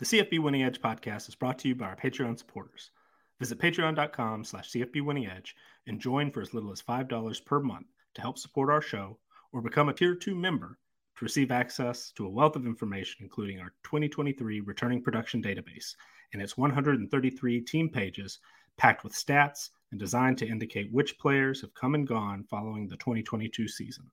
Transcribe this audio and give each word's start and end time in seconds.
The 0.00 0.06
CFB 0.06 0.38
Winning 0.38 0.62
Edge 0.62 0.80
podcast 0.80 1.28
is 1.28 1.34
brought 1.34 1.58
to 1.58 1.68
you 1.68 1.74
by 1.74 1.84
our 1.84 1.94
Patreon 1.94 2.38
supporters. 2.38 2.90
Visit 3.38 3.58
patreon.com 3.58 4.44
slash 4.44 4.70
CFB 4.70 5.04
Winning 5.04 5.26
Edge 5.26 5.54
and 5.86 6.00
join 6.00 6.30
for 6.30 6.40
as 6.40 6.54
little 6.54 6.72
as 6.72 6.80
$5 6.80 7.44
per 7.44 7.60
month 7.60 7.86
to 8.14 8.22
help 8.22 8.38
support 8.38 8.70
our 8.70 8.80
show 8.80 9.18
or 9.52 9.60
become 9.60 9.90
a 9.90 9.92
Tier 9.92 10.14
2 10.14 10.34
member 10.34 10.78
to 11.18 11.24
receive 11.26 11.50
access 11.50 12.12
to 12.12 12.24
a 12.24 12.30
wealth 12.30 12.56
of 12.56 12.64
information, 12.64 13.18
including 13.20 13.60
our 13.60 13.74
2023 13.84 14.60
returning 14.60 15.02
production 15.02 15.42
database 15.42 15.94
and 16.32 16.40
its 16.40 16.56
133 16.56 17.60
team 17.60 17.90
pages 17.90 18.38
packed 18.78 19.04
with 19.04 19.12
stats 19.12 19.68
and 19.90 20.00
designed 20.00 20.38
to 20.38 20.48
indicate 20.48 20.90
which 20.90 21.18
players 21.18 21.60
have 21.60 21.74
come 21.74 21.94
and 21.94 22.08
gone 22.08 22.42
following 22.44 22.88
the 22.88 22.96
2022 22.96 23.68
season. 23.68 24.10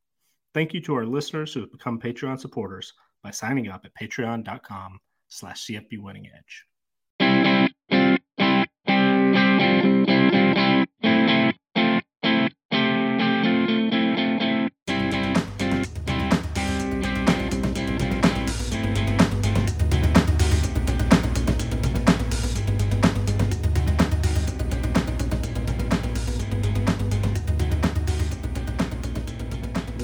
Thank 0.54 0.74
you 0.74 0.82
to 0.82 0.96
our 0.96 1.06
listeners 1.06 1.54
who 1.54 1.62
have 1.62 1.72
become 1.72 1.98
Patreon 1.98 2.42
supporters 2.42 2.92
by 3.24 3.32
signing 3.32 3.70
up 3.70 3.86
at 3.86 3.96
patreon.com 3.96 5.00
slash 5.30 5.66
CFB 5.66 6.00
Winning 6.00 6.28
Edge. 6.28 6.66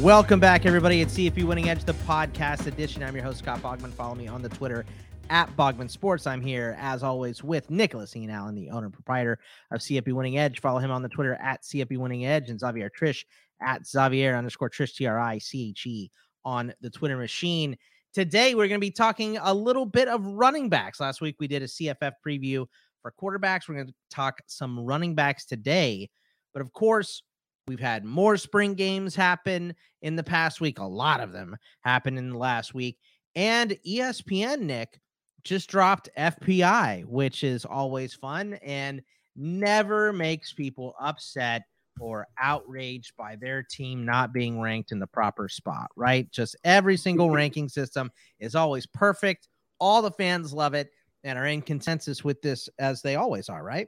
Welcome 0.04 0.42
back, 0.42 0.66
everybody. 0.66 1.00
It's 1.00 1.14
CFB 1.14 1.46
Winning 1.46 1.70
Edge, 1.70 1.86
the 1.86 1.94
podcast 1.94 2.68
edition. 2.68 3.02
I'm 3.04 3.16
your 3.16 3.24
host, 3.24 3.40
Scott 3.40 3.62
Bogman. 3.62 3.94
Follow 3.94 4.16
me 4.16 4.28
on 4.28 4.42
the 4.42 4.50
Twitter 4.50 4.84
at 5.30 5.56
Bogman 5.56 5.90
Sports. 5.90 6.28
I'm 6.28 6.42
here, 6.42 6.78
as 6.80 7.04
always, 7.04 7.44
with 7.44 7.70
Nicholas 7.70 8.16
Ian 8.16 8.30
Allen, 8.30 8.56
the 8.56 8.70
owner 8.70 8.86
and 8.86 8.94
proprietor 8.94 9.40
of 9.72 9.80
CFB 9.82 10.14
Winning 10.14 10.38
Edge. 10.38 10.60
Follow 10.60 10.80
him 10.80 10.92
on 10.92 11.02
the 11.02 11.10
Twitter 11.10 11.36
at 11.36 11.64
CFB 11.64 11.98
Winning 11.98 12.26
Edge 12.26 12.50
and 12.50 12.60
Xavier 12.60 12.90
Triche 12.90 13.26
at 13.62 13.86
Xavier 13.86 14.36
underscore 14.36 14.70
Triche, 14.70 14.96
T 14.96 15.06
R 15.06 15.20
I 15.20 15.38
C 15.38 15.70
H 15.70 15.86
E, 15.86 16.12
on 16.46 16.74
the 16.82 16.90
Twitter 16.90 17.18
machine. 17.18 17.78
Today, 18.14 18.56
we're 18.56 18.68
going 18.68 18.80
to 18.80 18.86
be 18.86 18.92
talking 18.92 19.38
a 19.42 19.54
little 19.54 19.86
bit 19.86 20.08
of 20.08 20.26
running 20.26 20.70
backs. 20.70 21.00
Last 21.00 21.22
week, 21.22 21.36
we 21.40 21.48
did 21.48 21.64
a 21.64 21.68
CFF 21.68 22.14
preview 22.26 22.66
for 23.02 23.14
quarterbacks. 23.22 23.68
We're 23.68 23.76
going 23.76 23.88
to 23.88 23.94
talk 24.10 24.40
some 24.48 24.80
running 24.80 25.16
backs 25.16 25.46
today. 25.46 26.10
But 26.54 26.62
of 26.62 26.72
course, 26.74 27.24
We've 27.66 27.80
had 27.80 28.04
more 28.04 28.36
spring 28.36 28.74
games 28.74 29.16
happen 29.16 29.74
in 30.02 30.18
the 30.18 30.24
past 30.24 30.60
week. 30.60 30.80
A 30.80 30.84
lot 30.84 31.22
of 31.22 31.32
them 31.32 31.56
happened 31.82 32.18
in 32.18 32.30
the 32.30 32.38
last 32.38 32.74
week. 32.74 32.98
And 33.36 33.78
ESPN, 33.88 34.62
Nick, 34.62 35.00
just 35.44 35.70
dropped 35.70 36.10
FPI, 36.18 37.06
which 37.06 37.44
is 37.44 37.66
always 37.66 38.14
fun 38.14 38.54
and 38.64 39.02
never 39.36 40.14
makes 40.14 40.54
people 40.54 40.96
upset 41.00 41.64
or 42.00 42.28
outraged 42.40 43.16
by 43.18 43.36
their 43.36 43.64
team 43.64 44.06
not 44.06 44.34
being 44.34 44.60
ranked 44.60 44.92
in 44.92 45.00
the 45.00 45.08
proper 45.08 45.48
spot, 45.48 45.90
right? 45.96 46.32
Just 46.32 46.56
every 46.64 46.98
single 46.98 47.30
ranking 47.30 47.70
system 47.70 48.12
is 48.40 48.56
always 48.56 48.86
perfect. 48.86 49.48
All 49.80 50.02
the 50.02 50.12
fans 50.12 50.54
love 50.54 50.74
it 50.74 50.90
and 51.24 51.38
are 51.38 51.46
in 51.46 51.62
consensus 51.62 52.24
with 52.24 52.42
this 52.42 52.70
as 52.80 53.02
they 53.02 53.16
always 53.16 53.50
are, 53.50 53.64
right? 53.64 53.88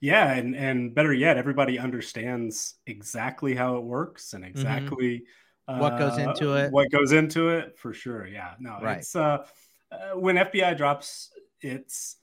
Yeah, 0.00 0.32
and 0.32 0.56
and 0.56 0.94
better 0.94 1.12
yet, 1.12 1.36
everybody 1.36 1.78
understands 1.78 2.74
exactly 2.86 3.54
how 3.54 3.76
it 3.76 3.84
works 3.84 4.32
and 4.32 4.44
mm-hmm. 4.44 4.50
exactly 4.50 5.22
mm-hmm. 5.68 5.80
what 5.80 5.92
uh, 5.94 5.98
goes 5.98 6.18
into 6.18 6.54
it. 6.54 6.72
What 6.72 6.90
goes 6.90 7.12
into 7.12 7.50
it 7.50 7.78
for 7.78 7.92
sure. 7.92 8.26
Yeah, 8.26 8.54
no, 8.58 8.78
right. 8.82 8.98
it's 8.98 9.14
uh, 9.14 9.44
uh, 9.92 10.18
when 10.18 10.36
FPI 10.36 10.76
drops, 10.76 11.30
it's 11.60 12.16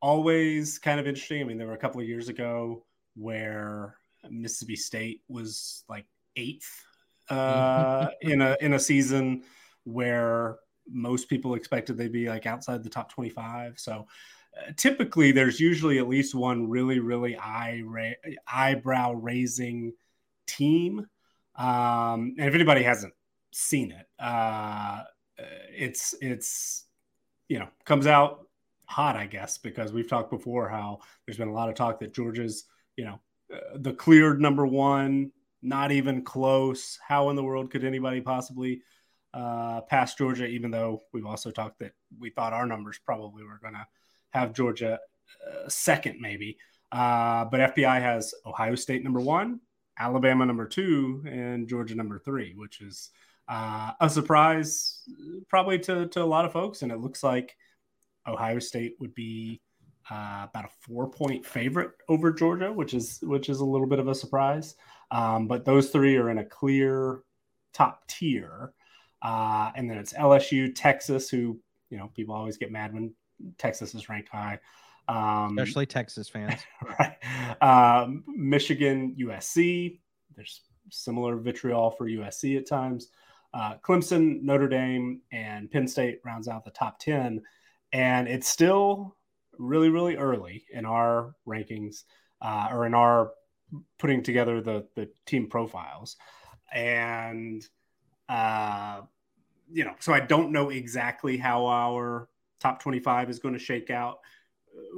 always 0.00 0.78
kind 0.78 1.00
of 1.00 1.06
interesting. 1.06 1.40
I 1.40 1.44
mean, 1.44 1.58
there 1.58 1.66
were 1.66 1.74
a 1.74 1.78
couple 1.78 2.00
of 2.00 2.08
years 2.08 2.28
ago 2.28 2.84
where 3.16 3.96
Mississippi 4.28 4.76
State 4.76 5.22
was 5.28 5.84
like 5.88 6.06
eighth 6.36 6.84
uh, 7.30 8.08
in 8.20 8.42
a 8.42 8.56
in 8.60 8.74
a 8.74 8.78
season 8.78 9.44
where 9.84 10.58
most 10.88 11.28
people 11.28 11.54
expected 11.54 11.96
they'd 11.96 12.12
be 12.12 12.28
like 12.28 12.46
outside 12.46 12.82
the 12.82 12.90
top 12.90 13.10
25. 13.10 13.78
So 13.78 14.06
typically 14.76 15.32
there's 15.32 15.60
usually 15.60 15.98
at 15.98 16.08
least 16.08 16.34
one 16.34 16.68
really 16.68 16.98
really 16.98 17.36
eye 17.36 17.82
ra- 17.84 18.32
eyebrow 18.52 19.12
raising 19.12 19.92
team 20.46 21.06
um, 21.56 22.34
and 22.38 22.48
if 22.48 22.54
anybody 22.54 22.82
hasn't 22.82 23.14
seen 23.52 23.92
it 23.92 24.06
uh, 24.18 25.02
it's 25.70 26.14
it's 26.20 26.84
you 27.48 27.58
know 27.58 27.68
comes 27.84 28.06
out 28.06 28.46
hot 28.86 29.16
i 29.16 29.26
guess 29.26 29.58
because 29.58 29.92
we've 29.92 30.08
talked 30.08 30.30
before 30.30 30.68
how 30.68 30.98
there's 31.26 31.38
been 31.38 31.48
a 31.48 31.52
lot 31.52 31.68
of 31.68 31.74
talk 31.74 31.98
that 31.98 32.14
georgia's 32.14 32.64
you 32.96 33.04
know 33.04 33.18
uh, 33.52 33.76
the 33.76 33.92
cleared 33.92 34.40
number 34.40 34.66
one 34.66 35.30
not 35.62 35.90
even 35.90 36.22
close 36.22 36.98
how 37.06 37.30
in 37.30 37.36
the 37.36 37.42
world 37.42 37.70
could 37.70 37.84
anybody 37.84 38.20
possibly 38.20 38.82
uh, 39.32 39.80
pass 39.82 40.14
georgia 40.14 40.46
even 40.46 40.70
though 40.70 41.02
we've 41.12 41.26
also 41.26 41.50
talked 41.50 41.78
that 41.78 41.92
we 42.18 42.30
thought 42.30 42.52
our 42.52 42.66
numbers 42.66 42.98
probably 43.04 43.42
were 43.42 43.58
going 43.60 43.74
to 43.74 43.86
have 44.34 44.52
Georgia 44.52 44.98
uh, 45.46 45.68
second, 45.68 46.20
maybe. 46.20 46.58
Uh, 46.92 47.44
but 47.46 47.74
FPI 47.74 48.00
has 48.00 48.34
Ohio 48.44 48.74
State 48.74 49.02
number 49.02 49.20
one, 49.20 49.60
Alabama 49.98 50.44
number 50.44 50.66
two, 50.66 51.24
and 51.26 51.68
Georgia 51.68 51.94
number 51.94 52.18
three, 52.18 52.54
which 52.56 52.80
is 52.80 53.10
uh, 53.48 53.92
a 54.00 54.08
surprise 54.08 55.02
probably 55.48 55.78
to, 55.80 56.06
to 56.08 56.22
a 56.22 56.24
lot 56.24 56.44
of 56.44 56.52
folks. 56.52 56.82
And 56.82 56.90
it 56.90 56.98
looks 56.98 57.22
like 57.22 57.56
Ohio 58.26 58.58
State 58.58 58.96
would 59.00 59.14
be 59.14 59.60
uh, 60.10 60.46
about 60.48 60.66
a 60.66 60.70
four 60.80 61.08
point 61.08 61.44
favorite 61.44 61.92
over 62.08 62.32
Georgia, 62.32 62.72
which 62.72 62.94
is 62.94 63.18
which 63.22 63.48
is 63.48 63.60
a 63.60 63.64
little 63.64 63.86
bit 63.86 63.98
of 63.98 64.08
a 64.08 64.14
surprise. 64.14 64.74
Um, 65.10 65.46
but 65.46 65.64
those 65.64 65.90
three 65.90 66.16
are 66.16 66.30
in 66.30 66.38
a 66.38 66.44
clear 66.44 67.22
top 67.72 68.06
tier. 68.08 68.72
Uh, 69.22 69.70
and 69.74 69.88
then 69.88 69.96
it's 69.96 70.12
LSU, 70.12 70.74
Texas, 70.74 71.30
who 71.30 71.58
you 71.90 71.98
know 71.98 72.10
people 72.14 72.34
always 72.34 72.58
get 72.58 72.70
mad 72.70 72.92
when 72.92 73.14
Texas 73.58 73.94
is 73.94 74.08
ranked 74.08 74.28
high. 74.28 74.58
Um, 75.08 75.58
Especially 75.58 75.86
Texas 75.86 76.28
fans. 76.28 76.60
right. 76.98 77.16
Um, 77.62 78.24
Michigan, 78.26 79.16
USC. 79.18 80.00
There's 80.34 80.62
similar 80.90 81.36
vitriol 81.36 81.90
for 81.90 82.06
USC 82.06 82.58
at 82.58 82.66
times. 82.66 83.08
Uh, 83.54 83.76
Clemson, 83.82 84.42
Notre 84.42 84.68
Dame, 84.68 85.20
and 85.30 85.70
Penn 85.70 85.86
State 85.86 86.20
rounds 86.24 86.48
out 86.48 86.64
the 86.64 86.72
top 86.72 86.98
10. 86.98 87.40
And 87.92 88.26
it's 88.26 88.48
still 88.48 89.16
really, 89.58 89.90
really 89.90 90.16
early 90.16 90.64
in 90.72 90.84
our 90.84 91.36
rankings 91.46 92.02
uh, 92.42 92.68
or 92.72 92.84
in 92.84 92.94
our 92.94 93.30
putting 93.98 94.24
together 94.24 94.60
the, 94.60 94.86
the 94.96 95.08
team 95.24 95.48
profiles. 95.48 96.16
And, 96.72 97.64
uh, 98.28 99.02
you 99.72 99.84
know, 99.84 99.94
so 100.00 100.12
I 100.12 100.20
don't 100.20 100.50
know 100.50 100.70
exactly 100.70 101.36
how 101.36 101.66
our 101.66 102.28
top 102.58 102.82
25 102.82 103.30
is 103.30 103.38
going 103.38 103.54
to 103.54 103.60
shake 103.60 103.90
out. 103.90 104.18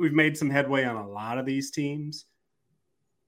We've 0.01 0.15
made 0.15 0.37
some 0.37 0.49
headway 0.49 0.85
on 0.85 0.97
a 0.97 1.07
lot 1.07 1.37
of 1.37 1.45
these 1.45 1.71
teams. 1.71 2.25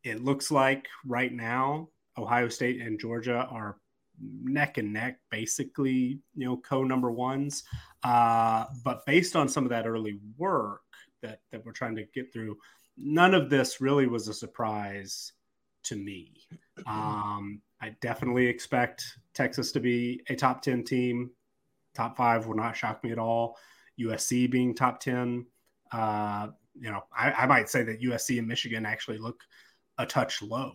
It 0.05 0.25
looks 0.25 0.51
like 0.51 0.89
right 1.05 1.33
now, 1.33 1.91
Ohio 2.17 2.49
State 2.49 2.81
and 2.81 2.99
Georgia 2.99 3.47
are 3.51 3.77
neck 4.21 4.79
and 4.79 4.93
neck, 4.93 5.19
basically, 5.31 6.21
you 6.35 6.47
know, 6.47 6.57
co 6.57 6.85
number 6.85 7.11
ones. 7.11 7.65
Uh, 8.03 8.65
but 8.85 9.05
based 9.07 9.37
on 9.37 9.49
some 9.49 9.65
of 9.65 9.71
that 9.71 9.87
early 9.87 10.19
work 10.37 10.83
that, 11.23 11.41
that 11.51 11.65
we're 11.65 11.73
trying 11.73 11.97
to 11.97 12.05
get 12.15 12.33
through, 12.33 12.57
none 12.97 13.35
of 13.35 13.51
this 13.51 13.81
really 13.81 14.07
was 14.07 14.29
a 14.29 14.35
surprise 14.35 15.33
to 15.85 15.97
me. 15.97 16.33
Um, 16.87 17.61
I 17.81 17.95
definitely 18.01 18.47
expect 18.47 19.05
Texas 19.35 19.73
to 19.73 19.81
be 19.81 20.23
a 20.29 20.35
top 20.35 20.63
10 20.63 20.85
team. 20.85 21.31
Top 21.95 22.17
five 22.17 22.47
will 22.47 22.57
not 22.57 22.77
shock 22.77 23.03
me 23.03 23.13
at 23.13 23.19
all. 23.19 23.57
USC 24.01 24.51
being 24.51 24.75
top 24.75 25.01
10. 25.01 25.47
Uh, 25.91 26.49
you 26.81 26.91
know, 26.91 27.03
I, 27.17 27.33
I, 27.33 27.47
might 27.47 27.69
say 27.69 27.83
that 27.83 28.03
USC 28.03 28.39
and 28.39 28.47
Michigan 28.47 28.87
actually 28.87 29.19
look 29.19 29.43
a 29.97 30.07
touch 30.07 30.43
low 30.43 30.73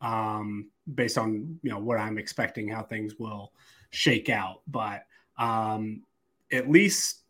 um, 0.00 0.70
based 0.94 1.18
on, 1.18 1.58
you 1.62 1.70
know, 1.70 1.78
what 1.78 1.98
I'm 1.98 2.18
expecting 2.18 2.68
how 2.68 2.82
things 2.82 3.14
will 3.18 3.52
shake 3.90 4.28
out. 4.28 4.62
But 4.66 5.04
um, 5.38 6.02
at 6.52 6.70
least, 6.70 7.22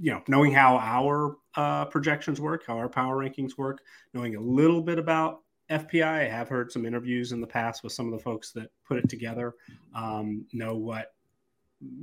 you 0.00 0.12
know, 0.12 0.22
knowing 0.28 0.52
how 0.52 0.76
our 0.76 1.36
uh, 1.56 1.86
projections 1.86 2.40
work, 2.40 2.64
how 2.66 2.76
our 2.76 2.88
power 2.88 3.16
rankings 3.16 3.58
work, 3.58 3.82
knowing 4.14 4.36
a 4.36 4.40
little 4.40 4.82
bit 4.82 4.98
about 4.98 5.40
FPI. 5.70 6.04
I 6.04 6.28
have 6.28 6.48
heard 6.48 6.72
some 6.72 6.84
interviews 6.84 7.32
in 7.32 7.40
the 7.40 7.46
past 7.46 7.84
with 7.84 7.92
some 7.92 8.06
of 8.06 8.12
the 8.12 8.22
folks 8.22 8.52
that 8.52 8.70
put 8.86 8.98
it 8.98 9.08
together, 9.08 9.54
um, 9.94 10.44
know 10.52 10.74
what 10.74 11.12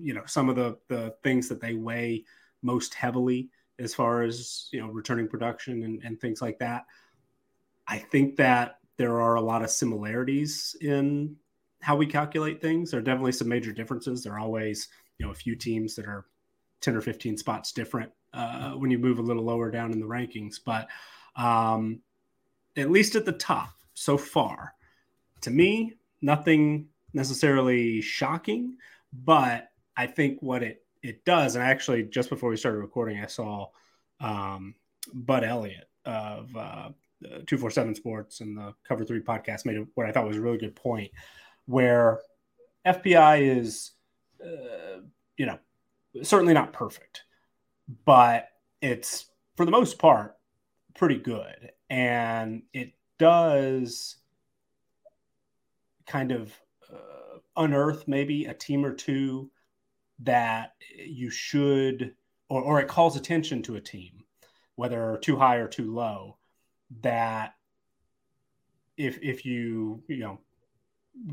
you 0.02 0.14
know 0.14 0.24
some 0.26 0.50
of 0.50 0.56
the 0.56 0.78
the 0.88 1.14
things 1.24 1.48
that 1.50 1.62
they 1.62 1.74
weigh 1.74 2.24
most 2.62 2.94
heavily 2.94 3.50
as 3.80 3.94
far 3.94 4.24
as 4.24 4.70
you 4.72 4.82
know 4.82 4.88
returning 4.88 5.28
production 5.28 5.84
and, 5.84 6.02
and 6.04 6.20
things 6.20 6.42
like 6.42 6.58
that 6.60 6.86
i 7.88 7.98
think 7.98 8.36
that 8.36 8.77
there 8.98 9.22
are 9.22 9.36
a 9.36 9.42
lot 9.42 9.64
of 9.64 9.70
similarities 9.70 10.76
in 10.82 11.36
how 11.82 11.96
we 11.96 12.06
calculate 12.06 12.62
things 12.62 12.92
there 12.92 13.00
are 13.00 13.04
definitely 13.04 13.32
some 13.32 13.48
major 13.48 13.72
differences 13.72 14.24
there 14.24 14.34
are 14.34 14.40
always 14.40 14.90
you 15.18 15.26
know 15.26 15.32
a 15.32 15.36
few 15.36 15.56
teams 15.56 15.96
that 15.96 16.06
are 16.06 16.26
10 16.82 16.96
or 16.96 17.02
15 17.02 17.38
spots 17.38 17.72
different 17.72 18.12
uh, 18.34 18.72
when 18.72 18.92
you 18.92 18.98
move 18.98 19.20
a 19.20 19.24
little 19.24 19.44
lower 19.44 19.72
down 19.72 19.92
in 19.92 20.00
the 20.00 20.06
rankings. 20.06 20.58
But 20.64 20.88
um, 21.36 22.02
at 22.76 22.92
least 22.92 23.16
at 23.16 23.26
the 23.26 23.32
top 23.32 23.70
so 23.94 24.18
far, 24.18 24.74
to 25.42 25.52
me, 25.52 25.94
nothing 26.22 26.88
necessarily 27.14 28.02
shocking, 28.02 28.78
but 29.14 29.70
I 29.96 30.08
think 30.08 30.42
what 30.42 30.64
it 30.64 30.84
it 31.04 31.24
does, 31.26 31.56
and 31.56 31.64
actually 31.64 32.04
just 32.04 32.30
before 32.30 32.50
we 32.50 32.58
started 32.58 32.80
recording, 32.80 33.20
I 33.20 33.28
saw 33.28 33.68
um, 34.20 34.76
Bud 35.14 35.44
Elliott 35.44 35.88
of 36.06 36.56
uh, 36.56 36.90
247 37.24 37.96
Sports 37.96 38.42
and 38.42 38.58
the 38.58 38.74
Cover 38.88 39.04
3 39.04 39.22
podcast 39.22 39.66
made 39.66 39.86
what 39.96 40.08
I 40.08 40.12
thought 40.12 40.28
was 40.28 40.38
a 40.38 40.42
really 40.42 40.58
good 40.58 40.76
point 40.76 41.12
where 41.66 42.20
FPI 42.86 43.58
is, 43.58 43.92
uh, 44.44 45.02
you 45.38 45.46
know, 45.46 45.58
certainly 46.24 46.54
not 46.54 46.74
perfect, 46.74 47.24
but 48.06 48.50
it's 48.82 49.26
for 49.56 49.66
the 49.66 49.72
most 49.72 49.98
part 50.00 50.36
pretty 50.96 51.18
good. 51.18 51.72
And 51.90 52.64
it 52.74 52.94
does 53.18 54.18
kind 56.06 56.32
of 56.32 56.54
uh, 56.92 57.40
unearth 57.56 58.08
maybe 58.08 58.46
a 58.46 58.54
team 58.54 58.86
or 58.86 58.94
two 58.94 59.52
that 60.20 60.74
you 60.96 61.30
should, 61.30 62.16
or, 62.50 62.62
or 62.62 62.80
it 62.80 62.88
calls 62.88 63.16
attention 63.16 63.62
to 63.64 63.76
a 63.76 63.82
team, 63.82 64.24
whether 64.76 65.18
too 65.22 65.36
high 65.36 65.58
or 65.58 65.68
too 65.68 65.94
low, 65.94 66.38
that 67.02 67.54
if 68.98 69.20
if 69.22 69.46
you 69.46 70.04
you 70.08 70.20
know 70.20 70.40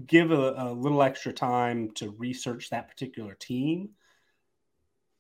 give 0.06 0.31
a, 0.31 0.55
a, 0.56 0.73
little 0.73 1.03
extra 1.03 1.33
time 1.33 1.91
to 1.91 2.11
research 2.19 2.71
that 2.71 2.89
particular 2.89 3.35
team 3.35 3.91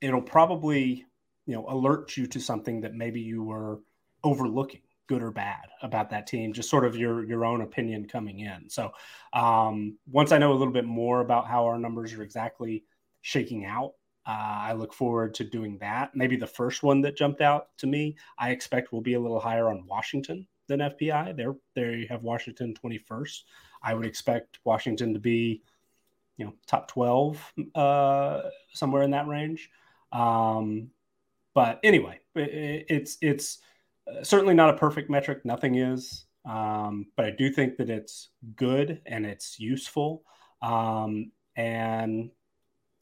it'll 0.00 0.22
probably 0.22 1.04
you 1.46 1.54
know 1.54 1.66
alert 1.68 2.16
you 2.16 2.26
to 2.26 2.40
something 2.40 2.80
that 2.80 2.94
maybe 2.94 3.20
you 3.20 3.42
were 3.42 3.80
overlooking 4.22 4.80
good 5.06 5.22
or 5.22 5.30
bad 5.30 5.66
about 5.82 6.10
that 6.10 6.26
team 6.26 6.52
just 6.52 6.70
sort 6.70 6.84
of 6.84 6.96
your 6.96 7.24
your 7.24 7.44
own 7.44 7.60
opinion 7.60 8.06
coming 8.08 8.40
in. 8.40 8.68
So 8.70 8.92
um, 9.32 9.98
once 10.10 10.32
i 10.32 10.38
know 10.38 10.52
a 10.52 10.56
little 10.56 10.72
bit 10.72 10.86
more 10.86 11.20
about 11.20 11.46
how 11.46 11.66
our 11.66 11.78
numbers 11.78 12.12
are 12.14 12.22
exactly 12.22 12.84
shaking 13.20 13.64
out 13.64 13.92
uh, 14.26 14.68
i 14.68 14.72
look 14.72 14.92
forward 14.92 15.34
to 15.34 15.44
doing 15.44 15.78
that. 15.78 16.14
Maybe 16.14 16.36
the 16.36 16.46
first 16.46 16.82
one 16.82 17.00
that 17.02 17.16
jumped 17.16 17.40
out 17.40 17.76
to 17.78 17.86
me 17.86 18.16
i 18.38 18.50
expect 18.50 18.92
will 18.92 19.00
be 19.00 19.14
a 19.14 19.20
little 19.20 19.40
higher 19.40 19.68
on 19.68 19.86
washington 19.86 20.46
than 20.66 20.80
fpi 20.80 21.36
they're 21.36 21.56
they 21.74 22.06
have 22.08 22.22
washington 22.22 22.74
21st 22.82 23.42
i 23.82 23.92
would 23.92 24.06
expect 24.06 24.60
washington 24.64 25.12
to 25.12 25.20
be 25.20 25.62
you 26.36 26.44
know 26.44 26.52
top 26.66 26.88
12 26.88 27.52
uh, 27.74 28.42
somewhere 28.72 29.02
in 29.02 29.10
that 29.12 29.28
range. 29.28 29.70
Um, 30.12 30.90
but 31.54 31.80
anyway, 31.84 32.20
it, 32.34 32.86
it's 32.88 33.18
it's 33.20 33.58
uh, 34.10 34.22
certainly 34.22 34.54
not 34.54 34.70
a 34.70 34.78
perfect 34.78 35.10
metric. 35.10 35.44
Nothing 35.44 35.76
is, 35.76 36.26
um, 36.44 37.06
but 37.16 37.26
I 37.26 37.30
do 37.30 37.50
think 37.50 37.76
that 37.76 37.90
it's 37.90 38.30
good 38.56 39.00
and 39.06 39.24
it's 39.24 39.58
useful. 39.60 40.24
Um, 40.62 41.30
and 41.56 42.30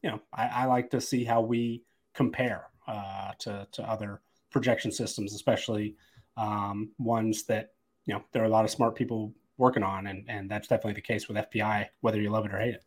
you 0.03 0.11
know, 0.11 0.19
I, 0.33 0.47
I, 0.47 0.65
like 0.65 0.89
to 0.91 1.01
see 1.01 1.23
how 1.23 1.41
we 1.41 1.83
compare 2.13 2.67
uh, 2.87 3.31
to 3.39 3.67
to 3.71 3.83
other 3.89 4.21
projection 4.51 4.91
systems, 4.91 5.33
especially 5.33 5.95
um, 6.37 6.91
ones 6.99 7.43
that 7.43 7.71
you 8.05 8.13
know 8.13 8.23
there 8.33 8.43
are 8.43 8.45
a 8.45 8.49
lot 8.49 8.65
of 8.65 8.71
smart 8.71 8.95
people 8.95 9.33
working 9.57 9.83
on, 9.83 10.07
and 10.07 10.25
and 10.27 10.51
that's 10.51 10.67
definitely 10.67 10.93
the 10.93 11.01
case 11.01 11.27
with 11.27 11.37
FPI, 11.37 11.87
whether 12.01 12.21
you 12.21 12.29
love 12.29 12.45
it 12.45 12.53
or 12.53 12.59
hate 12.59 12.75
it. 12.75 12.83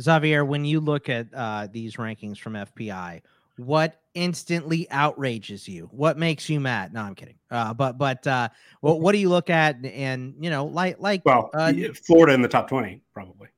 Xavier, 0.00 0.44
when 0.44 0.64
you 0.64 0.80
look 0.80 1.08
at 1.08 1.26
uh, 1.34 1.68
these 1.70 1.96
rankings 1.96 2.38
from 2.38 2.52
FPI, 2.52 3.22
what 3.58 4.00
instantly 4.14 4.86
outrages 4.90 5.68
you? 5.68 5.88
What 5.90 6.18
makes 6.18 6.48
you 6.48 6.60
mad? 6.60 6.92
No, 6.92 7.02
I'm 7.02 7.14
kidding. 7.14 7.38
Uh, 7.50 7.72
but 7.74 7.98
but 7.98 8.26
uh, 8.26 8.48
what 8.80 9.00
what 9.00 9.12
do 9.12 9.18
you 9.18 9.28
look 9.28 9.50
at 9.50 9.84
and 9.84 10.34
you 10.40 10.50
know 10.50 10.66
like 10.66 10.96
like 10.98 11.22
well 11.24 11.50
uh, 11.54 11.72
Florida 12.06 12.34
in 12.34 12.42
the 12.42 12.48
top 12.48 12.68
twenty 12.68 13.02
probably. 13.12 13.48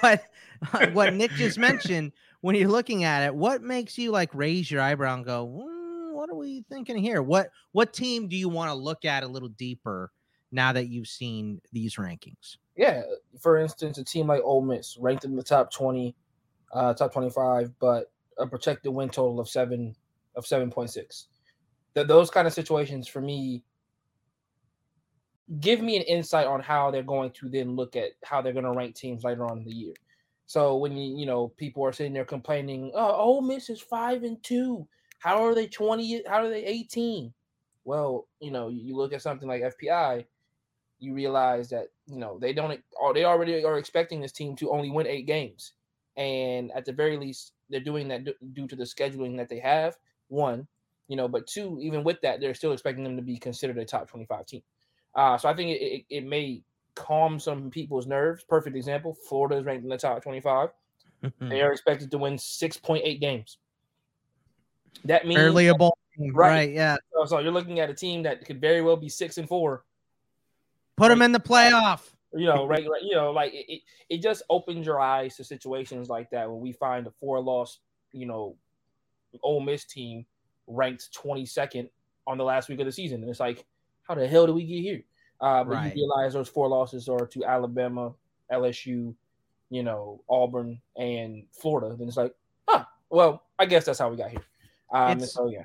what 0.00 0.24
what 0.92 1.14
Nick 1.14 1.30
just 1.32 1.58
mentioned 1.58 2.12
when 2.40 2.56
you're 2.56 2.68
looking 2.68 3.04
at 3.04 3.24
it, 3.24 3.34
what 3.34 3.62
makes 3.62 3.98
you 3.98 4.10
like 4.10 4.34
raise 4.34 4.70
your 4.70 4.80
eyebrow 4.80 5.14
and 5.14 5.24
go, 5.24 5.46
mm, 5.46 6.14
what 6.14 6.30
are 6.30 6.36
we 6.36 6.64
thinking 6.68 6.98
here? 6.98 7.22
What 7.22 7.50
what 7.72 7.92
team 7.92 8.28
do 8.28 8.36
you 8.36 8.48
want 8.48 8.70
to 8.70 8.74
look 8.74 9.04
at 9.04 9.22
a 9.22 9.28
little 9.28 9.48
deeper 9.48 10.10
now 10.52 10.72
that 10.72 10.88
you've 10.88 11.08
seen 11.08 11.60
these 11.72 11.96
rankings? 11.96 12.56
Yeah, 12.76 13.02
for 13.40 13.58
instance, 13.58 13.98
a 13.98 14.04
team 14.04 14.26
like 14.26 14.42
Ole 14.42 14.62
Miss 14.62 14.96
ranked 14.98 15.24
in 15.24 15.36
the 15.36 15.42
top 15.42 15.72
twenty, 15.72 16.16
uh, 16.72 16.94
top 16.94 17.12
twenty-five, 17.12 17.72
but 17.78 18.10
a 18.40 18.46
projected 18.46 18.92
win 18.92 19.08
total 19.08 19.40
of 19.40 19.48
seven 19.48 19.94
of 20.36 20.46
seven 20.46 20.70
point 20.70 20.90
six. 20.90 21.26
That 21.94 22.08
those 22.08 22.30
kind 22.30 22.46
of 22.46 22.52
situations 22.52 23.08
for 23.08 23.20
me 23.20 23.64
give 25.58 25.80
me 25.80 25.96
an 25.96 26.02
insight 26.02 26.46
on 26.46 26.60
how 26.60 26.90
they're 26.90 27.02
going 27.02 27.32
to 27.32 27.48
then 27.48 27.74
look 27.74 27.96
at 27.96 28.10
how 28.24 28.40
they're 28.40 28.52
going 28.52 28.64
to 28.64 28.72
rank 28.72 28.94
teams 28.94 29.24
later 29.24 29.44
on 29.44 29.58
in 29.58 29.64
the 29.64 29.72
year. 29.72 29.94
So 30.46 30.76
when 30.76 30.96
you 30.96 31.16
you 31.16 31.26
know 31.26 31.48
people 31.56 31.84
are 31.84 31.92
sitting 31.92 32.12
there 32.12 32.24
complaining, 32.24 32.92
oh, 32.94 33.12
Ole 33.12 33.42
Miss 33.42 33.70
is 33.70 33.80
five 33.80 34.24
and 34.24 34.42
two. 34.42 34.86
How 35.20 35.44
are 35.44 35.54
they 35.54 35.66
twenty? 35.66 36.22
How 36.26 36.44
are 36.44 36.48
they 36.48 36.64
eighteen? 36.64 37.32
Well, 37.84 38.26
you 38.40 38.50
know, 38.50 38.68
you 38.68 38.96
look 38.96 39.12
at 39.12 39.22
something 39.22 39.48
like 39.48 39.62
FPI, 39.62 40.24
you 40.98 41.14
realize 41.14 41.68
that 41.70 41.88
you 42.06 42.18
know 42.18 42.38
they 42.40 42.52
don't. 42.52 42.80
They 43.14 43.24
already 43.24 43.64
are 43.64 43.78
expecting 43.78 44.20
this 44.20 44.32
team 44.32 44.56
to 44.56 44.70
only 44.70 44.90
win 44.90 45.06
eight 45.06 45.26
games, 45.26 45.72
and 46.16 46.70
at 46.72 46.84
the 46.84 46.92
very 46.92 47.16
least, 47.16 47.52
they're 47.70 47.80
doing 47.80 48.08
that 48.08 48.24
due 48.54 48.66
to 48.66 48.76
the 48.76 48.84
scheduling 48.84 49.36
that 49.36 49.48
they 49.48 49.58
have. 49.58 49.96
One, 50.28 50.66
you 51.08 51.16
know, 51.16 51.28
but 51.28 51.46
two, 51.46 51.78
even 51.80 52.04
with 52.04 52.20
that, 52.22 52.40
they're 52.40 52.54
still 52.54 52.72
expecting 52.72 53.04
them 53.04 53.16
to 53.16 53.22
be 53.22 53.36
considered 53.36 53.78
a 53.78 53.84
top 53.84 54.08
25 54.08 54.46
team. 54.46 54.62
Uh, 55.14 55.36
so 55.36 55.48
I 55.48 55.54
think 55.54 55.70
it, 55.70 55.82
it, 55.82 56.04
it, 56.08 56.24
may 56.24 56.62
calm 56.94 57.40
some 57.40 57.68
people's 57.68 58.06
nerves. 58.06 58.44
Perfect 58.48 58.76
example 58.76 59.16
Florida 59.28 59.56
is 59.56 59.64
ranked 59.64 59.82
in 59.82 59.90
the 59.90 59.96
top 59.96 60.22
25. 60.22 60.68
they 61.40 61.62
are 61.62 61.72
expected 61.72 62.10
to 62.12 62.18
win 62.18 62.36
6.8 62.36 63.20
games. 63.20 63.58
That 65.04 65.26
means 65.26 65.38
barely 65.38 65.68
a 65.68 65.74
ball. 65.74 65.96
Right, 66.18 66.32
right, 66.34 66.72
yeah. 66.72 66.96
So, 67.12 67.24
so, 67.24 67.38
you're 67.38 67.52
looking 67.52 67.80
at 67.80 67.88
a 67.88 67.94
team 67.94 68.22
that 68.24 68.44
could 68.44 68.60
very 68.60 68.82
well 68.82 68.96
be 68.96 69.08
six 69.08 69.38
and 69.38 69.48
four. 69.48 69.84
Put 70.96 71.04
right? 71.04 71.08
them 71.10 71.22
in 71.22 71.32
the 71.32 71.40
playoff 71.40 72.10
you 72.32 72.46
know, 72.46 72.66
right, 72.66 72.86
right, 72.88 73.02
you 73.02 73.14
know, 73.14 73.32
like 73.32 73.52
it, 73.54 73.82
it 74.08 74.22
just 74.22 74.42
opens 74.50 74.86
your 74.86 75.00
eyes 75.00 75.36
to 75.36 75.44
situations 75.44 76.08
like 76.08 76.30
that 76.30 76.48
when 76.50 76.60
we 76.60 76.72
find 76.72 77.06
a 77.06 77.10
four 77.18 77.40
loss, 77.40 77.80
you 78.12 78.26
know, 78.26 78.56
Ole 79.42 79.60
Miss 79.60 79.84
team 79.84 80.24
ranked 80.66 81.08
22nd 81.12 81.88
on 82.26 82.38
the 82.38 82.44
last 82.44 82.68
week 82.68 82.80
of 82.80 82.86
the 82.86 82.92
season. 82.92 83.20
And 83.20 83.30
it's 83.30 83.40
like, 83.40 83.64
how 84.02 84.14
the 84.14 84.26
hell 84.26 84.46
do 84.46 84.54
we 84.54 84.64
get 84.64 84.80
here? 84.80 85.02
Uh, 85.40 85.64
but 85.64 85.74
right. 85.74 85.96
you 85.96 86.02
realize 86.02 86.34
those 86.34 86.48
four 86.48 86.68
losses 86.68 87.08
are 87.08 87.26
to 87.26 87.44
Alabama, 87.44 88.12
LSU, 88.52 89.14
you 89.70 89.82
know, 89.82 90.22
Auburn, 90.28 90.80
and 90.96 91.44
Florida. 91.52 91.96
Then 91.96 92.08
it's 92.08 92.16
like, 92.16 92.34
huh, 92.68 92.84
well, 93.08 93.44
I 93.58 93.66
guess 93.66 93.84
that's 93.84 93.98
how 93.98 94.10
we 94.10 94.16
got 94.16 94.30
here. 94.30 94.42
Um, 94.92 95.20
so, 95.20 95.48
yeah. 95.48 95.64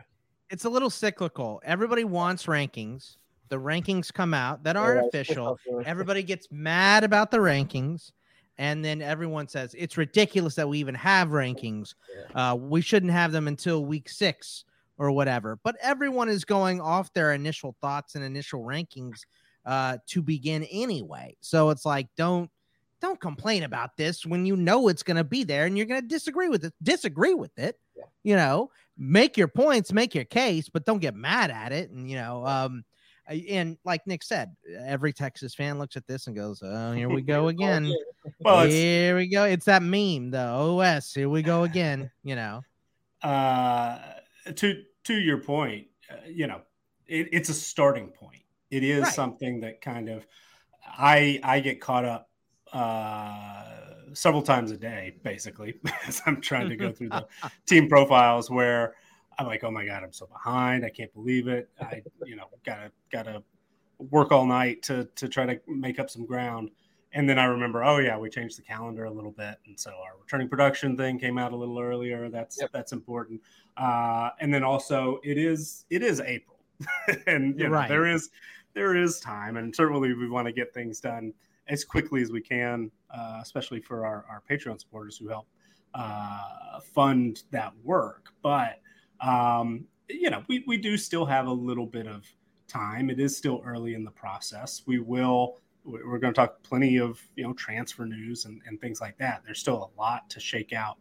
It's 0.49 0.65
a 0.65 0.69
little 0.69 0.89
cyclical. 0.89 1.61
Everybody 1.65 2.03
wants 2.03 2.45
rankings 2.45 3.17
the 3.49 3.57
rankings 3.57 4.11
come 4.11 4.33
out 4.33 4.63
that 4.63 4.75
aren't 4.75 5.01
yeah, 5.01 5.07
official. 5.07 5.59
Everybody 5.85 6.23
gets 6.23 6.47
mad 6.51 7.03
about 7.03 7.31
the 7.31 7.37
rankings. 7.37 8.11
And 8.57 8.83
then 8.83 9.01
everyone 9.01 9.47
says 9.47 9.75
it's 9.77 9.97
ridiculous 9.97 10.55
that 10.55 10.67
we 10.67 10.79
even 10.79 10.95
have 10.95 11.29
rankings. 11.29 11.93
Yeah. 12.33 12.51
Uh, 12.51 12.55
we 12.55 12.81
shouldn't 12.81 13.11
have 13.11 13.31
them 13.31 13.47
until 13.47 13.85
week 13.85 14.07
six 14.07 14.63
or 14.97 15.11
whatever. 15.11 15.59
But 15.63 15.75
everyone 15.81 16.29
is 16.29 16.45
going 16.45 16.79
off 16.79 17.11
their 17.13 17.33
initial 17.33 17.75
thoughts 17.81 18.15
and 18.15 18.23
initial 18.23 18.61
rankings 18.61 19.21
uh, 19.65 19.97
to 20.07 20.21
begin 20.21 20.63
anyway. 20.71 21.35
So 21.41 21.69
it's 21.69 21.85
like, 21.85 22.07
don't 22.15 22.49
don't 23.01 23.19
complain 23.19 23.63
about 23.63 23.97
this 23.97 24.25
when 24.25 24.45
you 24.45 24.55
know 24.55 24.87
it's 24.87 25.03
going 25.03 25.17
to 25.17 25.23
be 25.23 25.43
there 25.43 25.65
and 25.65 25.77
you're 25.77 25.85
going 25.85 26.01
to 26.01 26.07
disagree 26.07 26.47
with 26.47 26.63
it. 26.63 26.73
Disagree 26.81 27.33
with 27.33 27.51
it. 27.59 27.77
Yeah. 27.95 28.03
You 28.23 28.35
know, 28.37 28.71
make 28.97 29.37
your 29.37 29.49
points, 29.49 29.91
make 29.91 30.15
your 30.15 30.23
case, 30.23 30.69
but 30.69 30.85
don't 30.85 31.01
get 31.01 31.13
mad 31.13 31.51
at 31.51 31.71
it. 31.71 31.91
And 31.91 32.09
you 32.09 32.15
know, 32.15 32.45
um, 32.45 32.85
and 33.27 33.77
like 33.83 34.05
Nick 34.05 34.23
said, 34.23 34.55
every 34.85 35.13
Texas 35.13 35.55
fan 35.55 35.79
looks 35.79 35.95
at 35.95 36.05
this 36.07 36.27
and 36.27 36.35
goes, 36.35 36.61
"Oh, 36.63 36.91
here 36.91 37.09
we 37.09 37.21
go 37.23 37.47
again. 37.47 37.93
well, 38.39 38.65
here 38.65 39.15
we 39.15 39.27
go. 39.27 39.45
It's 39.45 39.65
that 39.65 39.83
meme, 39.83 40.31
the 40.31 40.45
OS. 40.45 41.13
Here 41.13 41.29
we 41.29 41.41
go 41.41 41.63
again." 41.63 42.11
You 42.23 42.35
know. 42.35 42.61
Uh, 43.21 43.99
to 44.55 44.83
to 45.03 45.13
your 45.13 45.39
point, 45.39 45.87
uh, 46.09 46.15
you 46.27 46.47
know, 46.47 46.61
it, 47.07 47.29
it's 47.31 47.49
a 47.49 47.53
starting 47.53 48.07
point. 48.07 48.41
It 48.71 48.83
is 48.83 49.03
right. 49.03 49.13
something 49.13 49.59
that 49.61 49.81
kind 49.81 50.09
of 50.09 50.25
I 50.85 51.39
I 51.43 51.59
get 51.59 51.79
caught 51.79 52.05
up 52.05 52.29
uh 52.73 53.63
several 54.13 54.41
times 54.41 54.71
a 54.71 54.77
day, 54.77 55.15
basically, 55.23 55.75
as 56.07 56.21
I'm 56.25 56.41
trying 56.41 56.69
to 56.69 56.75
go 56.75 56.91
through 56.91 57.09
the 57.09 57.27
team 57.67 57.89
profiles 57.89 58.49
where 58.49 58.95
I'm 59.37 59.47
like, 59.47 59.63
oh 59.63 59.71
my 59.71 59.85
god, 59.85 60.03
I'm 60.03 60.13
so 60.13 60.25
behind. 60.25 60.85
I 60.85 60.89
can't 60.89 61.13
believe 61.13 61.47
it. 61.47 61.69
I, 61.81 62.01
you 62.25 62.35
know, 62.35 62.45
gotta 62.65 62.91
gotta 63.11 63.43
work 63.97 64.31
all 64.31 64.45
night 64.45 64.81
to 64.83 65.05
to 65.15 65.27
try 65.27 65.45
to 65.45 65.59
make 65.67 65.99
up 65.99 66.09
some 66.09 66.25
ground. 66.25 66.71
and 67.13 67.29
then 67.29 67.39
I 67.39 67.45
remember, 67.45 67.83
oh 67.83 67.97
yeah, 67.99 68.17
we 68.17 68.29
changed 68.29 68.57
the 68.57 68.61
calendar 68.61 69.05
a 69.05 69.11
little 69.11 69.31
bit, 69.31 69.55
and 69.65 69.79
so 69.79 69.91
our 69.91 70.19
returning 70.19 70.49
production 70.49 70.97
thing 70.97 71.19
came 71.19 71.37
out 71.37 71.53
a 71.53 71.55
little 71.55 71.79
earlier. 71.79 72.29
That's 72.29 72.59
yep. 72.59 72.71
that's 72.71 72.91
important. 72.91 73.41
Uh, 73.77 74.29
and 74.39 74.53
then 74.53 74.63
also, 74.63 75.19
it 75.23 75.37
is 75.37 75.85
it 75.89 76.01
is 76.03 76.21
April, 76.21 76.59
and 77.27 77.57
you 77.59 77.65
know, 77.65 77.75
right. 77.75 77.89
there 77.89 78.05
is 78.07 78.29
there 78.73 78.95
is 78.95 79.19
time, 79.19 79.57
and 79.57 79.75
certainly 79.75 80.13
we 80.13 80.29
want 80.29 80.47
to 80.47 80.51
get 80.51 80.73
things 80.73 80.99
done 80.99 81.33
as 81.67 81.83
quickly 81.83 82.21
as 82.21 82.31
we 82.31 82.41
can, 82.41 82.91
uh, 83.09 83.39
especially 83.41 83.79
for 83.79 84.05
our, 84.05 84.25
our 84.29 84.43
Patreon 84.49 84.79
supporters 84.79 85.17
who 85.17 85.27
help 85.27 85.47
uh, 85.93 86.79
fund 86.93 87.43
that 87.51 87.73
work. 87.83 88.29
But 88.43 88.81
um, 89.21 89.85
you 90.09 90.29
know, 90.29 90.43
we 90.47 90.63
we 90.67 90.77
do 90.77 90.97
still 90.97 91.25
have 91.25 91.47
a 91.47 91.53
little 91.53 91.85
bit 91.85 92.07
of 92.07 92.25
time. 92.67 93.09
It 93.09 93.19
is 93.19 93.35
still 93.35 93.61
early 93.65 93.93
in 93.93 94.03
the 94.03 94.11
process. 94.11 94.83
We 94.85 94.99
will 94.99 95.57
we're 95.85 96.17
going 96.17 96.33
to 96.33 96.39
talk 96.39 96.61
plenty 96.63 96.97
of 96.97 97.21
you 97.35 97.43
know 97.43 97.53
transfer 97.53 98.05
news 98.05 98.45
and, 98.45 98.61
and 98.65 98.81
things 98.81 98.99
like 98.99 99.17
that 99.17 99.41
there's 99.45 99.59
still 99.59 99.91
a 99.95 99.99
lot 99.99 100.29
to 100.29 100.39
shake 100.39 100.73
out 100.73 100.97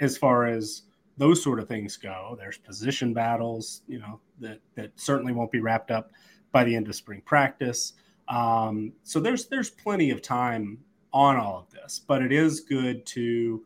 as 0.00 0.16
far 0.18 0.46
as 0.46 0.82
those 1.16 1.42
sort 1.42 1.60
of 1.60 1.68
things 1.68 1.96
go 1.96 2.36
there's 2.38 2.58
position 2.58 3.14
battles 3.14 3.82
you 3.86 3.98
know 3.98 4.20
that 4.40 4.58
that 4.74 4.90
certainly 4.96 5.32
won't 5.32 5.52
be 5.52 5.60
wrapped 5.60 5.90
up 5.90 6.10
by 6.52 6.64
the 6.64 6.74
end 6.74 6.88
of 6.88 6.94
spring 6.94 7.22
practice 7.24 7.94
um, 8.28 8.92
so 9.02 9.20
there's 9.20 9.46
there's 9.46 9.70
plenty 9.70 10.10
of 10.10 10.20
time 10.20 10.78
on 11.12 11.36
all 11.36 11.58
of 11.58 11.70
this 11.70 12.00
but 12.00 12.20
it 12.22 12.32
is 12.32 12.60
good 12.60 13.06
to 13.06 13.64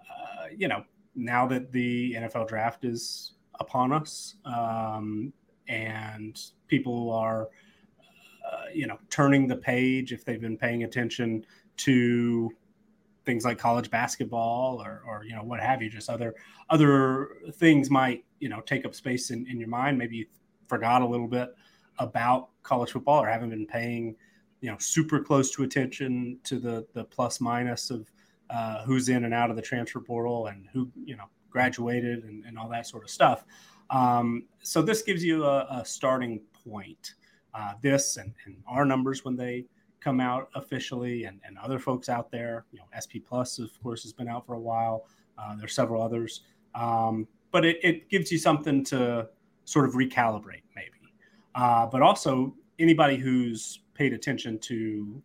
uh, 0.00 0.46
you 0.56 0.66
know 0.66 0.82
now 1.14 1.46
that 1.46 1.70
the 1.72 2.14
nfl 2.14 2.48
draft 2.48 2.84
is 2.84 3.32
upon 3.60 3.92
us 3.92 4.36
um, 4.44 5.32
and 5.68 6.40
people 6.68 7.10
are 7.12 7.48
uh, 8.46 8.66
you 8.72 8.86
know, 8.86 8.98
turning 9.10 9.48
the 9.48 9.56
page 9.56 10.12
if 10.12 10.24
they've 10.24 10.40
been 10.40 10.56
paying 10.56 10.84
attention 10.84 11.44
to 11.78 12.50
things 13.24 13.44
like 13.44 13.58
college 13.58 13.90
basketball 13.90 14.80
or, 14.80 15.02
or 15.04 15.24
you 15.24 15.34
know 15.34 15.42
what 15.42 15.58
have 15.58 15.82
you 15.82 15.90
just 15.90 16.08
other 16.08 16.32
other 16.70 17.30
things 17.54 17.90
might 17.90 18.24
you 18.38 18.48
know 18.48 18.60
take 18.60 18.84
up 18.84 18.94
space 18.94 19.30
in, 19.30 19.46
in 19.48 19.58
your 19.58 19.68
mind. 19.68 19.98
Maybe 19.98 20.18
you 20.18 20.26
forgot 20.68 21.02
a 21.02 21.06
little 21.06 21.26
bit 21.26 21.54
about 21.98 22.50
college 22.62 22.92
football 22.92 23.20
or 23.20 23.26
haven't 23.26 23.50
been 23.50 23.66
paying 23.66 24.14
you 24.60 24.70
know 24.70 24.76
super 24.78 25.18
close 25.18 25.50
to 25.52 25.64
attention 25.64 26.38
to 26.44 26.60
the 26.60 26.86
the 26.92 27.02
plus 27.02 27.40
minus 27.40 27.90
of 27.90 28.08
uh, 28.48 28.84
who's 28.84 29.08
in 29.08 29.24
and 29.24 29.34
out 29.34 29.50
of 29.50 29.56
the 29.56 29.62
transfer 29.62 29.98
portal 29.98 30.46
and 30.46 30.68
who 30.72 30.88
you 31.04 31.16
know 31.16 31.28
graduated 31.56 32.18
and, 32.24 32.44
and 32.44 32.58
all 32.58 32.68
that 32.68 32.86
sort 32.86 33.02
of 33.02 33.10
stuff 33.10 33.44
um, 33.90 34.44
so 34.62 34.82
this 34.82 35.02
gives 35.02 35.22
you 35.24 35.44
a, 35.44 35.66
a 35.70 35.84
starting 35.84 36.40
point 36.68 37.14
uh, 37.54 37.72
this 37.80 38.16
and, 38.16 38.34
and, 38.44 38.56
our 38.68 38.84
numbers 38.84 39.24
when 39.24 39.36
they 39.36 39.64
come 40.00 40.20
out 40.20 40.50
officially 40.54 41.24
and, 41.24 41.40
and, 41.44 41.56
other 41.58 41.78
folks 41.78 42.08
out 42.08 42.30
there. 42.30 42.66
You 42.70 42.80
know, 42.80 42.84
SP 42.92 43.24
Plus, 43.26 43.58
of 43.58 43.70
course, 43.82 44.02
has 44.02 44.12
been 44.12 44.28
out 44.28 44.44
for 44.46 44.54
a 44.54 44.60
while. 44.60 45.06
Uh, 45.38 45.56
there's 45.56 45.74
several 45.74 46.02
others. 46.02 46.42
Um, 46.74 47.26
but 47.50 47.64
it, 47.64 47.78
it, 47.82 48.08
gives 48.10 48.30
you 48.30 48.38
something 48.38 48.84
to 48.84 49.28
sort 49.64 49.86
of 49.86 49.94
recalibrate, 49.94 50.62
maybe. 50.74 51.14
Uh, 51.54 51.86
but 51.86 52.02
also, 52.02 52.54
anybody 52.78 53.16
who's 53.16 53.80
paid 53.94 54.12
attention 54.12 54.58
to, 54.58 55.22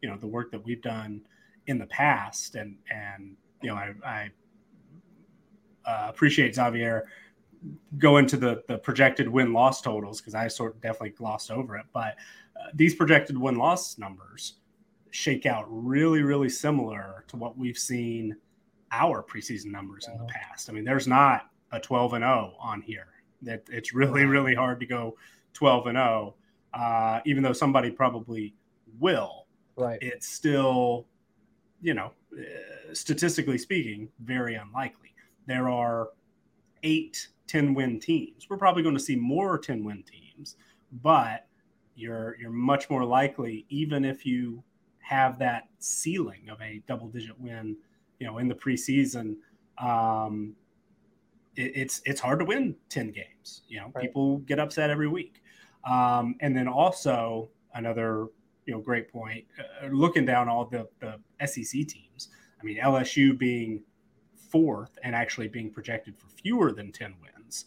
you 0.00 0.08
know, 0.08 0.16
the 0.16 0.26
work 0.26 0.50
that 0.50 0.64
we've 0.64 0.82
done 0.82 1.20
in 1.66 1.78
the 1.78 1.86
past, 1.86 2.54
and 2.54 2.76
and 2.90 3.36
you 3.62 3.68
know, 3.68 3.74
I, 3.74 3.92
I 4.04 4.30
uh, 5.86 6.06
appreciate 6.08 6.54
Xavier 6.54 7.06
go 7.98 8.18
into 8.18 8.36
the 8.36 8.62
the 8.68 8.78
projected 8.78 9.28
win 9.28 9.52
loss 9.52 9.80
totals 9.80 10.20
because 10.20 10.34
I 10.34 10.48
sort 10.48 10.74
of 10.74 10.80
definitely 10.80 11.10
glossed 11.10 11.50
over 11.50 11.76
it. 11.76 11.86
But 11.92 12.16
uh, 12.58 12.70
these 12.74 12.94
projected 12.94 13.36
win 13.38 13.56
loss 13.56 13.98
numbers 13.98 14.54
shake 15.10 15.46
out 15.46 15.64
really 15.68 16.22
really 16.22 16.48
similar 16.48 17.24
to 17.28 17.36
what 17.36 17.56
we've 17.56 17.78
seen 17.78 18.36
our 18.92 19.22
preseason 19.22 19.66
numbers 19.66 20.08
in 20.08 20.16
the 20.18 20.24
past. 20.24 20.68
I 20.68 20.72
mean, 20.72 20.84
there's 20.84 21.06
not 21.08 21.50
a 21.72 21.80
12 21.80 22.14
and 22.14 22.22
0 22.22 22.54
on 22.60 22.80
here. 22.82 23.08
That 23.42 23.62
it's 23.70 23.92
really 23.94 24.24
really 24.24 24.54
hard 24.54 24.80
to 24.80 24.86
go 24.86 25.16
12 25.54 25.86
and 25.88 25.96
0, 25.96 26.34
uh, 26.74 27.20
even 27.24 27.42
though 27.42 27.52
somebody 27.52 27.90
probably 27.90 28.54
will. 28.98 29.46
Right. 29.76 29.98
It's 30.00 30.28
still, 30.28 31.06
you 31.82 31.92
know, 31.94 32.12
uh, 32.32 32.94
statistically 32.94 33.58
speaking, 33.58 34.08
very 34.20 34.54
unlikely. 34.54 35.12
There 35.46 35.68
are 35.68 36.10
eight 36.82 37.28
10 37.46 37.74
win 37.74 38.00
teams. 38.00 38.48
We're 38.48 38.56
probably 38.56 38.82
going 38.82 38.96
to 38.96 39.02
see 39.02 39.16
more 39.16 39.58
10 39.58 39.84
win 39.84 40.02
teams, 40.02 40.56
but 41.02 41.46
you're 41.94 42.36
you're 42.38 42.50
much 42.50 42.90
more 42.90 43.04
likely 43.04 43.64
even 43.70 44.04
if 44.04 44.26
you 44.26 44.62
have 44.98 45.38
that 45.38 45.68
ceiling 45.78 46.48
of 46.50 46.60
a 46.60 46.82
double 46.86 47.08
digit 47.08 47.40
win, 47.40 47.76
you 48.18 48.26
know, 48.26 48.38
in 48.38 48.48
the 48.48 48.54
preseason, 48.54 49.36
um, 49.78 50.54
it, 51.54 51.72
it's 51.74 52.02
it's 52.04 52.20
hard 52.20 52.40
to 52.40 52.44
win 52.44 52.74
10 52.88 53.12
games. 53.12 53.62
You 53.68 53.80
know, 53.80 53.92
right. 53.94 54.02
people 54.02 54.38
get 54.38 54.58
upset 54.58 54.90
every 54.90 55.08
week. 55.08 55.42
Um, 55.84 56.34
and 56.40 56.56
then 56.56 56.66
also 56.66 57.48
another 57.74 58.26
you 58.66 58.74
know 58.74 58.80
great 58.80 59.10
point 59.10 59.44
uh, 59.58 59.86
looking 59.88 60.24
down 60.24 60.48
all 60.48 60.64
the 60.66 60.88
the 61.00 61.46
SEC 61.46 61.86
teams. 61.86 62.28
I 62.60 62.64
mean 62.64 62.78
LSU 62.78 63.38
being 63.38 63.82
fourth 64.50 64.98
and 65.02 65.14
actually 65.14 65.48
being 65.48 65.70
projected 65.70 66.16
for 66.16 66.28
fewer 66.28 66.72
than 66.72 66.92
10 66.92 67.14
wins 67.22 67.66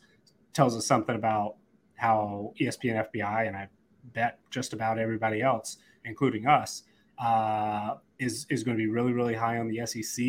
tells 0.54 0.76
us 0.76 0.86
something 0.86 1.16
about 1.16 1.56
how 1.96 2.54
ESPN 2.60 3.08
FPI 3.12 3.48
and 3.48 3.56
I 3.56 3.68
bet 4.14 4.40
just 4.50 4.74
about 4.74 4.98
everybody 4.98 5.42
else, 5.42 5.78
including 6.06 6.48
us, 6.48 6.84
uh, 7.18 7.96
is 8.18 8.46
is 8.50 8.64
going 8.64 8.78
to 8.78 8.82
be 8.82 8.90
really 8.90 9.12
really 9.12 9.36
high 9.36 9.58
on 9.58 9.68
the 9.68 9.86
SEC, 9.86 10.26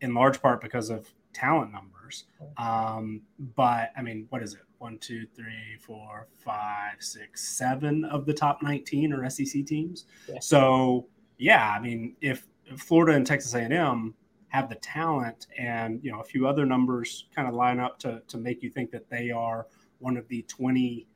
in 0.00 0.14
large 0.14 0.40
part 0.40 0.60
because 0.60 0.90
of 0.90 1.08
talent 1.32 1.72
numbers. 1.72 2.24
Um, 2.56 3.22
but 3.56 3.90
I 3.96 4.02
mean, 4.02 4.26
what 4.30 4.42
is 4.42 4.54
it? 4.54 4.60
One, 4.78 4.98
two, 4.98 5.26
three, 5.34 5.78
four, 5.80 6.28
five, 6.44 6.96
six, 7.00 7.48
seven 7.48 8.04
of 8.04 8.26
the 8.26 8.34
top 8.34 8.62
19 8.62 9.12
are 9.14 9.28
SEC 9.30 9.64
teams. 9.64 10.04
Yeah. 10.28 10.38
So 10.40 11.06
yeah, 11.38 11.70
I 11.70 11.80
mean, 11.80 12.16
if, 12.20 12.46
if 12.66 12.80
Florida 12.80 13.16
and 13.16 13.26
Texas 13.26 13.54
A&M 13.54 14.14
have 14.48 14.68
the 14.68 14.76
talent 14.76 15.46
and 15.58 16.00
you 16.02 16.10
know 16.10 16.20
a 16.20 16.24
few 16.24 16.46
other 16.46 16.64
numbers 16.64 17.26
kind 17.34 17.48
of 17.48 17.54
line 17.54 17.80
up 17.80 17.98
to 17.98 18.22
to 18.28 18.38
make 18.38 18.62
you 18.62 18.70
think 18.70 18.90
that 18.90 19.08
they 19.10 19.30
are 19.30 19.66
one 19.98 20.16
of 20.16 20.28
the 20.28 20.42
20 20.42 21.06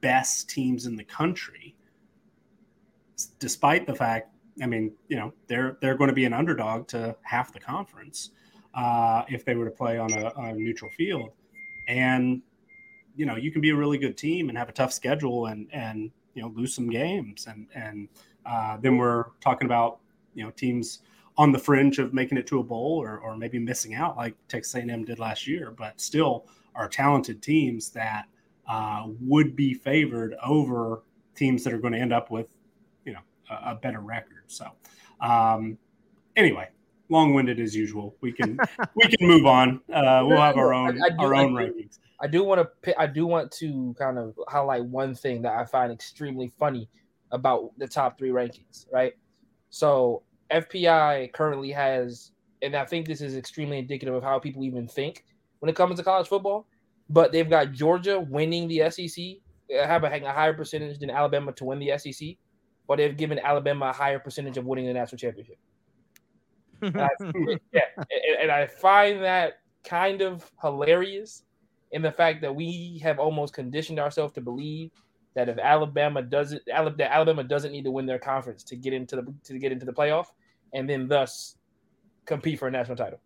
best 0.00 0.48
teams 0.48 0.86
in 0.86 0.96
the 0.96 1.04
country. 1.04 1.74
Despite 3.38 3.86
the 3.86 3.94
fact 3.94 4.34
i 4.60 4.66
mean 4.66 4.92
you 5.08 5.16
know 5.16 5.32
they're 5.46 5.78
they're 5.80 5.96
going 5.96 6.08
to 6.08 6.14
be 6.14 6.24
an 6.24 6.32
underdog 6.32 6.88
to 6.88 7.14
half 7.22 7.52
the 7.52 7.60
conference 7.60 8.30
uh, 8.74 9.24
if 9.28 9.44
they 9.44 9.54
were 9.54 9.64
to 9.64 9.70
play 9.70 9.98
on 9.98 10.12
a, 10.12 10.32
a 10.36 10.52
neutral 10.52 10.90
field. 10.96 11.30
And 11.88 12.42
you 13.16 13.26
know 13.26 13.36
you 13.36 13.50
can 13.50 13.60
be 13.60 13.70
a 13.70 13.76
really 13.76 13.98
good 13.98 14.16
team 14.16 14.48
and 14.48 14.56
have 14.56 14.68
a 14.68 14.72
tough 14.72 14.92
schedule 14.92 15.46
and 15.46 15.68
and 15.72 16.10
you 16.34 16.42
know 16.42 16.48
lose 16.54 16.74
some 16.74 16.88
games. 16.88 17.46
And 17.46 17.66
and 17.74 18.08
uh, 18.46 18.76
then 18.80 18.96
we're 18.96 19.26
talking 19.40 19.66
about 19.66 19.98
you 20.34 20.44
know 20.44 20.50
teams 20.50 21.00
on 21.38 21.52
the 21.52 21.58
fringe 21.58 21.98
of 22.00 22.12
making 22.12 22.36
it 22.36 22.46
to 22.48 22.58
a 22.58 22.62
bowl 22.62 23.00
or, 23.00 23.18
or 23.18 23.36
maybe 23.36 23.58
missing 23.58 23.94
out 23.94 24.16
like 24.16 24.34
Texas 24.48 24.74
A&M 24.74 25.04
did 25.04 25.20
last 25.20 25.46
year, 25.46 25.70
but 25.70 26.00
still 26.00 26.46
are 26.74 26.88
talented 26.88 27.40
teams 27.40 27.90
that 27.90 28.26
uh, 28.68 29.04
would 29.20 29.54
be 29.56 29.72
favored 29.72 30.34
over 30.44 31.04
teams 31.36 31.62
that 31.62 31.72
are 31.72 31.78
going 31.78 31.92
to 31.92 31.98
end 31.98 32.12
up 32.12 32.30
with, 32.30 32.48
you 33.06 33.12
know, 33.12 33.20
a, 33.50 33.70
a 33.70 33.74
better 33.76 34.00
record. 34.00 34.42
So, 34.48 34.66
um, 35.20 35.78
anyway, 36.36 36.68
long-winded 37.08 37.60
as 37.60 37.74
usual. 37.74 38.16
We 38.20 38.32
can 38.32 38.58
we 38.94 39.06
can 39.08 39.26
move 39.26 39.46
on. 39.46 39.80
Uh, 39.92 40.24
we'll 40.26 40.40
have 40.40 40.56
our 40.56 40.74
own 40.74 41.00
I, 41.02 41.06
I 41.06 41.08
do, 41.10 41.16
our 41.20 41.34
own 41.34 41.56
I 41.56 41.66
do, 41.66 41.72
rankings. 41.72 41.98
I 42.20 42.26
do 42.26 42.44
want 42.44 42.68
to 42.82 43.00
I 43.00 43.06
do 43.06 43.26
want 43.26 43.52
to 43.52 43.94
kind 43.98 44.18
of 44.18 44.38
highlight 44.48 44.84
one 44.84 45.14
thing 45.14 45.42
that 45.42 45.52
I 45.52 45.64
find 45.64 45.92
extremely 45.92 46.52
funny 46.58 46.88
about 47.30 47.70
the 47.78 47.86
top 47.86 48.18
three 48.18 48.30
rankings. 48.30 48.86
Right, 48.92 49.14
so 49.70 50.22
FPI 50.52 51.32
currently 51.32 51.70
has, 51.72 52.32
and 52.62 52.74
I 52.74 52.84
think 52.84 53.06
this 53.06 53.20
is 53.20 53.36
extremely 53.36 53.78
indicative 53.78 54.14
of 54.14 54.22
how 54.22 54.38
people 54.38 54.64
even 54.64 54.88
think 54.88 55.24
when 55.60 55.68
it 55.68 55.76
comes 55.76 55.96
to 55.96 56.04
college 56.04 56.28
football. 56.28 56.66
But 57.10 57.32
they've 57.32 57.48
got 57.48 57.72
Georgia 57.72 58.20
winning 58.20 58.68
the 58.68 58.90
SEC, 58.90 59.24
having 59.70 60.24
a 60.24 60.32
higher 60.32 60.52
percentage 60.52 60.98
than 60.98 61.10
Alabama 61.10 61.52
to 61.52 61.64
win 61.64 61.78
the 61.78 61.96
SEC, 61.98 62.36
but 62.86 62.96
they've 62.96 63.16
given 63.16 63.38
Alabama 63.38 63.86
a 63.86 63.92
higher 63.92 64.18
percentage 64.18 64.58
of 64.58 64.66
winning 64.66 64.86
the 64.86 64.92
national 64.92 65.18
championship. 65.18 65.58
and 66.82 67.00
I, 67.00 67.08
yeah, 67.72 67.80
and, 67.96 68.42
and 68.42 68.50
I 68.50 68.66
find 68.66 69.22
that 69.24 69.60
kind 69.84 70.20
of 70.20 70.50
hilarious 70.60 71.44
in 71.92 72.02
the 72.02 72.12
fact 72.12 72.42
that 72.42 72.54
we 72.54 73.00
have 73.02 73.18
almost 73.18 73.54
conditioned 73.54 73.98
ourselves 73.98 74.34
to 74.34 74.40
believe 74.40 74.90
that 75.34 75.48
if 75.48 75.58
Alabama 75.58 76.22
doesn't 76.22 76.62
that 76.66 77.00
Alabama 77.00 77.44
doesn't 77.44 77.72
need 77.72 77.84
to 77.84 77.90
win 77.90 78.06
their 78.06 78.18
conference 78.18 78.64
to 78.64 78.76
get 78.76 78.92
into 78.92 79.16
the 79.16 79.34
to 79.44 79.58
get 79.58 79.72
into 79.72 79.86
the 79.86 79.92
playoff, 79.92 80.26
and 80.72 80.88
then 80.88 81.08
thus 81.08 81.56
compete 82.26 82.58
for 82.58 82.68
a 82.68 82.70
national 82.70 82.96
title. 82.96 83.20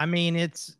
I 0.00 0.06
mean, 0.06 0.36
it's 0.36 0.76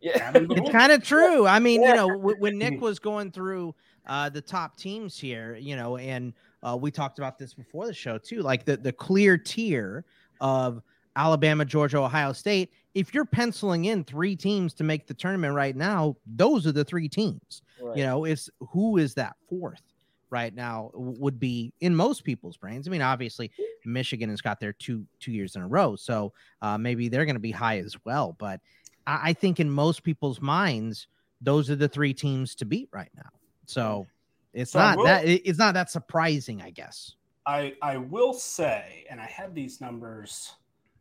yeah, 0.00 0.32
it's 0.34 0.70
kind 0.70 0.92
of 0.92 1.02
true. 1.02 1.46
I 1.46 1.58
mean, 1.58 1.82
yeah. 1.82 1.90
you 1.90 1.96
know, 1.96 2.34
when 2.38 2.58
Nick 2.58 2.80
was 2.82 2.98
going 2.98 3.30
through 3.30 3.74
uh, 4.06 4.28
the 4.28 4.40
top 4.40 4.76
teams 4.76 5.18
here, 5.18 5.56
you 5.56 5.76
know, 5.76 5.96
and 5.96 6.32
uh, 6.62 6.76
we 6.80 6.90
talked 6.90 7.18
about 7.18 7.38
this 7.38 7.54
before 7.54 7.86
the 7.86 7.94
show 7.94 8.18
too. 8.18 8.40
Like 8.42 8.64
the 8.64 8.76
the 8.76 8.92
clear 8.92 9.36
tier 9.36 10.04
of 10.40 10.82
Alabama, 11.16 11.64
Georgia, 11.64 11.98
Ohio 11.98 12.32
State. 12.32 12.72
If 12.94 13.14
you're 13.14 13.24
penciling 13.24 13.84
in 13.86 14.04
three 14.04 14.34
teams 14.34 14.74
to 14.74 14.84
make 14.84 15.06
the 15.06 15.14
tournament 15.14 15.54
right 15.54 15.76
now, 15.76 16.16
those 16.26 16.66
are 16.66 16.72
the 16.72 16.84
three 16.84 17.08
teams. 17.08 17.62
Right. 17.80 17.98
You 17.98 18.04
know, 18.04 18.24
it's 18.24 18.50
who 18.70 18.96
is 18.96 19.14
that 19.14 19.36
fourth 19.48 19.82
right 20.30 20.54
now 20.54 20.90
would 20.94 21.38
be 21.38 21.72
in 21.80 21.94
most 21.94 22.24
people's 22.24 22.56
brains. 22.56 22.86
I 22.86 22.90
mean, 22.90 23.02
obviously, 23.02 23.50
Michigan 23.84 24.30
has 24.30 24.40
got 24.40 24.60
their 24.60 24.72
two 24.72 25.04
two 25.18 25.32
years 25.32 25.56
in 25.56 25.62
a 25.62 25.68
row, 25.68 25.96
so 25.96 26.32
uh, 26.62 26.78
maybe 26.78 27.08
they're 27.08 27.24
going 27.24 27.36
to 27.36 27.40
be 27.40 27.50
high 27.50 27.78
as 27.78 27.96
well. 28.04 28.36
But 28.38 28.60
I, 29.06 29.30
I 29.30 29.32
think 29.32 29.60
in 29.60 29.70
most 29.70 30.02
people's 30.02 30.40
minds, 30.40 31.06
those 31.40 31.70
are 31.70 31.76
the 31.76 31.88
three 31.88 32.14
teams 32.14 32.54
to 32.56 32.64
beat 32.64 32.88
right 32.92 33.10
now. 33.16 33.30
So 33.66 34.06
it's 34.52 34.72
so 34.72 34.78
not 34.78 34.98
will, 34.98 35.04
that 35.04 35.26
it's 35.26 35.58
not 35.58 35.74
that 35.74 35.90
surprising, 35.90 36.62
I 36.62 36.70
guess. 36.70 37.14
I 37.46 37.74
I 37.82 37.96
will 37.96 38.32
say, 38.32 39.04
and 39.10 39.20
I 39.20 39.26
had 39.26 39.54
these 39.54 39.80
numbers 39.80 40.54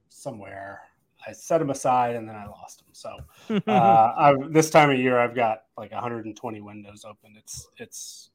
somewhere. 0.10 0.82
I 1.28 1.34
set 1.34 1.58
them 1.58 1.70
aside 1.70 2.16
and 2.16 2.28
then 2.28 2.36
I 2.36 2.46
lost 2.46 2.80
them. 2.80 2.88
So 2.94 3.62
uh, 3.68 4.14
I, 4.18 4.36
this 4.50 4.70
time 4.70 4.90
of 4.90 4.98
year, 4.98 5.20
I've 5.20 5.36
got 5.36 5.64
like 5.78 5.92
120 5.92 6.62
windows 6.62 7.04
open. 7.06 7.36
It's 7.38 7.68
it's 7.78 8.30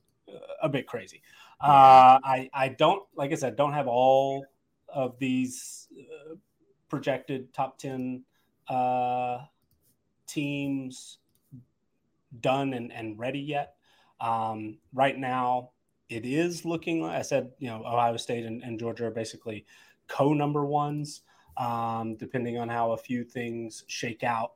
a 0.62 0.68
bit 0.68 0.86
crazy. 0.86 1.22
Uh, 1.60 2.18
I 2.22 2.50
I 2.52 2.68
don't 2.68 3.02
like 3.16 3.32
I 3.32 3.36
said 3.36 3.56
don't 3.56 3.72
have 3.72 3.86
all 3.86 4.44
of 4.88 5.18
these 5.18 5.88
uh, 5.98 6.34
projected 6.88 7.52
top 7.52 7.78
10 7.78 8.22
uh, 8.68 9.38
teams 10.26 11.18
done 12.40 12.74
and, 12.74 12.92
and 12.92 13.18
ready 13.18 13.40
yet. 13.40 13.74
Um, 14.20 14.78
right 14.92 15.18
now, 15.18 15.70
it 16.08 16.24
is 16.24 16.64
looking 16.64 17.02
like 17.02 17.18
I 17.18 17.22
said, 17.22 17.50
you 17.58 17.68
know, 17.68 17.82
Ohio 17.84 18.16
State 18.16 18.44
and, 18.44 18.62
and 18.62 18.78
Georgia 18.78 19.06
are 19.06 19.10
basically 19.10 19.66
co 20.06 20.32
number 20.32 20.64
ones, 20.64 21.22
um, 21.56 22.16
depending 22.16 22.58
on 22.58 22.68
how 22.68 22.92
a 22.92 22.96
few 22.96 23.24
things 23.24 23.84
shake 23.86 24.22
out. 24.22 24.52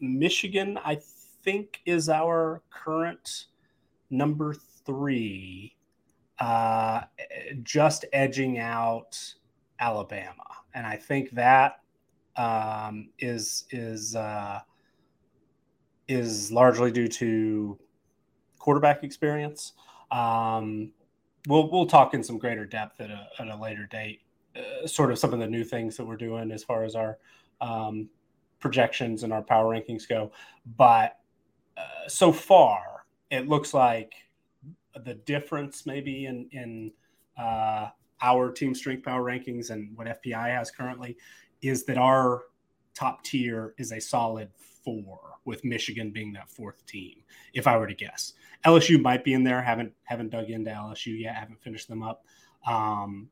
Michigan, 0.00 0.78
I 0.84 1.00
think, 1.42 1.80
is 1.84 2.08
our 2.08 2.62
current 2.70 3.46
number 4.10 4.54
three, 4.84 5.76
uh, 6.38 7.02
just 7.62 8.04
edging 8.12 8.58
out 8.58 9.18
Alabama, 9.80 10.44
and 10.74 10.86
I 10.86 10.96
think 10.96 11.30
that 11.32 11.80
um, 12.36 13.10
is 13.18 13.64
is 13.70 14.16
uh, 14.16 14.60
is 16.08 16.50
largely 16.50 16.90
due 16.90 17.08
to 17.08 17.78
quarterback 18.58 19.04
experience. 19.04 19.72
Um, 20.10 20.92
we'll 21.48 21.70
we'll 21.70 21.86
talk 21.86 22.14
in 22.14 22.22
some 22.22 22.38
greater 22.38 22.64
depth 22.64 23.00
at 23.00 23.10
a, 23.10 23.28
at 23.38 23.48
a 23.48 23.56
later 23.56 23.86
date. 23.86 24.20
Uh, 24.56 24.86
sort 24.86 25.10
of 25.10 25.18
some 25.18 25.32
of 25.32 25.40
the 25.40 25.46
new 25.46 25.64
things 25.64 25.96
that 25.96 26.04
we're 26.04 26.16
doing 26.16 26.52
as 26.52 26.62
far 26.62 26.84
as 26.84 26.94
our 26.94 27.18
um, 27.60 28.08
projections 28.60 29.22
and 29.22 29.32
our 29.32 29.42
power 29.42 29.74
rankings 29.74 30.08
go. 30.08 30.30
But 30.76 31.18
uh, 31.76 32.08
so 32.08 32.32
far, 32.32 33.04
it 33.30 33.48
looks 33.48 33.74
like 33.74 34.14
the 35.04 35.14
difference 35.14 35.86
maybe 35.86 36.26
in 36.26 36.48
in 36.52 36.92
uh, 37.38 37.88
our 38.22 38.50
team 38.50 38.74
strength 38.74 39.04
power 39.04 39.22
rankings 39.22 39.70
and 39.70 39.96
what 39.96 40.06
FPI 40.06 40.56
has 40.56 40.70
currently 40.70 41.16
is 41.62 41.84
that 41.84 41.98
our 41.98 42.44
top 42.94 43.24
tier 43.24 43.74
is 43.78 43.92
a 43.92 44.00
solid 44.00 44.48
four, 44.84 45.18
with 45.44 45.64
Michigan 45.64 46.10
being 46.10 46.32
that 46.32 46.48
fourth 46.48 46.84
team. 46.86 47.22
If 47.52 47.66
I 47.66 47.76
were 47.76 47.86
to 47.86 47.94
guess, 47.94 48.34
LSU 48.64 49.00
might 49.00 49.24
be 49.24 49.34
in 49.34 49.44
there. 49.44 49.60
haven't 49.62 49.92
haven't 50.04 50.30
dug 50.30 50.50
into 50.50 50.70
LSU 50.70 51.18
yet. 51.18 51.34
Haven't 51.34 51.62
finished 51.62 51.88
them 51.88 52.02
up. 52.02 52.24
Um, 52.66 53.28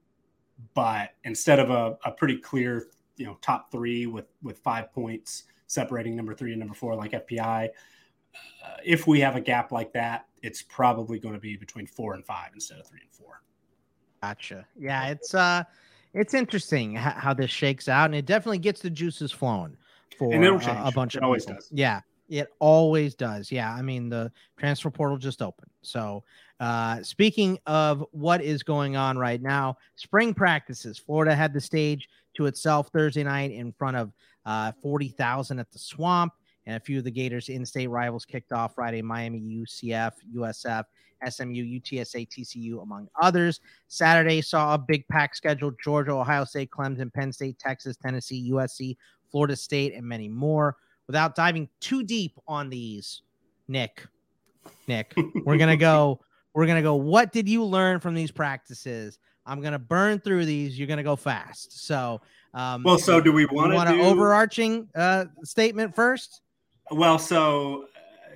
but 0.75 1.11
instead 1.25 1.59
of 1.59 1.71
a, 1.71 1.97
a 2.05 2.13
pretty 2.13 2.37
clear, 2.37 2.89
you 3.17 3.27
know, 3.27 3.39
top 3.41 3.71
three 3.71 4.07
with 4.07 4.27
with 4.43 4.59
five 4.59 4.93
points 4.93 5.45
separating 5.67 6.15
number 6.17 6.35
three 6.35 6.53
and 6.53 6.61
number 6.61 6.75
four, 6.75 6.95
like 6.95 7.13
FPI, 7.13 7.69
uh, 8.65 8.77
if 8.85 9.07
we 9.07 9.21
have 9.21 9.37
a 9.37 9.41
gap 9.41 9.73
like 9.73 9.93
that, 9.93 10.27
it's 10.43 10.63
probably 10.63 11.19
going 11.19 11.35
to 11.35 11.41
be 11.41 11.57
between 11.57 11.87
four 11.87 12.15
and 12.15 12.25
five 12.25 12.51
instead 12.55 12.79
of 12.79 12.87
three 12.87 13.01
and 13.01 13.11
four. 13.11 13.43
Gotcha. 14.23 14.67
Yeah, 14.79 15.09
it's 15.09 15.35
uh, 15.35 15.65
it's 16.15 16.35
interesting 16.35 16.95
how, 16.95 17.33
this 17.35 17.51
shakes 17.51 17.89
out, 17.89 18.07
and 18.07 18.15
it 18.15 18.27
definitely 18.27 18.59
gets 18.59 18.81
the 18.81 18.91
juices 18.91 19.33
flowing 19.33 19.77
for 20.19 20.35
uh, 20.35 20.89
a 20.89 20.93
bunch 20.93 21.15
it 21.15 21.19
of 21.19 21.25
always 21.25 21.45
people. 21.45 21.57
does. 21.57 21.69
Yeah, 21.73 22.01
it 22.29 22.49
always 22.59 23.15
does. 23.15 23.51
Yeah, 23.51 23.73
I 23.73 23.83
mean 23.83 24.09
the 24.09 24.31
transfer 24.59 24.91
portal 24.91 25.17
just 25.17 25.43
opened. 25.43 25.71
So, 25.83 26.23
uh, 26.61 27.03
speaking 27.03 27.59
of 27.67 28.05
what 28.13 28.43
is 28.43 28.63
going 28.63 28.97
on 28.97 29.19
right 29.19 29.41
now, 29.41 29.77
spring 29.97 30.35
practices. 30.35 30.99
Florida 30.99 31.35
had 31.35 31.53
the 31.53 31.61
stage 31.61 32.09
to 32.35 32.47
itself 32.47 32.91
Thursday 32.93 33.25
night 33.25 33.51
in 33.51 33.73
front 33.73 33.97
of 33.97 34.13
uh, 34.45 34.73
forty 34.83 35.09
thousand 35.09 35.59
at 35.59 35.71
the 35.73 35.79
Swamp 35.79 36.33
and 36.67 36.77
a 36.77 36.81
few 36.81 36.99
of 36.99 37.05
the 37.05 37.11
Gators 37.11 37.49
in-state 37.49 37.89
rivals 37.89 38.25
kicked 38.25 38.53
off 38.53 38.75
Friday. 38.75 39.03
Miami, 39.03 39.41
UCF, 39.41 40.13
USF, 40.37 40.85
SMU, 41.29 41.63
UTSA, 41.81 42.29
TCU, 42.29 42.83
among 42.83 43.09
others. 43.21 43.61
Saturday 43.89 44.41
saw 44.41 44.75
a 44.75 44.79
big 44.79 45.07
pack 45.09 45.35
schedule: 45.35 45.73
Georgia, 45.83 46.13
Ohio 46.13 46.45
State, 46.45 46.71
Clemson, 46.71 47.13
Penn 47.13 47.33
State, 47.33 47.59
Texas, 47.59 47.97
Tennessee, 47.97 48.51
USC, 48.53 48.97
Florida 49.31 49.57
State, 49.57 49.95
and 49.95 50.07
many 50.07 50.29
more. 50.29 50.77
Without 51.07 51.35
diving 51.35 51.69
too 51.81 52.03
deep 52.03 52.39
on 52.47 52.71
these, 52.71 53.23
Nick, 53.69 54.07
Nick, 54.87 55.15
we're 55.45 55.59
gonna 55.59 55.77
go. 55.77 56.21
We're 56.55 56.67
gonna 56.67 56.83
go. 56.83 56.97
What 56.97 57.33
did 57.33 57.49
you 57.49 57.65
learn 57.65 58.01
from 58.01 58.15
these 58.15 58.31
practices? 58.31 59.19
I'm 59.45 59.61
gonna 59.61 59.79
burn 59.79 60.21
through 60.21 60.45
these. 60.45 60.79
You're 60.79 60.89
gonna 60.89 61.03
go 61.03 61.17
fast. 61.17 61.85
So, 61.87 62.21
um, 62.55 62.83
well, 62.83 62.99
so 62.99 63.21
do 63.21 63.33
we 63.33 63.47
want 63.47 63.89
to 63.89 63.95
do... 63.95 64.03
overarching 64.03 64.89
uh, 64.95 65.27
statement 65.43 65.95
first? 65.95 66.43
Well, 66.91 67.19
so 67.19 67.87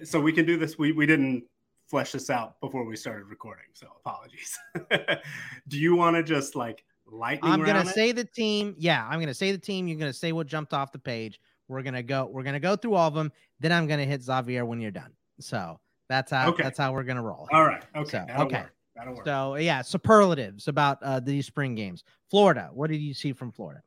so 0.05 0.21
we 0.21 0.33
can 0.33 0.47
do 0.47 0.57
this. 0.57 0.79
We 0.79 0.93
we 0.93 1.07
didn't 1.07 1.45
flesh 1.89 2.13
this 2.13 2.31
out 2.31 2.61
before 2.61 2.85
we 2.85 2.97
started 2.97 3.25
recording, 3.25 3.67
so 3.73 3.87
apologies. 4.05 4.59
do 5.69 5.79
you 5.79 5.97
want 5.97 6.17
to 6.17 6.23
just 6.23 6.57
like 6.57 6.85
lightning? 7.07 7.51
I'm 7.51 7.65
gonna 7.65 7.81
it? 7.81 7.89
say 7.89 8.13
the 8.13 8.25
team. 8.25 8.75
Yeah, 8.79 9.07
I'm 9.09 9.21
gonna 9.21 9.35
say 9.35 9.53
the 9.53 9.59
team. 9.59 9.89
You're 9.89 9.99
gonna 9.99 10.13
say 10.13 10.33
what 10.33 10.47
jumped 10.47 10.73
off 10.73 10.93
the 10.93 10.99
page. 10.99 11.41
We're 11.69 11.83
gonna 11.83 12.03
go. 12.03 12.27
We're 12.27 12.43
gonna 12.43 12.61
go 12.61 12.77
through 12.77 12.95
all 12.95 13.09
of 13.09 13.15
them. 13.15 13.33
Then 13.61 13.73
I'm 13.73 13.87
gonna 13.87 14.05
hit 14.05 14.23
Xavier 14.23 14.65
when 14.65 14.81
you're 14.81 14.91
done. 14.91 15.13
So 15.41 15.81
that's 16.09 16.31
how. 16.31 16.49
Okay. 16.51 16.63
That's 16.63 16.79
how 16.79 16.93
we're 16.93 17.05
gonna 17.05 17.23
roll. 17.23 17.49
All 17.53 17.65
right. 17.65 17.83
Okay. 17.95 18.11
So, 18.11 18.25
That'll 18.27 18.47
okay. 18.47 18.61
Work. 18.61 18.75
That'll 18.95 19.15
work. 19.15 19.25
So 19.25 19.55
yeah, 19.57 19.83
superlatives 19.83 20.69
about 20.69 21.03
uh, 21.03 21.21
these 21.21 21.47
spring 21.47 21.75
games. 21.75 22.05
Florida. 22.31 22.71
What 22.73 22.91
did 22.91 22.99
you 22.99 23.15
see 23.15 23.33
from 23.33 23.53
Florida? 23.53 23.83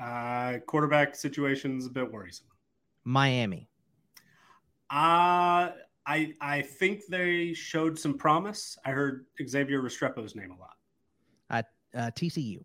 Uh, 0.00 0.58
quarterback 0.66 1.16
situation's 1.16 1.86
a 1.86 1.90
bit 1.90 2.10
worrisome. 2.10 2.46
Miami. 3.04 3.68
Uh 4.90 5.70
I 6.08 6.32
I 6.40 6.62
think 6.62 7.02
they 7.06 7.52
showed 7.52 7.98
some 7.98 8.16
promise. 8.16 8.78
I 8.84 8.90
heard 8.90 9.26
Xavier 9.46 9.82
Restrepo's 9.82 10.34
name 10.34 10.50
a 10.50 10.58
lot. 10.58 10.76
At 11.50 11.66
uh, 11.94 12.10
TCU. 12.14 12.62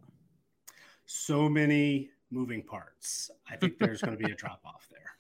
So 1.06 1.50
many 1.50 2.10
moving 2.32 2.64
parts. 2.64 3.30
I 3.50 3.58
think 3.58 3.78
there's 3.80 4.02
going 4.02 4.18
to 4.18 4.24
be 4.24 4.32
a 4.32 4.36
drop 4.44 4.62
off 4.66 4.88
there. 4.90 5.12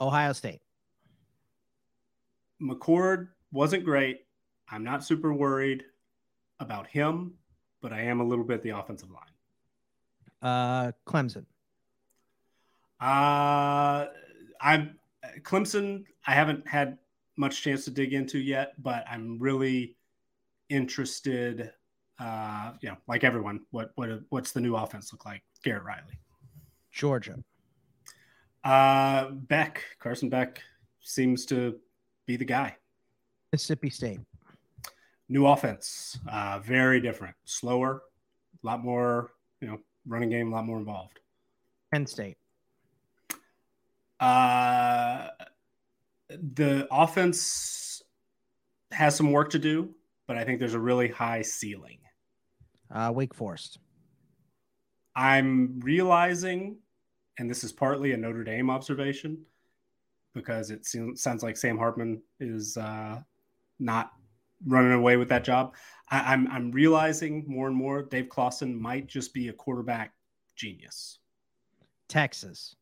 Ohio 0.00 0.32
State. 0.32 0.60
McCord 2.60 3.28
wasn't 3.52 3.84
great. 3.84 4.26
I'm 4.68 4.84
not 4.84 5.04
super 5.04 5.32
worried 5.32 5.84
about 6.58 6.86
him, 6.86 7.34
but 7.80 7.92
I 7.92 8.02
am 8.02 8.20
a 8.20 8.24
little 8.24 8.44
bit 8.44 8.62
the 8.62 8.70
offensive 8.70 9.08
line. 9.10 9.22
Uh, 10.42 10.92
Clemson. 11.06 11.46
Uh, 13.00 14.06
I'm 14.60 14.99
Clemson, 15.42 16.04
I 16.26 16.32
haven't 16.32 16.66
had 16.66 16.98
much 17.36 17.62
chance 17.62 17.84
to 17.84 17.90
dig 17.90 18.12
into 18.12 18.38
yet, 18.38 18.74
but 18.82 19.04
I'm 19.10 19.38
really 19.38 19.96
interested. 20.68 21.72
Uh, 22.18 22.72
you 22.80 22.88
know, 22.88 22.96
like 23.08 23.24
everyone, 23.24 23.60
what 23.70 23.92
what 23.94 24.10
what's 24.28 24.52
the 24.52 24.60
new 24.60 24.76
offense 24.76 25.12
look 25.12 25.24
like? 25.24 25.42
Garrett 25.64 25.84
Riley, 25.84 26.18
Georgia. 26.90 27.36
Uh, 28.62 29.30
Beck 29.30 29.82
Carson 29.98 30.28
Beck 30.28 30.60
seems 31.00 31.46
to 31.46 31.78
be 32.26 32.36
the 32.36 32.44
guy. 32.44 32.76
Mississippi 33.52 33.90
State. 33.90 34.20
New 35.28 35.46
offense, 35.46 36.18
uh, 36.30 36.58
very 36.58 37.00
different, 37.00 37.36
slower, 37.44 38.02
a 38.62 38.66
lot 38.66 38.82
more, 38.82 39.30
you 39.60 39.68
know, 39.68 39.78
running 40.06 40.28
game, 40.28 40.52
a 40.52 40.56
lot 40.56 40.66
more 40.66 40.78
involved. 40.78 41.20
Penn 41.92 42.06
State. 42.06 42.36
Uh, 44.20 45.28
the 46.28 46.86
offense 46.90 48.02
has 48.92 49.16
some 49.16 49.32
work 49.32 49.50
to 49.50 49.58
do, 49.58 49.94
but 50.26 50.36
I 50.36 50.44
think 50.44 50.60
there's 50.60 50.74
a 50.74 50.80
really 50.80 51.08
high 51.08 51.42
ceiling. 51.42 51.98
Uh, 52.92 53.10
Wake 53.14 53.34
Forest. 53.34 53.78
I'm 55.16 55.80
realizing, 55.80 56.76
and 57.38 57.48
this 57.48 57.64
is 57.64 57.72
partly 57.72 58.12
a 58.12 58.16
Notre 58.16 58.44
Dame 58.44 58.70
observation, 58.70 59.38
because 60.34 60.70
it 60.70 60.86
seems, 60.86 61.22
sounds 61.22 61.42
like 61.42 61.56
Sam 61.56 61.78
Hartman 61.78 62.22
is 62.38 62.76
uh, 62.76 63.20
not 63.78 64.12
running 64.66 64.92
away 64.92 65.16
with 65.16 65.28
that 65.30 65.44
job. 65.44 65.74
I, 66.10 66.32
I'm 66.32 66.46
I'm 66.48 66.70
realizing 66.70 67.44
more 67.46 67.66
and 67.66 67.76
more 67.76 68.02
Dave 68.02 68.28
Clawson 68.28 68.80
might 68.80 69.06
just 69.06 69.32
be 69.32 69.48
a 69.48 69.52
quarterback 69.52 70.12
genius. 70.54 71.18
Texas. 72.08 72.76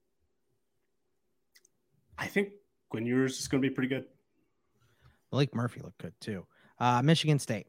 I 2.18 2.26
think 2.26 2.50
Quinn 2.90 3.06
Ewers 3.06 3.38
is 3.38 3.48
going 3.48 3.62
to 3.62 3.68
be 3.68 3.74
pretty 3.74 3.88
good. 3.88 4.04
Maalik 5.32 5.54
Murphy 5.54 5.80
looked 5.80 5.98
good 5.98 6.14
too. 6.20 6.46
Uh, 6.78 7.02
Michigan 7.02 7.38
State. 7.38 7.66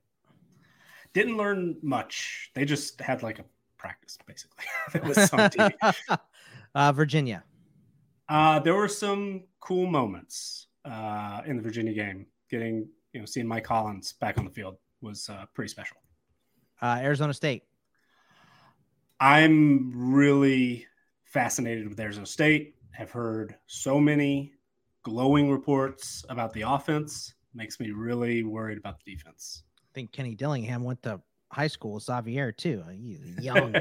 Didn't 1.14 1.38
learn 1.38 1.78
much. 1.82 2.52
They 2.54 2.66
just 2.66 3.02
had 3.02 3.24
like 3.24 3.40
a 3.40 3.46
practice, 3.78 4.18
basically. 4.26 4.66
it 4.94 5.04
was 5.04 5.30
some 5.30 5.40
TV. 5.40 5.74
uh, 6.76 6.92
Virginia. 6.92 7.44
Uh, 8.28 8.60
there 8.60 8.76
were 8.76 8.88
some 8.88 9.44
cool 9.60 9.88
moments 9.88 10.68
uh, 10.86 11.42
in 11.46 11.58
the 11.58 11.64
Virginia 11.64 11.94
game. 11.94 12.28
Getting, 12.50 12.88
you 13.14 13.20
know, 13.20 13.26
seeing 13.26 13.48
Mike 13.48 13.66
Hollins 13.68 14.14
back 14.14 14.38
on 14.38 14.46
the 14.46 14.52
field 14.52 14.78
was 15.02 15.30
uh, 15.30 15.46
pretty 15.54 15.70
special. 15.70 15.98
Uh, 16.82 17.00
Arizona 17.02 17.34
State. 17.34 17.64
I'm 19.20 19.92
really 20.14 20.88
fascinated 21.26 21.90
with 21.90 22.00
Arizona 22.00 22.26
State. 22.26 22.76
Have 23.00 23.12
heard 23.12 23.56
so 23.66 23.98
many 23.98 24.52
glowing 25.04 25.50
reports 25.50 26.26
about 26.28 26.52
the 26.52 26.64
offense. 26.64 27.34
Makes 27.54 27.80
me 27.80 27.92
really 27.92 28.44
worried 28.44 28.78
about 28.78 29.00
the 29.00 29.16
defense. 29.16 29.64
I 29.78 29.88
think 29.94 30.12
Kenny 30.12 30.36
Dillingham 30.36 30.84
went 30.84 31.02
to 31.04 31.22
high 31.50 31.68
school 31.68 31.94
with 31.94 32.04
Xavier 32.04 32.52
too. 32.52 32.84
He's 32.92 33.38
young, 33.42 33.74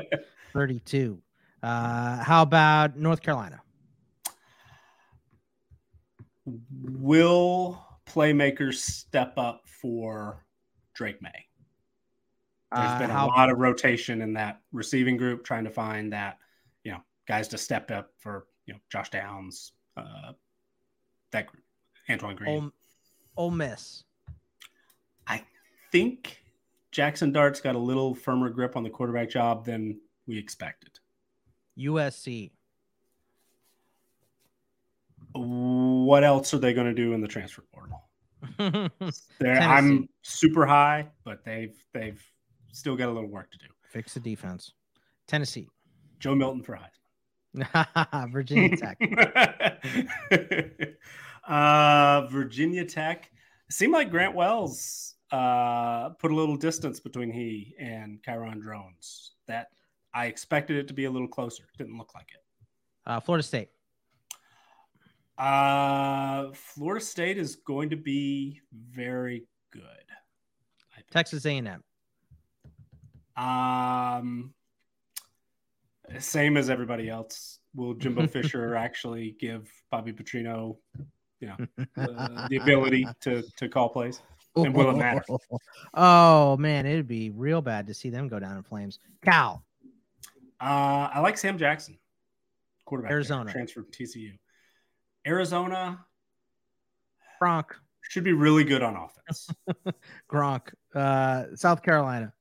32. 0.53 1.21
Uh, 1.65 2.23
how 2.23 2.43
about 2.43 2.97
North 2.97 3.21
Carolina? 3.21 3.61
Will 6.47 7.85
playmakers 8.07 8.75
step 8.75 9.35
up 9.37 9.63
for 9.67 10.47
Drake 10.95 11.21
Maye? 11.21 11.47
There's 12.73 12.93
Uh, 12.93 12.99
been 13.01 13.11
a 13.11 13.27
lot 13.27 13.51
of 13.51 13.59
rotation 13.59 14.23
in 14.23 14.33
that 14.35 14.61
receiving 14.71 15.17
group, 15.17 15.43
trying 15.45 15.65
to 15.65 15.71
find 15.71 16.13
that, 16.13 16.39
you 16.85 16.93
know, 16.93 17.01
guys 17.27 17.49
to 17.49 17.59
step 17.59 17.91
up 17.91 18.11
for, 18.21 18.47
you 18.69 18.75
know, 18.75 18.81
Josh 18.93 19.11
Downs, 19.11 19.73
uh, 19.97 20.33
that 21.33 21.47
group, 21.47 21.65
Antoine 22.09 22.37
Green. 22.37 22.51
Ole, 22.51 22.73
Ole 23.37 23.51
Miss. 23.51 24.05
I 25.27 25.43
think 25.91 26.43
Jackson 26.93 27.33
Dart's 27.33 27.61
got 27.61 27.75
a 27.75 27.79
little 27.79 28.15
firmer 28.15 28.51
grip 28.51 28.77
on 28.77 28.83
the 28.83 28.91
quarterback 28.91 29.31
job 29.31 29.65
than 29.65 29.99
we 30.27 30.39
expected. 30.39 30.91
USC. 31.79 32.51
What 35.33 36.25
else 36.25 36.53
are 36.53 36.59
they 36.59 36.75
going 36.75 36.89
to 36.89 36.95
do 36.95 37.15
in 37.15 37.21
the 37.23 37.29
transfer 37.29 37.65
portal? 37.73 38.05
I'm 39.41 40.09
super 40.23 40.67
high, 40.67 41.09
but 41.25 41.45
they've 41.45 41.75
they've 41.95 42.23
still 42.73 42.97
got 42.97 43.09
a 43.09 43.13
little 43.13 43.31
work 43.31 43.51
to 43.53 43.59
do. 43.59 43.67
Fix 43.89 44.15
the 44.15 44.21
defense. 44.21 44.73
Tennessee. 45.27 45.69
Joe 46.19 46.35
Milton 46.35 46.63
for 46.63 46.75
Heisman. 46.75 46.98
Virginia 48.31 48.77
Tech. 48.77 48.99
uh, 51.49 52.27
Virginia 52.27 52.85
Tech. 52.85 53.31
It 53.69 53.73
seemed 53.73 53.93
like 53.93 54.11
Grant 54.11 54.35
Wells 54.35 55.15
uh, 55.31 56.11
put 56.11 56.31
a 56.31 56.35
little 56.35 56.57
distance 56.57 57.01
between 57.01 57.31
he 57.31 57.75
and 57.79 58.23
Kyron 58.23 58.61
Drones. 58.61 59.33
That 59.47 59.69
I 60.15 60.27
expected 60.27 60.77
it 60.77 60.89
to 60.89 60.95
be 60.95 61.05
a 61.05 61.11
little 61.11 61.29
closer. 61.29 61.65
Didn't 61.77 61.99
look 61.99 62.15
like 62.15 62.29
it. 62.35 62.43
Uh, 63.07 63.21
Florida 63.21 63.43
State. 63.43 63.69
Uh, 65.39 66.51
Florida 66.53 67.05
State 67.05 67.39
is 67.39 67.57
going 67.57 67.91
to 67.91 67.97
be 67.97 68.61
very 68.73 69.47
good. 69.71 69.83
Texas 71.11 71.47
A&M. 71.47 71.83
Um, 73.37 74.53
same 76.19 76.57
as 76.57 76.71
everybody 76.71 77.09
else. 77.09 77.59
Will 77.75 77.95
Jimbo 77.95 78.27
Fisher 78.29 78.75
actually 78.75 79.37
give 79.39 79.71
Bobby 79.91 80.13
Petrino, 80.13 80.77
you 81.41 81.49
know, 81.49 81.57
uh, 81.97 82.49
the 82.49 82.57
ability 82.57 83.07
to 83.23 83.43
to 83.57 83.69
call 83.69 83.89
plays? 83.91 84.21
And 84.57 84.75
will 84.75 84.91
it 84.91 84.97
matter? 84.97 85.23
Oh 85.95 86.57
man, 86.57 86.87
it'd 86.87 87.07
be 87.07 87.31
real 87.31 87.63
bad 87.63 87.87
to 87.87 87.95
see 87.95 88.11
them 88.11 88.29
go 88.29 88.39
down 88.39 88.57
in 88.57 88.63
flames. 88.63 88.99
Cal. 89.25 89.63
Uh, 90.61 91.09
I 91.15 91.21
like 91.21 91.39
Sam 91.39 91.57
Jackson, 91.59 91.99
quarterback. 92.85 93.13
Arizona. 93.13 93.53
transfer 93.53 93.83
from 93.83 93.93
TCU. 93.93 94.33
Arizona 95.27 96.05
Gronk. 97.41 97.67
should 98.11 98.25
be 98.25 98.33
really 98.33 98.65
good 98.65 98.83
on 98.83 98.97
offense. 98.97 99.49
Gronk. 100.31 100.73
Uh, 100.95 101.55
South 101.55 101.83
Carolina. 101.83 102.33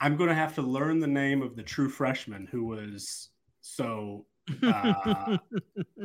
I'm 0.00 0.16
going 0.16 0.28
to 0.28 0.34
have 0.34 0.54
to 0.54 0.62
learn 0.62 0.98
the 0.98 1.06
name 1.06 1.42
of 1.42 1.56
the 1.56 1.62
true 1.62 1.88
freshman 1.88 2.46
who 2.50 2.64
was 2.64 3.28
so 3.60 4.26
uh, 4.62 5.36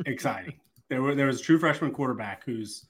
exciting. 0.04 0.54
There 0.88 1.02
were 1.02 1.14
there 1.14 1.26
was 1.26 1.40
a 1.40 1.42
true 1.42 1.58
freshman 1.58 1.92
quarterback 1.92 2.44
who's 2.44 2.86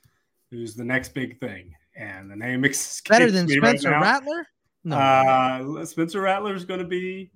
who's 0.50 0.74
the 0.74 0.84
next 0.84 1.14
big 1.14 1.38
thing, 1.38 1.72
and 1.96 2.30
the 2.30 2.36
name 2.36 2.64
escapes 2.64 3.08
Better 3.08 3.30
than 3.30 3.46
right 3.46 3.78
Spencer 3.78 3.90
now. 3.90 4.02
Rattler? 4.02 4.46
No. 4.84 4.96
Uh, 4.96 5.84
Spencer 5.84 6.20
Rattler 6.20 6.54
is 6.54 6.64
going 6.64 6.80
to 6.80 6.86
be 6.86 7.30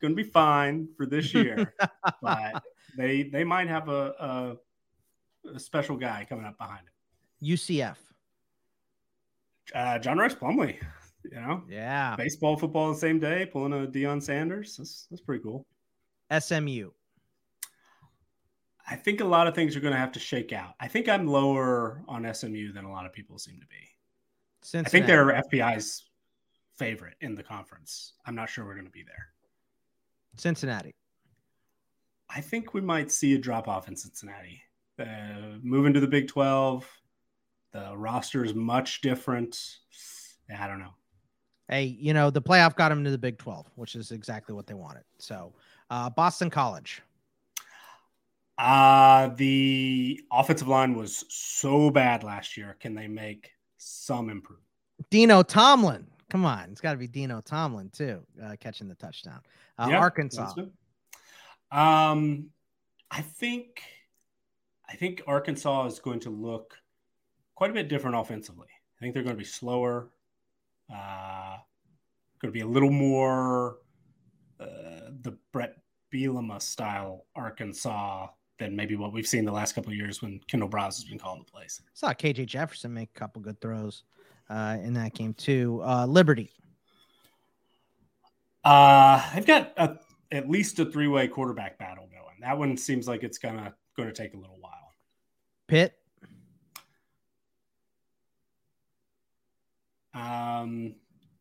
going 0.00 0.16
to 0.16 0.16
be 0.16 0.28
fine 0.28 0.88
for 0.96 1.06
this 1.06 1.34
year, 1.34 1.74
but 2.22 2.62
they 2.96 3.24
they 3.24 3.44
might 3.44 3.68
have 3.68 3.88
a, 3.88 4.56
a, 5.46 5.54
a 5.54 5.58
special 5.58 5.96
guy 5.96 6.26
coming 6.28 6.44
up 6.44 6.56
behind 6.56 6.80
him. 6.80 7.56
UCF. 7.56 7.96
Uh, 9.74 9.98
John 9.98 10.16
Rhys 10.16 10.34
Plumlee, 10.34 10.78
you 11.24 11.30
know, 11.40 11.64
Yeah. 11.68 12.16
baseball, 12.16 12.56
football 12.56 12.92
the 12.92 12.98
same 12.98 13.18
day, 13.18 13.46
pulling 13.46 13.72
a 13.72 13.86
Deion 13.86 14.22
Sanders. 14.22 14.76
That's 14.76 15.06
that's 15.10 15.22
pretty 15.22 15.42
cool. 15.42 15.66
SMU. 16.30 16.90
I 18.90 18.96
think 18.96 19.20
a 19.20 19.24
lot 19.24 19.46
of 19.46 19.54
things 19.54 19.76
are 19.76 19.80
going 19.80 19.92
to 19.92 19.98
have 19.98 20.12
to 20.12 20.18
shake 20.20 20.52
out. 20.52 20.74
I 20.80 20.88
think 20.88 21.08
I'm 21.08 21.26
lower 21.26 22.02
on 22.08 22.32
SMU 22.32 22.72
than 22.72 22.84
a 22.86 22.90
lot 22.90 23.04
of 23.04 23.12
people 23.12 23.38
seem 23.38 23.60
to 23.60 23.66
be. 23.66 23.76
Cincinnati. 24.62 24.88
I 24.88 24.90
think 24.90 25.06
they're 25.06 25.42
FPI's 25.42 26.04
favorite 26.76 27.14
in 27.20 27.34
the 27.34 27.42
conference. 27.42 28.14
I'm 28.24 28.34
not 28.34 28.48
sure 28.48 28.64
we're 28.64 28.74
going 28.74 28.86
to 28.86 28.90
be 28.90 29.02
there. 29.02 29.28
Cincinnati. 30.36 30.94
I 32.30 32.40
think 32.40 32.72
we 32.72 32.80
might 32.80 33.10
see 33.12 33.34
a 33.34 33.38
drop 33.38 33.68
off 33.68 33.88
in 33.88 33.96
Cincinnati. 33.96 34.62
Uh, 34.98 35.58
moving 35.62 35.92
to 35.92 36.00
the 36.00 36.06
Big 36.06 36.28
12, 36.28 36.88
the 37.72 37.96
roster 37.96 38.44
is 38.44 38.54
much 38.54 39.00
different. 39.00 39.58
I 40.56 40.66
don't 40.66 40.78
know. 40.78 40.94
Hey, 41.68 41.84
you 41.84 42.14
know, 42.14 42.30
the 42.30 42.40
playoff 42.40 42.76
got 42.76 42.88
them 42.88 43.04
to 43.04 43.10
the 43.10 43.18
Big 43.18 43.38
12, 43.38 43.66
which 43.74 43.94
is 43.94 44.10
exactly 44.10 44.54
what 44.54 44.66
they 44.66 44.74
wanted. 44.74 45.04
So, 45.18 45.52
uh, 45.90 46.08
Boston 46.08 46.48
College. 46.48 47.02
Uh, 48.56 49.28
the 49.36 50.20
offensive 50.32 50.66
line 50.66 50.94
was 50.94 51.24
so 51.28 51.90
bad 51.90 52.24
last 52.24 52.56
year. 52.56 52.76
Can 52.80 52.94
they 52.94 53.06
make 53.06 53.50
some 53.76 54.30
improvement? 54.30 54.64
Dino 55.10 55.42
Tomlin. 55.42 56.06
Come 56.30 56.44
on. 56.44 56.70
It's 56.70 56.80
got 56.80 56.92
to 56.92 56.98
be 56.98 57.06
Dino 57.06 57.40
Tomlin, 57.40 57.90
too, 57.90 58.22
uh, 58.42 58.56
catching 58.58 58.88
the 58.88 58.94
touchdown. 58.96 59.40
Uh, 59.78 59.88
Yeah, 59.90 59.98
Arkansas. 59.98 60.54
Um, 61.70 62.46
I 63.10 63.20
think, 63.20 63.82
I 64.88 64.96
think 64.96 65.22
Arkansas 65.26 65.86
is 65.86 65.98
going 65.98 66.20
to 66.20 66.30
look 66.30 66.74
quite 67.54 67.70
a 67.70 67.74
bit 67.74 67.88
different 67.88 68.16
offensively. 68.16 68.68
I 68.96 69.00
think 69.00 69.14
they're 69.14 69.22
going 69.22 69.36
to 69.36 69.38
be 69.38 69.44
slower. 69.44 70.08
Uh, 70.92 71.56
going 72.40 72.52
to 72.52 72.52
be 72.52 72.60
a 72.60 72.66
little 72.66 72.90
more 72.90 73.78
uh, 74.60 75.10
the 75.22 75.36
Bret 75.52 75.76
Bielema 76.12 76.60
style 76.62 77.26
Arkansas 77.34 78.28
than 78.58 78.74
maybe 78.74 78.96
what 78.96 79.12
we've 79.12 79.26
seen 79.26 79.44
the 79.44 79.52
last 79.52 79.74
couple 79.74 79.92
of 79.92 79.96
years 79.96 80.20
when 80.22 80.40
Kendal 80.48 80.68
Briles 80.68 80.96
has 80.96 81.04
been 81.04 81.18
calling 81.18 81.44
the 81.44 81.50
plays. 81.50 81.80
Saw 81.94 82.12
KJ 82.12 82.46
Jefferson 82.46 82.92
make 82.92 83.10
a 83.14 83.18
couple 83.18 83.40
good 83.40 83.60
throws 83.60 84.04
uh, 84.50 84.78
in 84.82 84.94
that 84.94 85.14
game, 85.14 85.34
too. 85.34 85.80
Uh, 85.84 86.06
Liberty. 86.06 86.50
Uh, 88.64 89.22
I've 89.32 89.46
got 89.46 89.72
a, 89.76 89.98
at 90.32 90.48
least 90.48 90.78
a 90.80 90.84
three-way 90.84 91.28
quarterback 91.28 91.78
battle 91.78 92.08
going. 92.10 92.36
That 92.40 92.58
one 92.58 92.76
seems 92.76 93.06
like 93.08 93.22
it's 93.22 93.38
gonna 93.38 93.74
going 93.96 94.08
to 94.08 94.14
take 94.14 94.34
a 94.34 94.36
little 94.36 94.58
while. 94.60 94.92
Pitt. 95.66 95.97
Um, 100.14 100.94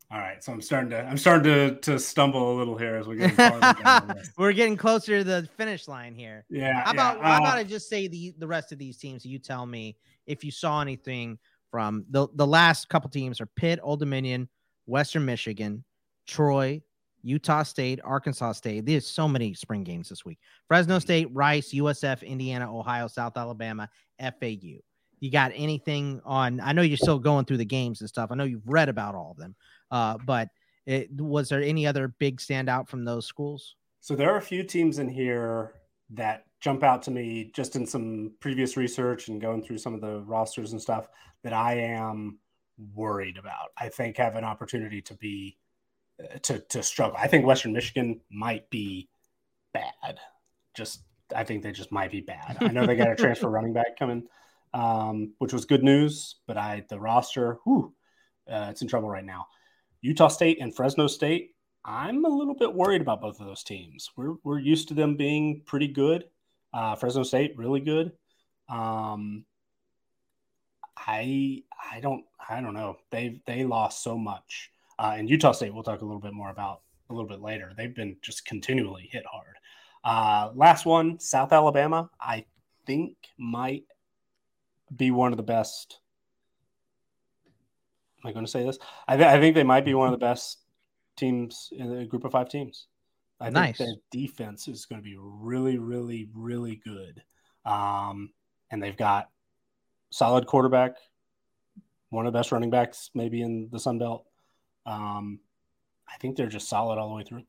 all 0.09 0.19
right, 0.19 0.41
so 0.41 0.53
I'm 0.53 0.61
starting 0.61 0.89
to 0.91 1.03
I'm 1.03 1.17
starting 1.17 1.43
to 1.43 1.75
to 1.81 1.99
stumble 1.99 2.53
a 2.53 2.55
little 2.57 2.77
here 2.77 2.95
as 2.95 3.07
we 3.07 3.17
get 3.17 3.33
farther 3.33 3.83
down 3.83 4.07
the 4.07 4.13
list. 4.15 4.31
We're 4.37 4.53
getting 4.53 4.77
closer 4.77 5.17
to 5.17 5.23
the 5.23 5.49
finish 5.57 5.87
line 5.89 6.15
here. 6.15 6.45
Yeah, 6.49 6.81
How 6.85 6.91
about 6.91 7.17
yeah, 7.17 7.23
how 7.23 7.33
uh, 7.33 7.39
about 7.39 7.57
I 7.57 7.63
just 7.65 7.89
say 7.89 8.07
the 8.07 8.33
the 8.37 8.47
rest 8.47 8.71
of 8.71 8.77
these 8.77 8.97
teams? 8.97 9.25
You 9.25 9.37
tell 9.37 9.65
me 9.65 9.97
if 10.25 10.45
you 10.45 10.51
saw 10.51 10.81
anything 10.81 11.37
from 11.71 12.05
the 12.09 12.27
the 12.35 12.47
last 12.47 12.87
couple 12.87 13.09
teams 13.09 13.41
are 13.41 13.47
Pitt, 13.47 13.79
Old 13.83 13.99
Dominion, 13.99 14.47
Western 14.85 15.25
Michigan, 15.25 15.83
Troy, 16.25 16.81
Utah 17.21 17.63
State, 17.63 17.99
Arkansas 18.01 18.53
State. 18.53 18.85
There's 18.85 19.05
so 19.05 19.27
many 19.27 19.53
spring 19.53 19.83
games 19.83 20.07
this 20.07 20.23
week. 20.23 20.39
Fresno 20.69 20.99
State, 20.99 21.27
Rice, 21.33 21.73
USF, 21.73 22.25
Indiana, 22.25 22.73
Ohio, 22.73 23.07
South 23.07 23.35
Alabama, 23.35 23.89
FAU. 24.19 24.79
You 25.19 25.31
got 25.31 25.51
anything 25.55 26.21
on? 26.25 26.59
I 26.59 26.73
know 26.73 26.81
you're 26.81 26.97
still 26.97 27.19
going 27.19 27.45
through 27.45 27.57
the 27.57 27.65
games 27.65 28.01
and 28.01 28.09
stuff. 28.09 28.31
I 28.31 28.35
know 28.35 28.43
you've 28.43 28.67
read 28.67 28.89
about 28.89 29.15
all 29.15 29.31
of 29.31 29.37
them, 29.37 29.55
uh, 29.91 30.17
but 30.25 30.49
it, 30.85 31.09
was 31.11 31.49
there 31.49 31.61
any 31.61 31.85
other 31.85 32.07
big 32.07 32.37
standout 32.37 32.87
from 32.87 33.03
those 33.05 33.25
schools? 33.25 33.75
So 33.99 34.15
there 34.15 34.31
are 34.31 34.37
a 34.37 34.41
few 34.41 34.63
teams 34.63 34.99
in 34.99 35.09
here 35.09 35.73
that 36.11 36.45
jump 36.61 36.83
out 36.83 37.01
to 37.03 37.11
me 37.11 37.51
just 37.53 37.75
in 37.75 37.85
some 37.85 38.31
previous 38.39 38.77
research 38.77 39.27
and 39.27 39.41
going 39.41 39.63
through 39.63 39.77
some 39.77 39.93
of 39.93 40.01
the 40.01 40.21
rosters 40.21 40.71
and 40.71 40.81
stuff 40.81 41.09
that 41.43 41.53
I 41.53 41.73
am 41.73 42.39
worried 42.95 43.37
about. 43.37 43.71
I 43.77 43.89
think 43.89 44.17
have 44.17 44.35
an 44.35 44.43
opportunity 44.43 45.01
to 45.03 45.13
be 45.15 45.57
uh, 46.23 46.37
to 46.43 46.59
to 46.59 46.83
struggle. 46.83 47.17
I 47.19 47.27
think 47.27 47.45
Western 47.45 47.73
Michigan 47.73 48.21
might 48.31 48.69
be 48.69 49.09
bad. 49.73 50.19
Just 50.75 51.01
I 51.35 51.43
think 51.43 51.63
they 51.63 51.71
just 51.71 51.91
might 51.91 52.11
be 52.11 52.21
bad. 52.21 52.57
I 52.61 52.67
know 52.69 52.85
they 52.85 52.95
got 52.95 53.11
a 53.11 53.15
transfer 53.15 53.49
running 53.49 53.73
back 53.73 53.97
coming, 53.99 54.23
um, 54.73 55.33
which 55.39 55.53
was 55.53 55.65
good 55.65 55.83
news, 55.83 56.35
but 56.47 56.57
I 56.57 56.85
the 56.89 56.99
roster, 56.99 57.59
whew, 57.63 57.93
uh, 58.51 58.67
it's 58.69 58.81
in 58.81 58.87
trouble 58.87 59.09
right 59.09 59.25
now. 59.25 59.47
Utah 60.01 60.27
State 60.27 60.59
and 60.61 60.75
Fresno 60.75 61.07
State. 61.07 61.55
I'm 61.83 62.25
a 62.25 62.29
little 62.29 62.53
bit 62.53 62.73
worried 62.73 63.01
about 63.01 63.21
both 63.21 63.39
of 63.39 63.47
those 63.47 63.63
teams. 63.63 64.09
We're 64.15 64.35
we're 64.43 64.59
used 64.59 64.89
to 64.89 64.93
them 64.93 65.15
being 65.15 65.61
pretty 65.65 65.87
good. 65.87 66.25
Uh, 66.73 66.95
Fresno 66.95 67.23
State 67.23 67.57
really 67.57 67.79
good. 67.79 68.11
Um, 68.69 69.45
I 70.97 71.63
I 71.91 71.99
don't 72.01 72.25
I 72.49 72.61
don't 72.61 72.73
know. 72.73 72.97
They 73.11 73.41
they 73.45 73.63
lost 73.63 74.03
so 74.03 74.17
much. 74.17 74.71
Uh, 74.99 75.15
and 75.17 75.29
Utah 75.29 75.51
State, 75.51 75.73
we'll 75.73 75.83
talk 75.83 76.01
a 76.01 76.05
little 76.05 76.19
bit 76.19 76.33
more 76.33 76.49
about 76.49 76.81
a 77.09 77.13
little 77.13 77.29
bit 77.29 77.41
later. 77.41 77.71
They've 77.77 77.95
been 77.95 78.17
just 78.21 78.45
continually 78.45 79.07
hit 79.11 79.23
hard. 79.25 79.55
Uh, 80.03 80.51
last 80.55 80.85
one, 80.85 81.19
South 81.19 81.53
Alabama. 81.53 82.09
I 82.19 82.45
think 82.85 83.15
might 83.37 83.83
be 84.95 85.11
one 85.11 85.33
of 85.33 85.37
the 85.37 85.43
best. 85.43 85.99
Am 88.23 88.29
I 88.29 88.33
going 88.33 88.45
to 88.45 88.51
say 88.51 88.63
this? 88.63 88.79
I, 89.07 89.15
th- 89.15 89.27
I 89.27 89.39
think 89.39 89.55
they 89.55 89.63
might 89.63 89.85
be 89.85 89.93
one 89.93 90.07
of 90.07 90.11
the 90.11 90.25
best 90.25 90.59
teams 91.15 91.69
in 91.71 91.95
the 91.95 92.05
group 92.05 92.23
of 92.23 92.31
five 92.31 92.49
teams. 92.49 92.87
I 93.39 93.49
nice. 93.49 93.77
think 93.77 93.89
their 93.89 93.95
defense 94.11 94.67
is 94.67 94.85
going 94.85 94.99
to 94.99 95.03
be 95.03 95.17
really, 95.17 95.77
really, 95.77 96.27
really 96.33 96.81
good. 96.83 97.21
Um, 97.65 98.31
and 98.71 98.81
they've 98.81 98.97
got 98.97 99.29
solid 100.09 100.47
quarterback, 100.47 100.95
one 102.09 102.25
of 102.25 102.33
the 102.33 102.39
best 102.39 102.51
running 102.51 102.69
backs 102.69 103.11
maybe 103.13 103.41
in 103.41 103.69
the 103.71 103.79
Sun 103.79 103.99
Belt. 103.99 104.25
Um, 104.85 105.39
I 106.09 106.17
think 106.17 106.35
they're 106.35 106.47
just 106.47 106.69
solid 106.69 106.97
all 106.97 107.09
the 107.09 107.15
way 107.15 107.23
through. 107.23 107.43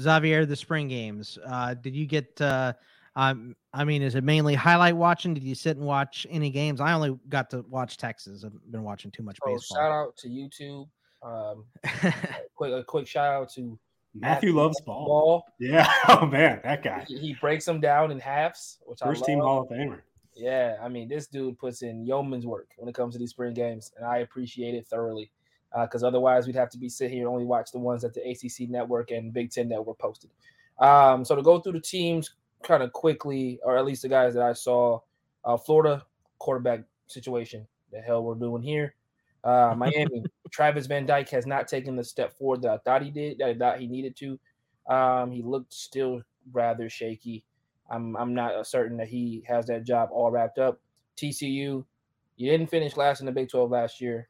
Xavier, 0.00 0.46
the 0.46 0.56
spring 0.56 0.88
games. 0.88 1.38
Uh, 1.44 1.74
did 1.74 1.94
you 1.94 2.06
get? 2.06 2.40
Uh, 2.40 2.72
um, 3.16 3.54
I 3.72 3.84
mean, 3.84 4.02
is 4.02 4.14
it 4.14 4.24
mainly 4.24 4.54
highlight 4.54 4.96
watching? 4.96 5.34
Did 5.34 5.44
you 5.44 5.54
sit 5.54 5.76
and 5.76 5.86
watch 5.86 6.26
any 6.30 6.50
games? 6.50 6.80
I 6.80 6.92
only 6.92 7.16
got 7.28 7.50
to 7.50 7.64
watch 7.68 7.96
Texas. 7.96 8.44
I've 8.44 8.52
been 8.72 8.82
watching 8.82 9.10
too 9.10 9.22
much 9.22 9.38
oh, 9.44 9.52
baseball. 9.52 9.76
Shout 9.76 9.92
out 9.92 10.16
to 10.18 10.28
YouTube. 10.28 10.88
Um, 11.22 11.64
quick, 12.54 12.72
a 12.72 12.82
quick 12.82 13.06
shout 13.06 13.32
out 13.32 13.52
to 13.54 13.78
Matthew, 14.14 14.50
Matthew 14.50 14.56
loves 14.56 14.80
ball. 14.80 15.06
ball. 15.06 15.44
Yeah. 15.60 15.90
Oh 16.08 16.26
man, 16.26 16.60
that 16.64 16.82
guy. 16.82 17.04
He, 17.06 17.18
he 17.18 17.34
breaks 17.34 17.64
them 17.64 17.80
down 17.80 18.10
in 18.10 18.18
halves, 18.18 18.78
which 18.84 18.98
first 19.00 19.24
team 19.24 19.38
Hall 19.38 19.62
of 19.62 19.68
Famer. 19.68 20.00
Yeah, 20.36 20.76
I 20.82 20.88
mean, 20.88 21.08
this 21.08 21.28
dude 21.28 21.58
puts 21.58 21.82
in 21.82 22.04
yeoman's 22.04 22.46
work 22.46 22.70
when 22.76 22.88
it 22.88 22.94
comes 22.94 23.14
to 23.14 23.18
these 23.20 23.30
spring 23.30 23.54
games, 23.54 23.92
and 23.96 24.04
I 24.04 24.18
appreciate 24.18 24.74
it 24.74 24.86
thoroughly. 24.88 25.30
Because 25.80 26.04
uh, 26.04 26.08
otherwise, 26.08 26.46
we'd 26.46 26.56
have 26.56 26.70
to 26.70 26.78
be 26.78 26.88
sitting 26.88 27.14
here 27.14 27.26
and 27.26 27.32
only 27.32 27.44
watch 27.44 27.72
the 27.72 27.78
ones 27.78 28.02
that 28.02 28.14
the 28.14 28.20
ACC 28.20 28.68
network 28.68 29.10
and 29.10 29.32
Big 29.32 29.50
Ten 29.50 29.68
network 29.68 29.98
posted. 29.98 30.30
Um, 30.78 31.24
so 31.24 31.36
to 31.36 31.42
go 31.42 31.60
through 31.60 31.72
the 31.72 31.80
teams 31.80 32.34
kind 32.64 32.82
of 32.82 32.92
quickly, 32.92 33.60
or 33.62 33.76
at 33.76 33.84
least 33.84 34.02
the 34.02 34.08
guys 34.08 34.34
that 34.34 34.42
I 34.42 34.52
saw, 34.52 35.00
uh, 35.44 35.56
Florida 35.56 36.04
quarterback 36.38 36.80
situation. 37.06 37.66
The 37.92 38.00
hell 38.00 38.24
we're 38.24 38.34
doing 38.34 38.62
here. 38.62 38.94
Uh, 39.44 39.74
Miami, 39.78 40.24
Travis 40.50 40.86
Van 40.86 41.06
Dyke 41.06 41.28
has 41.30 41.46
not 41.46 41.68
taken 41.68 41.96
the 41.96 42.04
step 42.04 42.36
forward 42.36 42.62
that 42.62 42.70
I 42.70 42.78
thought 42.78 43.02
he 43.02 43.10
did, 43.10 43.38
that 43.38 43.48
I 43.48 43.54
thought 43.54 43.80
he 43.80 43.86
needed 43.86 44.16
to. 44.16 44.38
Um, 44.92 45.30
he 45.30 45.42
looked 45.42 45.72
still 45.72 46.22
rather 46.52 46.88
shaky. 46.90 47.44
I'm 47.90 48.16
I'm 48.16 48.34
not 48.34 48.66
certain 48.66 48.96
that 48.96 49.08
he 49.08 49.44
has 49.46 49.66
that 49.66 49.84
job 49.84 50.08
all 50.12 50.30
wrapped 50.30 50.58
up. 50.58 50.80
TCU, 51.16 51.84
you 52.36 52.50
didn't 52.50 52.70
finish 52.70 52.96
last 52.96 53.20
in 53.20 53.26
the 53.26 53.32
Big 53.32 53.48
12 53.48 53.70
last 53.70 54.00
year. 54.00 54.28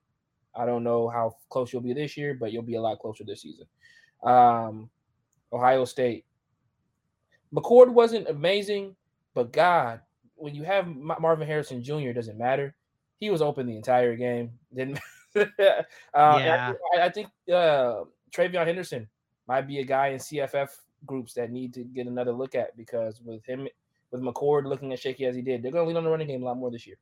I 0.55 0.67
don't 0.67 0.85
know 0.85 1.09
how 1.09 1.37
close 1.49 1.73
you'll 1.73 1.83
be 1.83 1.95
this 1.95 2.17
year, 2.17 2.35
but 2.35 2.53
you'll 2.53 2.63
be 2.63 2.75
a 2.75 2.81
lot 2.81 2.99
closer 2.99 3.25
this 3.25 3.43
season. 3.43 3.67
Um, 4.23 4.91
Ohio 5.53 5.85
State. 5.85 6.25
McCord 7.53 7.89
wasn't 7.89 8.29
amazing, 8.29 8.97
but 9.35 9.53
God, 9.53 10.01
when 10.37 10.55
you 10.55 10.65
have 10.65 10.87
Marvin 10.87 11.47
Harrison 11.47 11.83
Jr., 11.83 12.13
doesn't 12.13 12.39
matter. 12.39 12.75
He 13.19 13.31
was 13.31 13.43
open 13.43 13.67
the 13.67 13.77
entire 13.77 14.17
game. 14.17 14.53
Didn't. 14.75 14.99
uh, 15.37 15.45
yeah. 16.15 16.73
I, 16.95 17.03
I, 17.03 17.09
think 17.11 17.29
uh, 17.49 18.05
TreVeyon 18.33 18.67
Henderson 18.67 19.09
might 19.49 19.63
be 19.63 19.81
a 19.81 19.85
guy 19.85 20.09
in 20.09 20.19
CFF 20.19 20.69
groups 21.07 21.35
that 21.35 21.51
need 21.51 21.75
to 21.75 21.85
get 21.85 22.07
another 22.07 22.33
look 22.33 22.55
at 22.55 22.77
because 22.77 23.21
with 23.25 23.45
him, 23.45 23.69
with 24.11 24.23
McCord 24.23 24.65
looking 24.65 24.93
as 24.93 25.01
shaky 25.01 25.27
as 25.27 25.35
he 25.35 25.43
did, 25.43 25.63
they're 25.63 25.73
going 25.73 25.85
to 25.85 25.89
lean 25.89 25.97
on 25.97 26.05
the 26.05 26.11
running 26.11 26.29
game 26.29 26.43
a 26.43 26.47
lot 26.47 26.57
more 26.57 26.71
this 26.71 26.87
year. 26.87 26.97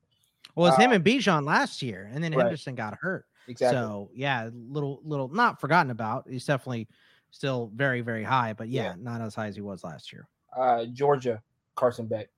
Well, 0.54 0.66
it's 0.66 0.78
uh, 0.78 0.82
him 0.82 0.92
and 0.92 1.04
Bijan 1.04 1.46
last 1.46 1.82
year, 1.82 2.10
and 2.12 2.22
then 2.22 2.32
right. 2.32 2.42
Henderson 2.44 2.74
got 2.74 2.94
hurt. 2.94 3.26
Exactly. 3.48 3.76
So 3.76 4.10
yeah, 4.14 4.50
little 4.52 5.00
little 5.04 5.28
not 5.28 5.60
forgotten 5.60 5.90
about. 5.90 6.26
He's 6.28 6.46
definitely 6.46 6.88
still 7.30 7.70
very 7.74 8.00
very 8.00 8.22
high, 8.22 8.52
but 8.52 8.68
yeah, 8.68 8.82
yeah. 8.82 8.94
not 8.98 9.20
as 9.20 9.34
high 9.34 9.46
as 9.46 9.54
he 9.54 9.62
was 9.62 9.82
last 9.82 10.12
year. 10.12 10.28
Uh, 10.56 10.86
Georgia, 10.92 11.42
Carson 11.74 12.06
Beck, 12.06 12.28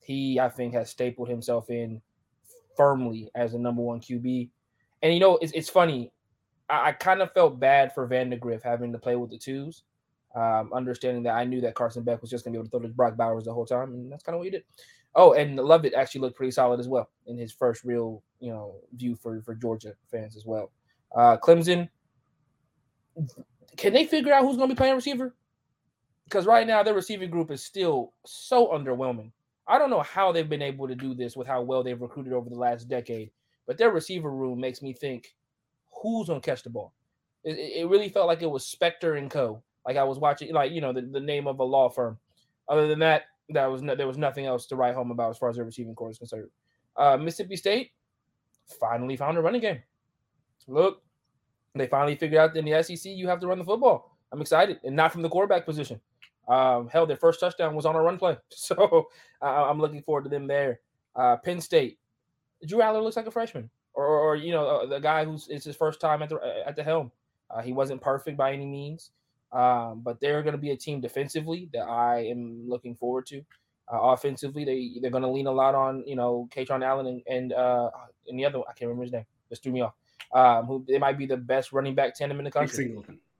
he 0.00 0.40
I 0.40 0.48
think 0.48 0.74
has 0.74 0.90
stapled 0.90 1.28
himself 1.28 1.70
in 1.70 2.00
firmly 2.76 3.30
as 3.34 3.52
the 3.52 3.58
number 3.58 3.82
one 3.82 4.00
QB. 4.00 4.48
And 5.02 5.14
you 5.14 5.20
know, 5.20 5.36
it's 5.38 5.52
it's 5.52 5.68
funny. 5.68 6.12
I, 6.68 6.88
I 6.88 6.92
kind 6.92 7.22
of 7.22 7.32
felt 7.32 7.60
bad 7.60 7.94
for 7.94 8.08
Vandagriff 8.08 8.62
having 8.62 8.92
to 8.92 8.98
play 8.98 9.16
with 9.16 9.30
the 9.30 9.38
twos 9.38 9.82
um, 10.34 10.70
understanding 10.72 11.22
that 11.24 11.34
I 11.34 11.44
knew 11.44 11.60
that 11.60 11.74
Carson 11.74 12.02
Beck 12.02 12.20
was 12.20 12.30
just 12.30 12.44
going 12.44 12.52
to 12.54 12.58
be 12.58 12.60
able 12.60 12.66
to 12.66 12.70
throw 12.70 12.88
to 12.88 12.94
Brock 12.94 13.16
Bowers 13.16 13.44
the 13.44 13.52
whole 13.52 13.66
time, 13.66 13.92
and 13.92 14.10
that's 14.10 14.22
kind 14.22 14.34
of 14.34 14.38
what 14.38 14.44
he 14.44 14.50
did. 14.50 14.64
Oh, 15.14 15.34
and 15.34 15.56
Lovett 15.56 15.92
actually 15.94 16.22
looked 16.22 16.36
pretty 16.36 16.52
solid 16.52 16.80
as 16.80 16.88
well 16.88 17.10
in 17.26 17.36
his 17.36 17.52
first 17.52 17.84
real, 17.84 18.22
you 18.40 18.50
know, 18.50 18.76
view 18.94 19.14
for 19.14 19.42
for 19.42 19.54
Georgia 19.54 19.92
fans 20.10 20.36
as 20.36 20.46
well. 20.46 20.72
Uh, 21.14 21.36
Clemson, 21.36 21.88
can 23.76 23.92
they 23.92 24.06
figure 24.06 24.32
out 24.32 24.42
who's 24.42 24.56
going 24.56 24.70
to 24.70 24.74
be 24.74 24.78
playing 24.78 24.94
receiver? 24.94 25.34
Because 26.32 26.46
right 26.46 26.66
now 26.66 26.82
their 26.82 26.94
receiving 26.94 27.28
group 27.28 27.50
is 27.50 27.62
still 27.62 28.14
so 28.24 28.68
underwhelming. 28.68 29.32
I 29.68 29.76
don't 29.76 29.90
know 29.90 30.00
how 30.00 30.32
they've 30.32 30.48
been 30.48 30.62
able 30.62 30.88
to 30.88 30.94
do 30.94 31.12
this 31.12 31.36
with 31.36 31.46
how 31.46 31.60
well 31.60 31.82
they've 31.82 32.00
recruited 32.00 32.32
over 32.32 32.48
the 32.48 32.56
last 32.56 32.88
decade, 32.88 33.30
but 33.66 33.76
their 33.76 33.90
receiver 33.90 34.30
room 34.30 34.58
makes 34.58 34.80
me 34.80 34.94
think, 34.94 35.34
who's 35.90 36.28
to 36.28 36.40
catch 36.40 36.62
the 36.62 36.70
ball? 36.70 36.94
It, 37.44 37.58
it 37.58 37.86
really 37.86 38.08
felt 38.08 38.28
like 38.28 38.40
it 38.40 38.50
was 38.50 38.64
Spector 38.64 39.18
and 39.18 39.30
Co 39.30 39.62
like 39.86 39.98
I 39.98 40.04
was 40.04 40.18
watching, 40.18 40.54
like 40.54 40.72
you 40.72 40.80
know, 40.80 40.94
the, 40.94 41.02
the 41.02 41.20
name 41.20 41.46
of 41.46 41.58
a 41.58 41.64
law 41.64 41.90
firm. 41.90 42.18
Other 42.66 42.88
than 42.88 43.00
that, 43.00 43.24
that 43.50 43.66
was 43.66 43.82
no, 43.82 43.94
there 43.94 44.06
was 44.06 44.16
nothing 44.16 44.46
else 44.46 44.66
to 44.68 44.76
write 44.76 44.94
home 44.94 45.10
about 45.10 45.30
as 45.30 45.36
far 45.36 45.50
as 45.50 45.56
their 45.56 45.66
receiving 45.66 45.94
corps 45.94 46.12
is 46.12 46.18
concerned. 46.18 46.48
Uh, 46.96 47.18
Mississippi 47.18 47.56
State 47.56 47.90
finally 48.80 49.16
found 49.16 49.36
a 49.36 49.42
running 49.42 49.60
game. 49.60 49.82
Look, 50.66 51.02
they 51.74 51.88
finally 51.88 52.16
figured 52.16 52.40
out 52.40 52.56
in 52.56 52.64
the 52.64 52.82
SEC 52.82 53.12
you 53.12 53.28
have 53.28 53.40
to 53.40 53.46
run 53.46 53.58
the 53.58 53.64
football. 53.64 54.16
I'm 54.30 54.40
excited, 54.40 54.80
and 54.84 54.96
not 54.96 55.12
from 55.12 55.20
the 55.22 55.28
quarterback 55.28 55.66
position. 55.66 56.00
Um, 56.48 56.88
hell, 56.88 57.06
their 57.06 57.16
first 57.16 57.40
touchdown 57.40 57.74
was 57.74 57.86
on 57.86 57.94
a 57.94 58.00
run 58.00 58.18
play, 58.18 58.36
so 58.48 59.08
uh, 59.40 59.44
I'm 59.44 59.80
looking 59.80 60.02
forward 60.02 60.24
to 60.24 60.30
them 60.30 60.46
there. 60.46 60.80
Uh, 61.14 61.36
Penn 61.36 61.60
State, 61.60 61.98
Drew 62.66 62.80
Allar 62.80 63.02
looks 63.02 63.16
like 63.16 63.26
a 63.26 63.30
freshman, 63.30 63.70
or, 63.94 64.06
or 64.06 64.36
you 64.36 64.52
know, 64.52 64.66
uh, 64.66 64.86
the 64.86 64.98
guy 64.98 65.24
who's 65.24 65.48
it's 65.48 65.64
his 65.64 65.76
first 65.76 66.00
time 66.00 66.22
at 66.22 66.28
the 66.28 66.40
at 66.66 66.76
the 66.76 66.82
helm. 66.82 67.12
Uh, 67.50 67.60
he 67.60 67.72
wasn't 67.72 68.00
perfect 68.00 68.36
by 68.36 68.52
any 68.52 68.66
means. 68.66 69.10
Um, 69.52 70.00
but 70.02 70.18
they're 70.20 70.42
going 70.42 70.54
to 70.54 70.58
be 70.60 70.70
a 70.70 70.76
team 70.76 71.00
defensively 71.00 71.68
that 71.74 71.82
I 71.82 72.26
am 72.30 72.68
looking 72.68 72.94
forward 72.94 73.26
to. 73.26 73.44
Uh, 73.92 73.98
offensively, 74.00 74.64
they 74.64 75.00
they're 75.00 75.10
going 75.10 75.22
to 75.22 75.28
lean 75.28 75.46
a 75.46 75.52
lot 75.52 75.74
on 75.74 76.02
you 76.06 76.16
know 76.16 76.48
Kaytron 76.54 76.82
Allen 76.82 77.06
and 77.06 77.22
and, 77.26 77.52
uh, 77.52 77.90
and 78.26 78.38
the 78.38 78.46
other 78.46 78.58
one. 78.58 78.66
I 78.70 78.72
can't 78.72 78.88
remember 78.88 79.04
his 79.04 79.12
name. 79.12 79.26
Just 79.50 79.62
threw 79.62 79.72
me 79.72 79.82
off. 79.82 79.92
Um, 80.32 80.64
who 80.64 80.84
they 80.88 80.98
might 80.98 81.18
be 81.18 81.26
the 81.26 81.36
best 81.36 81.72
running 81.72 81.94
back 81.94 82.14
tandem 82.14 82.38
in 82.38 82.44
the 82.44 82.50
country. 82.50 82.96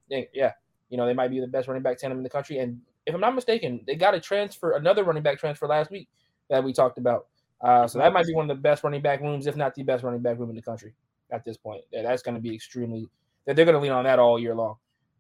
Yeah, 0.09 0.25
yeah, 0.35 0.53
you 0.91 0.99
know 0.99 1.07
they 1.07 1.15
might 1.15 1.31
be 1.31 1.41
the 1.41 1.47
best 1.47 1.69
running 1.69 1.83
back 1.83 1.97
tandem 1.97 2.19
in 2.19 2.25
the 2.25 2.31
country. 2.31 2.59
And 2.59 2.83
if 3.07 3.15
I'm 3.15 3.21
not 3.21 3.35
mistaken, 3.35 3.81
they 3.87 3.97
got 3.97 4.15
a 4.15 4.21
transfer, 4.21 4.73
another 4.73 5.05
running 5.05 5.23
back 5.23 5.39
transfer 5.39 5.67
last 5.67 5.91
week 5.91 6.09
that 6.51 6.63
we 6.63 6.73
talked 6.73 6.99
about. 6.99 7.27
Uh, 7.61 7.87
so 7.87 7.99
that 7.99 8.13
might 8.13 8.27
be 8.27 8.35
one 8.35 8.51
of 8.51 8.57
the 8.57 8.61
best 8.61 8.83
running 8.85 9.03
back 9.03 9.21
rooms, 9.21 9.47
if 9.47 9.57
not 9.57 9.75
the 9.75 9.83
best 9.83 10.03
running 10.03 10.21
back 10.21 10.39
room 10.39 10.51
in 10.51 10.57
the 10.57 10.63
country 10.63 10.93
at 11.31 11.45
this 11.45 11.57
point. 11.57 11.83
Yeah, 11.93 12.03
that's 12.03 12.23
going 12.23 12.35
to 12.35 12.41
be 12.41 12.55
extremely. 12.55 13.09
That 13.47 13.57
they're 13.57 13.65
going 13.65 13.75
to 13.75 13.81
lean 13.81 13.93
on 13.93 14.05
that 14.05 14.19
all 14.19 14.39
year 14.39 14.55
long. 14.55 14.77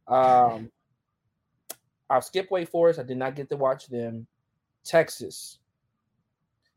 Um, 0.06 0.70
I'll 2.10 2.22
skip 2.22 2.50
Wake 2.50 2.68
Forest. 2.68 3.00
I 3.00 3.04
did 3.04 3.16
not 3.16 3.34
get 3.34 3.48
to 3.50 3.56
watch 3.56 3.88
them. 3.88 4.26
Texas. 4.84 5.58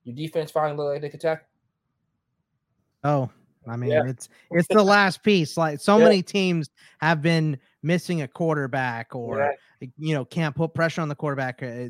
Your 0.04 0.16
defense 0.16 0.52
finally 0.52 0.78
looked 0.78 0.94
like 0.94 1.02
they 1.02 1.10
could 1.10 1.22
tackle. 1.22 1.48
Oh, 3.04 3.30
I 3.68 3.76
mean, 3.76 3.92
yeah. 3.92 4.04
it's 4.06 4.30
it's 4.52 4.68
the 4.68 4.84
last 4.84 5.24
piece. 5.24 5.58
Like 5.58 5.80
so 5.80 5.98
yeah. 6.00 6.06
many 6.06 6.22
teams 6.22 6.70
have 7.00 7.22
been 7.22 7.58
missing 7.84 8.22
a 8.22 8.28
quarterback, 8.28 9.14
or. 9.16 9.56
You 9.98 10.14
know, 10.14 10.26
can't 10.26 10.56
put 10.56 10.74
pressure 10.74 11.02
on 11.02 11.10
the 11.10 11.16
quarterback. 11.16 11.62
Uh, 11.64 11.90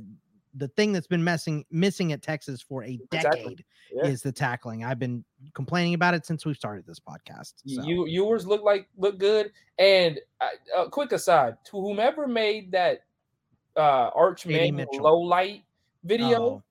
the 0.57 0.69
thing 0.69 0.93
that's 0.93 1.07
been 1.07 1.23
messing 1.23 1.65
missing 1.69 2.13
at 2.13 2.21
Texas 2.21 2.61
for 2.61 2.83
a 2.83 2.97
decade 3.11 3.25
Exactly. 3.33 3.65
Yeah. 3.91 4.05
is 4.05 4.21
the 4.21 4.31
tackling. 4.31 4.83
I've 4.85 4.99
been 4.99 5.23
complaining 5.53 5.93
about 5.93 6.13
it 6.13 6.25
since 6.25 6.45
we 6.45 6.53
started 6.53 6.85
this 6.87 6.99
podcast. 6.99 7.55
So. 7.67 7.83
You 7.83 8.07
yours 8.07 8.47
look 8.47 8.63
like 8.63 8.87
look 8.97 9.19
good. 9.19 9.51
And 9.79 10.19
uh, 10.39 10.85
a 10.85 10.89
quick 10.89 11.11
aside 11.11 11.57
to 11.65 11.81
whomever 11.81 12.25
made 12.27 12.71
that 12.71 12.99
uh 13.75 14.09
Arch. 14.15 14.45
Manning 14.45 14.85
low 14.93 15.19
light 15.19 15.63
video, 16.05 16.41
Oh. 16.41 16.63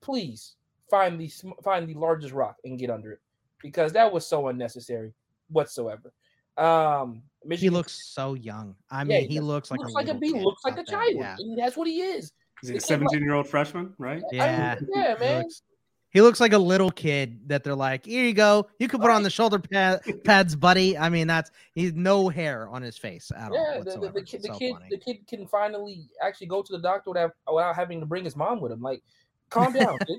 please 0.00 0.56
find 0.90 1.20
the 1.20 1.28
sm- 1.28 1.50
find 1.62 1.86
the 1.86 1.94
largest 1.94 2.32
rock 2.32 2.56
and 2.64 2.78
get 2.78 2.88
under 2.90 3.12
it 3.12 3.20
because 3.60 3.92
that 3.92 4.10
was 4.10 4.26
so 4.26 4.48
unnecessary 4.48 5.12
whatsoever. 5.48 6.12
Um, 6.56 7.22
he 7.50 7.70
looks 7.70 8.12
so 8.14 8.34
young. 8.34 8.74
I 8.90 9.00
Yeah, 9.00 9.04
mean, 9.04 9.20
he 9.22 9.26
he 9.34 9.38
does. 9.38 9.44
looks 9.46 9.70
like 9.70 9.80
looks 9.80 9.92
a 9.92 9.94
like 9.94 10.08
a 10.08 10.12
little 10.12 10.32
kid 10.38 10.42
looks 10.44 10.64
like 10.64 10.78
a 10.78 10.84
child. 10.84 11.14
Yeah, 11.14 11.36
and 11.38 11.58
that's 11.58 11.76
what 11.76 11.86
he 11.88 12.00
is. 12.00 12.32
He's 12.60 12.70
a 12.70 12.74
It 12.74 12.84
came 12.86 13.00
like- 13.00 13.10
17 13.10 13.22
year 13.22 13.34
old 13.34 13.48
freshman, 13.48 13.94
right? 13.98 14.22
I 14.32 14.34
yeah. 14.36 14.76
mean, 14.80 14.90
yeah, 14.94 15.14
He 15.14 15.20
man. 15.24 15.42
looks, 15.42 15.62
he 16.10 16.20
looks 16.20 16.40
like 16.40 16.52
a 16.52 16.58
little 16.58 16.90
kid 16.90 17.48
that 17.48 17.64
they're 17.64 17.74
like, 17.74 18.04
here 18.04 18.24
you 18.24 18.34
go. 18.34 18.68
You 18.78 18.86
can 18.86 19.00
put 19.00 19.10
on 19.10 19.22
the 19.22 19.30
shoulder 19.30 19.58
pad, 19.58 20.02
pads, 20.24 20.54
buddy. 20.54 20.96
I 20.98 21.08
mean, 21.08 21.26
that's 21.26 21.50
he's 21.74 21.94
no 21.94 22.28
hair 22.28 22.68
on 22.68 22.82
his 22.82 22.96
face 22.98 23.32
at 23.34 23.50
all. 23.50 23.56
Yeah, 23.56 23.78
the, 23.82 23.98
the, 23.98 24.12
the, 24.12 24.22
kid, 24.22 24.34
It's 24.36 24.46
the 24.48 24.54
kid, 24.54 24.72
funny. 24.74 24.86
the 24.90 24.98
kid 24.98 25.26
can 25.26 25.46
finally 25.46 26.06
actually 26.22 26.48
go 26.48 26.62
to 26.62 26.72
the 26.72 26.78
doctor 26.80 27.10
without, 27.10 27.32
without 27.52 27.74
having 27.74 27.98
to 28.00 28.06
bring 28.06 28.24
his 28.24 28.36
mom 28.36 28.60
with 28.60 28.70
him. 28.72 28.82
Like, 28.82 29.02
calm 29.48 29.72
down, 29.72 29.98
kid. 30.06 30.18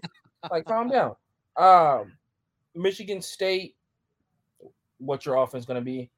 like, 0.52 0.66
calm 0.66 0.90
down. 0.90 1.16
Um, 1.56 2.14
Michigan 2.76 3.22
State, 3.22 3.76
what's 4.98 5.26
your 5.28 5.36
offense 5.36 5.66
going 5.66 5.80
to 5.80 5.86
be? 5.86 6.10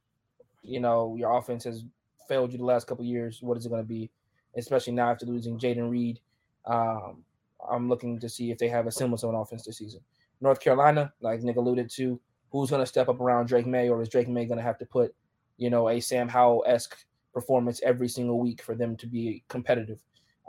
You 0.66 0.80
know, 0.80 1.16
your 1.18 1.38
offense 1.38 1.64
has 1.66 1.84
failed 2.28 2.52
you 2.52 2.58
the 2.58 2.66
last 2.66 2.88
couple 2.88 3.06
years. 3.06 3.40
What 3.42 3.58
is 3.58 3.66
it 3.66 3.70
going 3.70 3.84
to 3.84 3.88
be? 3.88 4.10
Especially 4.56 4.94
now 4.94 5.12
after 5.12 5.26
losing 5.26 5.60
Jayden 5.60 5.90
Reed. 5.90 6.20
Um, 6.66 7.24
I'm 7.70 7.90
looking 7.90 8.20
to 8.20 8.30
see 8.30 8.52
if 8.52 8.58
they 8.58 8.68
have 8.70 8.88
a 8.88 8.92
semblance 8.92 9.24
of 9.24 9.30
an 9.30 9.36
offense 9.36 9.64
this 9.66 9.78
season. 9.78 10.02
North 10.42 10.60
Carolina, 10.60 11.14
like 11.22 11.42
Nick 11.42 11.58
alluded 11.58 11.90
to, 11.92 12.20
who's 12.52 12.70
going 12.70 12.82
to 12.82 12.86
step 12.86 13.10
up 13.10 13.20
around 13.20 13.48
Drake 13.48 13.68
Maye, 13.68 13.90
or 13.90 14.02
is 14.02 14.10
Drake 14.10 14.28
Maye 14.28 14.46
going 14.46 14.58
to 14.58 14.64
have 14.64 14.78
to 14.80 14.86
put, 14.86 15.14
you 15.58 15.70
know, 15.70 15.90
a 15.90 16.00
Sam 16.00 16.28
Howell 16.28 16.64
esque 16.68 16.98
performance 17.34 17.82
every 17.84 18.08
single 18.08 18.40
week 18.40 18.62
for 18.62 18.76
them 18.76 18.96
to 18.98 19.08
be 19.08 19.44
competitive 19.48 20.00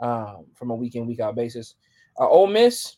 um, 0.01 0.45
from 0.53 0.71
a 0.71 0.75
week 0.75 0.95
in 0.95 1.05
week 1.05 1.19
out 1.19 1.35
basis? 1.35 1.75
Uh, 2.19 2.27
Ole 2.27 2.47
Miss, 2.47 2.97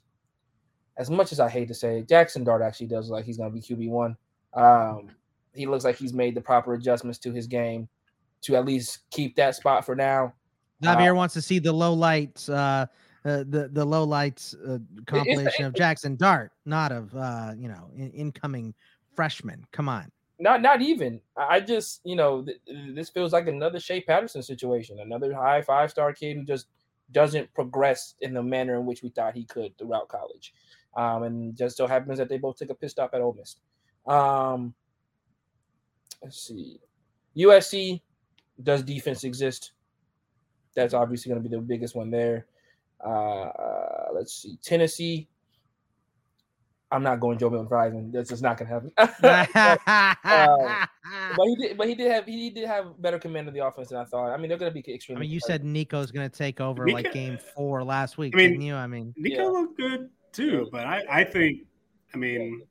as 0.97 1.09
much 1.09 1.31
as 1.31 1.39
I 1.39 1.49
hate 1.49 1.67
to 1.69 1.73
say 1.73 2.03
Jackson 2.03 2.43
Dart 2.43 2.61
actually 2.61 2.87
does 2.87 3.09
like 3.09 3.25
he's 3.25 3.37
going 3.37 3.51
to 3.51 3.53
be 3.53 3.61
QB 3.61 3.89
one. 3.89 4.17
Um, 4.53 5.09
he 5.59 5.65
looks 5.65 5.83
like 5.83 5.97
he's 5.97 6.13
made 6.13 6.35
the 6.35 6.41
proper 6.41 6.73
adjustments 6.73 7.19
to 7.19 7.33
his 7.33 7.45
game 7.45 7.89
to 8.41 8.55
at 8.55 8.63
least 8.63 8.99
keep 9.11 9.35
that 9.35 9.55
spot 9.55 9.85
for 9.85 9.93
now. 9.93 10.33
Xavier 10.81 11.13
wants 11.13 11.33
to 11.33 11.41
see 11.41 11.59
the 11.59 11.73
low 11.73 11.93
lights, 11.93 12.47
uh, 12.47 12.85
uh, 13.25 13.43
the 13.49 13.69
the 13.73 13.83
low 13.83 14.05
lights 14.05 14.55
uh, 14.65 14.77
compilation 15.05 15.65
of 15.65 15.73
Jackson 15.73 16.15
Dart, 16.15 16.53
not 16.65 16.93
of 16.93 17.13
uh, 17.13 17.51
you 17.57 17.67
know 17.67 17.89
in, 17.93 18.09
incoming 18.11 18.73
freshman. 19.13 19.65
Come 19.73 19.89
on, 19.89 20.09
Not 20.39 20.61
not 20.61 20.81
even. 20.81 21.19
I 21.35 21.55
I 21.55 21.59
just 21.59 21.99
you 22.05 22.15
know 22.15 22.41
th- 22.41 22.61
this 22.95 23.09
feels 23.09 23.33
like 23.33 23.47
another 23.47 23.81
Shea 23.81 23.99
Patterson 23.99 24.41
situation, 24.41 24.99
another 24.99 25.33
high 25.33 25.61
five 25.61 25.91
star 25.91 26.13
kid 26.13 26.37
who 26.37 26.45
just 26.45 26.67
doesn't 27.11 27.53
progress 27.53 28.15
in 28.21 28.33
the 28.33 28.41
manner 28.41 28.75
in 28.75 28.85
which 28.85 29.03
we 29.03 29.09
thought 29.09 29.35
he 29.35 29.43
could 29.43 29.77
throughout 29.77 30.07
college, 30.07 30.53
um, 30.95 31.23
and 31.23 31.57
just 31.57 31.75
so 31.75 31.85
happens 31.85 32.17
that 32.17 32.29
they 32.29 32.37
both 32.37 32.55
took 32.55 32.69
a 32.69 32.75
pit 32.75 32.91
stop 32.91 33.13
at 33.13 33.19
Ole 33.19 33.35
Miss. 33.37 33.57
Um, 34.07 34.73
let's 36.21 36.41
see, 36.41 36.79
USC 37.37 38.01
does 38.61 38.83
defense 38.83 39.23
exist? 39.23 39.71
That's 40.75 40.93
obviously 40.93 41.29
going 41.31 41.41
to 41.43 41.49
be 41.49 41.55
the 41.55 41.61
biggest 41.61 41.95
one 41.95 42.11
there. 42.11 42.45
Uh, 43.03 43.43
uh, 43.43 44.07
let's 44.13 44.33
see, 44.41 44.57
Tennessee. 44.63 45.27
I'm 46.91 47.03
not 47.03 47.19
going 47.19 47.37
Joe 47.37 47.51
Milton 47.51 47.69
for 47.69 47.77
Heisman. 47.77 48.11
That's 48.11 48.29
just 48.29 48.41
not 48.41 48.57
going 48.57 48.67
to 48.67 48.73
happen. 48.73 48.91
but 51.37 51.45
he 51.45 51.55
did. 51.55 51.77
But 51.77 51.87
he 51.87 51.93
did 51.95 52.11
have. 52.11 52.25
He 52.25 52.49
did 52.49 52.67
have 52.67 52.99
better 52.99 53.19
command 53.19 53.47
of 53.47 53.53
the 53.53 53.63
offense 53.65 53.89
than 53.89 53.99
I 53.99 54.05
thought. 54.05 54.31
I 54.31 54.37
mean, 54.37 54.49
they're 54.49 54.57
going 54.57 54.71
to 54.71 54.81
be 54.81 54.93
extremely. 54.93 55.19
I 55.19 55.21
mean, 55.21 55.29
you 55.31 55.39
competitive. 55.39 55.65
said 55.65 55.71
Nico's 55.71 56.11
going 56.11 56.27
to 56.29 56.35
take 56.35 56.59
over 56.59 56.85
Nico- 56.85 56.97
like 56.97 57.13
game 57.13 57.37
four 57.55 57.83
last 57.83 58.17
week, 58.17 58.33
I 58.33 58.37
mean, 58.37 58.49
didn't 58.51 58.61
you? 58.63 58.75
I 58.75 58.87
mean, 58.87 59.13
Nico 59.17 59.43
Yeah. 59.43 59.47
looked 59.49 59.77
good 59.77 60.09
too, 60.31 60.67
but 60.71 60.85
I, 60.87 61.03
I 61.09 61.23
think, 61.23 61.59
I 62.13 62.17
mean, 62.17 62.61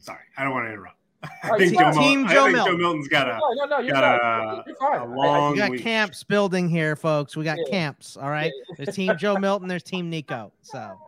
sorry, 0.00 0.20
I 0.36 0.44
don't 0.44 0.52
want 0.52 0.66
to 0.66 0.72
interrupt. 0.72 0.95
I 1.42 1.58
think, 1.58 1.70
team 1.72 1.78
Joe, 1.78 1.90
Mil- 1.90 1.92
Team 2.02 2.24
I 2.26 2.28
think 2.34 2.52
Milton. 2.52 2.72
Joe 2.72 2.76
Milton's 2.78 3.08
got 3.08 3.28
a, 3.28 3.38
No, 3.38 3.64
no, 3.66 3.80
no. 3.82 3.88
Got 3.88 4.04
a- 4.04 5.04
a 5.04 5.06
long 5.06 5.52
we 5.52 5.58
got 5.58 5.70
week. 5.70 5.82
camps 5.82 6.22
building 6.24 6.68
here, 6.68 6.96
folks. 6.96 7.36
We 7.36 7.44
got 7.44 7.58
Yeah. 7.58 7.70
camps. 7.70 8.16
All 8.16 8.30
right, 8.30 8.52
there's 8.76 8.94
Team 8.94 9.16
Joe 9.18 9.36
Milton, 9.36 9.68
there's 9.68 9.82
Team 9.82 10.10
Nico. 10.10 10.52
So 10.62 10.98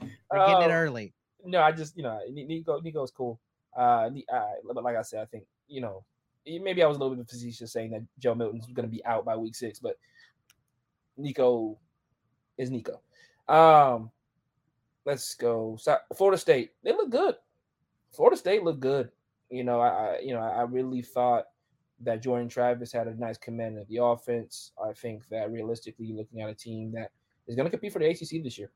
we're 0.00 0.46
getting 0.46 0.62
it 0.62 0.70
Uh, 0.70 0.74
early. 0.74 1.12
no, 1.44 1.60
I 1.62 1.72
just 1.72 1.96
you 1.96 2.02
know 2.02 2.20
Ni- 2.30 2.44
Nico 2.44 2.80
Nico's 2.80 3.10
cool. 3.10 3.40
Uh, 3.76 4.10
uh, 4.32 4.48
but 4.72 4.82
like 4.84 4.96
I 4.96 5.02
said, 5.02 5.20
I 5.22 5.26
think 5.26 5.44
you 5.68 5.80
know 5.80 6.04
maybe 6.46 6.82
I 6.82 6.86
was 6.86 6.96
a 6.96 7.00
little 7.00 7.16
bit 7.16 7.28
facetious 7.28 7.72
saying 7.72 7.90
that 7.92 8.02
Joe 8.18 8.34
Milton's 8.34 8.66
going 8.66 8.88
to 8.88 8.92
be 8.94 9.04
out 9.04 9.24
by 9.24 9.36
week 9.36 9.54
six, 9.54 9.78
but 9.78 9.96
Nico 11.16 11.78
is 12.58 12.70
Nico. 12.70 13.00
Um, 13.48 14.10
let's 15.04 15.34
go. 15.34 15.76
So, 15.80 15.96
Florida 16.16 16.38
State. 16.38 16.72
They 16.82 16.92
look 16.92 17.10
good. 17.10 17.36
Florida 18.12 18.36
State 18.36 18.62
look 18.62 18.80
good. 18.80 19.10
You 19.52 19.64
know, 19.64 19.80
I, 19.80 19.88
I 19.88 20.18
you 20.20 20.32
know 20.34 20.40
I 20.40 20.60
I 20.60 20.62
really 20.62 21.02
thought 21.02 21.44
that 22.00 22.22
Jordan 22.22 22.48
Travis 22.48 22.92
had 22.92 23.06
a 23.06 23.14
nice 23.14 23.38
command 23.38 23.78
of 23.78 23.86
the 23.88 24.02
offense. 24.02 24.72
I 24.82 24.92
think 24.92 25.28
that 25.28 25.52
realistically, 25.52 26.06
you're 26.06 26.16
looking 26.16 26.40
at 26.40 26.50
a 26.50 26.54
team 26.54 26.90
that 26.92 27.10
is 27.46 27.54
going 27.54 27.66
to 27.66 27.70
compete 27.70 27.92
for 27.92 27.98
the 27.98 28.06
ACC 28.08 28.42
this 28.42 28.58
year. 28.58 28.70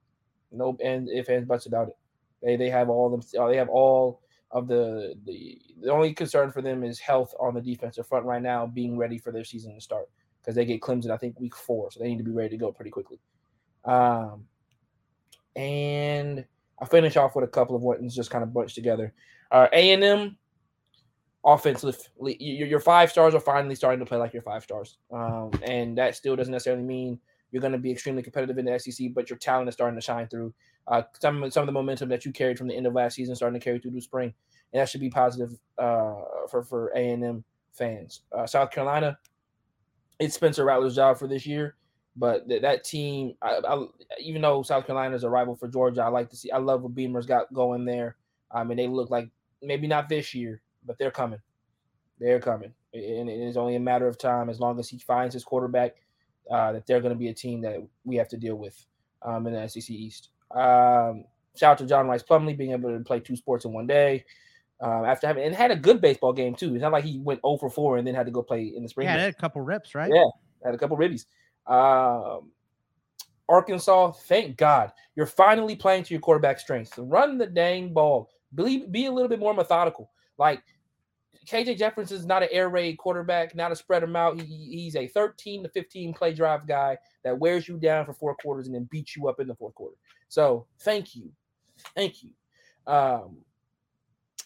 No, 0.53 0.77
and 0.85 1.09
if 1.09 1.29
and 1.29 1.49
buts 1.49 1.67
about 1.67 1.89
it. 1.89 1.97
They 2.43 2.57
they 2.57 2.71
have 2.71 2.91
all 2.91 3.11
them. 3.11 3.23
uh, 3.41 3.49
They 3.49 3.57
have 3.57 3.71
all 3.71 4.21
of 4.51 4.69
the 4.69 5.15
the 5.25 5.59
the 5.81 5.91
only 5.91 6.13
concern 6.13 6.53
for 6.53 6.63
them 6.63 6.85
is 6.85 7.01
health 7.01 7.35
on 7.41 7.55
the 7.55 7.61
defensive 7.61 8.07
front 8.07 8.27
right 8.27 8.43
now, 8.43 8.67
being 8.67 8.97
ready 8.97 9.19
for 9.19 9.33
their 9.33 9.45
season 9.45 9.75
to 9.75 9.81
start 9.81 10.09
because 10.41 10.55
they 10.55 10.65
get 10.65 10.81
Clemson 10.81 11.11
I 11.11 11.17
think 11.17 11.41
week 11.41 11.57
four, 11.57 11.91
so 11.91 11.99
they 12.01 12.09
need 12.09 12.19
to 12.19 12.25
be 12.25 12.31
ready 12.31 12.51
to 12.51 12.57
go 12.57 12.71
pretty 12.71 12.91
quickly. 12.91 13.19
Um, 13.85 14.45
and 15.57 16.45
I'll 16.79 16.87
finish 16.87 17.17
off 17.17 17.35
with 17.35 17.45
a 17.45 17.49
couple 17.49 17.75
of 17.75 17.83
ones 17.83 18.15
just 18.15 18.31
kind 18.31 18.45
of 18.45 18.53
bunched 18.53 18.75
together. 18.75 19.15
Uh, 19.51 19.69
A 19.73 19.93
and 19.93 20.05
M 20.05 20.39
offensive, 21.47 21.97
your, 22.21 22.67
your 22.69 22.81
five 22.81 23.11
stars 23.11 23.35
are 23.35 23.41
finally 23.41 23.77
starting 23.77 24.01
to 24.01 24.07
play 24.07 24.19
like 24.19 24.35
your 24.35 24.43
five 24.43 24.65
stars, 24.65 24.99
um, 25.13 25.51
and 25.63 25.97
that 25.97 26.17
still 26.17 26.37
doesn't 26.37 26.53
necessarily 26.53 26.83
mean 26.83 27.19
you're 27.51 27.61
going 27.61 27.73
to 27.73 27.79
be 27.79 27.91
extremely 27.91 28.23
competitive 28.23 28.59
in 28.59 28.67
the 28.67 28.79
SEC, 28.79 29.15
but 29.15 29.31
your 29.31 29.39
talent 29.39 29.69
is 29.69 29.75
starting 29.75 29.99
to 29.99 30.05
shine 30.05 30.29
through. 30.29 30.53
Uh, 30.89 31.03
some 31.21 31.51
some 31.51 31.63
of 31.63 31.67
the 31.67 31.73
momentum 31.73 32.09
that 32.09 32.25
you 32.25 32.33
carried 32.33 32.59
from 32.59 32.69
the 32.69 32.75
end 32.75 32.87
of 32.87 32.93
last 32.93 33.15
season 33.15 33.35
starting 33.35 33.59
to 33.59 33.65
carry 33.65 33.79
through 33.79 33.93
to 33.93 34.01
spring, 34.01 34.35
and 34.73 34.81
that 34.81 34.89
should 34.89 35.01
be 35.01 35.11
positive 35.11 35.59
uh, 35.79 36.15
for 36.51 36.63
for 36.63 36.89
A 36.95 37.11
and 37.11 37.25
M 37.25 37.45
fans. 37.73 38.23
Uh, 38.37 38.47
South 38.47 38.71
Carolina, 38.71 39.17
it's 40.19 40.35
Spencer 40.35 40.65
Rattler's 40.65 40.97
job 40.97 41.19
for 41.19 41.29
this 41.29 41.47
year, 41.47 41.77
but 42.17 42.49
th- 42.49 42.63
that 42.63 42.85
team, 42.85 43.35
I, 43.43 43.61
I, 43.67 43.87
even 44.21 44.43
though 44.43 44.63
South 44.63 44.87
Carolina 44.87 45.15
is 45.15 45.25
a 45.25 45.31
rival 45.31 45.57
for 45.57 45.69
Georgia, 45.69 46.03
I 46.03 46.09
like 46.09 46.31
to 46.31 46.37
see. 46.37 46.51
I 46.51 46.59
love 46.59 46.83
what 46.83 46.95
Beamer's 46.95 47.27
got 47.27 47.53
going 47.53 47.85
there. 47.85 48.17
I 48.51 48.65
mean, 48.65 48.77
they 48.77 48.87
look 48.87 49.11
like 49.11 49.29
maybe 49.63 49.87
not 49.87 50.09
this 50.09 50.35
year, 50.35 50.63
but 50.87 50.99
they're 50.99 51.11
coming. 51.11 51.41
They're 52.19 52.41
coming, 52.41 52.73
and 52.95 53.29
it 53.29 53.41
is 53.41 53.57
only 53.57 53.77
a 53.77 53.81
matter 53.81 54.09
of 54.09 54.19
time 54.19 54.49
as 54.49 54.61
long 54.61 54.79
as 54.79 54.89
he 54.89 54.99
finds 54.99 55.35
his 55.35 55.45
quarterback. 55.45 55.97
Uh, 56.51 56.73
that 56.73 56.87
they're 56.87 57.01
going 57.01 57.13
to 57.13 57.19
be 57.19 57.29
a 57.29 57.35
team 57.35 57.61
that 57.61 57.77
we 58.05 58.15
have 58.15 58.29
to 58.29 58.37
deal 58.37 58.55
with 58.55 58.87
um, 59.23 59.49
in 59.49 59.53
the 59.53 59.69
SEC 59.69 59.91
East. 59.91 60.31
Um, 60.53 61.25
shout 61.57 61.73
out 61.73 61.79
to 61.79 61.87
John 61.87 62.07
Rhys 62.07 62.23
Plumlee 62.23 62.57
being 62.57 62.71
able 62.71 62.97
to 62.97 63.03
play 63.03 63.19
two 63.19 63.35
sports 63.35 63.65
in 63.65 63.73
one 63.73 63.89
day. 63.89 64.25
Um, 64.81 65.05
after 65.07 65.27
having 65.27 65.43
and 65.43 65.55
had 65.55 65.71
a 65.71 65.77
good 65.77 66.01
baseball 66.03 66.35
game 66.35 66.55
too. 66.55 66.75
It's 66.75 66.83
not 66.83 66.93
like 66.93 67.03
he 67.03 67.19
went 67.19 67.41
0 67.41 67.57
for 67.57 67.71
4 67.71 67.97
and 67.97 68.07
then 68.07 68.15
had 68.15 68.27
to 68.27 68.33
go 68.33 68.43
play 68.43 68.75
in 68.77 68.83
the 68.83 68.89
spring. 68.89 69.07
Yeah, 69.07 69.17
had 69.17 69.31
a 69.31 69.33
couple 69.33 69.63
rips, 69.63 69.95
right? 69.95 70.11
Yeah, 70.15 70.27
had 70.65 70.75
a 70.75 70.79
couple 70.79 70.99
ribbies. 70.99 71.25
Um, 71.67 72.53
Arkansas, 73.49 74.13
thank 74.13 74.57
God 74.57 74.93
you're 75.17 75.27
finally 75.27 75.75
playing 75.75 76.05
to 76.05 76.15
your 76.15 76.21
quarterback 76.21 76.61
strengths. 76.61 76.97
Run 76.99 77.39
the 77.39 77.47
dang 77.47 77.93
ball. 77.93 78.31
Be, 78.55 78.87
be 78.87 79.07
a 79.07 79.11
little 79.11 79.29
bit 79.29 79.41
more 79.41 79.55
methodical. 79.55 80.11
Like 80.39 80.63
KJ 81.47 81.79
Jefferson 81.79 82.17
is 82.17 82.27
not 82.27 82.43
an 82.43 82.49
air 82.51 82.69
raid 82.69 82.99
quarterback, 82.99 83.55
not 83.55 83.73
a 83.73 83.77
spread 83.77 84.03
him 84.03 84.17
out. 84.17 84.41
He, 84.41 84.69
he's 84.71 84.97
a 84.97 85.07
13 85.07 85.63
to 85.63 85.69
15 85.69 86.15
play 86.15 86.35
drive 86.35 86.67
guy 86.67 86.99
that 87.25 87.39
wears 87.39 87.69
you 87.69 87.79
down 87.79 88.05
for 88.05 88.13
four 88.13 88.35
quarters 88.35 88.67
and 88.67 88.75
then 88.75 88.89
beats 88.91 89.17
you 89.17 89.29
up 89.29 89.41
in 89.41 89.47
the 89.47 89.55
fourth 89.55 89.75
quarter. 89.75 89.97
So 90.29 90.67
thank 90.81 91.15
you, 91.15 91.31
thank 91.95 92.23
you. 92.23 92.31
Um, 92.87 93.39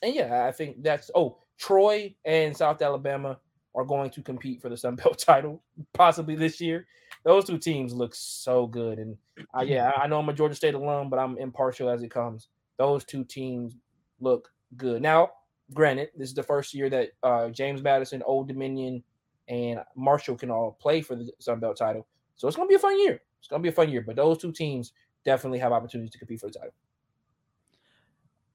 and 0.02 0.14
yeah, 0.14 0.46
I 0.46 0.52
think 0.52 0.82
that's 0.82 1.10
oh 1.14 1.38
Troy 1.58 2.14
and 2.24 2.56
South 2.56 2.80
Alabama 2.82 3.38
are 3.74 3.84
going 3.84 4.10
to 4.10 4.22
compete 4.22 4.60
for 4.60 4.68
the 4.68 4.76
Sun 4.76 4.96
Belt 4.96 5.18
title 5.26 5.62
possibly 5.92 6.34
this 6.34 6.60
year. 6.60 6.86
Those 7.24 7.44
two 7.44 7.58
teams 7.58 7.92
look 7.92 8.14
so 8.14 8.66
good, 8.66 8.98
and 8.98 9.16
uh, 9.54 9.62
yeah, 9.62 9.92
I 9.96 10.06
know 10.06 10.18
I'm 10.18 10.28
a 10.28 10.32
Georgia 10.32 10.54
State 10.54 10.74
alum, 10.74 11.10
but 11.10 11.18
I'm 11.18 11.36
impartial 11.36 11.90
as 11.90 12.02
it 12.02 12.10
comes. 12.10 12.48
Those 12.78 13.04
two 13.04 13.24
teams 13.24 13.76
look 14.20 14.50
good. 14.76 15.02
Now, 15.02 15.30
granted, 15.72 16.10
this 16.16 16.28
is 16.28 16.34
the 16.34 16.42
first 16.42 16.74
year 16.74 16.90
that 16.90 17.10
uh, 17.22 17.48
James 17.48 17.82
Madison, 17.82 18.22
Old 18.24 18.48
Dominion, 18.48 19.02
and 19.48 19.80
Marshall 19.96 20.36
can 20.36 20.50
all 20.50 20.76
play 20.80 21.00
for 21.00 21.16
the 21.16 21.30
Sun 21.38 21.60
Belt 21.60 21.76
title, 21.76 22.06
so 22.36 22.46
it's 22.48 22.56
going 22.56 22.68
to 22.68 22.70
be 22.70 22.76
a 22.76 22.78
fun 22.78 22.98
year. 23.00 23.20
It's 23.40 23.48
gonna 23.48 23.62
be 23.62 23.70
a 23.70 23.72
fun 23.72 23.88
year, 23.88 24.02
but 24.02 24.16
those 24.16 24.38
two 24.38 24.52
teams 24.52 24.92
definitely 25.24 25.58
have 25.58 25.72
opportunities 25.72 26.12
to 26.12 26.18
compete 26.18 26.40
for 26.40 26.46
the 26.46 26.52
title. 26.52 26.74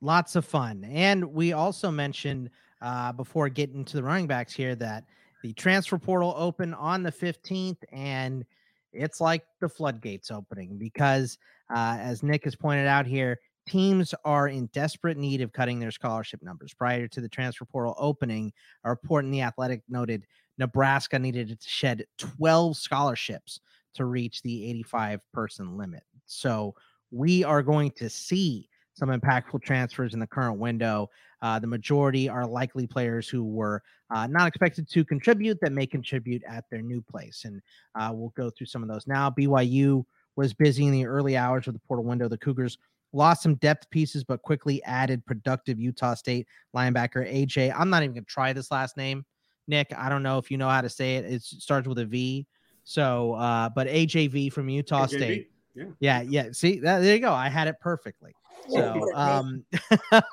Lots 0.02 0.36
of 0.36 0.46
fun, 0.46 0.84
and 0.86 1.26
we 1.34 1.54
also 1.54 1.90
mentioned 1.90 2.52
uh, 2.82 3.12
before 3.12 3.50
getting 3.50 3.84
to 3.86 3.98
the 3.98 4.04
running 4.04 4.28
backs 4.28 4.54
here 4.54 4.76
that 4.76 5.06
the 5.42 5.54
transfer 5.54 5.98
portal 5.98 6.36
open 6.38 6.74
on 6.76 7.02
the 7.02 7.12
15th, 7.12 7.78
and 7.92 8.46
it's 8.94 9.20
like 9.20 9.44
the 9.60 9.70
floodgates 9.70 10.30
opening 10.30 10.78
because, 10.78 11.38
uh, 11.76 11.98
as 12.00 12.24
Nick 12.24 12.44
has 12.44 12.56
pointed 12.56 12.88
out 12.88 13.06
here, 13.06 13.40
teams 13.68 14.14
are 14.24 14.48
in 14.48 14.68
desperate 14.68 15.18
need 15.18 15.42
of 15.42 15.54
cutting 15.54 15.80
their 15.80 15.92
scholarship 15.92 16.42
numbers. 16.42 16.74
Prior 16.74 17.08
to 17.08 17.22
the 17.22 17.30
transfer 17.30 17.66
portal 17.66 17.96
opening, 17.98 18.52
a 18.84 18.90
report 18.90 19.26
in 19.26 19.32
the 19.32 19.42
Athletic 19.42 19.82
noted 19.90 20.26
Nebraska 20.58 21.20
needed 21.20 21.60
to 21.60 21.70
shed 21.70 22.06
12 22.18 22.78
scholarships 22.78 23.60
to 23.96 24.06
reach 24.06 24.42
the 24.42 24.70
85 24.70 25.22
person 25.34 25.78
limit. 25.78 26.04
So 26.26 26.76
we 27.12 27.44
are 27.44 27.62
going 27.62 27.92
to 27.92 28.10
see 28.10 28.70
some 28.94 29.10
impactful 29.10 29.62
transfers 29.62 30.14
in 30.14 30.20
the 30.20 30.28
current 30.28 30.58
window. 30.58 31.10
Uh, 31.42 31.60
the 31.60 31.68
majority 31.68 32.30
are 32.30 32.46
likely 32.46 32.88
players 32.88 33.28
who 33.28 33.44
were 33.44 33.82
uh, 34.14 34.28
not 34.28 34.48
expected 34.48 34.90
to 34.90 35.04
contribute 35.04 35.60
that 35.62 35.72
may 35.72 35.86
contribute 35.86 36.42
at 36.48 36.64
their 36.72 36.82
new 36.82 37.02
place. 37.02 37.44
And 37.46 37.62
uh, 37.96 38.12
we'll 38.14 38.34
go 38.38 38.50
through 38.50 38.68
some 38.68 38.84
of 38.84 38.90
those 38.90 39.06
now. 39.08 39.30
BYU 39.30 40.06
was 40.36 40.54
busy 40.54 40.86
in 40.86 40.92
the 40.92 41.06
early 41.06 41.36
hours 41.36 41.68
of 41.68 41.74
the 41.74 41.80
portal 41.88 42.06
window. 42.06 42.28
The 42.28 42.38
Cougars 42.38 42.78
lost 43.14 43.44
some 43.44 43.56
depth 43.56 43.90
pieces, 43.90 44.24
but 44.24 44.42
quickly 44.42 44.84
added 44.84 45.26
productive 45.26 45.80
Utah 45.80 46.14
State 46.14 46.48
linebacker 46.76 47.26
AJ. 47.32 47.74
I'm 47.76 47.90
not 47.90 48.04
even 48.04 48.14
going 48.14 48.26
to 48.26 48.32
try 48.32 48.54
this 48.54 48.72
last 48.72 48.98
name, 48.98 49.26
Nick. 49.68 49.94
I 49.98 50.10
don't 50.10 50.24
know 50.24 50.38
if 50.38 50.52
you 50.52 50.58
know 50.58 50.70
how 50.70 50.82
to 50.82 50.90
say 50.90 51.16
it. 51.16 51.26
It 51.26 51.42
starts 51.42 51.88
with 51.88 52.00
a 52.00 52.06
V. 52.06 52.46
So, 52.84 53.34
uh, 53.34 53.70
but 53.70 53.88
AJV 53.88 54.54
from 54.54 54.70
Utah 54.70 55.06
AJV. 55.06 55.10
State. 55.10 55.52
Yeah. 55.74 55.86
yeah, 56.00 56.22
yeah. 56.22 56.48
See, 56.52 56.80
that, 56.80 57.00
there 57.00 57.16
you 57.16 57.22
go. 57.22 57.34
I 57.34 57.50
had 57.50 57.68
it 57.68 57.76
perfectly. 57.80 58.34
So, 58.68 59.14
um, 59.14 59.64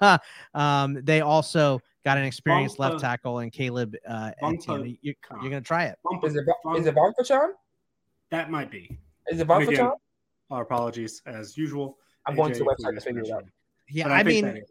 um, 0.55 0.99
they 1.03 1.21
also 1.21 1.83
got 2.03 2.17
an 2.17 2.25
experienced 2.25 2.79
left 2.79 3.01
tackle 3.01 3.41
and 3.41 3.53
Caleb. 3.53 3.95
Uh, 4.09 4.31
you, 4.41 4.97
you're 5.03 5.15
gonna 5.43 5.61
try 5.61 5.85
it. 5.85 5.99
Is 6.23 6.37
it 6.37 6.45
is 6.79 6.87
it 6.87 6.95
Bonfachan? 6.95 7.49
That 8.31 8.51
might 8.51 8.71
be. 8.71 8.99
Is 9.29 9.39
it 9.39 9.47
Bonfachan? 9.47 9.93
Our 10.51 10.63
apologies, 10.63 11.21
as 11.27 11.59
usual. 11.59 11.99
I'm 12.27 12.37
going 12.37 12.53
to 12.53 12.59
the 12.59 12.65
website 12.65 12.95
to 12.95 13.01
figure 13.01 13.23
it 13.23 13.31
out. 13.31 13.45
Yeah, 13.89 14.09
I, 14.09 14.21
I 14.21 14.23
mean, 14.23 14.63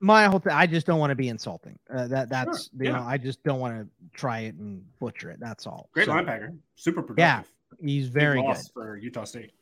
my 0.00 0.24
whole 0.24 0.38
thing, 0.38 0.52
I 0.52 0.66
just 0.66 0.86
don't 0.86 0.98
want 0.98 1.10
to 1.10 1.16
be 1.16 1.28
insulting. 1.28 1.78
Uh, 1.92 2.08
that 2.08 2.28
that's 2.28 2.64
sure. 2.64 2.84
you 2.84 2.90
yeah. 2.90 2.96
know, 2.96 3.02
I 3.06 3.18
just 3.18 3.42
don't 3.44 3.60
want 3.60 3.80
to 3.80 3.88
try 4.18 4.40
it 4.40 4.54
and 4.56 4.84
butcher 4.98 5.30
it. 5.30 5.40
That's 5.40 5.66
all. 5.66 5.88
Great 5.92 6.06
so, 6.06 6.12
linebacker, 6.12 6.56
super 6.74 7.02
productive. 7.02 7.18
Yeah, 7.18 7.42
he's 7.86 8.08
very 8.08 8.42
good 8.42 8.56
for 8.74 8.96
Utah 8.96 9.24
State. 9.24 9.52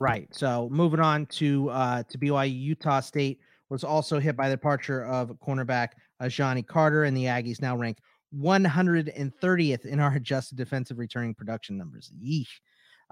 Right. 0.00 0.28
So 0.34 0.68
moving 0.70 1.00
on 1.00 1.26
to 1.26 1.70
uh 1.70 2.02
to 2.04 2.18
BYU, 2.18 2.60
Utah 2.60 3.00
State 3.00 3.40
was 3.68 3.84
also 3.84 4.18
hit 4.18 4.36
by 4.36 4.48
the 4.48 4.56
departure 4.56 5.04
of 5.06 5.30
cornerback 5.46 5.90
uh, 6.20 6.28
Johnny 6.28 6.62
Carter, 6.62 7.04
and 7.04 7.16
the 7.16 7.24
Aggies 7.24 7.62
now 7.62 7.76
rank 7.76 7.98
130th 8.36 9.86
in 9.86 10.00
our 10.00 10.12
adjusted 10.16 10.56
defensive 10.56 10.98
returning 10.98 11.34
production 11.34 11.76
numbers. 11.78 12.12
Yeesh. 12.22 12.60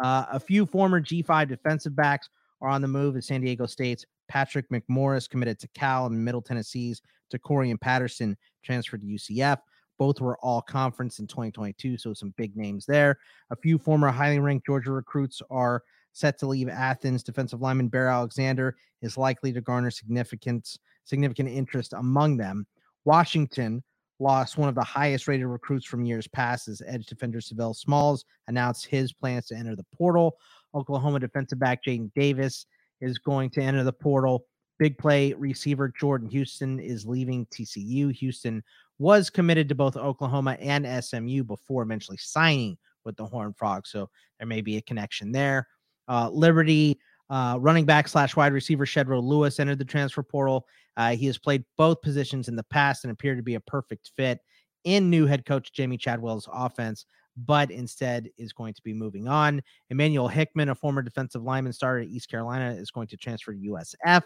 Uh, 0.03 0.25
a 0.33 0.41
few 0.41 0.65
former 0.67 1.01
G5 1.01 1.49
defensive 1.49 1.95
backs 1.95 2.29
are 2.63 2.69
on 2.69 2.81
the 2.81 2.89
move 2.89 3.17
at 3.17 3.25
San 3.25 3.43
Diego 3.43 3.67
State's 3.67 4.07
Patrick 4.29 4.67
McMorris 4.71 5.29
committed 5.29 5.59
to 5.59 5.69
Cal 5.75 6.07
and 6.07 6.25
Middle 6.25 6.41
Tennessee's 6.41 7.03
Decorian 7.31 7.79
Patterson 7.79 8.37
transferred 8.65 9.03
to 9.03 9.07
UCF. 9.07 9.59
Both 9.99 10.21
were 10.21 10.39
all 10.39 10.63
conference 10.63 11.19
in 11.19 11.27
2022, 11.27 11.99
so 11.99 12.15
some 12.15 12.33
big 12.37 12.57
names 12.57 12.87
there. 12.87 13.19
A 13.51 13.57
few 13.57 13.79
former 13.79 14.11
highly 14.11 14.39
ranked 14.39 14.67
Georgia 14.67 14.93
recruits 14.93 15.43
are 15.51 15.83
set 16.13 16.39
to 16.39 16.47
leave 16.47 16.69
Athens. 16.69 17.23
Defensive 17.23 17.61
lineman 17.61 17.89
Bear 17.89 18.09
Alexander 18.09 18.77
is 19.03 19.19
likely 19.19 19.53
to 19.53 19.61
garner 19.61 19.91
significant 19.91 20.79
significant 21.05 21.49
interest 21.49 21.93
among 21.93 22.37
them. 22.37 22.67
Washington 23.05 23.83
lost 24.21 24.57
one 24.57 24.69
of 24.69 24.75
the 24.75 24.85
highest 24.85 25.27
rated 25.27 25.47
recruits 25.47 25.85
from 25.85 26.05
years 26.05 26.29
past 26.29 26.69
as 26.69 26.81
edge 26.87 27.07
defender 27.07 27.41
Sav'ell 27.41 27.75
Smalls 27.75 28.25
announced 28.47 28.87
his 28.87 29.13
plans 29.13 29.47
to 29.47 29.57
enter 29.57 29.75
the 29.75 29.87
portal. 29.95 30.37
Oklahoma 30.75 31.21
defensive 31.21 31.59
back 31.59 31.85
Jaden 31.85 32.11
Davis 32.15 32.67
is 33.01 33.19
going 33.19 33.51
to 33.51 33.63
enter 33.63 33.85
the 33.85 33.93
portal. 33.93 34.45
Big 34.79 34.99
play 34.99 35.33
receiver 35.35 35.93
Jordan 35.99 36.31
Hudson 36.33 36.81
is 36.81 37.07
leaving 37.07 37.47
TCU. 37.47 38.15
Hudson 38.19 38.63
was 38.99 39.31
committed 39.31 39.69
to 39.69 39.75
both 39.75 39.97
Oklahoma 39.97 40.57
and 40.61 41.05
SMU 41.05 41.45
before 41.45 41.83
eventually 41.83 42.17
signing 42.17 42.77
with 43.05 43.17
the 43.17 43.27
Horned 43.27 43.57
Frog. 43.57 43.87
So 43.87 44.09
there 44.39 44.47
may 44.47 44.61
be 44.61 44.77
a 44.77 44.83
connection 44.83 45.33
there. 45.33 45.67
Uh, 46.09 46.31
Liberty 46.31 46.99
uh, 47.31 47.59
running 47.61 47.85
back 47.85 48.09
slash 48.09 48.37
wide 48.37 48.53
receiver 48.53 48.87
Shedro 48.87 49.23
Louis 49.23 49.59
entered 49.59 49.79
the 49.79 49.85
transfer 49.85 50.23
portal. 50.23 50.67
Uh, 50.97 51.17
he 51.17 51.27
has 51.27 51.39
played 51.39 51.65
both 51.79 52.03
positions 52.03 52.49
in 52.49 52.57
the 52.57 52.65
past 52.65 53.05
and 53.05 53.13
appeared 53.13 53.39
to 53.39 53.43
be 53.43 53.55
a 53.55 53.61
perfect 53.61 54.11
fit 54.17 54.41
in 54.85 55.09
new 55.09 55.27
head 55.27 55.47
coach 55.47 55.73
Jamey 55.73 55.99
Chadwell's 55.99 56.49
offense 56.53 57.07
but 57.37 57.71
instead 57.71 58.29
is 58.39 58.53
going 58.53 58.75
to 58.75 58.83
be 58.83 58.93
moving 58.93 59.29
on. 59.29 59.63
Emmanuel 59.91 60.29
Hickman, 60.29 60.69
a 60.69 60.75
former 60.75 61.03
defensive 61.03 61.43
lineman, 61.43 61.73
started 61.73 62.07
at 62.07 62.13
East 62.13 62.31
Carolina, 62.31 62.73
is 62.73 62.91
going 62.91 63.09
to 63.09 63.17
transfer 63.17 63.53
to 63.53 63.59
USF. 63.59 64.23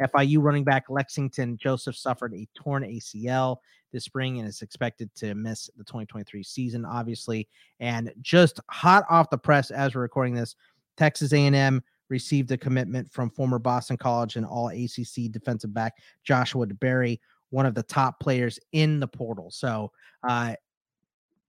FIU 0.00 0.42
running 0.42 0.64
back 0.64 0.84
Lexington 0.88 1.56
Joseph 1.56 1.96
suffered 1.96 2.34
a 2.34 2.48
torn 2.54 2.82
ACL 2.82 3.58
this 3.92 4.04
spring 4.04 4.38
and 4.38 4.48
is 4.48 4.62
expected 4.62 5.14
to 5.14 5.34
miss 5.34 5.70
the 5.76 5.84
2023 5.84 6.42
season, 6.42 6.84
obviously. 6.84 7.48
And 7.80 8.12
just 8.20 8.60
hot 8.70 9.04
off 9.08 9.30
the 9.30 9.38
press 9.38 9.70
as 9.70 9.94
we're 9.94 10.02
recording 10.02 10.34
this, 10.34 10.56
Texas 10.96 11.32
A&M 11.32 11.82
received 12.08 12.50
a 12.52 12.56
commitment 12.56 13.10
from 13.10 13.30
former 13.30 13.58
Boston 13.58 13.96
College 13.96 14.36
and 14.36 14.46
all 14.46 14.68
ACC 14.68 15.30
defensive 15.30 15.74
back 15.74 15.94
Joshua 16.24 16.66
DeBerry, 16.66 17.18
one 17.50 17.66
of 17.66 17.74
the 17.74 17.82
top 17.82 18.20
players 18.20 18.58
in 18.72 19.00
the 19.00 19.08
portal. 19.08 19.50
So, 19.50 19.92
uh, 20.28 20.54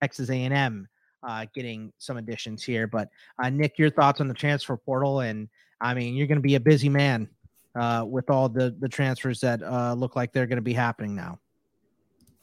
Texas 0.01 0.29
A&M 0.29 0.87
uh, 1.23 1.45
getting 1.53 1.91
some 1.97 2.17
additions 2.17 2.63
here. 2.63 2.87
But 2.87 3.09
uh, 3.41 3.49
Nick, 3.49 3.77
your 3.77 3.89
thoughts 3.89 4.21
on 4.21 4.27
the 4.27 4.33
transfer 4.33 4.77
portal? 4.77 5.21
And 5.21 5.49
I 5.81 5.93
mean, 5.93 6.15
you're 6.15 6.27
going 6.27 6.37
to 6.37 6.41
be 6.41 6.55
a 6.55 6.59
busy 6.59 6.89
man 6.89 7.29
uh, 7.75 8.03
with 8.07 8.29
all 8.29 8.49
the 8.49 8.75
the 8.79 8.89
transfers 8.89 9.39
that 9.41 9.61
uh, 9.63 9.93
look 9.93 10.15
like 10.15 10.33
they're 10.33 10.47
going 10.47 10.57
to 10.57 10.61
be 10.61 10.73
happening 10.73 11.15
now. 11.15 11.39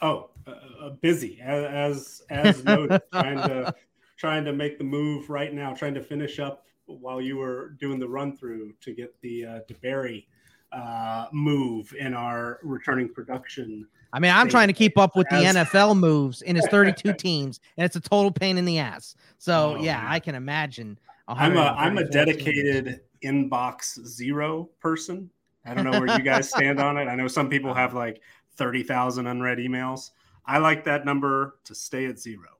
Oh, 0.01 0.31
uh, 0.47 0.53
uh, 0.81 0.91
busy 0.91 1.41
as 1.41 2.23
as 2.31 2.63
noted, 2.65 3.01
trying 3.13 3.39
to 3.39 3.75
trying 4.17 4.45
to 4.45 4.53
make 4.53 4.79
the 4.79 4.85
move 4.85 5.31
right 5.31 5.53
now, 5.53 5.75
trying 5.75 5.95
to 5.95 6.03
finish 6.03 6.39
up 6.39 6.67
while 6.87 7.21
you 7.21 7.37
were 7.37 7.71
doing 7.81 7.99
the 7.99 8.09
run 8.09 8.37
through 8.37 8.75
to 8.81 8.93
get 8.93 9.19
the 9.23 9.45
uh, 9.45 9.61
DeBerry 9.69 10.27
uh, 10.73 11.27
move 11.33 11.95
in 11.99 12.15
our 12.15 12.59
returning 12.63 13.09
production. 13.09 13.87
I 14.15 14.21
mean, 14.21 14.31
I'm 14.31 14.49
trying 14.49 14.69
to 14.69 14.73
keep 14.73 14.97
up 14.97 15.17
with 15.17 15.29
the 15.29 15.37
NFL 15.37 15.99
moves 15.99 16.43
in 16.43 16.55
his 16.55 16.65
32 16.69 17.15
teams, 17.19 17.59
and 17.77 17.85
it's 17.85 17.97
a 17.97 18.01
total 18.01 18.31
pain 18.31 18.57
in 18.59 18.65
the 18.65 18.79
ass. 18.79 19.17
So 19.39 19.75
oh, 19.77 19.83
yeah, 19.83 20.01
man. 20.01 20.13
I 20.13 20.21
can 20.21 20.35
imagine. 20.37 21.01
I'm 21.27 21.57
a 21.57 21.75
I'm 21.77 21.99
a 21.99 22.05
dedicated 22.05 23.01
teams. 23.21 23.51
inbox 23.51 24.07
zero 24.07 24.71
person. 24.79 25.31
I 25.67 25.75
don't 25.75 25.83
know 25.83 25.99
where 25.99 26.17
you 26.17 26.23
guys 26.23 26.49
stand 26.57 26.79
on 26.79 26.97
it. 26.97 27.09
I 27.09 27.17
know 27.17 27.27
some 27.27 27.49
people 27.49 27.75
have 27.75 27.93
like 27.93 28.21
30,000 28.53 29.27
unread 29.27 29.59
emails. 29.59 30.11
I 30.47 30.59
like 30.59 30.85
that 30.85 31.05
number 31.05 31.57
to 31.65 31.75
stay 31.75 32.07
at 32.07 32.21
zero. 32.21 32.51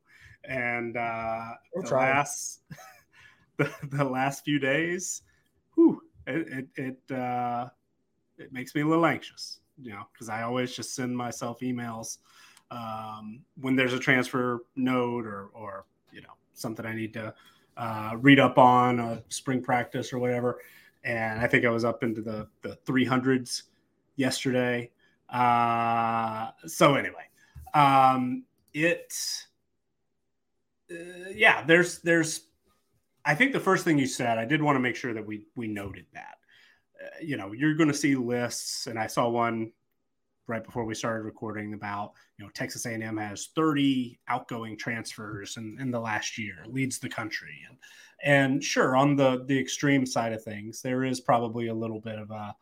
And 0.43 0.97
uh, 0.97 1.53
the 1.75 1.95
last 1.95 2.63
the, 3.59 3.71
the 3.85 4.05
last 4.05 4.45
few 4.45 4.59
days, 4.59 5.23
whew, 5.77 6.03
it 6.27 6.67
it, 6.77 6.99
it 7.09 7.15
uh, 7.17 7.69
it 8.39 8.53
makes 8.53 8.75
me 8.75 8.81
a 8.81 8.87
little 8.87 9.07
anxious, 9.07 9.61
you 9.81 9.93
know, 9.93 10.03
because 10.13 10.29
I 10.29 10.43
always 10.43 10.75
just 10.75 10.95
send 10.95 11.17
myself 11.17 11.61
emails 11.61 12.19
um, 12.71 13.41
when 13.61 13.77
there's 13.77 13.93
a 13.93 13.99
transfer 13.99 14.65
note 14.77 15.27
or, 15.27 15.49
or, 15.55 15.87
you 16.13 16.21
know, 16.21 16.35
something 16.55 16.87
I 16.87 16.95
need 16.95 17.13
to 17.15 17.35
uh, 17.77 18.13
read 18.19 18.41
up 18.41 18.59
on 18.59 19.01
a 19.01 19.23
spring 19.29 19.63
practice 19.63 20.13
or 20.13 20.19
whatever. 20.19 20.61
And 21.03 21.41
I 21.41 21.47
think 21.47 21.65
I 21.65 21.71
was 21.71 21.85
up 21.85 22.03
into 22.03 22.23
the, 22.23 22.49
the 22.63 22.79
300s 22.87 23.63
yesterday. 24.17 24.91
Uh, 25.29 26.51
so 26.67 26.95
anyway, 26.95 27.29
um, 27.75 28.45
it, 28.73 29.13
uh, 30.91 31.31
yeah, 31.35 31.65
there's, 31.65 31.99
there's, 32.01 32.43
I 33.25 33.35
think 33.35 33.53
the 33.53 33.61
first 33.61 33.85
thing 33.85 33.99
you 33.99 34.07
said, 34.07 34.39
I 34.39 34.45
did 34.45 34.63
want 34.63 34.77
to 34.77 34.81
make 34.81 34.97
sure 34.97 35.15
that 35.15 35.27
we, 35.27 35.47
we 35.57 35.67
noted 35.67 36.07
that 36.15 36.37
you 37.23 37.37
know, 37.37 37.53
you're 37.53 37.75
going 37.75 37.91
to 37.91 37.95
see 37.95 38.15
lists, 38.17 38.87
and 38.87 38.99
I 38.99 39.07
saw 39.07 39.29
one 39.29 39.73
right 40.47 40.65
before 40.65 40.85
we 40.85 40.95
started 40.95 41.23
recording 41.25 41.73
about 41.73 42.13
you 42.39 42.45
know 42.45 42.51
Texas 42.53 42.85
A&M 42.87 43.17
has 43.17 43.49
30 43.55 44.19
outgoing 44.29 44.77
transfers 44.77 45.57
in, 45.57 45.79
in 45.81 45.91
the 45.91 46.01
last 46.01 46.37
year, 46.39 46.65
leads 46.67 46.99
the 46.99 47.09
country, 47.09 47.61
and 47.69 47.79
and 48.23 48.63
sure 48.65 48.97
on 48.97 49.17
the 49.17 49.45
the 49.47 49.59
extreme 49.59 50.07
side 50.07 50.33
of 50.33 50.43
things, 50.43 50.83
there 50.83 51.05
is 51.05 51.21
probably 51.21 51.69
a 51.69 51.75
little 51.75 52.01
bit 52.01 52.19
of 52.19 52.31
a 52.31 52.55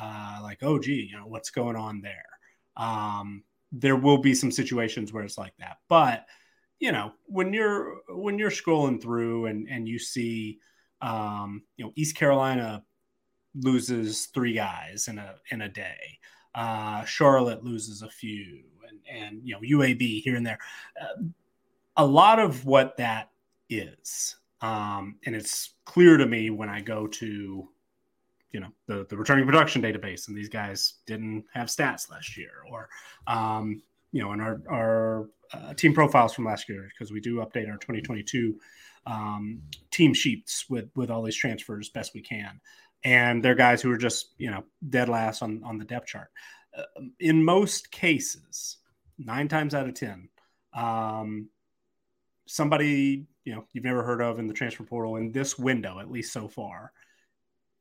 uh, 0.00 0.38
like 0.42 0.58
oh 0.62 0.78
gee, 0.78 1.08
you 1.10 1.16
know 1.16 1.26
what's 1.26 1.50
going 1.50 1.76
on 1.76 2.00
there. 2.00 2.24
Um, 2.76 3.44
there 3.72 3.96
will 3.96 4.18
be 4.18 4.34
some 4.34 4.50
situations 4.50 5.12
where 5.12 5.24
it's 5.24 5.38
like 5.38 5.54
that, 5.58 5.78
but 5.88 6.26
you 6.78 6.92
know 6.92 7.12
when 7.26 7.52
you're 7.52 7.96
when 8.08 8.38
you're 8.38 8.50
scrolling 8.50 9.00
through 9.02 9.46
and 9.46 9.68
and 9.68 9.88
you 9.88 9.98
see 9.98 10.58
Um, 11.00 11.62
you 11.76 11.84
know, 11.84 11.92
East 11.94 12.16
Carolina 12.16 12.82
loses 13.54 14.26
three 14.26 14.54
guys 14.54 15.08
in 15.08 15.18
a 15.18 15.36
in 15.50 15.62
a 15.62 15.68
day. 15.68 16.18
Uh, 16.54 17.04
Charlotte 17.04 17.64
loses 17.64 18.02
a 18.02 18.08
few, 18.08 18.62
and 18.88 18.98
and 19.10 19.40
you 19.44 19.54
know 19.54 19.60
UAB 19.60 20.22
here 20.22 20.36
and 20.36 20.46
there. 20.46 20.58
Uh, 21.00 21.22
a 21.96 22.06
lot 22.06 22.38
of 22.38 22.64
what 22.64 22.96
that 22.96 23.30
is, 23.68 24.36
um, 24.60 25.16
and 25.26 25.34
it's 25.34 25.74
clear 25.84 26.16
to 26.16 26.26
me 26.26 26.50
when 26.50 26.68
I 26.68 26.80
go 26.80 27.06
to 27.06 27.68
you 28.52 28.60
know 28.60 28.68
the 28.86 29.06
the 29.08 29.16
returning 29.16 29.44
production 29.44 29.82
database 29.82 30.28
and 30.28 30.36
these 30.36 30.48
guys 30.48 30.94
didn't 31.06 31.44
have 31.52 31.68
stats 31.68 32.10
last 32.10 32.36
year 32.36 32.50
or 32.70 32.88
um, 33.26 33.82
you 34.12 34.22
know 34.22 34.32
in 34.32 34.40
our 34.40 34.60
our 34.70 35.28
uh, 35.52 35.74
team 35.74 35.94
profiles 35.94 36.34
from 36.34 36.44
last 36.44 36.68
year 36.68 36.88
because 36.92 37.12
we 37.12 37.20
do 37.20 37.36
update 37.36 37.70
our 37.70 37.78
2022 37.78 38.58
um, 39.06 39.60
team 39.90 40.14
sheets 40.14 40.68
with 40.68 40.88
with 40.94 41.10
all 41.10 41.22
these 41.22 41.36
transfers 41.36 41.88
best 41.88 42.14
we 42.14 42.20
can 42.20 42.60
and 43.04 43.44
they're 43.44 43.54
guys 43.54 43.80
who 43.80 43.90
are 43.90 43.98
just 43.98 44.34
you 44.38 44.50
know 44.50 44.64
dead 44.88 45.08
last 45.08 45.42
on 45.42 45.62
on 45.64 45.78
the 45.78 45.84
depth 45.84 46.06
chart. 46.06 46.28
Uh, 46.76 46.82
in 47.18 47.44
most 47.44 47.90
cases 47.90 48.76
nine 49.18 49.48
times 49.48 49.74
out 49.74 49.88
of 49.88 49.94
ten 49.94 50.28
um, 50.74 51.48
somebody 52.46 53.26
you 53.44 53.54
know 53.54 53.64
you've 53.72 53.84
never 53.84 54.02
heard 54.02 54.20
of 54.20 54.38
in 54.38 54.46
the 54.46 54.54
transfer 54.54 54.84
portal 54.84 55.16
in 55.16 55.32
this 55.32 55.58
window 55.58 55.98
at 55.98 56.10
least 56.10 56.32
so 56.32 56.46
far 56.46 56.92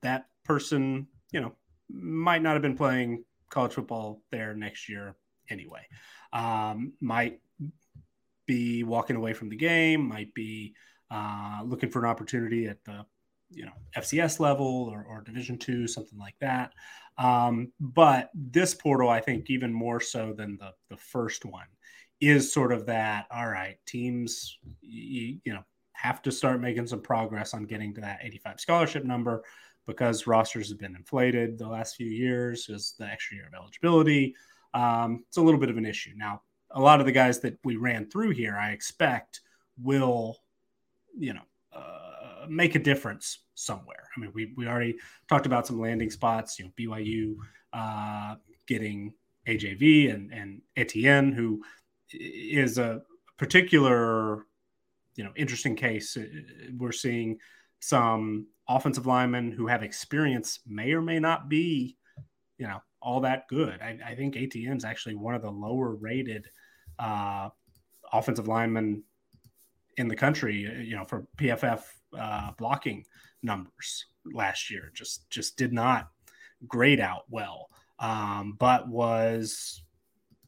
that 0.02 0.26
person 0.46 1.08
you 1.32 1.42
know 1.42 1.54
might 1.90 2.42
not 2.42 2.54
have 2.54 2.62
been 2.62 2.78
playing 2.78 3.24
college 3.50 3.74
football 3.74 4.22
there 4.32 4.54
next 4.54 4.90
year 4.90 5.16
anyway. 5.50 5.86
Um, 6.34 6.94
might 7.00 7.40
be 8.46 8.84
walking 8.84 9.16
away 9.16 9.34
from 9.34 9.50
the 9.50 9.56
game 9.56 10.08
might 10.08 10.34
be 10.34 10.74
uh, 11.12 11.62
looking 11.66 11.90
for 11.90 12.00
an 12.00 12.10
opportunity 12.10 12.68
at 12.68 12.84
the 12.86 13.06
you 13.50 13.66
know 13.66 13.72
FCS 13.96 14.40
level 14.40 14.90
or, 14.92 15.06
or 15.10 15.22
Division 15.22 15.58
two, 15.58 15.88
something 15.88 16.20
like 16.20 16.36
that. 16.42 16.74
Um, 17.18 17.72
but 17.80 18.30
this 18.34 18.76
portal, 18.76 19.10
I 19.10 19.22
think, 19.22 19.50
even 19.50 19.74
more 19.74 20.00
so 20.00 20.34
than 20.34 20.58
the 20.58 20.72
the 20.90 20.98
first 20.98 21.46
one, 21.46 21.68
is 22.22 22.52
sort 22.52 22.72
of 22.72 22.86
that. 22.88 23.26
All 23.32 23.48
right, 23.48 23.78
teams, 23.86 24.58
you, 24.82 25.40
you 25.44 25.54
know, 25.54 25.64
have 25.94 26.22
to 26.24 26.32
start 26.32 26.62
making 26.62 26.88
some 26.88 27.02
progress 27.02 27.54
on 27.54 27.66
getting 27.66 27.94
to 27.96 28.02
that 28.02 28.20
85 28.24 28.60
scholarship 28.60 29.04
number 29.04 29.44
because 29.88 30.28
rosters 30.28 30.70
have 30.70 30.80
been 30.80 30.96
inflated 30.96 31.58
the 31.58 31.68
last 31.68 31.96
few 31.96 32.08
years. 32.08 32.68
Is 32.70 32.94
the 33.00 33.06
extra 33.06 33.38
year 33.38 33.48
of 33.48 33.54
eligibility? 33.54 34.36
Um, 34.74 35.24
it's 35.28 35.38
a 35.38 35.42
little 35.42 35.60
bit 35.60 35.70
of 35.70 35.78
an 35.78 35.86
issue 35.86 36.12
now. 36.16 36.42
A 36.72 36.82
lot 36.82 37.00
of 37.00 37.06
the 37.06 37.12
guys 37.14 37.40
that 37.40 37.58
we 37.64 37.78
ran 37.78 38.10
through 38.10 38.32
here, 38.32 38.58
I 38.58 38.72
expect, 38.72 39.40
will, 39.82 40.38
you 41.18 41.34
know, 41.34 41.42
make 42.50 42.76
a 42.76 42.80
difference 42.80 43.40
somewhere. 43.56 44.10
I 44.16 44.20
mean, 44.20 44.32
we, 44.34 44.54
we 44.56 44.68
already 44.68 44.98
talked 45.30 45.46
about 45.46 45.68
some 45.68 45.80
landing 45.80 46.10
spots, 46.10 46.60
you 46.60 46.66
know, 46.66 46.72
BYU 46.78 47.36
uh, 47.74 48.36
getting 48.68 49.14
AJV 49.48 50.14
and, 50.14 50.32
and 50.32 50.62
Etienne, 50.76 51.32
who 51.32 51.62
is 52.12 52.78
a 52.78 53.02
particular, 53.38 54.46
you 55.16 55.24
know, 55.24 55.32
interesting 55.36 55.76
case. 55.76 56.18
Uh, 56.18 56.26
we're 56.78 56.92
seeing 56.92 57.38
some 57.80 58.48
offensive 58.68 59.06
linemen 59.06 59.52
who 59.52 59.68
have 59.68 59.84
experience 59.84 60.60
may 60.68 60.92
or 60.92 61.02
may 61.02 61.20
not 61.20 61.50
be, 61.50 61.98
you 62.58 62.68
know, 62.68 62.82
all 63.02 63.22
that 63.22 63.48
good. 63.48 63.80
I, 63.82 63.98
I 64.06 64.16
think 64.16 64.36
Etienne 64.36 64.78
is 64.78 64.86
actually 64.86 65.16
one 65.16 65.36
of 65.36 65.42
the 65.42 65.52
lower 65.52 65.96
rated 65.96 66.48
uh, 67.00 67.50
offensive 68.12 68.48
linemen 68.48 69.04
in 69.98 70.08
the 70.08 70.16
country, 70.16 70.56
you 70.86 70.96
know, 70.96 71.06
for 71.06 71.28
PFF 71.38 71.82
uh, 72.18 72.52
blocking 72.58 73.06
numbers 73.44 74.06
last 74.26 74.70
year. 74.70 74.92
Just 74.94 75.30
just 75.30 75.58
did 75.58 75.74
not 75.74 76.10
grade 76.68 77.00
out 77.00 77.26
well, 77.30 77.70
um, 78.00 78.56
but 78.60 78.88
was 78.88 79.84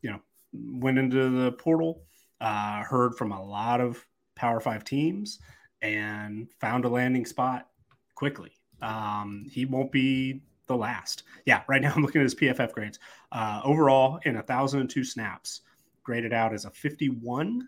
you 0.01 0.11
know 0.11 0.19
went 0.53 0.97
into 0.97 1.29
the 1.29 1.51
portal, 1.53 2.03
uh, 2.41 2.83
heard 2.83 3.15
from 3.15 3.31
a 3.31 3.43
lot 3.43 3.81
of 3.81 4.05
Power 4.35 4.59
Five 4.59 4.83
teams, 4.83 5.39
and 5.81 6.47
found 6.59 6.85
a 6.85 6.89
landing 6.89 7.25
spot 7.25 7.67
quickly. 8.15 8.51
Um, 8.81 9.45
he 9.49 9.65
won't 9.65 9.91
be 9.91 10.41
the 10.67 10.77
last. 10.77 11.23
Yeah, 11.45 11.63
right 11.67 11.81
now 11.81 11.93
I'm 11.95 12.01
looking 12.01 12.21
at 12.21 12.25
his 12.25 12.35
PFF 12.35 12.71
grades. 12.71 12.99
Uh, 13.31 13.61
overall, 13.63 14.19
in 14.23 14.35
1,002 14.35 15.03
snaps, 15.03 15.61
graded 16.03 16.31
out 16.31 16.53
as 16.53 16.65
a 16.65 16.71
51. 16.71 17.67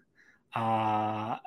Uh, 0.55 1.37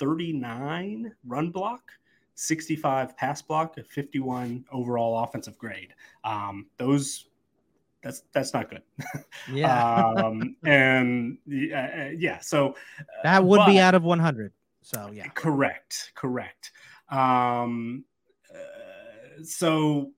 39 0.00 1.12
run 1.26 1.50
block, 1.50 1.92
65 2.34 3.16
pass 3.16 3.42
block, 3.42 3.78
a 3.78 3.84
51 3.84 4.64
overall 4.72 5.22
offensive 5.22 5.56
grade. 5.58 5.94
Um, 6.24 6.66
those 6.78 7.26
that's 8.02 8.22
that's 8.32 8.54
not 8.54 8.70
good. 8.70 8.82
Yeah. 9.52 10.12
um, 10.16 10.56
and 10.64 11.38
uh, 11.48 12.10
yeah, 12.16 12.38
so 12.40 12.70
uh, 12.70 13.02
that 13.22 13.44
would 13.44 13.58
but, 13.58 13.66
be 13.66 13.78
out 13.78 13.94
of 13.94 14.02
100. 14.02 14.52
So 14.82 15.10
yeah. 15.12 15.28
Correct. 15.28 16.12
Correct. 16.14 16.72
Um, 17.10 18.04
uh, 18.52 19.42
so 19.44 20.12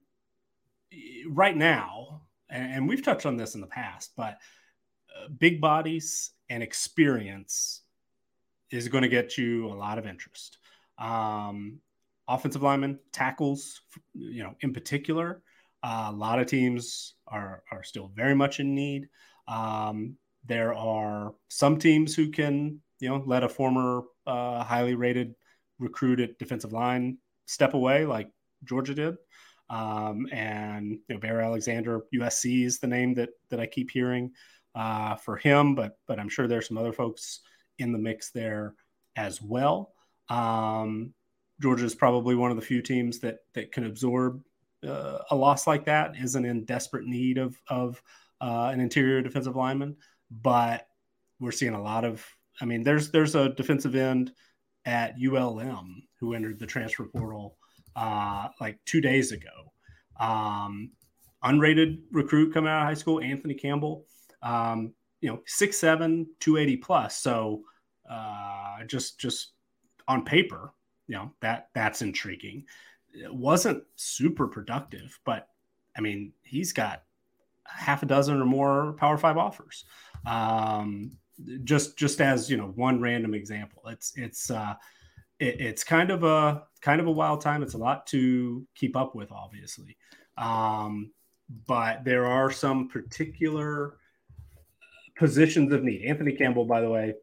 right 1.28 1.56
now, 1.56 2.22
and, 2.50 2.72
and, 2.72 2.88
we've 2.88 3.02
touched 3.02 3.24
on 3.24 3.36
this 3.36 3.54
in 3.54 3.60
the 3.60 3.66
past, 3.66 4.12
but 4.16 4.38
uh, 5.16 5.28
big 5.38 5.60
bodies 5.60 6.32
and 6.50 6.62
experience 6.62 7.81
is 8.72 8.88
going 8.88 9.02
to 9.02 9.08
get 9.08 9.38
you 9.38 9.66
a 9.66 9.74
lot 9.74 9.98
of 9.98 10.06
interest. 10.06 10.58
Um, 10.98 11.80
offensive 12.26 12.62
linemen, 12.62 12.98
tackles, 13.12 13.82
you 14.14 14.42
know, 14.42 14.54
in 14.62 14.72
particular, 14.72 15.42
uh, 15.82 16.08
a 16.08 16.12
lot 16.12 16.40
of 16.40 16.46
teams 16.46 17.14
are 17.28 17.62
are 17.70 17.82
still 17.82 18.10
very 18.14 18.34
much 18.34 18.60
in 18.60 18.74
need. 18.74 19.08
Um, 19.46 20.16
there 20.44 20.74
are 20.74 21.34
some 21.48 21.78
teams 21.78 22.14
who 22.14 22.30
can, 22.30 22.80
you 23.00 23.08
know, 23.08 23.22
let 23.26 23.44
a 23.44 23.48
former 23.48 24.02
uh, 24.26 24.64
highly 24.64 24.94
rated 24.94 25.34
recruit 25.78 26.20
at 26.20 26.38
defensive 26.38 26.72
line 26.72 27.18
step 27.46 27.74
away, 27.74 28.06
like 28.06 28.30
Georgia 28.64 28.94
did. 28.94 29.16
Um, 29.70 30.26
and 30.32 30.98
you 31.08 31.14
know, 31.14 31.18
Bear 31.18 31.40
Alexander, 31.40 32.02
USC 32.14 32.64
is 32.64 32.78
the 32.78 32.86
name 32.86 33.14
that 33.14 33.30
that 33.50 33.60
I 33.60 33.66
keep 33.66 33.90
hearing 33.90 34.32
uh, 34.74 35.16
for 35.16 35.36
him, 35.36 35.74
but 35.74 35.98
but 36.06 36.18
I'm 36.18 36.28
sure 36.28 36.46
there's 36.46 36.68
some 36.68 36.78
other 36.78 36.92
folks 36.92 37.40
in 37.82 37.92
the 37.92 37.98
mix 37.98 38.30
there 38.30 38.74
as 39.16 39.42
well. 39.42 39.92
Um, 40.28 41.12
Georgia 41.60 41.84
is 41.84 41.94
probably 41.94 42.34
one 42.34 42.50
of 42.50 42.56
the 42.56 42.62
few 42.62 42.82
teams 42.82 43.18
that 43.20 43.38
that 43.54 43.72
can 43.72 43.84
absorb 43.84 44.42
uh, 44.86 45.18
a 45.30 45.36
loss 45.36 45.66
like 45.66 45.84
that. 45.84 46.16
Isn't 46.16 46.44
in 46.44 46.64
desperate 46.64 47.04
need 47.04 47.38
of 47.38 47.56
of 47.68 48.02
uh, 48.40 48.70
an 48.72 48.80
interior 48.80 49.22
defensive 49.22 49.56
lineman, 49.56 49.96
but 50.30 50.86
we're 51.38 51.52
seeing 51.52 51.74
a 51.74 51.82
lot 51.82 52.04
of. 52.04 52.24
I 52.60 52.64
mean, 52.64 52.82
there's 52.82 53.10
there's 53.10 53.34
a 53.34 53.50
defensive 53.50 53.94
end 53.94 54.32
at 54.84 55.14
ULM 55.20 56.02
who 56.18 56.34
entered 56.34 56.58
the 56.58 56.66
transfer 56.66 57.04
portal 57.04 57.56
uh, 57.96 58.48
like 58.60 58.78
two 58.84 59.00
days 59.00 59.32
ago. 59.32 59.72
Um, 60.18 60.90
unrated 61.44 62.02
recruit 62.10 62.52
coming 62.52 62.70
out 62.70 62.82
of 62.82 62.88
high 62.88 62.94
school, 62.94 63.20
Anthony 63.20 63.54
Campbell. 63.54 64.06
Um, 64.42 64.94
you 65.20 65.30
know, 65.30 65.40
six 65.46 65.78
seven, 65.78 66.26
two 66.40 66.56
eighty 66.56 66.76
plus. 66.76 67.18
So 67.18 67.62
uh, 68.12 68.84
just 68.86 69.18
just 69.18 69.52
on 70.08 70.24
paper, 70.24 70.72
you 71.06 71.16
know 71.16 71.32
that 71.40 71.68
that's 71.74 72.02
intriguing. 72.02 72.64
It 73.12 73.34
wasn't 73.34 73.84
super 73.96 74.46
productive, 74.46 75.18
but 75.24 75.48
I 75.96 76.00
mean 76.00 76.32
he's 76.42 76.72
got 76.72 77.04
half 77.64 78.02
a 78.02 78.06
dozen 78.06 78.40
or 78.40 78.46
more 78.46 78.94
Power 78.94 79.16
Five 79.18 79.36
offers. 79.36 79.84
Um, 80.26 81.12
just 81.64 81.96
just 81.96 82.20
as 82.20 82.50
you 82.50 82.56
know 82.56 82.72
one 82.74 83.00
random 83.00 83.34
example, 83.34 83.82
it's 83.86 84.12
it's 84.16 84.50
uh, 84.50 84.74
it, 85.38 85.60
it's 85.60 85.84
kind 85.84 86.10
of 86.10 86.24
a 86.24 86.64
kind 86.80 87.00
of 87.00 87.06
a 87.06 87.12
wild 87.12 87.40
time. 87.40 87.62
It's 87.62 87.74
a 87.74 87.78
lot 87.78 88.06
to 88.08 88.66
keep 88.74 88.96
up 88.96 89.14
with, 89.14 89.32
obviously. 89.32 89.96
Um, 90.36 91.12
but 91.66 92.04
there 92.04 92.26
are 92.26 92.50
some 92.50 92.88
particular 92.88 93.98
positions 95.16 95.72
of 95.72 95.82
need. 95.82 96.04
Anthony 96.04 96.32
Campbell, 96.32 96.64
by 96.64 96.80
the 96.80 96.88
way, 96.88 97.14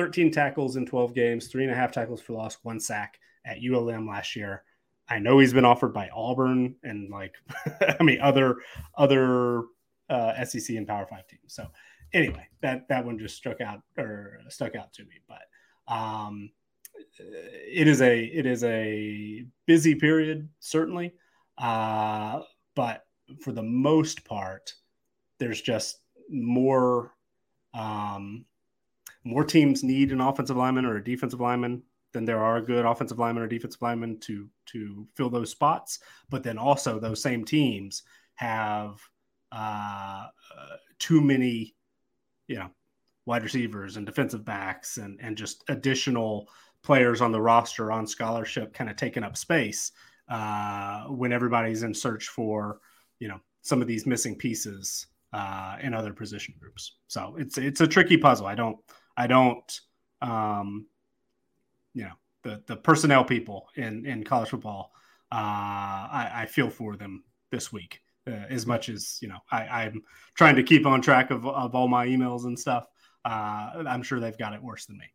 13 0.00 0.30
tackles 0.30 0.76
in 0.76 0.86
12 0.86 1.12
games, 1.12 1.48
three 1.48 1.62
and 1.62 1.70
a 1.70 1.76
half 1.76 1.92
tackles 1.92 2.22
for 2.22 2.32
loss, 2.32 2.56
one 2.62 2.80
sack 2.80 3.20
at 3.44 3.58
ULM 3.62 4.08
last 4.08 4.34
year. 4.34 4.64
I 5.10 5.18
know 5.18 5.38
he's 5.38 5.52
been 5.52 5.66
offered 5.66 5.92
by 5.92 6.08
Auburn 6.08 6.74
and 6.82 7.10
like, 7.10 7.34
I 8.00 8.02
mean, 8.02 8.18
other 8.22 8.56
other 8.96 9.64
uh, 10.08 10.42
SEC 10.46 10.74
and 10.74 10.88
Power 10.88 11.06
Five 11.06 11.26
teams. 11.26 11.42
So 11.48 11.66
anyway, 12.14 12.48
that 12.62 12.88
that 12.88 13.04
one 13.04 13.18
just 13.18 13.36
struck 13.36 13.60
out 13.60 13.82
or 13.98 14.38
stuck 14.48 14.74
out 14.74 14.90
to 14.94 15.02
me. 15.02 15.16
But 15.28 15.92
um, 15.94 16.48
it 17.18 17.86
is 17.86 18.00
a 18.00 18.24
it 18.24 18.46
is 18.46 18.64
a 18.64 19.44
busy 19.66 19.96
period 19.96 20.48
certainly, 20.60 21.12
uh, 21.58 22.40
but 22.74 23.04
for 23.42 23.52
the 23.52 23.62
most 23.62 24.24
part, 24.24 24.72
there's 25.38 25.60
just 25.60 25.98
more 26.30 27.12
um, 27.74 28.46
more 29.24 29.44
teams 29.44 29.82
need 29.82 30.12
an 30.12 30.20
offensive 30.20 30.56
lineman 30.56 30.84
or 30.84 30.96
a 30.96 31.04
defensive 31.04 31.40
lineman 31.40 31.82
than 32.12 32.24
there 32.24 32.42
are 32.42 32.60
good 32.60 32.84
offensive 32.84 33.18
linemen 33.18 33.42
or 33.42 33.46
defensive 33.46 33.82
linemen 33.82 34.18
to 34.20 34.48
to 34.66 35.06
fill 35.14 35.30
those 35.30 35.50
spots. 35.50 36.00
But 36.28 36.42
then 36.42 36.58
also 36.58 36.98
those 36.98 37.22
same 37.22 37.44
teams 37.44 38.02
have 38.34 39.00
uh, 39.52 40.26
uh, 40.56 40.76
too 40.98 41.20
many, 41.20 41.74
you 42.48 42.56
know, 42.56 42.70
wide 43.26 43.42
receivers 43.42 43.96
and 43.96 44.06
defensive 44.06 44.44
backs 44.44 44.96
and 44.96 45.18
and 45.20 45.36
just 45.36 45.62
additional 45.68 46.48
players 46.82 47.20
on 47.20 47.32
the 47.32 47.40
roster 47.40 47.92
on 47.92 48.06
scholarship 48.06 48.72
kind 48.72 48.88
of 48.88 48.96
taking 48.96 49.22
up 49.22 49.36
space 49.36 49.92
uh, 50.28 51.04
when 51.04 51.32
everybody's 51.32 51.82
in 51.82 51.92
search 51.92 52.28
for 52.28 52.80
you 53.18 53.28
know 53.28 53.40
some 53.62 53.82
of 53.82 53.88
these 53.88 54.06
missing 54.06 54.36
pieces 54.36 55.06
uh, 55.32 55.76
in 55.82 55.94
other 55.94 56.12
position 56.12 56.54
groups. 56.58 56.96
So 57.06 57.36
it's 57.38 57.58
it's 57.58 57.80
a 57.80 57.86
tricky 57.86 58.16
puzzle. 58.16 58.46
I 58.46 58.54
don't 58.54 58.78
I 59.16 59.26
don't 59.26 59.80
um, 60.22 60.86
you 61.94 62.04
know 62.04 62.12
the 62.42 62.62
the 62.66 62.76
personnel 62.76 63.24
people 63.24 63.68
in 63.76 64.06
in 64.06 64.24
college 64.24 64.50
football. 64.50 64.92
Uh, 65.32 66.10
I, 66.10 66.30
I 66.34 66.46
feel 66.46 66.70
for 66.70 66.96
them 66.96 67.22
this 67.52 67.72
week 67.72 68.00
uh, 68.26 68.46
as 68.48 68.66
much 68.66 68.88
as 68.88 69.18
you 69.20 69.28
know 69.28 69.38
I, 69.50 69.62
I'm 69.62 70.02
trying 70.36 70.56
to 70.56 70.62
keep 70.62 70.86
on 70.86 71.00
track 71.00 71.30
of 71.30 71.46
of 71.46 71.74
all 71.74 71.88
my 71.88 72.06
emails 72.06 72.44
and 72.44 72.58
stuff. 72.58 72.86
Uh, 73.24 73.84
I'm 73.86 74.02
sure 74.02 74.20
they've 74.20 74.38
got 74.38 74.54
it 74.54 74.62
worse 74.62 74.86
than 74.86 74.98
me. 74.98 75.06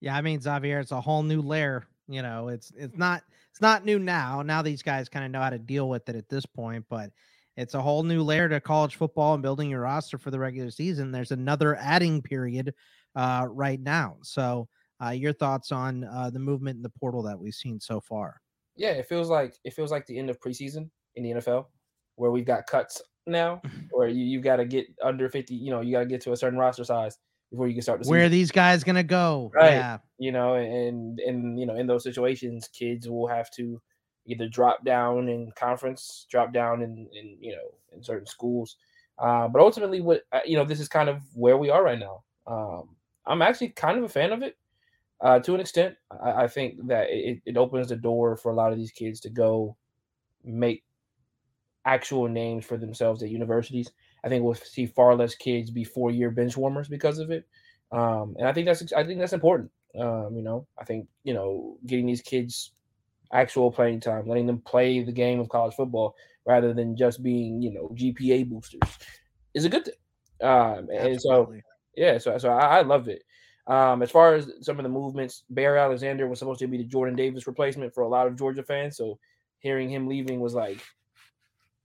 Yeah, 0.00 0.16
I 0.16 0.22
mean 0.22 0.40
Xavier, 0.40 0.80
it's 0.80 0.92
a 0.92 1.00
whole 1.00 1.22
new 1.22 1.42
layer. 1.42 1.86
You 2.08 2.22
know, 2.22 2.48
it's 2.48 2.72
it's 2.76 2.96
not 2.96 3.22
it's 3.50 3.60
not 3.60 3.84
new 3.84 3.98
now. 3.98 4.42
Now 4.42 4.62
these 4.62 4.82
guys 4.82 5.08
kind 5.08 5.24
of 5.24 5.30
know 5.30 5.40
how 5.40 5.50
to 5.50 5.58
deal 5.58 5.88
with 5.88 6.08
it 6.08 6.16
at 6.16 6.28
this 6.28 6.46
point, 6.46 6.84
but 6.88 7.10
it's 7.56 7.74
a 7.74 7.82
whole 7.82 8.02
new 8.02 8.22
layer 8.22 8.48
to 8.48 8.60
college 8.60 8.96
football 8.96 9.34
and 9.34 9.42
building 9.42 9.70
your 9.70 9.82
roster 9.82 10.18
for 10.18 10.30
the 10.30 10.38
regular 10.38 10.70
season. 10.70 11.12
There's 11.12 11.32
another 11.32 11.76
adding 11.76 12.22
period 12.22 12.74
uh, 13.14 13.46
right 13.50 13.80
now. 13.80 14.16
So, 14.22 14.68
uh, 15.04 15.10
your 15.10 15.32
thoughts 15.32 15.72
on 15.72 16.04
uh, 16.04 16.30
the 16.30 16.38
movement 16.38 16.76
in 16.76 16.82
the 16.82 16.90
portal 16.90 17.22
that 17.22 17.38
we've 17.38 17.54
seen 17.54 17.80
so 17.80 18.00
far? 18.00 18.40
Yeah, 18.76 18.90
it 18.90 19.06
feels 19.06 19.28
like 19.28 19.54
it 19.64 19.74
feels 19.74 19.90
like 19.90 20.06
the 20.06 20.18
end 20.18 20.30
of 20.30 20.40
preseason 20.40 20.88
in 21.16 21.24
the 21.24 21.30
NFL, 21.32 21.66
where 22.16 22.30
we've 22.30 22.46
got 22.46 22.66
cuts 22.66 23.02
now, 23.26 23.60
where 23.90 24.08
you 24.08 24.24
you've 24.24 24.44
got 24.44 24.56
to 24.56 24.64
get 24.64 24.86
under 25.02 25.28
fifty. 25.28 25.54
You 25.54 25.70
know, 25.70 25.80
you 25.80 25.92
got 25.92 26.00
to 26.00 26.06
get 26.06 26.20
to 26.22 26.32
a 26.32 26.36
certain 26.36 26.58
roster 26.58 26.84
size 26.84 27.18
before 27.50 27.68
you 27.68 27.74
can 27.74 27.82
start 27.82 28.02
to. 28.02 28.08
Where 28.08 28.24
are 28.24 28.28
these 28.28 28.50
guys 28.50 28.82
gonna 28.82 29.02
go? 29.02 29.50
Right. 29.54 29.72
Yeah. 29.72 29.98
You 30.18 30.32
know, 30.32 30.54
and 30.54 31.20
and 31.20 31.58
you 31.58 31.66
know, 31.66 31.76
in 31.76 31.86
those 31.86 32.02
situations, 32.02 32.68
kids 32.68 33.08
will 33.08 33.28
have 33.28 33.50
to 33.52 33.80
either 34.26 34.48
drop 34.48 34.84
down 34.84 35.28
in 35.28 35.50
conference, 35.56 36.26
drop 36.30 36.52
down 36.52 36.82
in, 36.82 37.08
in 37.12 37.36
you 37.40 37.52
know 37.52 37.96
in 37.96 38.02
certain 38.02 38.26
schools. 38.26 38.76
Uh, 39.18 39.46
but 39.48 39.60
ultimately, 39.60 40.00
what 40.00 40.22
uh, 40.32 40.40
you 40.44 40.56
know, 40.56 40.64
this 40.64 40.80
is 40.80 40.88
kind 40.88 41.08
of 41.08 41.20
where 41.34 41.58
we 41.58 41.70
are 41.70 41.84
right 41.84 41.98
now. 41.98 42.22
Um, 42.46 42.96
I'm 43.26 43.42
actually 43.42 43.70
kind 43.70 43.98
of 43.98 44.04
a 44.04 44.08
fan 44.08 44.32
of 44.32 44.42
it 44.42 44.56
uh, 45.20 45.38
to 45.40 45.54
an 45.54 45.60
extent. 45.60 45.96
I, 46.10 46.44
I 46.44 46.48
think 46.48 46.86
that 46.88 47.08
it, 47.10 47.40
it 47.46 47.56
opens 47.56 47.88
the 47.88 47.96
door 47.96 48.36
for 48.36 48.50
a 48.50 48.54
lot 48.54 48.72
of 48.72 48.78
these 48.78 48.92
kids 48.92 49.20
to 49.20 49.30
go 49.30 49.76
make 50.44 50.84
actual 51.84 52.28
names 52.28 52.64
for 52.64 52.76
themselves 52.76 53.22
at 53.22 53.30
universities. 53.30 53.90
I 54.24 54.28
think 54.28 54.44
we'll 54.44 54.54
see 54.54 54.86
far 54.86 55.14
less 55.16 55.34
kids 55.34 55.70
be 55.70 55.84
four 55.84 56.10
year 56.10 56.30
bench 56.30 56.56
warmers 56.56 56.88
because 56.88 57.18
of 57.18 57.30
it. 57.30 57.46
Um, 57.90 58.36
and 58.38 58.48
I 58.48 58.52
think 58.52 58.66
that's 58.66 58.92
I 58.92 59.04
think 59.04 59.18
that's 59.20 59.32
important. 59.32 59.70
Um, 59.98 60.34
you 60.34 60.42
know, 60.42 60.66
I 60.78 60.84
think 60.84 61.08
you 61.24 61.34
know 61.34 61.76
getting 61.86 62.06
these 62.06 62.22
kids 62.22 62.72
actual 63.32 63.72
playing 63.72 64.00
time, 64.00 64.28
letting 64.28 64.46
them 64.46 64.60
play 64.60 65.02
the 65.02 65.12
game 65.12 65.40
of 65.40 65.48
college 65.48 65.74
football 65.74 66.14
rather 66.46 66.72
than 66.72 66.96
just 66.96 67.22
being, 67.22 67.62
you 67.62 67.72
know, 67.72 67.88
GPA 67.94 68.48
boosters 68.48 68.80
is 69.54 69.64
a 69.64 69.68
good 69.68 69.84
thing. 69.84 69.94
Um, 70.48 70.88
and 70.92 71.20
so, 71.20 71.54
yeah, 71.96 72.18
so, 72.18 72.36
so 72.38 72.50
I, 72.50 72.78
I 72.78 72.82
love 72.82 73.08
it. 73.08 73.22
Um, 73.66 74.02
as 74.02 74.10
far 74.10 74.34
as 74.34 74.50
some 74.60 74.78
of 74.78 74.82
the 74.82 74.88
movements, 74.88 75.44
Bear 75.50 75.76
Alexander 75.76 76.26
was 76.26 76.40
supposed 76.40 76.60
to 76.60 76.66
be 76.66 76.78
the 76.78 76.84
Jordan 76.84 77.14
Davis 77.14 77.46
replacement 77.46 77.94
for 77.94 78.02
a 78.02 78.08
lot 78.08 78.26
of 78.26 78.36
Georgia 78.36 78.62
fans. 78.62 78.96
So 78.96 79.18
hearing 79.60 79.88
him 79.88 80.08
leaving 80.08 80.40
was 80.40 80.54
like 80.54 80.80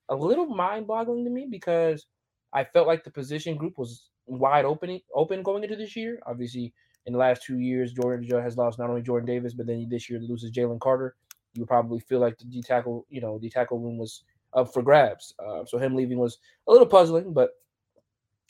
a 0.10 0.16
little 0.16 0.48
mind 0.48 0.88
boggling 0.88 1.24
to 1.26 1.30
me 1.30 1.48
because 1.50 2.08
I 2.54 2.64
felt 2.64 2.88
like 2.88 3.04
the 3.04 3.12
position 3.12 3.58
group 3.58 3.78
was 3.78 4.10
wide 4.26 4.66
open, 4.66 5.00
open 5.14 5.44
going 5.44 5.64
into 5.64 5.76
this 5.76 5.96
year. 5.96 6.20
Obviously, 6.26 6.74
in 7.06 7.14
the 7.14 7.20
last 7.20 7.44
two 7.44 7.60
years, 7.60 7.94
Georgia 7.94 8.42
has 8.42 8.58
lost 8.58 8.80
not 8.80 8.90
only 8.90 9.04
Jordan 9.04 9.28
Davis, 9.28 9.54
but 9.54 9.68
then 9.68 9.88
this 9.90 10.10
year 10.10 10.20
loses 10.20 10.52
Jalen 10.52 10.80
Carter 10.80 11.16
you 11.58 11.66
probably 11.66 12.00
feel 12.00 12.20
like 12.20 12.38
the 12.38 12.46
D 12.46 12.62
tackle, 12.62 13.06
you 13.10 13.20
know, 13.20 13.40
the 13.40 13.50
tackle 13.50 13.80
room 13.80 13.98
was 13.98 14.24
up 14.54 14.74
for 14.74 14.82
grabs. 14.82 15.34
Uh, 15.44 15.66
so 15.66 15.78
him 15.78 15.96
leaving 15.96 16.18
was 16.18 16.38
a 16.68 16.72
little 16.72 16.88
puzzling, 16.88 17.34
but 17.34 17.52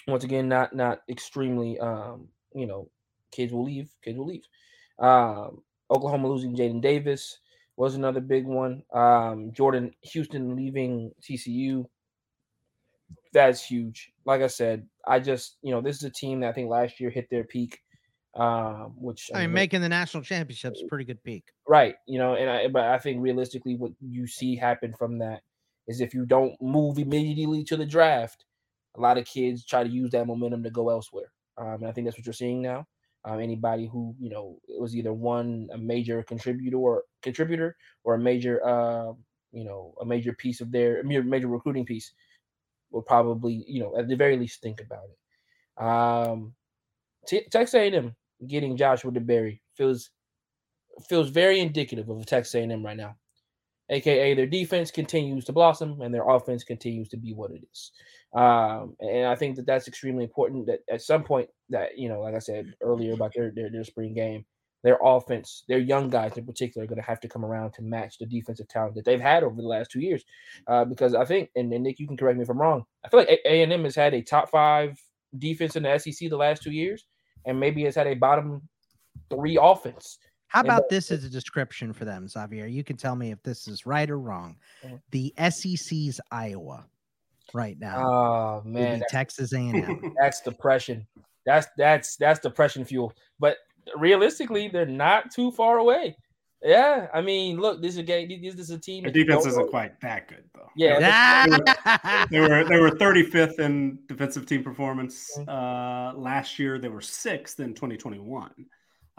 once 0.08 0.24
again, 0.24 0.48
not 0.48 0.76
not 0.76 1.02
extremely. 1.10 1.80
Um, 1.80 2.30
you 2.54 2.66
know, 2.66 2.90
kids 3.32 3.54
will 3.54 3.64
leave. 3.64 3.90
Kids 4.04 4.18
will 4.18 4.28
leave. 4.28 4.46
Um, 5.00 5.62
Oklahoma 5.92 6.28
losing 6.28 6.56
Jaden 6.56 6.82
Davis 6.82 7.40
was 7.76 7.96
another 7.96 8.22
big 8.22 8.46
one. 8.46 8.84
Um, 8.94 9.52
Jordan 9.54 9.94
Hudson 10.06 10.56
leaving 10.56 11.12
TCU. 11.22 11.86
That's 13.34 13.64
huge. 13.64 14.12
Like 14.26 14.42
I 14.42 14.48
said, 14.48 14.88
I 15.06 15.20
just 15.20 15.58
you 15.62 15.72
know 15.72 15.82
this 15.82 15.98
is 15.98 16.04
a 16.04 16.10
team 16.10 16.42
that 16.42 16.50
I 16.50 16.54
think 16.54 16.70
last 16.70 17.00
year 17.00 17.10
hit 17.10 17.30
their 17.30 17.44
peak 17.44 17.82
um, 18.38 18.94
which 18.98 19.32
I 19.34 19.42
mean, 19.42 19.54
making 19.54 19.82
the 19.82 19.90
national 19.90 20.22
championships 20.24 20.84
pretty 20.88 21.06
good 21.06 21.24
peak, 21.24 21.46
right? 21.68 21.96
You 22.06 22.20
know, 22.20 22.36
and 22.36 22.50
I 22.50 22.68
but 22.68 22.84
I 22.84 23.00
think 23.00 23.22
realistically, 23.22 23.76
what 23.76 23.92
you 24.00 24.28
see 24.28 24.56
happen 24.56 24.94
from 24.94 25.18
that 25.20 25.42
is 25.88 26.02
if 26.02 26.14
you 26.14 26.26
don't 26.26 26.56
move 26.62 27.00
immediately 27.00 27.64
to 27.64 27.78
the 27.78 27.86
draft, 27.86 28.46
a 28.98 29.02
lot 29.02 29.18
of 29.18 29.26
kids 29.26 29.66
try 29.66 29.84
to 29.84 29.90
use 29.90 30.12
that 30.12 30.28
momentum 30.28 30.64
to 30.64 30.72
go 30.72 30.90
elsewhere. 30.90 31.32
Um, 31.58 31.76
and 31.76 31.88
I 31.88 31.92
think 31.92 32.06
that's 32.06 32.18
what 32.18 32.26
you're 32.26 32.34
seeing 32.34 32.62
now. 32.62 32.86
Um, 33.26 33.40
anybody 33.40 33.88
who 33.88 34.16
you 34.20 34.30
know 34.30 34.58
was 34.80 34.96
either 34.96 35.14
one 35.14 35.68
a 35.74 35.78
major 35.78 36.24
contributor 36.24 36.78
or 36.78 37.04
contributor 37.22 37.76
or 38.04 38.16
a 38.16 38.20
major 38.20 38.66
uh, 38.66 39.12
you 39.52 39.66
know 39.66 39.94
a 40.02 40.06
major 40.06 40.34
piece 40.34 40.62
of 40.62 40.72
their 40.72 41.04
major 41.04 41.48
recruiting 41.48 41.86
piece 41.86 42.14
will 42.92 43.02
probably 43.02 43.66
you 43.68 43.82
know 43.82 43.98
at 43.98 44.08
the 44.08 44.16
very 44.16 44.38
least 44.38 44.62
think 44.62 44.82
about 44.82 45.04
it. 45.10 45.84
Um, 45.84 46.54
Texas 47.28 47.74
A&M 47.74 48.16
getting 48.48 48.78
Joshua 48.78 49.12
DeBerry 49.12 49.60
feels 49.76 50.12
feels 51.10 51.30
very 51.30 51.60
indicative 51.60 52.10
of 52.10 52.20
a 52.20 52.26
Texas 52.26 52.56
A&M 52.56 52.86
right 52.86 52.98
now. 52.98 53.16
AKA 53.90 54.36
their 54.36 54.48
defense 54.48 54.92
continues 54.92 55.46
to 55.46 55.54
blossom 55.54 56.02
and 56.02 56.14
their 56.14 56.28
offense 56.28 56.64
continues 56.64 57.10
to 57.10 57.18
be 57.18 57.34
what 57.34 57.52
it 57.52 57.64
is. 57.72 57.92
Um, 58.34 58.96
and 59.00 59.28
I 59.28 59.36
think 59.36 59.56
that 59.56 59.66
that's 59.66 59.88
extremely 59.88 60.24
important 60.24 60.68
that 60.68 60.80
at 60.92 61.02
some 61.02 61.24
point 61.24 61.50
that, 61.70 61.98
you 61.98 62.10
know, 62.10 62.22
like 62.22 62.36
I 62.36 62.40
said 62.40 62.74
earlier 62.82 63.14
about 63.14 63.34
their, 63.36 63.52
their, 63.52 63.70
their 63.72 63.84
spring 63.84 64.14
game, 64.14 64.46
their 64.84 65.00
offense, 65.02 65.64
their 65.68 65.80
young 65.80 66.10
guys 66.10 66.38
in 66.38 66.46
particular 66.46 66.84
are 66.84 66.88
going 66.88 67.02
to 67.02 67.08
have 67.08 67.20
to 67.22 67.28
come 67.28 67.44
around 67.44 67.74
to 67.74 67.82
match 67.82 68.18
the 68.20 68.26
defensive 68.26 68.68
talent 68.68 68.96
that 68.96 69.06
they've 69.06 69.20
had 69.20 69.44
over 69.44 69.56
the 69.56 69.68
last 69.68 69.92
two 69.92 70.00
years. 70.00 70.24
Uh, 70.68 70.86
because 70.86 71.16
I 71.16 71.26
think, 71.26 71.50
and, 71.56 71.74
and 71.74 71.84
Nick, 71.84 72.00
you 72.00 72.08
can 72.08 72.18
correct 72.18 72.38
me 72.38 72.44
if 72.44 72.50
I'm 72.50 72.62
wrong. 72.62 72.86
I 73.04 73.10
feel 73.10 73.20
like 73.22 73.40
A&M 73.46 73.84
has 73.84 73.96
had 73.96 74.14
a 74.14 74.22
top 74.22 74.50
five 74.50 74.98
defense 75.38 75.76
in 75.76 75.84
the 75.84 75.98
SEC 75.98 76.30
the 76.30 76.38
last 76.38 76.64
two 76.64 76.72
years 76.72 77.06
and 77.46 77.60
maybe 77.60 77.84
has 77.86 77.96
had 77.96 78.08
a 78.08 78.14
bottom 78.14 78.62
three 79.30 79.58
offense. 79.60 80.20
How 80.48 80.62
about 80.62 80.90
this 80.90 81.12
as 81.12 81.26
a 81.26 81.30
description 81.30 81.92
for 81.92 82.06
them, 82.06 82.28
Xavier? 82.28 82.68
You 82.68 82.84
can 82.84 82.96
tell 82.96 83.16
me 83.16 83.32
if 83.32 83.44
this 83.44 83.68
is 83.68 83.86
right 83.86 84.10
or 84.10 84.20
wrong. 84.20 84.56
The 85.12 85.34
SEC's 85.50 86.22
Iowa 86.32 86.86
right 87.54 87.78
now. 87.80 88.04
Oh 88.06 88.62
man, 88.66 89.02
Texas 89.10 89.54
A&M. 89.54 90.14
That's 90.20 90.42
depression. 90.42 91.08
That's 91.46 91.68
that's 91.78 92.16
that's 92.18 92.40
depression 92.40 92.86
fuel. 92.86 93.14
But 93.40 93.58
realistically, 93.96 94.68
they're 94.68 94.86
not 94.86 95.32
too 95.32 95.52
far 95.52 95.78
away. 95.78 96.18
Yeah, 96.64 97.08
I 97.14 97.22
mean, 97.22 97.60
look, 97.60 97.82
this 97.82 97.94
is 97.94 98.00
a 98.00 98.04
game. 98.04 98.30
This 98.42 98.56
is 98.56 98.72
a 98.72 98.80
team. 98.80 99.04
The 99.04 99.12
defense 99.12 99.46
isn't 99.46 99.70
quite 99.70 100.00
that 100.02 100.28
good, 100.28 100.44
though. 100.56 100.70
Yeah, 100.76 101.46
they 102.32 102.40
were 102.40 102.64
they 102.64 102.80
were 102.80 102.90
35th 102.90 103.60
in 103.60 104.00
defensive 104.08 104.48
team 104.48 104.64
performance 104.64 105.38
mm-hmm. 105.38 105.50
uh, 105.50 106.20
last 106.20 106.58
year. 106.58 106.80
They 106.80 106.90
were 106.90 107.02
sixth 107.02 107.60
in 107.60 107.76
2021. 107.76 108.52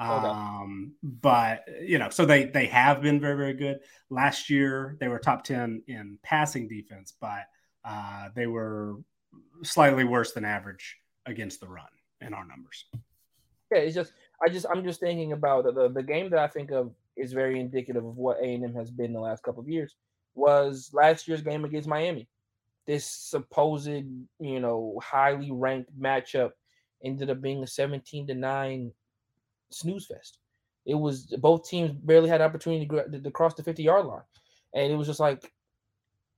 Um, 0.00 0.92
but 1.02 1.64
you 1.80 1.98
know, 1.98 2.08
so 2.10 2.24
they 2.24 2.44
they 2.44 2.66
have 2.66 3.02
been 3.02 3.20
very 3.20 3.36
very 3.36 3.54
good. 3.54 3.80
Last 4.10 4.48
year 4.50 4.96
they 5.00 5.08
were 5.08 5.18
top 5.18 5.44
10 5.44 5.82
in 5.88 6.18
passing 6.22 6.68
defense, 6.68 7.14
but 7.20 7.46
uh, 7.84 8.28
they 8.34 8.46
were 8.46 8.96
slightly 9.62 10.04
worse 10.04 10.32
than 10.32 10.44
average 10.44 10.96
against 11.26 11.60
the 11.60 11.68
run 11.68 11.84
in 12.20 12.34
our 12.34 12.46
numbers. 12.46 12.84
Yeah, 13.72 13.78
it's 13.78 13.94
just 13.94 14.12
I 14.44 14.50
just 14.50 14.66
I'm 14.70 14.84
just 14.84 15.00
thinking 15.00 15.32
about 15.32 15.64
the, 15.64 15.88
the, 15.88 16.02
game 16.02 16.30
that 16.30 16.38
I 16.38 16.46
think 16.46 16.70
of 16.70 16.92
is 17.16 17.32
very 17.32 17.60
indicative 17.60 18.04
of 18.04 18.16
what 18.16 18.38
A&M 18.38 18.74
has 18.74 18.90
been 18.90 19.12
the 19.12 19.20
last 19.20 19.42
couple 19.42 19.60
of 19.60 19.68
years 19.68 19.94
was 20.34 20.90
last 20.92 21.26
year's 21.28 21.42
game 21.42 21.64
against 21.64 21.88
Miami. 21.88 22.28
This 22.86 23.04
supposed, 23.04 23.88
you 23.88 24.60
know, 24.60 24.98
highly 25.02 25.50
ranked 25.50 25.90
matchup 25.98 26.52
ended 27.04 27.30
up 27.30 27.42
being 27.42 27.62
a 27.62 27.66
17 27.66 28.28
to 28.28 28.34
9 28.34 28.92
snooze 29.70 30.06
fest. 30.06 30.38
It 30.86 30.94
was 30.94 31.26
both 31.38 31.68
teams 31.68 31.90
barely 31.92 32.28
had 32.28 32.40
opportunity 32.40 32.86
to, 32.86 33.20
to 33.20 33.30
cross 33.30 33.54
the 33.54 33.62
50 33.62 33.82
yard 33.82 34.06
line. 34.06 34.22
And 34.74 34.90
it 34.90 34.96
was 34.96 35.06
just 35.06 35.20
like, 35.20 35.52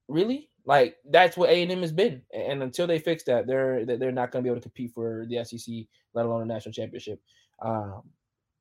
really? 0.09 0.49
Like 0.71 0.99
that's 1.11 1.37
what 1.37 1.51
A 1.51 1.63
and 1.65 1.73
M 1.73 1.81
has 1.81 1.91
been, 1.91 2.23
and 2.33 2.63
until 2.63 2.87
they 2.87 3.01
fix 3.01 3.25
that, 3.25 3.49
they're 3.49 3.85
they're 3.85 4.13
not 4.13 4.31
going 4.31 4.45
to 4.45 4.47
be 4.47 4.53
able 4.53 4.61
to 4.61 4.69
compete 4.69 4.93
for 4.95 5.27
the 5.29 5.45
SEC, 5.45 5.75
let 6.15 6.27
alone 6.27 6.43
a 6.43 6.45
national 6.45 6.73
championship. 6.73 7.21
Um, 7.61 8.03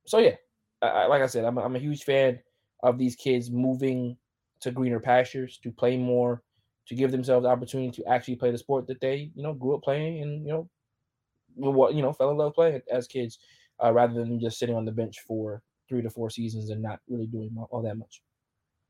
so 0.08 0.18
yeah, 0.18 0.34
I, 0.82 1.06
like 1.06 1.22
I 1.22 1.28
said, 1.28 1.46
I'm 1.46 1.60
a, 1.60 1.62
I'm 1.62 1.76
a 1.76 1.86
huge 1.88 2.06
fan 2.06 2.40
of 2.82 2.98
these 2.98 3.16
kids 3.16 3.52
moving 3.52 4.18
to 4.62 4.72
greener 4.72 5.00
pastures 5.00 5.60
to 5.62 5.72
play 5.72 5.98
more, 5.98 6.42
to 6.88 6.96
give 6.96 7.12
themselves 7.12 7.44
the 7.44 7.50
opportunity 7.50 7.92
to 8.02 8.10
actually 8.10 8.38
play 8.38 8.50
the 8.50 8.58
sport 8.58 8.88
that 8.88 9.02
they 9.02 9.30
you 9.36 9.44
know 9.44 9.54
grew 9.54 9.76
up 9.76 9.84
playing 9.84 10.24
and 10.24 10.48
you 10.48 10.52
know 10.52 10.70
what 11.58 11.94
you 11.94 12.02
know 12.02 12.12
fell 12.12 12.32
in 12.32 12.38
love 12.38 12.56
playing 12.56 12.82
as 12.92 13.06
kids, 13.06 13.38
uh, 13.84 13.94
rather 13.94 14.16
than 14.16 14.40
just 14.40 14.58
sitting 14.58 14.76
on 14.76 14.84
the 14.84 14.92
bench 14.92 15.18
for 15.28 15.62
three 15.88 16.02
to 16.02 16.10
four 16.10 16.32
seasons 16.32 16.72
and 16.72 16.82
not 16.82 17.02
really 17.08 17.28
doing 17.28 17.56
all 17.70 17.84
that 17.84 18.00
much. 18.00 18.24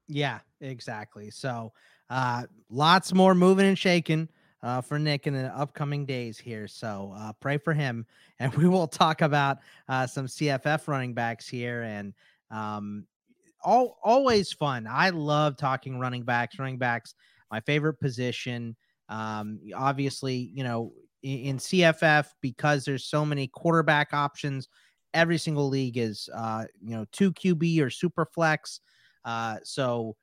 Yeah, 0.08 0.40
exactly. 0.62 1.30
So, 1.30 1.74
uh, 2.10 2.44
lots 2.70 3.14
more 3.14 3.36
moving 3.36 3.66
and 3.66 3.78
shaking 3.78 4.28
uh, 4.62 4.82
for 4.82 5.00
Nick 5.00 5.28
in 5.28 5.34
the 5.34 5.48
upcoming 5.58 6.06
days 6.06 6.38
here. 6.38 6.68
So 6.68 7.14
uh, 7.16 7.34
pray 7.34 7.58
for 7.58 7.74
him, 7.74 8.06
and 8.40 8.54
we 8.56 8.68
will 8.68 8.88
talk 8.88 9.22
about 9.22 9.60
uh, 9.88 10.08
some 10.08 10.28
CFF 10.28 10.88
running 10.88 11.14
backs 11.14 11.48
here, 11.48 11.84
and 11.84 12.14
um, 12.52 13.06
all 13.64 14.00
always 14.04 14.54
fun. 14.54 14.88
I 14.90 15.10
love 15.10 15.58
talking 15.58 16.00
running 16.00 16.24
backs. 16.24 16.58
Running 16.60 16.78
backs, 16.78 17.14
my 17.52 17.60
favorite 17.62 18.00
position. 18.00 18.76
Um, 19.10 19.60
obviously, 19.76 20.52
you 20.54 20.64
know, 20.64 20.94
in, 21.24 21.40
in 21.40 21.58
CFF 21.58 22.28
because 22.42 22.86
there's 22.86 23.06
so 23.06 23.26
many 23.26 23.48
quarterback 23.48 24.14
options. 24.14 24.68
Every 25.14 25.40
single 25.40 25.68
league 25.68 25.98
is, 25.98 26.30
uh, 26.36 26.66
you 26.82 26.96
know, 26.96 27.06
two 27.12 27.34
QB 27.34 27.82
or 27.82 27.90
super 27.90 28.26
flex. 28.26 28.80
Uh, 29.26 29.58
so 29.64 30.16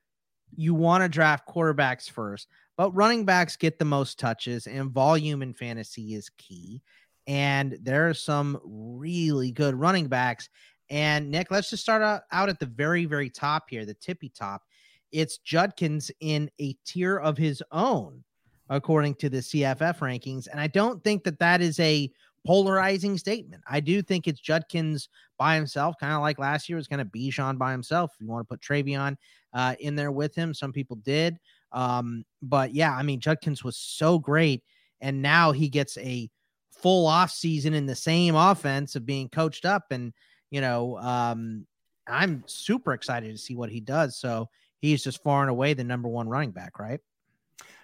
you 0.57 0.75
want 0.75 1.03
to 1.03 1.09
draft 1.09 1.49
quarterbacks 1.49 2.11
first, 2.11 2.49
but 2.77 2.91
running 2.95 3.25
backs 3.25 3.57
get 3.57 3.79
the 3.79 3.85
most 3.85 4.19
touches, 4.19 4.67
and 4.67 4.91
volume 4.91 5.43
in 5.43 5.55
fantasy 5.55 6.15
is 6.15 6.29
key. 6.37 6.83
And 7.27 7.79
there 7.83 8.09
are 8.09 8.15
some 8.15 8.61
really 8.65 9.51
good 9.51 9.75
running 9.75 10.07
backs. 10.07 10.49
And 10.91 11.31
Nick, 11.31 11.51
let's 11.51 11.71
just 11.71 11.83
start 11.83 12.03
out, 12.03 12.49
at 12.49 12.61
the 12.61 12.67
very, 12.67 13.05
very 13.05 13.29
top 13.29 13.65
here, 13.69 13.85
the 13.85 13.95
tippy 13.95 14.29
top. 14.29 14.63
It's 15.11 15.39
Judkins 15.39 16.11
in 16.21 16.51
a 16.61 16.75
tier 16.85 17.17
of 17.17 17.37
his 17.37 17.63
own, 17.73 18.23
according 18.69 19.17
to 19.17 19.29
the 19.29 19.39
CFF 19.39 19.99
rankings. 19.99 20.47
And 20.51 20.61
I 20.61 20.69
don't 20.69 21.03
think 21.03 21.25
that 21.25 21.39
that 21.41 21.61
is 21.61 21.81
a 21.81 22.11
polarizing 22.47 23.19
statement. 23.19 23.63
I 23.69 23.81
do 23.81 24.01
think 24.03 24.27
it's 24.27 24.41
Judkins 24.41 25.09
by 25.39 25.57
himself, 25.57 25.97
kind 25.99 26.13
of 26.13 26.21
like 26.21 26.39
last 26.39 26.69
year 26.69 26.77
was 26.77 26.87
kind 26.87 27.03
of 27.03 27.09
Bijan 27.09 27.59
by 27.59 27.73
himself. 27.73 28.13
If 28.15 28.21
you 28.21 28.29
want 28.29 28.49
to 28.49 28.53
put 28.55 28.61
TreVeyon 28.61 29.17
uh, 29.53 29.75
in 29.81 29.97
there 29.97 30.13
with 30.13 30.35
him, 30.35 30.55
some 30.55 30.73
people 30.73 30.97
did. 30.97 31.39
Um, 31.73 32.25
but 32.41 32.75
yeah, 32.75 32.95
I 32.95 33.03
mean, 33.03 33.21
Judkins 33.21 33.65
was 33.65 33.77
so 33.77 34.19
great, 34.19 34.63
and 35.01 35.21
now 35.21 35.53
he 35.53 35.69
gets 35.69 35.99
a 35.99 36.31
full 36.71 37.07
off 37.07 37.31
season 37.31 37.75
in 37.75 37.87
the 37.87 37.97
same 37.97 38.35
offense 38.37 38.97
of 38.97 39.05
being 39.05 39.29
coached 39.29 39.65
up, 39.65 39.87
and 39.91 40.13
you 40.51 40.61
know, 40.61 40.99
um, 40.99 41.67
I'm 42.07 42.45
super 42.47 42.93
excited 42.93 43.33
to 43.33 43.39
see 43.39 43.57
what 43.57 43.71
he 43.71 43.81
does. 43.81 44.17
So 44.17 44.49
he's 44.79 45.03
just 45.03 45.23
far 45.23 45.43
and 45.43 45.51
away 45.51 45.75
the 45.75 45.85
number 45.85 46.09
one 46.09 46.29
running 46.29 46.53
back, 46.53 46.79
right? 46.79 47.01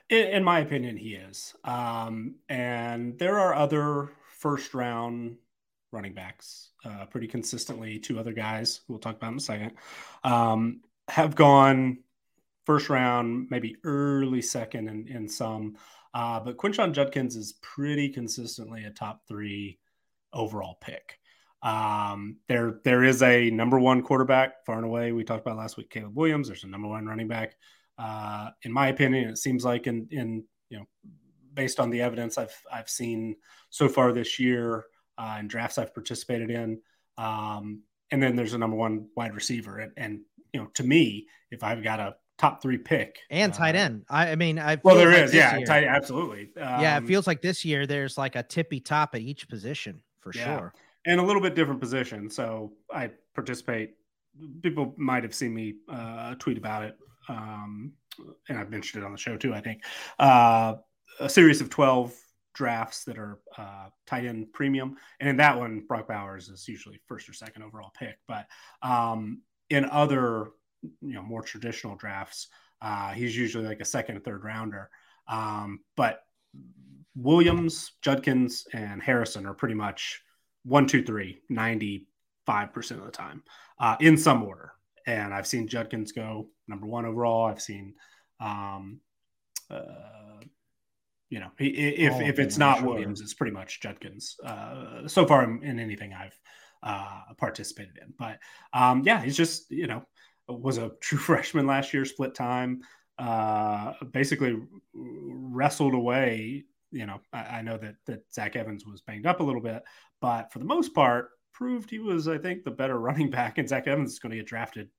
In, 0.09 0.27
in 0.29 0.45
my 0.45 0.61
opinion, 0.61 0.97
he 0.97 1.15
is. 1.15 1.55
Um, 1.65 2.37
and 2.49 3.19
there 3.19 3.39
are 3.39 3.55
other 3.55 4.13
first 4.43 4.75
round 4.75 5.37
running 5.93 6.15
backs 6.15 6.71
uh, 6.85 7.07
pretty 7.07 7.29
consistently. 7.29 7.99
Two 7.99 8.19
other 8.19 8.33
guys 8.33 8.81
we'll 8.89 8.99
talk 8.99 9.17
about 9.17 9.33
in 9.33 9.39
a 9.39 9.41
second 9.41 9.73
um, 10.25 10.81
have 11.09 11.37
gone 11.37 11.99
first 12.67 12.91
round, 12.91 13.47
maybe 13.51 13.77
early 13.85 14.43
second 14.43 14.89
in, 14.89 15.07
in 15.09 15.29
some. 15.29 15.77
Uh, 16.13 16.41
but 16.41 16.57
Quinshon 16.57 16.93
Judkins 16.93 17.37
is 17.37 17.55
pretty 17.63 18.09
consistently 18.09 18.85
a 18.85 18.91
top 18.91 19.23
three 19.29 19.79
overall 20.33 20.77
pick. 20.81 21.19
Um, 21.63 22.39
there, 22.49 22.81
there 22.85 23.05
is 23.05 23.23
a 23.23 23.51
number 23.51 23.79
one 23.79 24.03
quarterback 24.03 24.67
far 24.67 24.77
and 24.77 24.85
away. 24.85 25.13
We 25.13 25.23
talked 25.23 25.47
about 25.47 25.57
last 25.57 25.77
week, 25.77 25.91
Caleb 25.91 26.17
Williams. 26.17 26.49
There's 26.49 26.65
a 26.65 26.69
number 26.69 26.89
one 26.89 27.07
running 27.07 27.29
back. 27.29 27.55
Uh, 27.99 28.51
in 28.63 28.73
my 28.73 28.89
opinion, 28.89 29.29
it 29.29 29.39
seems 29.39 29.65
like 29.65 29.87
in, 29.87 30.09
in 30.11 30.45
you 30.71 30.79
know, 30.79 30.85
based 31.55 31.81
on 31.81 31.91
the 31.91 32.03
evidence 32.03 32.39
I've 32.39 32.57
I've 32.73 32.89
seen 32.89 33.37
so 33.71 33.89
far 33.89 34.13
this 34.13 34.39
year 34.39 34.85
uh, 35.19 35.37
in 35.41 35.49
drafts 35.49 35.79
I've 35.79 35.95
participated 35.95 36.51
in, 36.51 36.81
um, 37.19 37.83
and 38.11 38.23
then 38.23 38.37
there's 38.37 38.55
a 38.55 38.59
number 38.59 38.77
one 38.77 39.09
wide 39.17 39.35
receiver, 39.35 39.79
and, 39.79 39.93
and 39.97 40.21
you 40.53 40.61
know, 40.61 40.67
to 40.75 40.85
me, 40.85 41.27
if 41.51 41.63
I've 41.63 41.83
got 41.83 42.01
a 42.01 42.17
top 42.39 42.61
three 42.61 42.79
pick 42.79 43.21
and 43.31 43.55
tight 43.55 43.77
uh, 43.77 43.79
end. 43.79 44.05
I, 44.11 44.33
I, 44.33 44.37
mean, 44.37 44.59
I 44.59 44.79
well, 44.83 44.97
there 44.97 45.13
like 45.13 45.23
is, 45.23 45.35
yeah, 45.35 45.57
year, 45.57 45.67
tight, 45.67 45.85
absolutely. 45.85 46.51
Um, 46.57 46.81
yeah, 46.81 46.95
it 46.95 46.99
um, 46.99 47.07
feels 47.07 47.27
like 47.27 47.41
this 47.41 47.65
year 47.65 47.87
there's 47.87 48.19
like 48.19 48.37
a 48.37 48.43
tippy 48.43 48.81
top 48.81 49.15
at 49.15 49.21
each 49.21 49.49
position 49.49 50.03
for 50.21 50.33
yeah. 50.35 50.59
sure, 50.59 50.75
and 51.07 51.21
a 51.21 51.23
little 51.23 51.43
bit 51.43 51.55
different 51.55 51.81
position. 51.81 52.29
So 52.29 52.73
I 52.93 53.11
participate. 53.35 53.95
People 54.63 54.95
might 54.97 55.23
have 55.23 55.35
seen 55.35 55.55
me 55.55 55.75
uh, 55.89 56.35
tweet 56.37 56.59
about 56.59 56.85
it, 56.85 56.97
um, 57.29 57.93
and 58.49 58.59
I've 58.59 58.71
mentioned 58.71 59.03
it 59.03 59.07
on 59.07 59.13
the 59.13 59.19
show 59.19 59.37
too. 59.37 59.55
I 59.55 59.61
think 59.61 59.85
uh, 60.19 60.75
a 61.21 61.29
series 61.29 61.61
of 61.61 61.71
twelve 61.71 62.15
drafts 62.55 63.05
that 63.05 63.19
are 63.19 63.39
uh, 63.57 63.89
tight 64.07 64.27
end 64.27 64.53
premium, 64.53 64.97
and 65.21 65.29
in 65.29 65.37
that 65.39 65.59
one, 65.59 65.85
Brock 65.87 66.09
Bowers 66.09 66.49
is 66.49 66.69
usually 66.69 67.01
first 67.07 67.29
or 67.29 67.33
second 67.33 67.63
overall 67.63 67.93
pick. 67.99 68.17
But 68.29 68.47
um, 68.83 69.43
in 69.71 69.85
other 69.87 70.51
you 70.83 71.15
know 71.15 71.23
more 71.23 71.43
traditional 71.43 71.97
drafts, 71.97 72.49
uh, 72.81 73.13
he's 73.13 73.37
usually 73.37 73.67
like 73.67 73.81
a 73.81 73.85
second 73.85 74.17
or 74.17 74.21
third 74.21 74.45
rounder. 74.45 74.91
Um, 75.29 75.81
but 75.97 76.21
Williams, 77.15 77.93
Judkins, 78.03 78.67
and 78.73 79.03
Harrison 79.03 79.47
are 79.47 79.55
pretty 79.55 79.75
much 79.75 80.23
one, 80.65 80.87
two, 80.87 81.03
three, 81.03 81.41
95% 81.51 82.07
of 82.93 83.05
the 83.05 83.11
time 83.11 83.43
uh, 83.79 83.97
in 84.01 84.17
some 84.17 84.43
order. 84.43 84.73
And 85.07 85.35
I've 85.35 85.47
seen 85.47 85.69
Judkins 85.69 86.13
go 86.13 86.49
number 86.69 86.87
one 86.87 87.05
overall. 87.05 87.47
I've 87.47 87.63
seen, 87.63 87.95
um, 88.41 89.01
uh, 89.71 90.41
you 91.33 91.41
know, 91.41 91.51
if, 91.59 92.13
oh, 92.13 92.21
if 92.21 92.39
it's 92.39 92.59
not. 92.59 92.83
Williams, 92.83 93.23
it's 93.23 93.33
pretty 93.33 93.53
much 93.55 93.81
Judkins 93.81 94.37
uh, 94.45 95.09
so 95.09 95.25
far 95.25 95.43
in, 95.45 95.63
in 95.63 95.81
anything 95.81 96.13
I've 96.13 96.39
uh, 96.83 97.33
participated 97.39 97.97
in. 98.03 98.13
But 98.19 98.39
um, 98.75 99.03
yeah, 99.07 99.23
he's 99.23 99.35
just, 99.35 99.71
you 99.71 99.87
know, 99.87 100.03
was 100.47 100.77
a 100.77 100.91
true 101.01 101.17
freshman 101.31 101.67
last 101.67 101.95
year, 101.95 102.05
split 102.05 102.35
time, 102.35 102.83
uh, 103.19 103.95
basically 104.13 104.59
wrestled 104.93 105.95
away. 105.95 106.67
You 106.91 107.07
know, 107.07 107.23
I, 107.33 107.39
I, 107.39 107.63
know 107.63 107.79
that 107.79 107.95
that 108.05 108.31
Zach 108.31 108.55
Evans 108.55 108.85
was 108.85 109.01
banged 109.01 109.25
up 109.25 109.41
a 109.41 109.43
little 109.43 109.63
bit, 109.63 109.83
but 110.21 110.53
for 110.53 110.59
the 110.59 110.67
most 110.67 110.95
part, 110.95 111.31
proved 111.55 111.89
he 111.89 111.99
was, 111.99 112.29
I 112.29 112.37
think, 112.37 112.63
the 112.63 112.71
better 112.71 112.99
running 112.99 113.31
back. 113.31 113.57
And 113.57 113.67
Zach 113.67 113.87
Evans 113.87 114.13
is 114.13 114.19
going 114.19 114.33
to 114.33 114.37
get 114.37 114.47
drafted, 114.47 114.91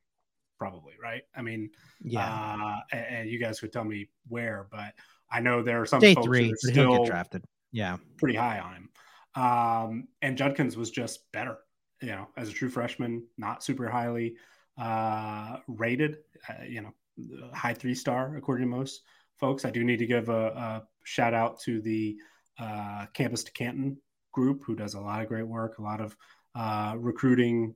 probably, 0.57 0.93
right? 0.99 1.21
I 1.36 1.43
mean, 1.43 1.69
yeah. 2.01 2.25
Uh, 2.27 2.79
and, 2.91 3.05
and, 3.17 3.29
you 3.29 3.39
guys 3.39 3.59
could 3.59 3.71
tell 3.71 3.84
me 3.84 4.09
where, 4.27 4.65
but 4.71 4.93
I 5.34 5.39
know 5.39 5.63
there 5.63 5.81
are 5.81 5.86
some 5.86 5.99
Day 5.99 6.13
folks 6.13 6.27
three, 6.27 6.47
that 6.49 6.53
are 6.53 6.71
still 6.71 7.05
drafted. 7.05 7.43
Yeah, 7.71 7.97
pretty 8.17 8.38
high 8.38 8.59
on 8.59 8.73
him. 8.75 8.89
Um, 9.36 10.07
and 10.21 10.38
Judkins 10.38 10.77
was 10.77 10.91
just 10.91 11.31
better, 11.31 11.57
you 12.01 12.09
know, 12.09 12.27
as 12.38 12.49
a 12.49 12.53
true 12.53 12.69
freshman, 12.69 13.25
not 13.38 13.63
super 13.63 13.89
highly 13.89 14.36
uh, 14.79 15.57
rated, 15.67 16.17
uh, 16.47 16.63
you 16.67 16.81
know, 16.81 17.49
high 17.51 17.73
three 17.73 17.95
star 17.95 18.38
according 18.38 18.69
to 18.69 18.75
most 18.75 19.01
folks. 19.39 19.65
I 19.65 19.71
do 19.71 19.84
need 19.84 19.97
to 19.97 20.05
give 20.05 20.29
a, 20.29 20.45
a 20.47 20.84
shout 21.03 21.34
out 21.34 21.59
to 21.61 21.81
the 21.81 22.15
uh, 22.59 23.07
Campus 23.13 23.43
to 23.45 23.51
Canton 23.51 23.97
group 24.31 24.63
who 24.65 24.75
does 24.75 24.93
a 24.93 25.01
lot 25.01 25.21
of 25.21 25.27
great 25.27 25.47
work, 25.47 25.79
a 25.79 25.81
lot 25.81 25.99
of 25.99 26.15
uh, 26.55 26.95
recruiting 26.97 27.75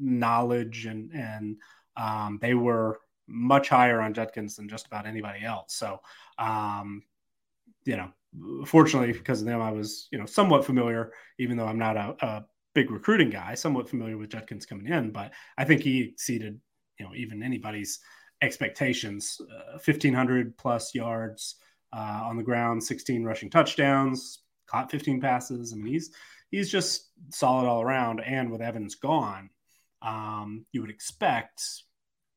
knowledge, 0.00 0.86
and 0.86 1.12
and 1.12 1.56
um, 1.96 2.38
they 2.40 2.54
were 2.54 2.98
much 3.26 3.68
higher 3.68 4.00
on 4.00 4.14
Judkins 4.14 4.56
than 4.56 4.68
just 4.68 4.86
about 4.86 5.06
anybody 5.06 5.44
else. 5.44 5.74
So, 5.74 6.00
um, 6.38 7.02
you 7.84 7.96
know, 7.96 8.10
fortunately 8.66 9.12
because 9.12 9.40
of 9.40 9.46
them, 9.46 9.60
I 9.60 9.70
was 9.70 10.08
you 10.10 10.18
know 10.18 10.26
somewhat 10.26 10.64
familiar, 10.64 11.12
even 11.38 11.56
though 11.56 11.66
I'm 11.66 11.78
not 11.78 11.96
a, 11.96 12.16
a 12.20 12.44
big 12.74 12.90
recruiting 12.90 13.30
guy, 13.30 13.54
somewhat 13.54 13.88
familiar 13.88 14.18
with 14.18 14.30
Judkins 14.30 14.66
coming 14.66 14.86
in, 14.86 15.10
but 15.10 15.32
I 15.56 15.64
think 15.64 15.82
he 15.82 16.02
exceeded, 16.02 16.60
you 16.98 17.06
know, 17.06 17.14
even 17.14 17.42
anybody's 17.42 18.00
expectations. 18.42 19.40
Uh, 19.40 19.78
1,500 19.84 20.56
plus 20.58 20.94
yards 20.94 21.56
uh, 21.92 22.20
on 22.24 22.36
the 22.36 22.42
ground, 22.42 22.82
16 22.82 23.24
rushing 23.24 23.50
touchdowns, 23.50 24.40
caught 24.66 24.90
15 24.90 25.20
passes. 25.20 25.72
I 25.72 25.76
mean, 25.76 25.92
he's 25.92 26.10
he's 26.50 26.70
just 26.70 27.10
solid 27.30 27.66
all 27.66 27.82
around. 27.82 28.20
And 28.20 28.50
with 28.50 28.60
Evans 28.60 28.96
gone, 28.96 29.50
um, 30.02 30.66
you 30.72 30.80
would 30.80 30.90
expect, 30.90 31.62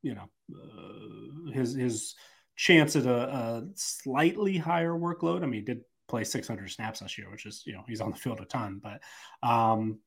you 0.02 0.16
know, 0.16 0.30
uh, 0.54 1.52
his 1.52 1.74
his 1.74 2.16
chance 2.56 2.96
at 2.96 3.06
a, 3.06 3.16
a, 3.16 3.64
slightly 3.76 4.58
higher 4.58 4.94
workload. 4.94 5.44
I 5.44 5.46
mean, 5.46 5.62
he 5.62 5.62
did 5.62 5.82
play 6.08 6.24
600 6.24 6.70
snaps 6.70 7.02
last 7.02 7.18
year, 7.18 7.30
which 7.30 7.46
is 7.46 7.64
you 7.66 7.74
know 7.74 7.84
he's 7.88 8.02
on 8.02 8.12
the 8.12 8.18
field 8.18 8.40
a 8.42 8.46
ton, 8.46 8.82
but 8.82 9.02
um, 9.48 10.00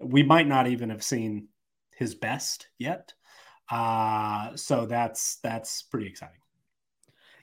we 0.00 0.22
might 0.22 0.46
not 0.46 0.66
even 0.66 0.90
have 0.90 1.02
seen 1.02 1.48
his 1.96 2.14
best 2.14 2.68
yet. 2.78 3.12
Uh, 3.70 4.54
so 4.54 4.86
that's 4.86 5.38
that's 5.42 5.82
pretty 5.82 6.06
exciting. 6.06 6.36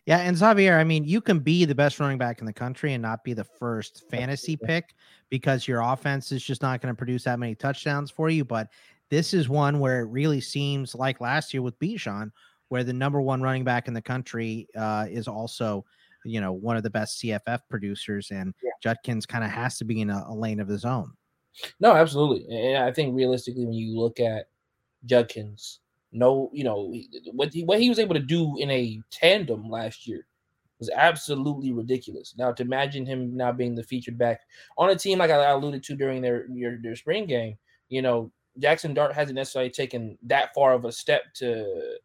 Yeah, 0.06 0.18
and 0.18 0.36
Xavier, 0.36 0.78
I 0.78 0.84
mean, 0.84 1.06
you 1.06 1.22
can 1.22 1.40
be 1.40 1.64
the 1.64 1.76
best 1.76 2.00
running 2.00 2.18
back 2.18 2.40
in 2.40 2.46
the 2.46 2.52
country 2.54 2.92
and 2.94 3.02
not 3.02 3.24
be 3.24 3.34
the 3.34 3.46
first 3.46 4.04
fantasy 4.10 4.58
pick 4.58 4.94
because 5.30 5.66
your 5.66 5.80
offense 5.80 6.34
is 6.34 6.44
just 6.44 6.62
not 6.62 6.82
going 6.82 6.94
to 6.94 6.98
produce 6.98 7.24
that 7.24 7.40
many 7.40 7.56
touchdowns 7.56 8.12
for 8.12 8.30
you. 8.30 8.44
But 8.44 8.68
this 9.14 9.32
is 9.32 9.48
one 9.48 9.78
where 9.78 10.00
it 10.00 10.06
really 10.06 10.42
seems 10.42 10.96
like 10.96 11.22
last 11.22 11.54
year 11.54 11.62
with 11.62 11.78
Bijan, 11.78 12.32
where 12.70 12.84
the 12.84 12.94
number 12.94 13.22
one 13.22 13.44
running 13.44 13.64
back 13.64 13.88
in 13.88 13.94
the 13.94 14.02
country 14.02 14.68
uh, 14.76 15.06
is 15.08 15.28
also, 15.28 15.86
you 16.26 16.42
know, 16.42 16.52
one 16.52 16.78
of 16.78 16.82
the 16.82 16.90
best 16.90 17.22
CFF 17.22 17.60
producers, 17.70 18.32
and 18.32 18.56
yeah. 18.64 18.72
Judkins 18.82 19.28
kind 19.28 19.44
of 19.44 19.52
has 19.52 19.78
to 19.78 19.86
be 19.86 20.02
in 20.02 20.10
a, 20.10 20.26
a, 20.30 20.34
lane 20.34 20.60
of 20.60 20.68
his 20.68 20.84
own. 20.84 21.12
No, 21.80 21.94
absolutely, 21.94 22.48
and 22.50 22.84
I 22.84 22.92
think 22.92 23.16
realistically, 23.16 23.66
when 23.66 23.76
you 23.76 24.00
look 24.00 24.20
at 24.20 24.48
Judkins, 25.06 25.82
no, 26.12 26.50
you 26.52 26.64
know 26.64 26.92
what 27.34 27.54
he, 27.54 27.64
what 27.66 27.80
he 27.80 27.90
was 27.90 28.00
able 28.00 28.16
to 28.16 28.20
do 28.20 28.58
in 28.58 28.72
a 28.72 29.00
tandem 29.12 29.70
last 29.70 30.08
year 30.08 30.26
was 30.80 30.90
absolutely 30.90 31.72
ridiculous. 31.72 32.34
Now 32.36 32.52
to 32.52 32.64
imagine 32.64 33.06
him 33.06 33.38
now 33.38 33.52
being 33.52 33.76
the 33.76 33.84
featured 33.84 34.18
back 34.18 34.42
on 34.76 34.90
a 34.90 34.96
team 34.96 35.20
like 35.20 35.30
I 35.30 35.52
alluded 35.52 35.84
to 35.84 35.96
during 35.96 36.20
their 36.20 36.48
their, 36.50 36.80
their 36.82 36.96
spring 36.96 37.28
game, 37.28 37.60
you 37.90 38.02
know, 38.02 38.32
Jackson 38.60 38.94
Dart 38.94 39.14
hasn't 39.14 39.36
necessarily 39.36 39.72
taken 39.72 40.18
that 40.24 40.54
far 40.54 40.74
of 40.74 40.86
a 40.86 40.92
step 40.92 41.34
to 41.36 41.98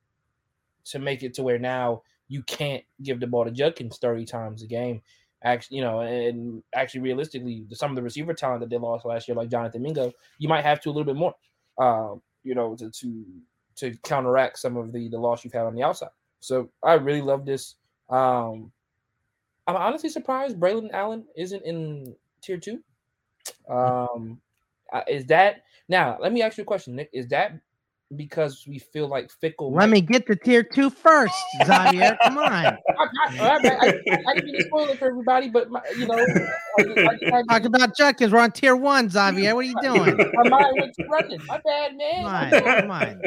to 0.84 0.98
make 0.98 1.22
it 1.22 1.34
to 1.34 1.42
where 1.42 1.58
now 1.58 2.02
you 2.28 2.42
can't 2.42 2.84
give 3.02 3.20
the 3.20 3.26
ball 3.26 3.44
to 3.44 3.50
Judkins 3.50 3.98
30 3.98 4.24
times 4.24 4.62
a 4.62 4.66
game. 4.66 5.02
Actually, 5.44 5.78
you 5.78 5.84
know, 5.84 6.00
and 6.00 6.62
actually 6.74 7.00
realistically, 7.00 7.64
some 7.72 7.90
of 7.90 7.96
the 7.96 8.02
receiver 8.02 8.34
talent 8.34 8.60
that 8.60 8.70
they 8.70 8.78
lost 8.78 9.04
last 9.04 9.28
year, 9.28 9.36
like 9.36 9.50
Jonathan 9.50 9.82
Mingo, 9.82 10.12
you 10.38 10.48
might 10.48 10.64
have 10.64 10.80
to 10.80 10.88
a 10.88 10.92
little 10.92 11.04
bit 11.04 11.16
more, 11.16 11.34
um, 11.78 12.20
you 12.42 12.54
know, 12.54 12.74
to, 12.76 12.90
to 12.90 13.24
to 13.76 13.96
counteract 14.02 14.58
some 14.58 14.76
of 14.76 14.92
the 14.92 15.08
the 15.08 15.18
loss 15.18 15.44
you've 15.44 15.52
had 15.52 15.66
on 15.66 15.74
the 15.74 15.82
outside. 15.82 16.10
So 16.40 16.70
I 16.82 16.94
really 16.94 17.22
love 17.22 17.46
this. 17.46 17.76
Um, 18.10 18.72
I'm 19.66 19.76
honestly 19.76 20.08
surprised 20.08 20.58
Braylon 20.58 20.90
Allen 20.92 21.24
isn't 21.36 21.62
in 21.64 22.16
tier 22.40 22.56
two. 22.56 22.82
Um, 23.68 24.40
uh, 24.92 25.02
is 25.08 25.26
that 25.26 25.62
now? 25.88 26.18
Let 26.20 26.32
me 26.32 26.42
ask 26.42 26.58
you 26.58 26.62
a 26.62 26.66
question, 26.66 26.96
Nick. 26.96 27.10
Is 27.12 27.28
that 27.28 27.52
because 28.16 28.64
we 28.66 28.78
feel 28.78 29.06
like 29.08 29.30
fickle? 29.30 29.72
Let 29.72 29.90
me 29.90 30.00
get 30.00 30.26
to 30.28 30.36
tier 30.36 30.62
two 30.62 30.90
first, 30.90 31.34
Xavier. 31.64 32.16
Come 32.22 32.38
on. 32.38 32.52
I, 32.52 32.78
I, 32.96 33.08
I, 33.40 34.18
I, 34.28 34.34
didn't 34.34 34.66
spoil 34.66 34.88
it 34.88 34.98
for 34.98 35.08
everybody, 35.08 35.48
but 35.48 35.70
my, 35.70 35.82
you 35.96 36.06
know, 36.06 36.24
talk 37.48 37.64
about 37.64 37.94
Chuck 37.94 38.18
because 38.18 38.32
we're 38.32 38.40
on 38.40 38.52
tier 38.52 38.76
one, 38.76 39.10
Xavier. 39.10 39.54
What 39.54 39.64
are 39.64 39.68
you 39.68 39.74
doing? 39.82 40.16
my 40.34 40.48
mind 40.48 40.76
went 40.78 40.94
running. 41.08 41.40
My 41.46 41.60
bad, 41.64 41.96
man. 41.96 42.50
Come 42.50 42.64
on, 42.64 42.80
come 42.80 42.90
on. 42.90 43.20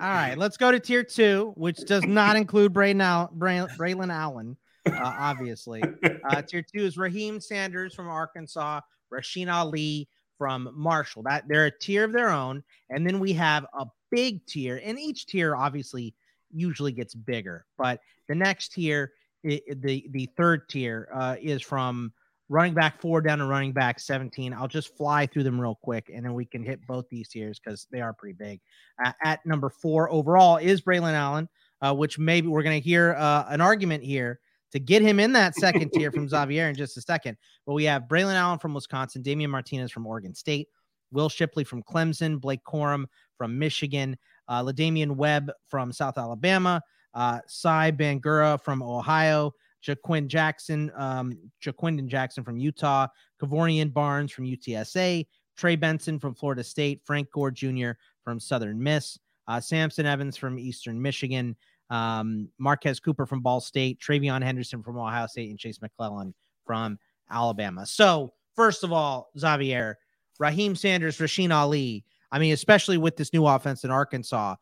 All 0.00 0.14
right, 0.14 0.36
let's 0.36 0.56
go 0.56 0.72
to 0.72 0.80
tier 0.80 1.04
two, 1.04 1.52
which 1.56 1.78
does 1.86 2.04
not 2.04 2.36
include 2.36 2.72
Bray 2.72 2.94
now, 2.94 3.28
Bray, 3.32 3.64
Braylon 3.78 4.12
Allen. 4.12 4.56
Uh, 4.86 5.14
obviously, 5.18 5.82
uh, 6.28 6.42
tier 6.42 6.62
two 6.62 6.84
is 6.84 6.96
Raheim 6.96 7.40
Sanders 7.40 7.94
from 7.94 8.08
Arkansas, 8.08 8.80
Rasheen 9.12 9.52
Ali 9.52 10.08
from 10.42 10.68
Marshall. 10.74 11.22
That 11.22 11.44
they're 11.46 11.66
a 11.66 11.78
tier 11.78 12.02
of 12.02 12.10
their 12.10 12.30
own, 12.30 12.64
and 12.90 13.06
then 13.06 13.20
we 13.20 13.32
have 13.34 13.64
a 13.78 13.86
big 14.10 14.44
tier, 14.44 14.80
and 14.84 14.98
each 14.98 15.26
tier 15.26 15.54
obviously 15.54 16.16
usually 16.50 16.90
gets 16.90 17.14
bigger. 17.14 17.64
But 17.78 18.00
the 18.28 18.34
next 18.34 18.72
tier, 18.72 19.12
the 19.44 19.62
the 20.10 20.28
third 20.36 20.68
tier, 20.68 21.08
uh, 21.14 21.36
is 21.40 21.62
from 21.62 22.12
running 22.48 22.74
back 22.74 23.00
four 23.00 23.20
down 23.20 23.38
to 23.38 23.46
running 23.46 23.70
back 23.70 24.00
17. 24.00 24.52
I'll 24.52 24.66
just 24.66 24.96
fly 24.96 25.26
through 25.26 25.44
them 25.44 25.60
real 25.60 25.78
quick 25.80 26.10
and 26.12 26.24
then 26.24 26.34
we 26.34 26.44
can 26.44 26.64
hit 26.64 26.84
both 26.86 27.08
these 27.08 27.28
tiers 27.28 27.58
because 27.58 27.86
they 27.92 28.00
are 28.00 28.12
pretty 28.12 28.34
big. 28.34 28.60
Uh, 29.02 29.12
at 29.24 29.46
number 29.46 29.70
four 29.70 30.10
overall 30.10 30.56
is 30.56 30.82
Braylon 30.82 31.14
Allen, 31.14 31.48
uh, 31.80 31.94
which 31.94 32.18
maybe 32.18 32.48
we're 32.48 32.64
going 32.64 32.78
to 32.78 32.84
hear 32.84 33.14
uh, 33.16 33.46
an 33.48 33.60
argument 33.60 34.02
here 34.02 34.40
to 34.72 34.80
get 34.80 35.02
him 35.02 35.20
in 35.20 35.32
that 35.32 35.54
second 35.54 35.90
tier 35.92 36.10
from 36.10 36.28
Xavier 36.30 36.68
in 36.68 36.74
just 36.74 36.96
a 36.96 37.00
second. 37.00 37.36
But 37.66 37.74
we 37.74 37.84
have 37.84 38.04
Braylon 38.04 38.34
Allen 38.34 38.58
from 38.58 38.74
Wisconsin, 38.74 39.22
Damien 39.22 39.50
Martinez 39.50 39.92
from 39.92 40.06
Oregon 40.06 40.34
State, 40.34 40.68
Will 41.12 41.28
Shipley 41.28 41.64
from 41.64 41.82
Clemson, 41.82 42.40
Blake 42.40 42.64
Corum 42.66 43.04
from 43.36 43.58
Michigan, 43.58 44.16
uh, 44.48 44.62
La'Damian 44.62 45.16
Webb 45.16 45.50
from 45.68 45.92
South 45.92 46.18
Alabama, 46.18 46.80
uh, 47.14 47.40
Sieh 47.46 47.92
Bangura 47.92 48.62
from 48.62 48.82
Ohio, 48.82 49.52
Jaquin 49.86 50.26
Jackson, 50.26 50.90
um, 50.96 51.36
Ja'Quinden 51.62 52.06
Jackson 52.06 52.44
from 52.44 52.58
Utah, 52.58 53.08
Kevorian 53.40 53.92
Barnes 53.92 54.32
from 54.32 54.46
UTSA, 54.46 55.26
Trey 55.56 55.76
Benson 55.76 56.18
from 56.18 56.34
Florida 56.34 56.64
State, 56.64 57.02
Frank 57.04 57.30
Gore 57.30 57.50
Jr. 57.50 57.90
from 58.24 58.40
Southern 58.40 58.82
Miss, 58.82 59.18
uh, 59.48 59.60
Samson 59.60 60.06
Evans 60.06 60.36
from 60.36 60.58
Eastern 60.58 61.00
Michigan, 61.00 61.56
um, 61.92 62.48
Marquez 62.58 62.98
Cooper 63.00 63.26
from 63.26 63.42
Ball 63.42 63.60
State, 63.60 64.00
TreVeyon 64.00 64.42
Henderson 64.42 64.82
from 64.82 64.96
Ohio 64.96 65.26
State, 65.26 65.50
and 65.50 65.58
Jase 65.58 65.82
McClellan 65.82 66.34
from 66.64 66.98
Alabama. 67.30 67.84
So, 67.84 68.32
first 68.56 68.82
of 68.82 68.92
all, 68.92 69.30
Xavier, 69.38 69.98
Raheim 70.40 70.76
Sanders, 70.76 71.18
Rasheen 71.18 71.52
Ali. 71.52 72.04
I 72.32 72.38
mean, 72.38 72.54
especially 72.54 72.96
with 72.96 73.16
this 73.16 73.34
new 73.34 73.46
offense 73.46 73.84
in 73.84 73.90
Arkansas, 73.90 74.56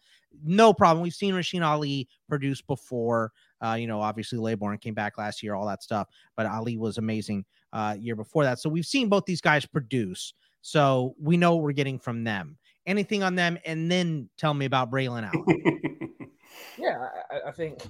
no 0.45 0.74
problem. 0.74 1.05
We've 1.05 1.14
seen 1.14 1.35
Rasheen 1.35 1.64
Ali 1.64 2.09
produce 2.28 2.62
before. 2.62 3.31
Uh, 3.64 3.74
you 3.74 3.87
know, 3.87 4.01
obviously 4.01 4.39
Laborn 4.39 4.78
came 4.78 4.95
back 4.95 5.16
last 5.16 5.41
year, 5.41 5.55
all 5.55 5.66
that 5.68 5.85
stuff, 5.85 6.09
but 6.37 6.47
Ali 6.47 6.76
was 6.76 6.99
amazing 6.99 7.45
uh, 7.72 7.95
year 7.97 8.16
before 8.16 8.43
that. 8.43 8.59
So 8.59 8.68
we've 8.68 8.87
seen 8.87 9.09
both 9.09 9.24
these 9.24 9.41
guys 9.41 9.66
produce. 9.66 10.35
So 10.62 11.14
we 11.20 11.37
know 11.37 11.55
what 11.55 11.62
we're 11.62 11.72
getting 11.72 12.01
from 12.01 12.24
them. 12.24 12.59
Anything 12.87 13.22
on 13.22 13.37
them, 13.37 13.57
and 13.64 13.89
then 13.89 14.28
tell 14.37 14.53
me 14.53 14.66
about 14.66 14.91
Braylon 14.91 15.31
Allen. 15.33 15.99
Yeah, 16.79 17.09
I, 17.31 17.49
I 17.49 17.53
think 17.53 17.83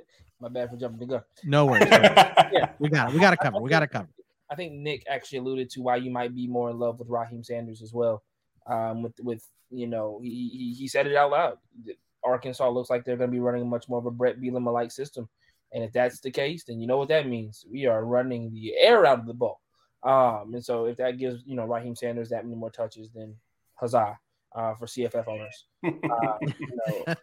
my 0.40 0.48
bad 0.48 0.70
for 0.70 0.76
jumping 0.76 1.00
the 1.00 1.06
gun. 1.06 1.22
No 1.44 1.66
worries. 1.66 1.88
yeah, 1.90 2.70
we 2.78 2.88
got 2.88 3.08
it. 3.08 3.14
We 3.14 3.20
got 3.20 3.30
to 3.30 3.36
cover. 3.36 3.60
We 3.60 3.70
got 3.70 3.80
to 3.80 3.88
cover. 3.88 4.08
I 4.50 4.54
think 4.54 4.72
Nick 4.72 5.04
actually 5.08 5.38
alluded 5.38 5.70
to 5.70 5.82
why 5.82 5.96
you 5.96 6.10
might 6.10 6.34
be 6.34 6.46
more 6.46 6.70
in 6.70 6.78
love 6.78 6.98
with 6.98 7.08
Raheim 7.08 7.44
Sanders 7.44 7.82
as 7.82 7.92
well. 7.92 8.22
Um, 8.66 9.02
with 9.02 9.14
with 9.20 9.46
you 9.70 9.86
know, 9.86 10.20
he, 10.22 10.48
he, 10.48 10.74
he 10.74 10.88
said 10.88 11.06
it 11.06 11.16
out 11.16 11.30
loud. 11.30 11.58
Arkansas 12.24 12.68
looks 12.68 12.90
like 12.90 13.04
they're 13.04 13.16
going 13.16 13.30
to 13.30 13.34
be 13.34 13.40
running 13.40 13.68
much 13.68 13.88
more 13.88 13.98
of 13.98 14.06
a 14.06 14.10
Bret 14.10 14.40
Bielema 14.40 14.72
like 14.72 14.90
system, 14.90 15.28
and 15.72 15.84
if 15.84 15.92
that's 15.92 16.20
the 16.20 16.30
case, 16.30 16.64
then 16.64 16.80
you 16.80 16.86
know 16.86 16.98
what 16.98 17.08
that 17.08 17.26
means. 17.26 17.64
We 17.70 17.86
are 17.86 18.04
running 18.04 18.52
the 18.52 18.76
air 18.76 19.04
out 19.06 19.20
of 19.20 19.26
the 19.26 19.34
ball. 19.34 19.60
Um, 20.02 20.54
and 20.54 20.64
so 20.64 20.86
if 20.86 20.96
that 20.98 21.18
gives 21.18 21.42
you 21.44 21.56
know 21.56 21.66
Raheim 21.66 21.96
Sanders 21.96 22.30
that 22.30 22.44
many 22.44 22.56
more 22.56 22.70
touches, 22.70 23.10
then 23.14 23.34
huzzah 23.74 24.18
uh, 24.54 24.74
for 24.74 24.86
CFF 24.86 25.28
owners. 25.28 25.64
Uh, 25.84 26.38
you 26.40 26.68
know, 27.06 27.14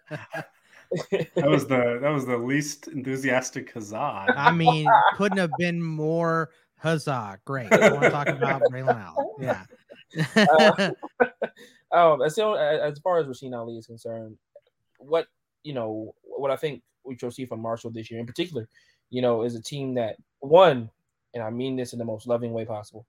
that 1.11 1.47
was 1.47 1.67
the 1.67 1.99
that 2.01 2.09
was 2.09 2.25
the 2.25 2.37
least 2.37 2.87
enthusiastic 2.87 3.71
huzzah. 3.73 4.25
I 4.35 4.51
mean, 4.51 4.87
couldn't 5.15 5.37
have 5.37 5.51
been 5.57 5.81
more 5.81 6.49
huzzah. 6.77 7.39
Great. 7.45 7.71
I 7.71 7.91
want 7.91 8.03
to 8.03 8.09
talk 8.09 8.27
about 8.27 8.61
Braylon 8.71 9.03
Allen. 9.03 9.27
Yeah. 9.39 9.65
uh, 10.35 10.91
um, 11.91 12.21
as, 12.21 12.37
as 12.37 12.99
far 12.99 13.19
as 13.19 13.25
Rasheen 13.27 13.57
Ali 13.57 13.77
is 13.77 13.87
concerned, 13.87 14.37
what 14.99 15.27
you 15.63 15.73
know, 15.73 16.13
what 16.23 16.51
I 16.51 16.55
think 16.55 16.81
we'll 17.03 17.31
see 17.31 17.45
from 17.45 17.61
Marshall 17.61 17.91
this 17.91 18.09
year, 18.09 18.19
in 18.19 18.25
particular, 18.25 18.67
you 19.09 19.21
know, 19.21 19.43
is 19.43 19.55
a 19.55 19.61
team 19.61 19.95
that 19.95 20.17
one, 20.39 20.89
and 21.33 21.43
I 21.43 21.49
mean 21.49 21.75
this 21.75 21.93
in 21.93 21.99
the 21.99 22.05
most 22.05 22.27
loving 22.27 22.53
way 22.53 22.65
possible. 22.65 23.05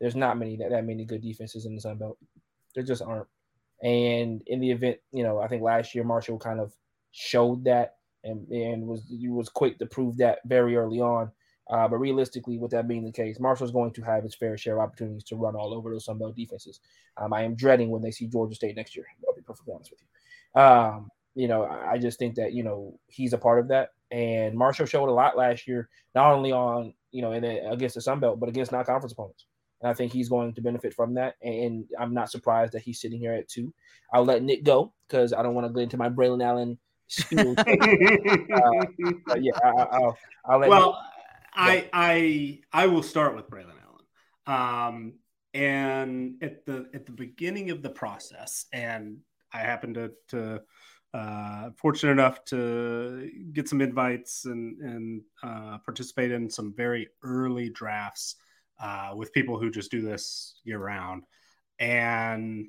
There's 0.00 0.16
not 0.16 0.38
many 0.38 0.56
that, 0.56 0.70
that 0.70 0.86
many 0.86 1.04
good 1.04 1.22
defenses 1.22 1.66
in 1.66 1.74
the 1.74 1.80
Sun 1.80 1.98
Belt. 1.98 2.16
There 2.74 2.84
just 2.84 3.02
aren't. 3.02 3.26
And 3.82 4.42
in 4.46 4.60
the 4.60 4.70
event, 4.70 4.98
you 5.12 5.22
know, 5.22 5.40
I 5.40 5.48
think 5.48 5.62
last 5.62 5.94
year 5.94 6.04
Marshall 6.04 6.38
kind 6.38 6.60
of 6.60 6.72
showed 7.12 7.64
that 7.64 7.96
and, 8.24 8.46
and 8.48 8.86
was 8.86 9.04
was 9.10 9.48
quick 9.48 9.78
to 9.78 9.86
prove 9.86 10.16
that 10.18 10.40
very 10.44 10.76
early 10.76 11.00
on. 11.00 11.30
Uh, 11.70 11.86
but 11.86 11.98
realistically, 11.98 12.58
with 12.58 12.72
that 12.72 12.88
being 12.88 13.04
the 13.04 13.12
case, 13.12 13.38
Marshall's 13.38 13.70
going 13.70 13.92
to 13.92 14.02
have 14.02 14.24
its 14.24 14.34
fair 14.34 14.58
share 14.58 14.74
of 14.74 14.80
opportunities 14.80 15.22
to 15.22 15.36
run 15.36 15.54
all 15.54 15.72
over 15.72 15.90
those 15.90 16.06
Sunbelt 16.06 16.34
defenses. 16.34 16.80
Um, 17.16 17.32
I 17.32 17.42
am 17.42 17.54
dreading 17.54 17.90
when 17.90 18.02
they 18.02 18.10
see 18.10 18.26
Georgia 18.26 18.56
State 18.56 18.74
next 18.74 18.96
year. 18.96 19.06
I'll 19.26 19.36
be 19.36 19.42
perfectly 19.42 19.72
honest 19.72 19.92
with 19.92 20.00
you. 20.00 20.60
Um, 20.60 21.10
you 21.36 21.46
know, 21.46 21.64
I 21.64 21.96
just 21.98 22.18
think 22.18 22.34
that 22.34 22.54
you 22.54 22.64
know 22.64 22.98
he's 23.06 23.32
a 23.32 23.38
part 23.38 23.60
of 23.60 23.68
that, 23.68 23.90
and 24.10 24.56
Marshall 24.56 24.86
showed 24.86 25.08
a 25.08 25.12
lot 25.12 25.36
last 25.36 25.68
year, 25.68 25.88
not 26.14 26.32
only 26.32 26.50
on 26.50 26.92
you 27.12 27.22
know 27.22 27.32
in 27.32 27.44
a, 27.44 27.70
against 27.70 27.94
the 27.94 28.00
Sunbelt, 28.00 28.40
but 28.40 28.48
against 28.48 28.72
non-conference 28.72 29.12
opponents. 29.12 29.46
And 29.80 29.90
I 29.90 29.94
think 29.94 30.12
he's 30.12 30.28
going 30.28 30.52
to 30.54 30.60
benefit 30.60 30.92
from 30.92 31.14
that. 31.14 31.36
And 31.42 31.86
I'm 31.98 32.12
not 32.12 32.30
surprised 32.30 32.72
that 32.72 32.82
he's 32.82 33.00
sitting 33.00 33.18
here 33.18 33.32
at 33.32 33.48
two. 33.48 33.72
I'll 34.12 34.24
let 34.24 34.42
Nick 34.42 34.62
go 34.62 34.92
because 35.08 35.32
I 35.32 35.42
don't 35.42 35.54
want 35.54 35.66
to 35.66 35.72
go 35.72 35.80
into 35.80 35.96
my 35.96 36.10
Braylon 36.10 36.44
Allen 36.44 36.78
uh, 37.36 37.64
yeah, 39.38 39.52
I, 39.62 39.98
will 39.98 40.18
I'll 40.44 40.58
let 40.58 40.70
well, 40.70 41.02
I 41.54 41.88
I 41.92 42.60
I 42.72 42.86
will 42.86 43.02
start 43.02 43.34
with 43.34 43.50
Braylon 43.50 43.74
Allen. 43.82 44.04
Um, 44.46 45.14
and 45.52 46.34
at 46.42 46.64
the 46.64 46.88
at 46.94 47.06
the 47.06 47.12
beginning 47.12 47.70
of 47.70 47.82
the 47.82 47.90
process, 47.90 48.66
and 48.72 49.18
I 49.52 49.58
happened 49.58 49.94
to 49.94 50.12
to 50.28 50.62
uh, 51.12 51.70
fortunate 51.76 52.12
enough 52.12 52.44
to 52.46 53.30
get 53.52 53.68
some 53.68 53.80
invites 53.80 54.44
and 54.44 54.80
and 54.80 55.22
uh, 55.42 55.78
participate 55.84 56.30
in 56.30 56.48
some 56.48 56.72
very 56.76 57.08
early 57.22 57.68
drafts 57.68 58.36
uh, 58.80 59.12
with 59.16 59.32
people 59.32 59.58
who 59.58 59.70
just 59.70 59.90
do 59.90 60.02
this 60.02 60.60
year 60.64 60.78
round, 60.78 61.24
and 61.78 62.66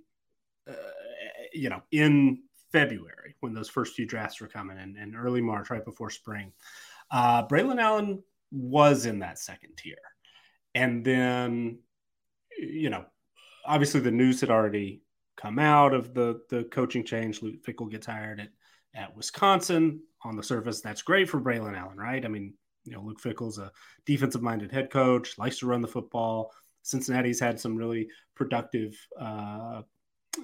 uh, 0.67 0.73
you 1.53 1.69
know 1.69 1.83
in 1.91 2.41
February 2.72 3.36
when 3.39 3.53
those 3.53 3.69
first 3.69 3.95
few 3.95 4.05
drafts 4.05 4.39
were 4.39 4.47
coming 4.47 4.78
in, 4.78 4.97
and 4.97 5.15
early 5.15 5.41
March, 5.41 5.69
right 5.69 5.86
before 5.86 6.09
spring. 6.09 6.51
Uh, 7.09 7.45
Braylon 7.47 7.82
Allen 7.82 8.24
was 8.51 9.05
in 9.05 9.19
that 9.19 9.39
second 9.39 9.76
tier. 9.78 9.97
And 10.74 11.03
then, 11.03 11.80
you 12.57 12.89
know, 12.89 13.05
obviously 13.65 13.99
the 13.99 14.11
news 14.11 14.41
had 14.41 14.49
already 14.49 15.03
come 15.38 15.59
out 15.59 15.93
of 15.93 16.13
the 16.13 16.41
the 16.49 16.65
coaching 16.65 17.03
change. 17.03 17.41
Luke 17.41 17.63
Fickell 17.65 17.89
gets 17.89 18.05
hired 18.05 18.39
at 18.39 18.49
at 18.93 19.15
Wisconsin. 19.15 20.01
On 20.24 20.36
the 20.36 20.43
surface, 20.43 20.82
that's 20.82 21.01
great 21.01 21.28
for 21.28 21.41
Braylon 21.41 21.76
Allen, 21.76 21.97
right? 21.97 22.24
I 22.24 22.28
mean, 22.28 22.53
you 22.84 22.93
know, 22.93 23.01
Luke 23.01 23.19
Fickell's 23.19 23.57
a 23.57 23.72
defensive 24.05 24.43
minded 24.43 24.72
head 24.72 24.91
coach, 24.91 25.38
likes 25.39 25.59
to 25.59 25.65
run 25.65 25.82
the 25.82 25.88
football. 25.88 26.51
Cincinnati's 26.84 27.39
had 27.39 27.59
some 27.59 27.76
really 27.76 28.07
productive, 28.36 28.95
uh, 29.19 29.82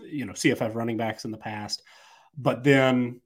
you 0.03 0.25
know, 0.25 0.33
CFF 0.33 0.73
running 0.73 0.97
backs 0.97 1.25
in 1.25 1.31
the 1.31 1.37
past. 1.37 1.83
But 2.37 2.63
then, 2.63 3.21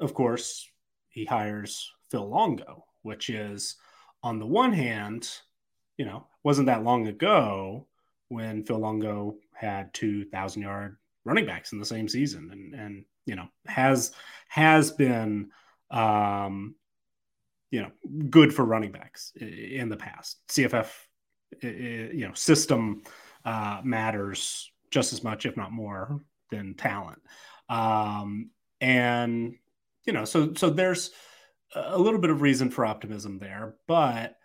of 0.00 0.14
course, 0.14 0.68
he 1.08 1.24
hires 1.24 1.92
Phil 2.10 2.28
Longo, 2.28 2.84
which 3.02 3.28
is 3.28 3.76
on 4.22 4.38
the 4.38 4.46
one 4.46 4.72
hand, 4.72 5.28
you 5.96 6.04
know, 6.04 6.26
wasn't 6.42 6.66
that 6.66 6.82
long 6.82 7.06
ago 7.06 7.86
when 8.28 8.64
Phil 8.64 8.78
Longo 8.78 9.36
had 9.54 9.92
2,000 9.94 10.62
yard 10.62 10.96
running 11.24 11.46
backs 11.46 11.72
in 11.72 11.78
the 11.78 11.84
same 11.84 12.08
season 12.08 12.50
and, 12.52 12.74
and 12.74 13.04
you 13.26 13.36
know, 13.36 13.48
has, 13.66 14.12
has 14.48 14.90
been, 14.90 15.50
um, 15.90 16.74
you 17.70 17.82
know, 17.82 17.90
good 18.30 18.54
for 18.54 18.64
running 18.64 18.92
backs 18.92 19.32
in 19.40 19.88
the 19.88 19.96
past. 19.96 20.38
CFF, 20.48 20.88
you 21.62 22.26
know, 22.26 22.34
system 22.34 23.02
uh, 23.44 23.80
matters 23.84 24.70
just 24.90 25.12
as 25.12 25.24
much, 25.24 25.46
if 25.46 25.56
not 25.56 25.72
more, 25.72 26.20
than 26.50 26.74
talent. 26.74 27.20
Um, 27.68 28.50
and 28.80 29.54
you 30.06 30.12
know, 30.12 30.24
so 30.24 30.54
so 30.54 30.70
there's 30.70 31.10
a 31.74 31.98
little 31.98 32.20
bit 32.20 32.30
of 32.30 32.42
reason 32.42 32.70
for 32.70 32.86
optimism 32.86 33.38
there, 33.38 33.76
but 33.88 34.36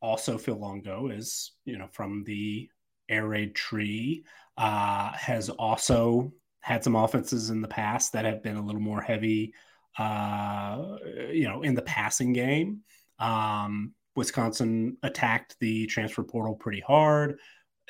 also 0.00 0.36
Phil 0.36 0.58
Longo 0.58 1.08
is, 1.08 1.52
you 1.64 1.78
know, 1.78 1.86
from 1.86 2.24
the 2.24 2.68
air 3.08 3.26
raid 3.26 3.54
tree, 3.54 4.24
uh, 4.58 5.12
has 5.12 5.48
also 5.48 6.32
had 6.60 6.84
some 6.84 6.96
offenses 6.96 7.50
in 7.50 7.60
the 7.60 7.68
past 7.68 8.12
that 8.12 8.24
have 8.24 8.42
been 8.42 8.56
a 8.56 8.64
little 8.64 8.80
more 8.80 9.00
heavy, 9.00 9.54
uh, 9.98 10.96
you 11.30 11.48
know, 11.48 11.62
in 11.62 11.74
the 11.74 11.82
passing 11.82 12.32
game. 12.32 12.80
Um, 13.18 13.94
Wisconsin 14.14 14.96
attacked 15.02 15.56
the 15.60 15.86
transfer 15.86 16.22
portal 16.22 16.54
pretty 16.54 16.80
hard 16.80 17.38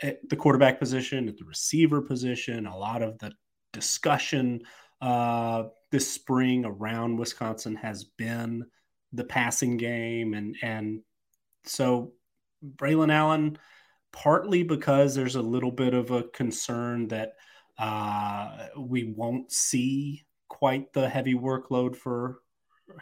at 0.02 0.18
the 0.28 0.36
quarterback 0.36 0.78
position, 0.78 1.28
at 1.28 1.36
the 1.36 1.44
receiver 1.44 2.00
position. 2.00 2.66
A 2.66 2.76
lot 2.76 3.02
of 3.02 3.18
the 3.18 3.32
discussion 3.72 4.62
uh, 5.02 5.64
this 5.90 6.10
spring 6.10 6.64
around 6.64 7.18
Wisconsin 7.18 7.76
has 7.76 8.04
been 8.04 8.64
the 9.12 9.24
passing 9.24 9.76
game, 9.76 10.32
and 10.32 10.56
and 10.62 11.00
so 11.64 12.12
Braylon 12.64 13.12
Allen, 13.12 13.58
partly 14.12 14.62
because 14.62 15.14
there's 15.14 15.36
a 15.36 15.42
little 15.42 15.72
bit 15.72 15.92
of 15.92 16.12
a 16.12 16.22
concern 16.22 17.08
that 17.08 17.32
uh, 17.78 18.68
we 18.78 19.04
won't 19.04 19.50
see 19.50 20.24
quite 20.48 20.92
the 20.92 21.08
heavy 21.08 21.34
workload 21.34 21.96
for 21.96 22.38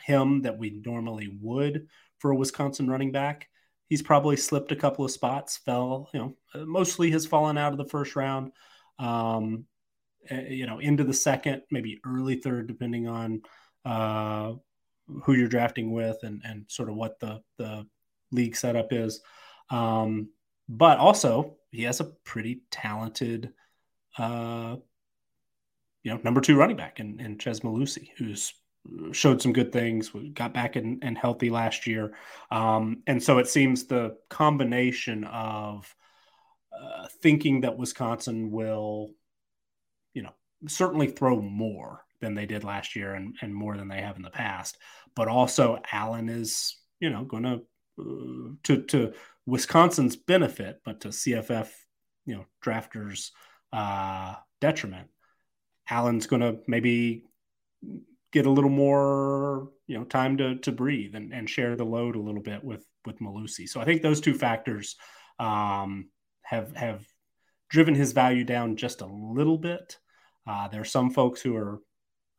him 0.05 0.43
that 0.43 0.59
we 0.59 0.81
normally 0.85 1.37
would 1.41 1.87
for 2.19 2.31
a 2.31 2.37
Wisconsin 2.37 2.89
running 2.89 3.13
back. 3.13 3.49
He's 3.89 4.03
probably 4.03 4.37
slipped 4.37 4.73
a 4.73 4.77
couple 4.77 5.05
of 5.05 5.11
spots, 5.11 5.59
fell, 5.59 6.09
you 6.15 6.21
know, 6.21 6.65
mostly 6.65 7.11
has 7.11 7.27
fallen 7.27 7.59
out 7.59 7.73
of 7.73 7.79
the 7.79 7.89
first 7.89 8.17
round. 8.17 8.53
Um, 8.99 9.67
you 10.31 10.67
know, 10.67 10.79
into 10.79 11.05
the 11.05 11.15
second, 11.15 11.63
maybe 11.71 12.01
early 12.05 12.37
third, 12.37 12.67
depending 12.67 13.09
on 13.09 13.43
uh, 13.85 14.53
who 15.25 15.33
you're 15.35 15.49
drafting 15.49 15.93
with 15.93 16.19
and 16.23 16.43
and 16.45 16.65
sort 16.69 16.89
of 16.89 16.97
what 16.97 17.19
the 17.21 17.41
the 17.59 17.87
league 18.33 18.57
setup 18.57 18.93
is. 18.93 19.21
Um, 19.71 20.31
but 20.69 20.99
also, 20.99 21.57
he 21.71 21.83
has 21.85 22.01
a 22.01 22.13
pretty 22.25 22.63
talented, 22.71 23.53
uh, 24.19 24.77
you 26.03 26.13
know, 26.13 26.21
number 26.23 26.41
two 26.41 26.57
running 26.57 26.77
back 26.77 27.01
in, 27.01 27.21
in 27.21 27.39
Chez 27.39 27.61
Mellusi, 27.61 28.11
who's 28.17 28.53
showed 29.13 29.43
some 29.43 29.53
good 29.53 29.73
things, 29.73 30.11
got 30.33 30.55
back 30.55 30.77
and, 30.77 31.19
healthy 31.19 31.51
last 31.51 31.87
year. 31.87 32.15
Um, 32.51 33.03
and 33.07 33.23
so 33.23 33.39
it 33.39 33.49
seems 33.49 33.85
the 33.85 34.17
combination 34.29 35.25
of 35.25 35.95
uh, 36.73 37.09
thinking 37.21 37.61
that 37.63 37.77
Wisconsin 37.77 38.51
will, 38.51 39.11
certainly 40.69 41.09
throw 41.09 41.41
more 41.41 42.05
than 42.21 42.35
they 42.35 42.47
did 42.47 42.65
last 42.65 42.97
year 42.97 43.15
and, 43.15 43.37
and 43.41 43.55
more 43.55 43.77
than 43.77 43.89
they 43.89 44.01
have 44.01 44.17
in 44.17 44.23
the 44.23 44.31
past. 44.31 44.77
But 45.17 45.29
also, 45.29 45.81
Allen 45.91 46.29
is, 46.29 46.77
you 47.01 47.11
know, 47.11 47.25
going 47.25 47.43
to 47.45 47.63
uh, 47.99 48.53
to 48.65 48.83
to 48.83 49.13
Wisconsin's 49.47 50.17
benefit, 50.17 50.81
but 50.85 51.01
to 51.01 51.09
CFF, 51.09 51.69
you 52.27 52.37
know, 52.37 52.47
drafters' 52.65 53.31
uh, 53.73 54.35
detriment. 54.61 55.09
Allen's 55.89 56.27
going 56.27 56.43
to 56.43 56.61
maybe 56.69 57.25
get 58.33 58.47
a 58.47 58.51
little 58.51 58.71
more, 58.71 59.71
you 59.87 59.99
know, 59.99 60.05
time 60.05 60.37
to 60.37 60.57
to 60.57 60.73
breathe 60.73 61.15
and, 61.15 61.33
and 61.33 61.51
share 61.51 61.77
the 61.77 61.85
load 61.85 62.17
a 62.17 62.21
little 62.21 62.43
bit 62.43 62.63
with 62.63 62.85
with 63.05 63.19
Mellusi. 63.19 63.69
So 63.69 63.81
I 63.81 63.85
think 63.85 64.03
those 64.03 64.21
two 64.21 64.35
factors 64.35 64.97
um, 65.39 66.11
have 66.43 66.75
have 66.77 67.05
driven 67.69 67.95
his 67.95 68.13
value 68.13 68.45
down 68.45 68.77
just 68.77 69.01
a 69.01 69.07
little 69.07 69.59
bit. 69.59 69.99
Uh, 70.47 70.69
there 70.69 70.81
are 70.81 70.85
some 70.85 71.11
folks 71.11 71.41
who 71.41 71.57
are 71.57 71.81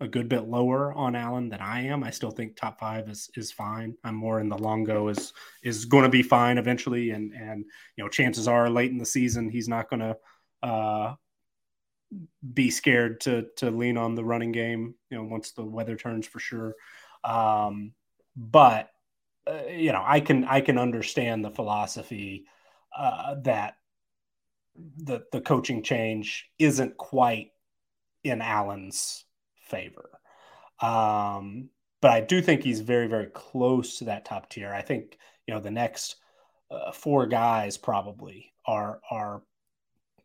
a 0.02 0.08
good 0.08 0.28
bit 0.28 0.47
lower 0.47 0.91
on 0.93 1.16
Allen 1.16 1.47
than 1.49 1.62
I 1.62 1.82
am. 1.82 2.04
I 2.04 2.10
still 2.10 2.32
think 2.32 2.56
top 2.56 2.80
five 2.80 3.08
is 3.08 3.30
is 3.36 3.52
fine. 3.52 3.95
I'm 4.04 4.16
more 4.16 4.39
in 4.39 4.49
the 4.49 4.58
Longo 4.58 5.08
is 5.10 5.32
is 5.64 5.86
going 5.86 6.04
to 6.04 6.10
be 6.10 6.24
fine 6.24 6.58
eventually, 6.58 7.12
and 7.12 7.34
and 7.34 7.64
you 7.95 8.04
know 8.04 8.10
chances 8.10 8.47
are 8.47 8.70
late 8.70 8.91
in 8.91 8.97
the 8.97 9.06
season 9.06 9.49
he's 9.49 9.68
not 9.68 9.89
going 9.89 9.99
to 9.99 10.18
uh, 10.64 11.14
be 12.54 12.72
scared 12.72 13.22
to 13.22 13.45
to 13.58 13.70
lean 13.70 13.97
on 13.97 14.16
the 14.16 14.26
running 14.26 14.52
game. 14.52 14.95
You 15.12 15.18
know 15.18 15.24
once 15.24 15.52
the 15.52 15.64
weather 15.64 15.95
turns 15.95 16.26
for 16.26 16.39
sure. 16.39 16.76
Um, 17.24 17.93
but 18.36 18.89
uh, 19.45 19.68
you 19.70 19.91
know 19.91 20.04
I 20.04 20.20
can 20.20 20.45
I 20.45 20.62
can 20.62 20.80
understand 20.80 21.45
the 21.45 21.52
philosophy 21.52 22.45
uh, 22.97 23.36
that 23.43 23.76
the 24.97 25.26
the 25.32 25.41
coaching 25.41 25.84
change 25.84 26.49
isn't 26.58 26.97
quite 26.97 27.52
in 28.24 28.41
Allen's 28.41 29.26
favor. 29.67 30.09
Um, 30.82 31.69
but 32.01 32.11
I 32.11 32.22
do 32.22 32.41
think 32.41 32.63
he's 32.63 32.82
very, 32.82 33.07
very 33.07 33.28
close 33.28 33.99
to 33.99 34.05
that 34.05 34.26
top 34.26 34.49
tier. 34.49 34.74
I 34.74 34.82
think 34.82 35.17
you 35.47 35.53
know 35.53 35.59
the 35.59 35.72
next 35.72 36.15
uh, 36.69 36.91
four 36.91 37.28
guys 37.28 37.78
probably 37.78 38.53
are 38.65 38.99
are 39.09 39.43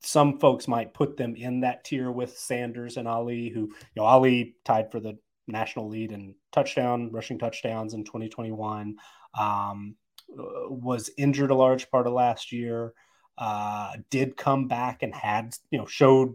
some 0.01 0.39
folks 0.39 0.69
might 0.69 0.95
put 0.95 1.17
them 1.17 1.35
in 1.37 1.61
that 1.61 1.85
tier 1.85 2.11
with 2.11 2.39
Sanders 2.39 2.97
and 2.97 3.07
Ali, 3.07 3.49
who 3.49 3.61
you 3.61 3.97
know 3.97 4.05
Ali 4.05 4.57
tied 4.65 4.91
for 4.91 5.01
the 5.01 5.19
national 5.49 5.89
lead 5.89 6.13
in 6.13 6.35
touchdown 6.53 7.11
rushing 7.13 7.39
touchdowns 7.39 7.95
in 7.95 8.05
2021. 8.05 8.97
Um, 9.39 9.97
uh, 10.33 10.69
was 10.69 11.11
injured 11.19 11.51
a 11.51 11.55
large 11.55 11.91
part 11.91 12.07
of 12.07 12.13
last 12.13 12.53
year. 12.53 12.95
Uh, 13.39 13.93
did 14.11 14.37
come 14.37 14.67
back 14.67 15.03
and 15.03 15.15
had 15.15 15.55
you 15.71 15.79
know 15.79 15.87
showed 15.87 16.35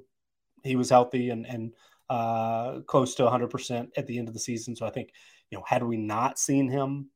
he 0.63 0.75
was 0.75 0.89
healthy 0.89 1.29
and 1.29 1.45
and 1.45 1.73
uh, 2.11 2.81
close 2.81 3.15
to 3.15 3.23
100% 3.23 3.87
at 3.95 4.05
the 4.05 4.19
end 4.19 4.27
of 4.27 4.33
the 4.33 4.39
season. 4.39 4.75
So 4.75 4.85
I 4.85 4.89
think, 4.89 5.11
you 5.49 5.57
know, 5.57 5.63
had 5.65 5.81
we 5.81 5.95
not 5.95 6.37
seen 6.37 6.67
him 6.67 7.09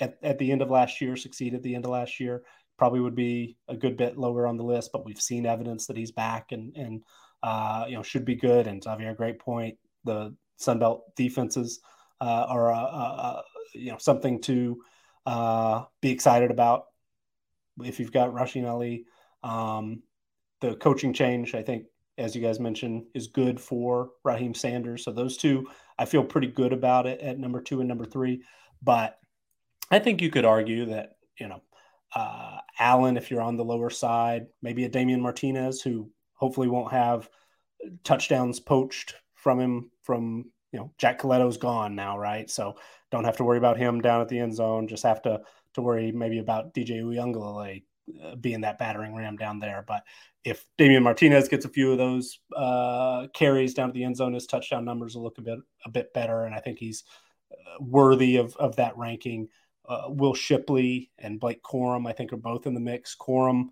at, 0.00 0.18
at 0.24 0.40
the 0.40 0.50
end 0.50 0.60
of 0.60 0.70
last 0.70 1.00
year, 1.00 1.14
succeed 1.14 1.54
at 1.54 1.62
the 1.62 1.76
end 1.76 1.84
of 1.84 1.92
last 1.92 2.18
year, 2.18 2.42
probably 2.78 2.98
would 2.98 3.14
be 3.14 3.56
a 3.68 3.76
good 3.76 3.96
bit 3.96 4.18
lower 4.18 4.48
on 4.48 4.56
the 4.56 4.64
list. 4.64 4.90
But 4.92 5.04
we've 5.04 5.20
seen 5.20 5.46
evidence 5.46 5.86
that 5.86 5.96
he's 5.96 6.10
back 6.10 6.50
and, 6.50 6.74
and 6.76 7.04
uh, 7.44 7.84
you 7.88 7.94
know, 7.94 8.02
should 8.02 8.24
be 8.24 8.34
good. 8.34 8.66
And 8.66 8.82
Xavier, 8.82 9.14
great 9.14 9.38
point. 9.38 9.78
The 10.02 10.34
Sunbelt 10.60 11.02
defenses 11.14 11.78
uh, 12.20 12.46
are, 12.48 12.72
uh, 12.72 12.76
uh, 12.76 13.42
you 13.72 13.92
know, 13.92 13.98
something 13.98 14.40
to 14.42 14.80
uh, 15.26 15.84
be 16.00 16.10
excited 16.10 16.50
about 16.50 16.86
if 17.84 18.00
you've 18.00 18.12
got 18.12 18.32
Rasheen 18.32 18.68
Ali. 18.68 19.04
Um, 19.44 20.02
the 20.60 20.74
coaching 20.74 21.12
change, 21.12 21.54
I 21.54 21.62
think, 21.62 21.84
as 22.18 22.34
you 22.34 22.42
guys 22.42 22.60
mentioned, 22.60 23.04
is 23.14 23.28
good 23.28 23.60
for 23.60 24.10
Raheim 24.26 24.54
Sanders. 24.54 25.04
So 25.04 25.12
those 25.12 25.36
two, 25.36 25.68
I 25.98 26.04
feel 26.04 26.24
pretty 26.24 26.48
good 26.48 26.72
about 26.72 27.06
it 27.06 27.20
at 27.20 27.38
number 27.38 27.60
two 27.60 27.80
and 27.80 27.88
number 27.88 28.04
three. 28.04 28.42
But 28.82 29.18
I 29.90 29.98
think 29.98 30.20
you 30.20 30.30
could 30.30 30.44
argue 30.44 30.86
that, 30.86 31.16
you 31.38 31.48
know, 31.48 31.62
uh, 32.14 32.58
Allen, 32.78 33.16
if 33.16 33.30
you're 33.30 33.40
on 33.40 33.56
the 33.56 33.64
lower 33.64 33.90
side, 33.90 34.46
maybe 34.62 34.84
a 34.84 34.88
Damien 34.88 35.20
Martinez, 35.20 35.80
who 35.80 36.10
hopefully 36.34 36.68
won't 36.68 36.92
have 36.92 37.28
touchdowns 38.04 38.60
poached 38.60 39.14
from 39.34 39.60
him 39.60 39.90
from, 40.02 40.44
you 40.72 40.78
know, 40.78 40.92
Jack 40.98 41.20
Colletto's 41.20 41.56
gone 41.56 41.94
now, 41.94 42.18
right? 42.18 42.50
So 42.50 42.76
don't 43.10 43.24
have 43.24 43.36
to 43.38 43.44
worry 43.44 43.58
about 43.58 43.78
him 43.78 44.00
down 44.00 44.20
at 44.20 44.28
the 44.28 44.38
end 44.38 44.54
zone. 44.54 44.88
Just 44.88 45.04
have 45.04 45.22
to 45.22 45.40
to 45.74 45.82
worry 45.82 46.12
maybe 46.12 46.38
about 46.38 46.74
DJ 46.74 47.02
Uiagalelei 47.02 47.84
uh, 48.24 48.34
being 48.36 48.62
that 48.62 48.78
battering 48.78 49.14
ram 49.14 49.36
down 49.36 49.58
there. 49.58 49.84
But 49.86 50.02
if 50.44 50.64
Damien 50.78 51.02
Martinez 51.02 51.48
gets 51.48 51.64
a 51.64 51.68
few 51.68 51.92
of 51.92 51.98
those 51.98 52.38
uh, 52.56 53.26
carries 53.34 53.74
down 53.74 53.88
to 53.88 53.92
the 53.92 54.04
end 54.04 54.16
zone, 54.16 54.32
his 54.34 54.46
touchdown 54.46 54.84
numbers 54.84 55.14
will 55.16 55.22
look 55.24 55.38
a 55.38 55.42
bit 55.42 55.58
a 55.84 55.90
bit 55.90 56.12
better, 56.14 56.44
and 56.44 56.54
I 56.54 56.60
think 56.60 56.78
he's 56.78 57.04
uh, 57.52 57.82
worthy 57.82 58.36
of 58.36 58.56
of 58.56 58.76
that 58.76 58.96
ranking. 58.96 59.48
Uh, 59.88 60.04
Will 60.08 60.34
Shipley 60.34 61.10
and 61.18 61.40
Blake 61.40 61.62
Corum, 61.62 62.06
I 62.06 62.12
think, 62.12 62.32
are 62.32 62.36
both 62.36 62.66
in 62.66 62.74
the 62.74 62.80
mix. 62.80 63.16
Corum, 63.16 63.68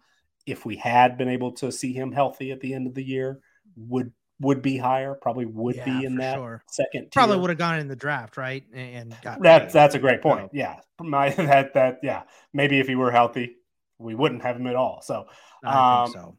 if 0.47 0.65
we 0.65 0.77
had 0.77 1.19
been 1.19 1.29
able 1.29 1.53
to 1.53 1.71
see 1.71 1.93
him 1.93 2.11
healthy 2.11 2.53
at 2.53 2.61
the 2.61 2.73
end 2.73 2.87
of 2.87 2.95
the 2.95 3.05
year, 3.05 3.41
would 3.77 4.13
would 4.41 4.61
be 4.63 4.77
higher, 4.77 5.15
probably 5.15 5.47
would 5.47 5.77
Yeah, 5.77 5.85
be 5.99 6.05
in 6.05 6.17
that 6.17 6.35
sure. 6.37 6.63
second. 6.69 7.11
Probably 7.11 7.37
tier. 7.37 7.41
would 7.41 7.51
have 7.51 7.59
gone 7.59 7.79
in 7.79 7.89
the 7.89 7.97
draft, 7.97 8.37
right? 8.37 8.65
And 8.73 9.13
and 9.13 9.17
got 9.23 9.43
That's 9.43 9.73
paid. 9.73 9.79
that's 9.79 9.95
a 9.95 9.99
great 9.99 10.21
point. 10.23 10.51
So- 10.51 10.51
Yeah, 10.53 10.77
my 11.01 11.31
that 11.31 11.75
that 11.75 12.01
yeah. 12.03 12.23
Maybe 12.53 12.79
if 12.81 12.87
he 12.89 12.95
were 12.97 13.11
healthy, 13.11 13.57
we 13.99 14.15
wouldn't 14.15 14.43
have 14.43 14.57
him 14.57 14.67
at 14.67 14.77
all. 14.77 15.01
So, 15.03 15.27
I 15.65 16.03
um, 16.03 16.07
think 16.07 16.17
so. 16.17 16.39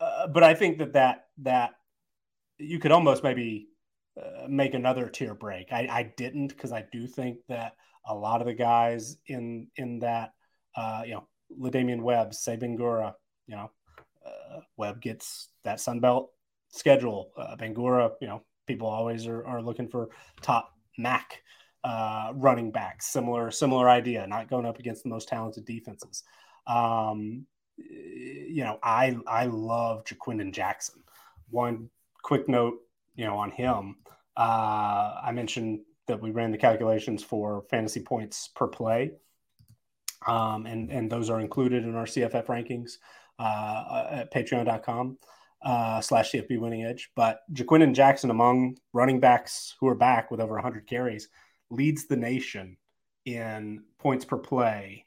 uh, 0.00 0.26
but 0.28 0.42
I 0.42 0.54
think 0.54 0.78
that 0.78 0.92
that 0.94 1.26
that 1.38 1.70
you 2.58 2.78
could 2.78 2.92
almost 2.92 3.22
maybe 3.22 3.68
uh, 4.20 4.46
make 4.48 4.74
another 4.74 5.08
tier 5.08 5.34
break. 5.34 5.72
I, 5.72 5.88
I 5.90 6.12
didn't 6.16 6.48
because 6.48 6.72
I 6.72 6.84
do 6.92 7.06
think 7.06 7.38
that 7.48 7.76
a 8.06 8.14
lot 8.14 8.40
of 8.40 8.46
the 8.46 8.54
guys 8.54 9.16
in 9.26 9.68
in 9.76 10.00
that 10.00 10.32
uh, 10.76 11.02
you 11.06 11.14
know 11.14 11.28
La'Damian 11.58 12.02
Webb, 12.02 12.32
Sieh 12.32 12.58
Bangura, 12.58 13.14
you 13.46 13.56
know, 13.56 13.70
uh, 14.26 14.60
Webb 14.76 15.00
gets 15.00 15.48
that 15.64 15.80
Sun 15.80 16.00
Belt 16.00 16.30
schedule. 16.68 17.32
Uh, 17.36 17.56
Bangura, 17.56 18.12
you 18.20 18.28
know, 18.28 18.42
people 18.66 18.88
always 18.88 19.26
are, 19.26 19.44
are 19.46 19.62
looking 19.62 19.88
for 19.88 20.08
top 20.40 20.72
MAC 20.98 21.42
uh, 21.84 22.32
running 22.34 22.70
backs. 22.70 23.06
Similar 23.06 23.50
similar 23.50 23.88
idea, 23.88 24.26
not 24.26 24.48
going 24.48 24.66
up 24.66 24.78
against 24.78 25.02
the 25.02 25.08
most 25.08 25.28
talented 25.28 25.64
defenses. 25.64 26.22
Um, 26.66 27.46
you 27.76 28.64
know, 28.64 28.78
I 28.82 29.16
I 29.26 29.46
love 29.46 30.04
Ja'Quinden 30.04 30.52
Jackson. 30.52 31.02
One 31.50 31.90
quick 32.22 32.48
note, 32.48 32.78
you 33.14 33.24
know, 33.24 33.36
on 33.38 33.50
him. 33.50 33.96
Uh, 34.36 35.20
I 35.22 35.32
mentioned 35.32 35.80
that 36.06 36.20
we 36.20 36.30
ran 36.30 36.52
the 36.52 36.58
calculations 36.58 37.22
for 37.22 37.64
fantasy 37.70 38.00
points 38.00 38.48
per 38.54 38.66
play, 38.66 39.12
um, 40.26 40.66
and 40.66 40.90
and 40.90 41.10
those 41.10 41.30
are 41.30 41.40
included 41.40 41.84
in 41.84 41.94
our 41.94 42.06
CFF 42.06 42.46
rankings 42.46 42.98
uh, 43.38 44.04
at 44.10 44.32
Patreon.com 44.32 45.18
uh, 45.64 46.00
slash 46.00 46.32
CFB 46.32 46.58
Winning 46.58 46.84
Edge. 46.84 47.10
But 47.14 47.40
Ja'Quinden 47.52 47.94
Jackson, 47.94 48.30
among 48.30 48.78
running 48.92 49.20
backs 49.20 49.74
who 49.80 49.88
are 49.88 49.94
back 49.94 50.30
with 50.30 50.40
over 50.40 50.54
100 50.54 50.86
carries, 50.86 51.28
leads 51.70 52.06
the 52.06 52.16
nation 52.16 52.76
in 53.24 53.82
points 53.98 54.24
per 54.24 54.36
play 54.36 55.06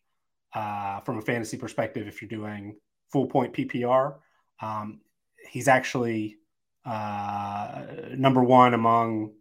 uh, 0.56 1.02
from 1.02 1.20
a 1.20 1.22
fantasy 1.22 1.58
perspective. 1.58 2.08
If 2.08 2.22
you're 2.22 2.30
doing 2.30 2.78
full 3.12 3.28
point 3.28 3.54
PPR, 3.54 4.16
um, 4.62 5.02
he's 5.50 5.68
actually 5.68 6.38
uh, 6.86 7.84
number 8.12 8.44
one 8.44 8.74
among 8.74 9.34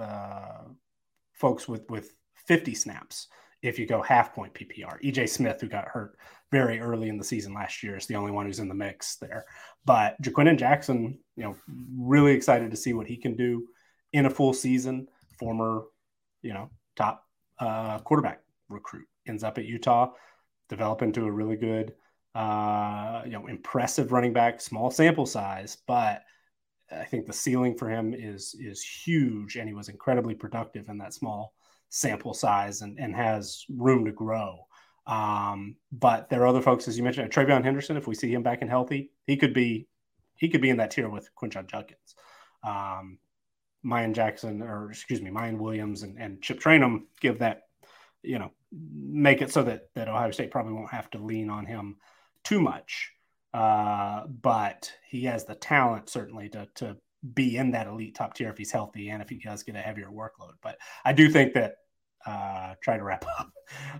uh, 0.00 0.62
folks 1.32 1.68
with 1.68 1.88
with 1.88 2.14
50 2.46 2.74
snaps. 2.74 3.28
If 3.60 3.78
you 3.78 3.86
go 3.86 4.00
half 4.00 4.34
point 4.34 4.54
PPR, 4.54 5.02
EJ 5.02 5.28
Smith, 5.28 5.60
who 5.60 5.68
got 5.68 5.88
hurt 5.88 6.16
very 6.50 6.80
early 6.80 7.08
in 7.08 7.18
the 7.18 7.24
season 7.24 7.52
last 7.52 7.82
year, 7.82 7.96
is 7.96 8.06
the 8.06 8.14
only 8.14 8.30
one 8.30 8.46
who's 8.46 8.60
in 8.60 8.68
the 8.68 8.74
mix 8.74 9.16
there. 9.16 9.44
But 9.84 10.20
Ja'Quinden 10.22 10.58
Jackson, 10.58 11.18
you 11.36 11.44
know, 11.44 11.56
really 11.98 12.32
excited 12.32 12.70
to 12.70 12.76
see 12.76 12.92
what 12.92 13.08
he 13.08 13.16
can 13.16 13.36
do 13.36 13.66
in 14.12 14.26
a 14.26 14.30
full 14.30 14.52
season. 14.52 15.08
Former, 15.38 15.82
you 16.40 16.54
know, 16.54 16.70
top 16.96 17.24
uh, 17.58 17.98
quarterback 17.98 18.40
recruit 18.68 19.06
ends 19.26 19.42
up 19.42 19.58
at 19.58 19.64
Utah, 19.64 20.12
develop 20.68 21.02
into 21.02 21.24
a 21.24 21.30
really 21.30 21.56
good, 21.56 21.94
uh, 22.34 23.22
you 23.24 23.32
know, 23.32 23.46
impressive 23.46 24.12
running 24.12 24.32
back. 24.32 24.60
Small 24.60 24.90
sample 24.90 25.26
size, 25.26 25.78
but 25.86 26.22
I 26.90 27.04
think 27.04 27.26
the 27.26 27.32
ceiling 27.32 27.76
for 27.76 27.88
him 27.88 28.14
is 28.14 28.54
is 28.58 28.82
huge, 28.82 29.56
and 29.56 29.68
he 29.68 29.74
was 29.74 29.88
incredibly 29.88 30.34
productive 30.34 30.88
in 30.88 30.98
that 30.98 31.14
small 31.14 31.54
sample 31.90 32.34
size, 32.34 32.82
and, 32.82 32.98
and 32.98 33.14
has 33.14 33.64
room 33.68 34.04
to 34.04 34.12
grow. 34.12 34.66
Um, 35.06 35.76
but 35.90 36.28
there 36.28 36.42
are 36.42 36.46
other 36.46 36.60
folks, 36.60 36.86
as 36.86 36.98
you 36.98 37.04
mentioned, 37.04 37.32
TreVeyon 37.32 37.64
Henderson. 37.64 37.96
If 37.96 38.06
we 38.06 38.14
see 38.14 38.32
him 38.32 38.42
back 38.42 38.58
and 38.60 38.70
healthy, 38.70 39.10
he 39.26 39.36
could 39.36 39.54
be 39.54 39.88
he 40.36 40.48
could 40.48 40.60
be 40.60 40.70
in 40.70 40.76
that 40.76 40.90
tier 40.90 41.08
with 41.08 41.30
Quinshon 41.34 41.66
Judkins. 41.66 42.14
Um, 42.62 43.18
Mayan 43.82 44.14
Jackson, 44.14 44.62
or 44.62 44.90
excuse 44.90 45.22
me, 45.22 45.30
Miyan 45.30 45.58
Williams 45.58 46.02
and, 46.02 46.18
and 46.18 46.42
Chip 46.42 46.60
Trayanum 46.60 47.02
give 47.20 47.38
that, 47.38 47.62
you 48.22 48.38
know, 48.38 48.50
make 48.72 49.42
it 49.42 49.52
so 49.52 49.62
that 49.64 49.88
that 49.94 50.08
Ohio 50.08 50.30
State 50.30 50.50
probably 50.50 50.72
won't 50.72 50.90
have 50.90 51.10
to 51.10 51.18
lean 51.18 51.50
on 51.50 51.66
him 51.66 51.96
too 52.44 52.60
much. 52.60 53.12
Uh, 53.54 54.26
but 54.26 54.92
he 55.08 55.24
has 55.24 55.44
the 55.44 55.54
talent 55.54 56.08
certainly 56.08 56.48
to 56.50 56.68
to 56.76 56.96
be 57.34 57.56
in 57.56 57.72
that 57.72 57.86
elite 57.86 58.14
top 58.14 58.34
tier 58.34 58.50
if 58.50 58.58
he's 58.58 58.70
healthy 58.70 59.08
and 59.10 59.22
if 59.22 59.28
he 59.28 59.38
does 59.38 59.62
get 59.62 59.76
a 59.76 59.80
heavier 59.80 60.08
workload. 60.08 60.52
But 60.62 60.78
I 61.04 61.12
do 61.12 61.28
think 61.28 61.54
that 61.54 61.74
uh 62.26 62.74
try 62.82 62.96
to 62.96 63.04
wrap 63.04 63.24
up 63.38 63.50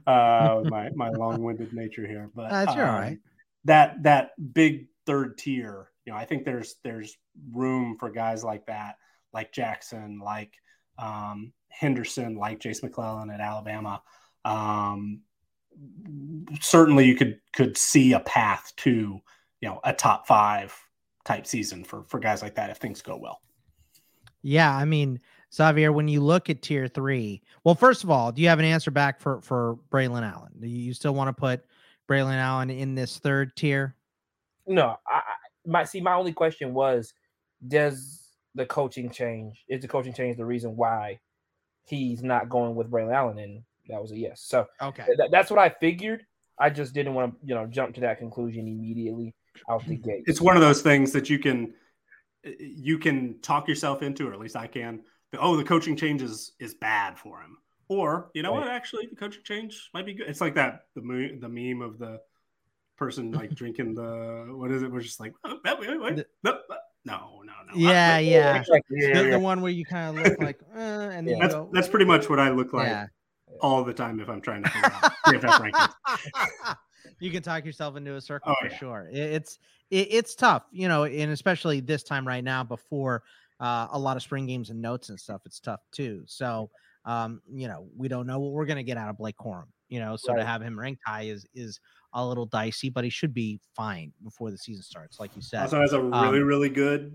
uh 0.06 0.62
my 0.68 0.90
my 0.94 1.10
long-winded 1.10 1.72
nature 1.72 2.06
here. 2.06 2.30
But 2.34 2.50
That's 2.50 2.72
um, 2.72 2.78
right. 2.78 3.18
That 3.64 4.02
that 4.04 4.30
big 4.52 4.88
third 5.06 5.38
tier, 5.38 5.90
you 6.04 6.12
know, 6.12 6.18
I 6.18 6.24
think 6.24 6.44
there's 6.44 6.76
there's 6.84 7.16
room 7.52 7.96
for 7.98 8.10
guys 8.10 8.44
like 8.44 8.66
that, 8.66 8.96
like 9.32 9.52
Jackson, 9.52 10.20
like 10.22 10.52
um 10.98 11.52
Henderson, 11.68 12.36
like 12.36 12.60
Jase 12.60 12.82
McClellan 12.82 13.30
at 13.30 13.40
Alabama. 13.40 14.02
Um 14.44 15.22
certainly 16.60 17.04
you 17.04 17.14
could 17.14 17.38
could 17.52 17.76
see 17.76 18.12
a 18.12 18.20
path 18.20 18.72
to 18.76 19.20
you 19.60 19.68
know 19.68 19.80
a 19.84 19.92
top 19.92 20.26
five 20.26 20.76
type 21.24 21.46
season 21.46 21.84
for 21.84 22.02
for 22.04 22.18
guys 22.18 22.42
like 22.42 22.54
that 22.54 22.70
if 22.70 22.78
things 22.78 23.02
go 23.02 23.16
well. 23.16 23.40
Yeah, 24.42 24.74
I 24.74 24.84
mean, 24.84 25.20
Xavier, 25.52 25.92
when 25.92 26.08
you 26.08 26.20
look 26.20 26.48
at 26.48 26.62
tier 26.62 26.88
three, 26.88 27.42
well, 27.64 27.74
first 27.74 28.04
of 28.04 28.10
all, 28.10 28.32
do 28.32 28.40
you 28.40 28.48
have 28.48 28.58
an 28.58 28.64
answer 28.64 28.90
back 28.90 29.20
for 29.20 29.40
for 29.42 29.78
Braylon 29.90 30.22
Allen? 30.22 30.52
Do 30.60 30.68
you 30.68 30.94
still 30.94 31.14
want 31.14 31.28
to 31.28 31.38
put 31.38 31.64
Braylon 32.08 32.38
Allen 32.38 32.70
in 32.70 32.94
this 32.94 33.18
third 33.18 33.54
tier? 33.56 33.94
No, 34.66 34.96
I, 35.06 35.16
I 35.16 35.22
my 35.66 35.84
see. 35.84 36.00
My 36.00 36.14
only 36.14 36.32
question 36.32 36.72
was, 36.72 37.12
does 37.66 38.28
the 38.54 38.66
coaching 38.66 39.10
change? 39.10 39.64
Is 39.68 39.82
the 39.82 39.88
coaching 39.88 40.12
change 40.12 40.36
the 40.36 40.44
reason 40.44 40.76
why 40.76 41.18
he's 41.90 42.22
not 42.22 42.48
going 42.48 42.74
with 42.74 42.90
Braylon 42.90 43.14
Allen? 43.14 43.38
And 43.38 43.62
that 43.88 44.00
was 44.00 44.12
a 44.12 44.18
yes. 44.18 44.40
So 44.42 44.66
Okay. 44.82 45.04
th- 45.06 45.30
that's 45.30 45.50
what 45.50 45.58
I 45.58 45.68
figured. 45.68 46.24
I 46.58 46.70
just 46.70 46.92
didn't 46.92 47.14
want 47.14 47.40
to, 47.40 47.46
you 47.46 47.54
know, 47.54 47.66
jump 47.66 47.94
to 47.96 48.00
that 48.02 48.18
conclusion 48.18 48.66
immediately 48.66 49.34
out 49.70 49.84
the 49.86 49.96
gate. 49.96 50.24
It's 50.26 50.40
one 50.40 50.56
of 50.56 50.62
those 50.62 50.82
things 50.82 51.12
that 51.12 51.30
you 51.30 51.38
can 51.38 51.74
you 52.58 52.98
can 52.98 53.38
talk 53.40 53.68
yourself 53.68 54.02
into, 54.02 54.28
or 54.28 54.32
at 54.32 54.38
least 54.40 54.56
I 54.56 54.66
can. 54.66 55.02
that, 55.32 55.40
Oh, 55.40 55.56
the 55.56 55.64
coaching 55.64 55.96
change 55.96 56.22
is 56.22 56.52
is 56.60 56.74
bad 56.74 57.18
for 57.18 57.40
him, 57.40 57.58
or 57.88 58.30
you 58.34 58.42
know 58.42 58.52
Right. 58.52 58.60
what? 58.60 58.68
Actually, 58.68 59.06
the 59.06 59.16
coaching 59.16 59.42
change 59.44 59.90
might 59.94 60.06
be 60.06 60.14
good. 60.14 60.28
It's 60.28 60.40
like 60.40 60.54
that 60.54 60.82
the 60.94 61.02
mo- 61.02 61.36
the 61.40 61.48
meme 61.48 61.82
of 61.82 61.98
the 61.98 62.20
person 62.96 63.32
like 63.32 63.50
drinking 63.54 63.94
the 63.94 64.46
what 64.50 64.70
is 64.70 64.82
it? 64.82 64.90
We're 64.90 65.00
just 65.00 65.20
like 65.20 65.32
oh, 65.44 65.58
wait, 65.64 65.80
wait, 65.80 66.00
wait, 66.00 66.24
The- 66.42 66.60
no, 67.10 67.42
no, 67.44 67.52
no, 67.66 67.74
no. 67.74 67.90
Yeah, 67.90 68.14
I- 68.16 68.18
yeah. 68.20 68.56
Exactly. 68.58 68.98
Yeah, 69.00 69.14
The, 69.14 69.24
yeah, 69.24 69.30
the 69.32 69.38
one 69.38 69.60
where 69.60 69.72
you 69.72 69.84
kind 69.84 70.18
of 70.18 70.24
look 70.24 70.38
like, 70.40 70.60
uh, 70.74 70.78
and 70.78 71.26
then 71.26 71.36
Yeah. 71.36 71.42
That's 71.42 71.54
go, 71.54 71.68
that's 71.72 71.88
pretty 71.88 72.04
much 72.04 72.28
what 72.30 72.38
I 72.38 72.50
look 72.50 72.72
like 72.72 72.88
yeah. 72.88 73.06
all 73.60 73.82
the 73.84 73.92
time 73.94 74.20
if 74.20 74.28
I'm 74.28 74.40
trying 74.40 74.62
to 74.62 74.70
figure 74.70 74.90
out 74.92 75.12
CFF 75.26 75.70
rankings. 75.72 76.76
you 77.20 77.30
can 77.30 77.42
talk 77.42 77.64
yourself 77.64 77.96
into 77.96 78.14
a 78.14 78.20
circle 78.20 78.52
Oh, 78.52 78.54
for 78.60 78.70
yeah. 78.70 78.78
sure. 78.78 79.08
It, 79.10 79.18
it's 79.18 79.58
it, 79.90 80.08
it's 80.10 80.34
tough, 80.34 80.64
you 80.70 80.88
know, 80.88 81.04
and 81.04 81.30
especially 81.32 81.80
this 81.80 82.02
time 82.02 82.26
right 82.26 82.44
now 82.44 82.62
before 82.62 83.22
uh, 83.60 83.88
a 83.90 83.98
lot 83.98 84.16
of 84.16 84.22
spring 84.22 84.46
games 84.46 84.70
and 84.70 84.80
notes 84.80 85.08
and 85.08 85.18
stuff. 85.18 85.40
It's 85.44 85.58
tough 85.60 85.80
too. 85.92 86.22
So, 86.26 86.70
um, 87.04 87.40
you 87.52 87.66
know, 87.68 87.88
we 87.96 88.08
don't 88.08 88.26
know 88.26 88.38
what 88.38 88.52
we're 88.52 88.66
gonna 88.66 88.82
get 88.82 88.96
out 88.98 89.08
of 89.08 89.16
Blake 89.18 89.36
Corum. 89.36 89.64
You 89.88 90.00
know, 90.00 90.16
so 90.16 90.34
to 90.34 90.44
have 90.44 90.60
him 90.60 90.78
ranked 90.78 91.00
high 91.06 91.22
is 91.22 91.46
is 91.54 91.80
a 92.12 92.26
little 92.26 92.46
dicey, 92.46 92.88
but 92.90 93.04
he 93.04 93.10
should 93.10 93.34
be 93.34 93.60
fine 93.76 94.12
before 94.24 94.50
the 94.50 94.58
season 94.58 94.82
starts, 94.82 95.20
like 95.20 95.34
you 95.36 95.42
said. 95.42 95.62
Also 95.62 95.80
has 95.80 95.92
a 95.92 96.00
really 96.00 96.38
Um, 96.40 96.44
really 96.44 96.68
good 96.70 97.14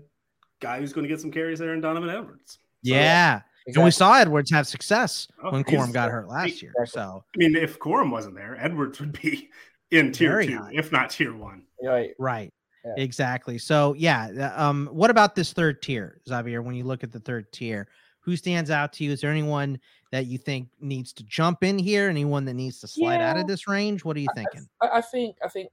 guy 0.60 0.78
who's 0.78 0.92
going 0.92 1.02
to 1.04 1.08
get 1.08 1.20
some 1.20 1.30
carries 1.30 1.58
there 1.58 1.74
in 1.74 1.80
Donovan 1.80 2.10
Edwards. 2.10 2.58
So, 2.84 2.90
yeah, 2.94 3.40
and 3.66 3.82
we 3.84 3.90
saw 3.90 4.14
Edwards 4.14 4.50
have 4.50 4.66
success 4.66 5.26
Oh, 5.42 5.50
when 5.50 5.64
he's- 5.64 5.80
Corum 5.80 5.92
got 5.92 6.10
hurt 6.10 6.28
last 6.28 6.62
year. 6.62 6.72
Exactly. 6.78 7.00
So 7.00 7.24
I 7.34 7.38
mean, 7.38 7.56
if 7.56 7.78
Corum 7.78 8.10
wasn't 8.10 8.34
there, 8.36 8.56
Edwards 8.60 9.00
would 9.00 9.20
be 9.20 9.50
in 9.90 10.12
tier 10.12 10.30
Very 10.30 10.46
two, 10.48 10.58
high. 10.58 10.70
if 10.74 10.92
not 10.92 11.10
tier 11.10 11.34
one. 11.34 11.62
Right. 11.82 12.10
Right. 12.18 12.52
Yeah. 12.84 13.02
Exactly. 13.02 13.56
So 13.58 13.94
yeah. 13.96 14.52
Um, 14.56 14.88
what 14.92 15.10
about 15.10 15.34
this 15.34 15.52
third 15.54 15.80
tier, 15.82 16.20
Xavier? 16.28 16.60
When 16.62 16.74
you 16.74 16.84
look 16.84 17.02
at 17.02 17.10
the 17.12 17.20
third 17.20 17.50
tier, 17.52 17.88
who 18.20 18.36
stands 18.36 18.70
out 18.70 18.92
to 18.94 19.04
you? 19.04 19.12
Is 19.12 19.20
there 19.22 19.30
anyone 19.30 19.78
that 20.14 20.26
you 20.26 20.38
think 20.38 20.68
needs 20.80 21.12
to 21.12 21.24
jump 21.24 21.64
in 21.64 21.76
here? 21.76 22.08
Anyone 22.08 22.44
that 22.44 22.54
needs 22.54 22.78
to 22.78 22.86
slide 22.86 23.20
out 23.20 23.36
of 23.36 23.48
this 23.48 23.66
range? 23.66 24.04
What 24.04 24.16
are 24.16 24.20
you 24.20 24.28
thinking? 24.36 24.64
I, 24.80 24.98
I 24.98 25.00
think 25.00 25.36
I 25.44 25.48
think 25.48 25.70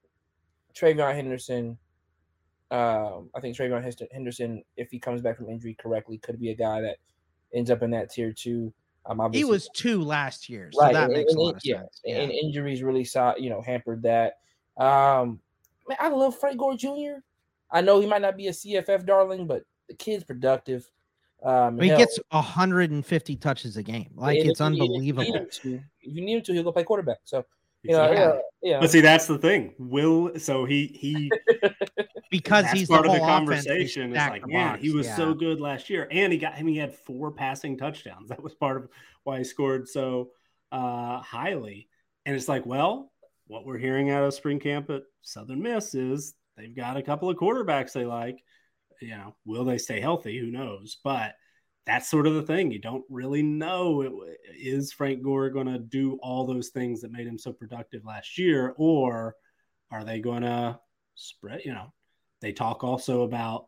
TreVeyon 0.74 1.14
Henderson. 1.14 1.78
Um, 2.72 3.30
I 3.36 3.40
think 3.40 3.56
Hest- 3.56 4.02
Henderson, 4.12 4.64
if 4.78 4.90
he 4.90 4.98
comes 4.98 5.22
back 5.22 5.38
from 5.38 5.48
injury 5.48 5.76
correctly, 5.80 6.18
could 6.18 6.40
be 6.40 6.50
a 6.50 6.56
guy 6.56 6.82
that 6.82 6.98
ends 7.54 7.70
up 7.70 7.84
in 7.84 7.92
that 7.92 8.10
tier 8.10 8.34
two. 8.34 8.74
Um, 9.06 9.32
He 9.32 9.44
was 9.44 9.70
two 9.76 10.02
last 10.02 10.50
year, 10.50 10.72
so 10.74 10.82
right, 10.82 10.94
that 10.94 11.04
and- 11.06 11.14
makes 11.14 11.34
and- 11.34 11.40
a 11.40 11.44
lot 11.44 11.56
of 11.58 11.62
yeah, 11.64 11.82
sense. 11.82 12.02
And 12.08 12.32
injuries 12.32 12.82
really 12.82 13.04
saw 13.04 13.36
you 13.38 13.52
know 13.52 13.62
hampered 13.62 14.02
that. 14.02 14.40
Um, 14.76 15.40
man, 15.88 16.00
I 16.00 16.10
love 16.10 16.36
Frank 16.40 16.58
Gore 16.58 16.76
Jr. 16.76 17.20
I 17.70 17.82
know 17.82 18.00
he 18.00 18.08
might 18.08 18.24
not 18.24 18.38
be 18.38 18.48
a 18.48 18.52
CFF 18.52 19.06
darling, 19.06 19.46
but 19.46 19.66
the 19.88 19.94
kid's 19.94 20.24
productive. 20.24 20.90
Um, 21.44 21.80
He 21.80 21.88
hell, 21.90 21.98
gets 21.98 22.20
150 22.30 23.36
touches 23.38 23.78
a 23.78 23.84
game. 23.84 24.12
Like 24.16 24.40
and 24.40 24.50
it's 24.50 24.62
if 24.62 24.68
if 24.68 24.74
you 24.74 24.80
need 24.80 24.92
unbelievable. 24.92 25.34
him 25.34 25.48
to- 25.50 25.74
If 26.02 26.16
you 26.16 26.22
need 26.22 26.38
him 26.38 26.42
to, 26.44 26.54
he'll 26.54 26.64
go 26.64 26.72
play 26.72 26.84
quarterback. 26.84 27.20
So 27.24 27.46
Yeah, 27.84 28.12
yeah, 28.12 28.40
yeah. 28.62 28.80
But 28.80 28.92
see, 28.92 29.02
that's 29.02 29.26
the 29.26 29.38
thing. 29.38 29.74
Will 29.80 30.38
so 30.38 30.66
he 30.66 30.88
he 30.88 31.32
because 32.32 32.70
he's 32.70 32.88
part 32.88 33.04
the 33.04 33.10
of 33.10 33.16
the 33.16 33.20
conversation. 33.22 34.12
It's 34.12 34.30
like, 34.30 34.44
the 34.44 34.48
man, 34.48 34.74
box, 34.74 34.82
he 34.82 34.92
was 34.92 35.08
yeah. 35.08 35.16
so 35.16 35.34
good 35.34 35.60
last 35.60 35.90
year, 35.90 36.08
and 36.12 36.32
he 36.32 36.38
got 36.38 36.54
him. 36.56 36.68
He 36.68 36.78
had 36.78 36.94
four 36.94 37.32
passing 37.32 37.78
touchdowns. 37.78 38.30
That 38.30 38.44
was 38.44 38.54
part 38.54 38.78
of 38.78 38.90
why 39.24 39.40
he 39.40 39.44
scored 39.44 39.88
so 39.90 40.30
uh, 40.72 41.20
highly. 41.20 41.88
And 42.26 42.36
it's 42.36 42.48
like, 42.48 42.66
well, 42.68 43.12
what 43.48 43.66
we're 43.66 43.80
hearing 43.80 44.12
out 44.12 44.24
of 44.24 44.34
spring 44.34 44.60
camp 44.60 44.90
at 44.90 45.02
Southern 45.24 45.62
Miss 45.62 45.96
is 45.96 46.36
they've 46.56 46.76
got 46.76 46.98
a 46.98 47.02
couple 47.02 47.30
of 47.30 47.38
quarterbacks 47.38 47.94
they 47.94 48.06
like. 48.06 48.44
You 49.02 49.18
know, 49.18 49.36
will 49.46 49.66
they 49.66 49.78
stay 49.78 50.00
healthy? 50.00 50.40
Who 50.40 50.52
knows? 50.52 50.98
But 51.04 51.36
that's 51.86 52.10
sort 52.10 52.28
of 52.28 52.36
the 52.36 52.44
thing. 52.44 52.72
You 52.72 52.80
don't 52.80 53.04
really 53.10 53.42
know. 53.42 54.26
Is 54.56 54.94
Frank 54.94 55.24
Gore 55.24 55.50
going 55.50 55.68
to 55.68 55.80
do 55.80 56.20
all 56.22 56.46
those 56.46 56.70
things 56.70 57.02
that 57.02 57.12
made 57.12 57.28
him 57.28 57.38
so 57.38 57.52
productive 57.52 58.06
last 58.06 58.38
year, 58.38 58.74
or 58.78 59.36
are 59.92 60.04
they 60.04 60.20
going 60.20 60.44
to 60.44 60.80
spread? 61.16 61.62
You 61.66 61.74
know, 61.74 61.94
they 62.42 62.52
talk 62.52 62.84
also 62.84 63.24
about, 63.24 63.68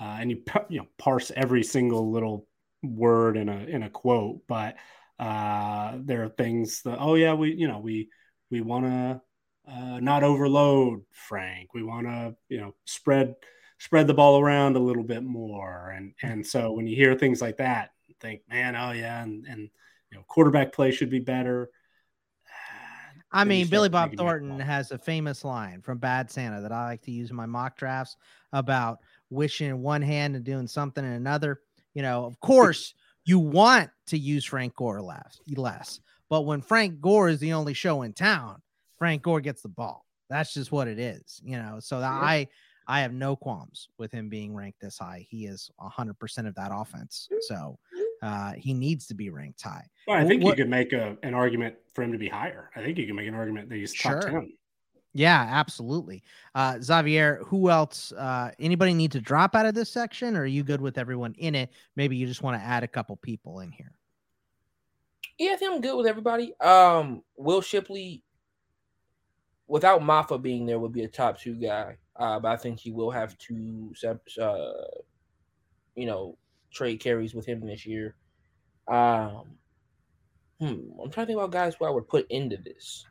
uh, 0.00 0.16
and 0.20 0.30
you 0.30 0.42
you 0.68 0.80
know 0.80 0.86
parse 0.98 1.30
every 1.36 1.62
single 1.62 2.10
little 2.10 2.46
word 2.82 3.36
in 3.36 3.48
a 3.48 3.58
in 3.64 3.82
a 3.82 3.90
quote, 3.90 4.40
but 4.48 4.76
uh, 5.18 5.98
there 6.00 6.24
are 6.24 6.30
things 6.30 6.82
that 6.82 6.96
oh 6.98 7.14
yeah 7.14 7.34
we 7.34 7.52
you 7.52 7.68
know 7.68 7.78
we 7.78 8.08
we 8.50 8.62
want 8.62 8.86
to 8.86 9.20
uh, 9.70 10.00
not 10.00 10.22
overload 10.22 11.02
Frank. 11.12 11.74
We 11.74 11.82
want 11.82 12.06
to 12.06 12.34
you 12.48 12.60
know 12.60 12.74
spread 12.86 13.34
spread 13.80 14.06
the 14.06 14.14
ball 14.14 14.38
around 14.38 14.76
a 14.76 14.80
little 14.80 15.02
bit 15.02 15.24
more. 15.24 15.92
And 15.96 16.10
mm-hmm. 16.10 16.26
and 16.26 16.46
so 16.46 16.70
when 16.70 16.86
you 16.86 16.94
hear 16.94 17.16
things 17.16 17.42
like 17.42 17.56
that, 17.56 17.90
think, 18.20 18.42
man, 18.48 18.76
oh 18.76 18.92
yeah, 18.92 19.22
and 19.22 19.44
and 19.46 19.68
you 20.10 20.18
know, 20.18 20.24
quarterback 20.28 20.72
play 20.72 20.92
should 20.92 21.10
be 21.10 21.18
better. 21.18 21.70
I 23.32 23.44
mean, 23.44 23.68
Billy 23.68 23.88
Bob 23.88 24.12
Thornton 24.16 24.58
has 24.58 24.90
a 24.90 24.98
famous 24.98 25.44
line 25.44 25.82
from 25.82 25.98
Bad 25.98 26.32
Santa 26.32 26.60
that 26.62 26.72
I 26.72 26.86
like 26.86 27.02
to 27.02 27.12
use 27.12 27.30
in 27.30 27.36
my 27.36 27.46
mock 27.46 27.76
drafts 27.76 28.16
about 28.52 28.98
wishing 29.30 29.68
in 29.68 29.82
one 29.82 30.02
hand 30.02 30.34
and 30.34 30.44
doing 30.44 30.66
something 30.66 31.04
in 31.04 31.12
another. 31.12 31.60
You 31.94 32.02
know, 32.02 32.24
of 32.24 32.40
course, 32.40 32.92
you 33.24 33.38
want 33.38 33.90
to 34.08 34.18
use 34.18 34.44
Frank 34.44 34.74
Gore 34.74 35.00
less, 35.00 35.40
less, 35.56 36.00
but 36.28 36.42
when 36.42 36.60
Frank 36.60 37.00
Gore 37.00 37.28
is 37.28 37.38
the 37.38 37.52
only 37.52 37.72
show 37.72 38.02
in 38.02 38.14
town, 38.14 38.62
Frank 38.98 39.22
Gore 39.22 39.40
gets 39.40 39.62
the 39.62 39.68
ball. 39.68 40.04
That's 40.28 40.52
just 40.52 40.72
what 40.72 40.88
it 40.88 40.98
is, 40.98 41.40
you 41.44 41.56
know. 41.56 41.78
So 41.80 42.00
that 42.00 42.10
Yeah. 42.10 42.28
I 42.28 42.48
I 42.90 43.02
have 43.02 43.12
no 43.12 43.36
qualms 43.36 43.88
with 43.98 44.10
him 44.10 44.28
being 44.28 44.52
ranked 44.52 44.80
this 44.80 44.98
high. 44.98 45.24
He 45.30 45.46
is 45.46 45.70
100% 45.80 46.48
of 46.48 46.54
that 46.56 46.72
offense. 46.74 47.28
So 47.42 47.78
uh, 48.20 48.54
he 48.54 48.74
needs 48.74 49.06
to 49.06 49.14
be 49.14 49.30
ranked 49.30 49.62
high. 49.62 49.86
Well, 50.08 50.16
I 50.16 50.26
think 50.26 50.42
what- 50.42 50.58
you 50.58 50.64
could 50.64 50.70
make 50.70 50.92
a, 50.92 51.16
an 51.22 51.32
argument 51.32 51.76
for 51.94 52.02
him 52.02 52.10
to 52.10 52.18
be 52.18 52.28
higher. 52.28 52.68
I 52.74 52.82
think 52.82 52.98
you 52.98 53.06
can 53.06 53.14
make 53.14 53.28
an 53.28 53.34
argument 53.34 53.68
that 53.68 53.76
he's 53.76 53.94
top 53.94 54.22
ten. 54.22 54.52
Yeah, 55.12 55.46
absolutely. 55.48 56.24
Uh, 56.56 56.78
Xavier, 56.80 57.42
who 57.46 57.70
else? 57.70 58.10
Uh, 58.10 58.50
anybody 58.58 58.92
need 58.92 59.12
to 59.12 59.20
drop 59.20 59.54
out 59.54 59.66
of 59.66 59.74
this 59.74 59.88
section, 59.88 60.36
or 60.36 60.42
are 60.42 60.46
you 60.46 60.64
good 60.64 60.80
with 60.80 60.98
everyone 60.98 61.34
in 61.38 61.54
it? 61.54 61.70
Maybe 61.94 62.16
you 62.16 62.26
just 62.26 62.42
want 62.42 62.60
to 62.60 62.64
add 62.64 62.82
a 62.82 62.88
couple 62.88 63.14
people 63.16 63.60
in 63.60 63.70
here. 63.70 63.92
Yeah, 65.38 65.52
I 65.52 65.56
think 65.56 65.72
I'm 65.72 65.80
good 65.80 65.96
with 65.96 66.06
everybody. 66.08 66.58
Um, 66.60 67.22
Will 67.36 67.60
Shipley, 67.60 68.24
without 69.68 70.00
Mafah 70.00 70.42
being 70.42 70.66
there, 70.66 70.78
would 70.80 70.92
be 70.92 71.02
a 71.04 71.08
top 71.08 71.38
two 71.40 71.54
guy. 71.54 71.96
Uh, 72.16 72.38
but 72.38 72.52
I 72.52 72.56
think 72.56 72.80
he 72.80 72.90
will 72.90 73.10
have 73.10 73.36
to, 73.38 73.92
sep- 73.94 74.26
uh, 74.40 74.72
you 75.94 76.06
know, 76.06 76.36
trade 76.72 77.00
carries 77.00 77.34
with 77.34 77.46
him 77.46 77.60
this 77.66 77.86
year. 77.86 78.16
Um, 78.88 79.56
hmm, 80.60 81.00
I'm 81.02 81.10
trying 81.10 81.26
to 81.26 81.26
think 81.26 81.38
about 81.38 81.52
guys 81.52 81.74
who 81.78 81.86
I 81.86 81.90
would 81.90 82.08
put 82.08 82.26
into 82.30 82.56
this. 82.56 83.06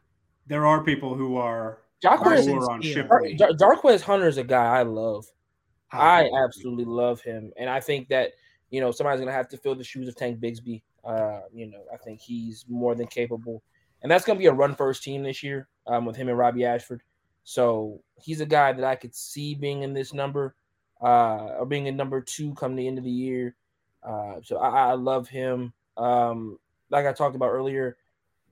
There 0.48 0.66
are 0.66 0.84
people 0.84 1.16
who 1.16 1.38
are 1.38 1.80
Jarquez, 2.04 2.24
Carson 2.24 2.56
lower 2.58 2.72
on 2.72 2.82
Steele. 2.82 3.08
Dar- 3.08 3.22
Shipley. 3.22 3.36
Dar- 3.36 3.54
Darquez 3.54 4.02
Hunter 4.02 4.28
is 4.28 4.38
a 4.38 4.44
guy 4.44 4.66
I 4.66 4.84
love. 4.84 5.26
I 5.92 6.22
agree. 6.22 6.40
absolutely 6.44 6.86
love 6.86 7.22
him, 7.22 7.52
and 7.58 7.70
I 7.70 7.80
think 7.80 8.10
that 8.10 8.32
you 8.70 8.80
know 8.80 8.92
somebody's 8.92 9.20
gonna 9.20 9.32
have 9.32 9.50
to 9.50 9.58
fill 9.58 9.76
the 9.76 9.84
shoes 9.84 10.08
of 10.08 10.16
Tank 10.16 10.40
Bigsby. 10.40 10.84
Uh, 11.04 11.42
you 11.52 11.68
know, 11.68 11.84
I 11.92 11.98
think 11.98 12.20
he's 12.22 12.66
more 12.70 12.94
than 12.94 13.08
capable, 13.08 13.64
and 14.04 14.12
that's 14.12 14.24
gonna 14.24 14.40
be 14.40 14.46
a 14.46 14.54
run 14.54 14.76
first 14.76 15.04
team 15.04 15.24
this 15.24 15.42
year 15.42 15.68
um, 15.88 16.06
with 16.06 16.16
him 16.16 16.30
and 16.30 16.38
Robbie 16.38 16.66
Ashford. 16.66 17.02
So 17.50 18.04
he's 18.22 18.42
a 18.42 18.46
guy 18.46 18.74
that 18.74 18.86
I 18.86 18.94
could 18.94 19.16
see 19.16 19.56
being 19.56 19.82
in 19.82 19.92
this 19.92 20.14
number, 20.14 20.54
uh, 21.02 21.56
or 21.58 21.66
being 21.66 21.88
in 21.88 21.98
number 21.98 22.22
two 22.22 22.54
come 22.54 22.76
the 22.76 22.88
end 22.88 23.00
of 23.00 23.04
the 23.04 23.10
year. 23.10 23.56
Uh, 24.04 24.36
so 24.44 24.58
I, 24.58 24.92
I 24.92 24.94
love 24.94 25.28
him. 25.28 25.74
Um, 25.98 26.60
like 26.92 27.08
I 27.08 27.12
talked 27.12 27.36
about 27.36 27.50
earlier, 27.50 27.98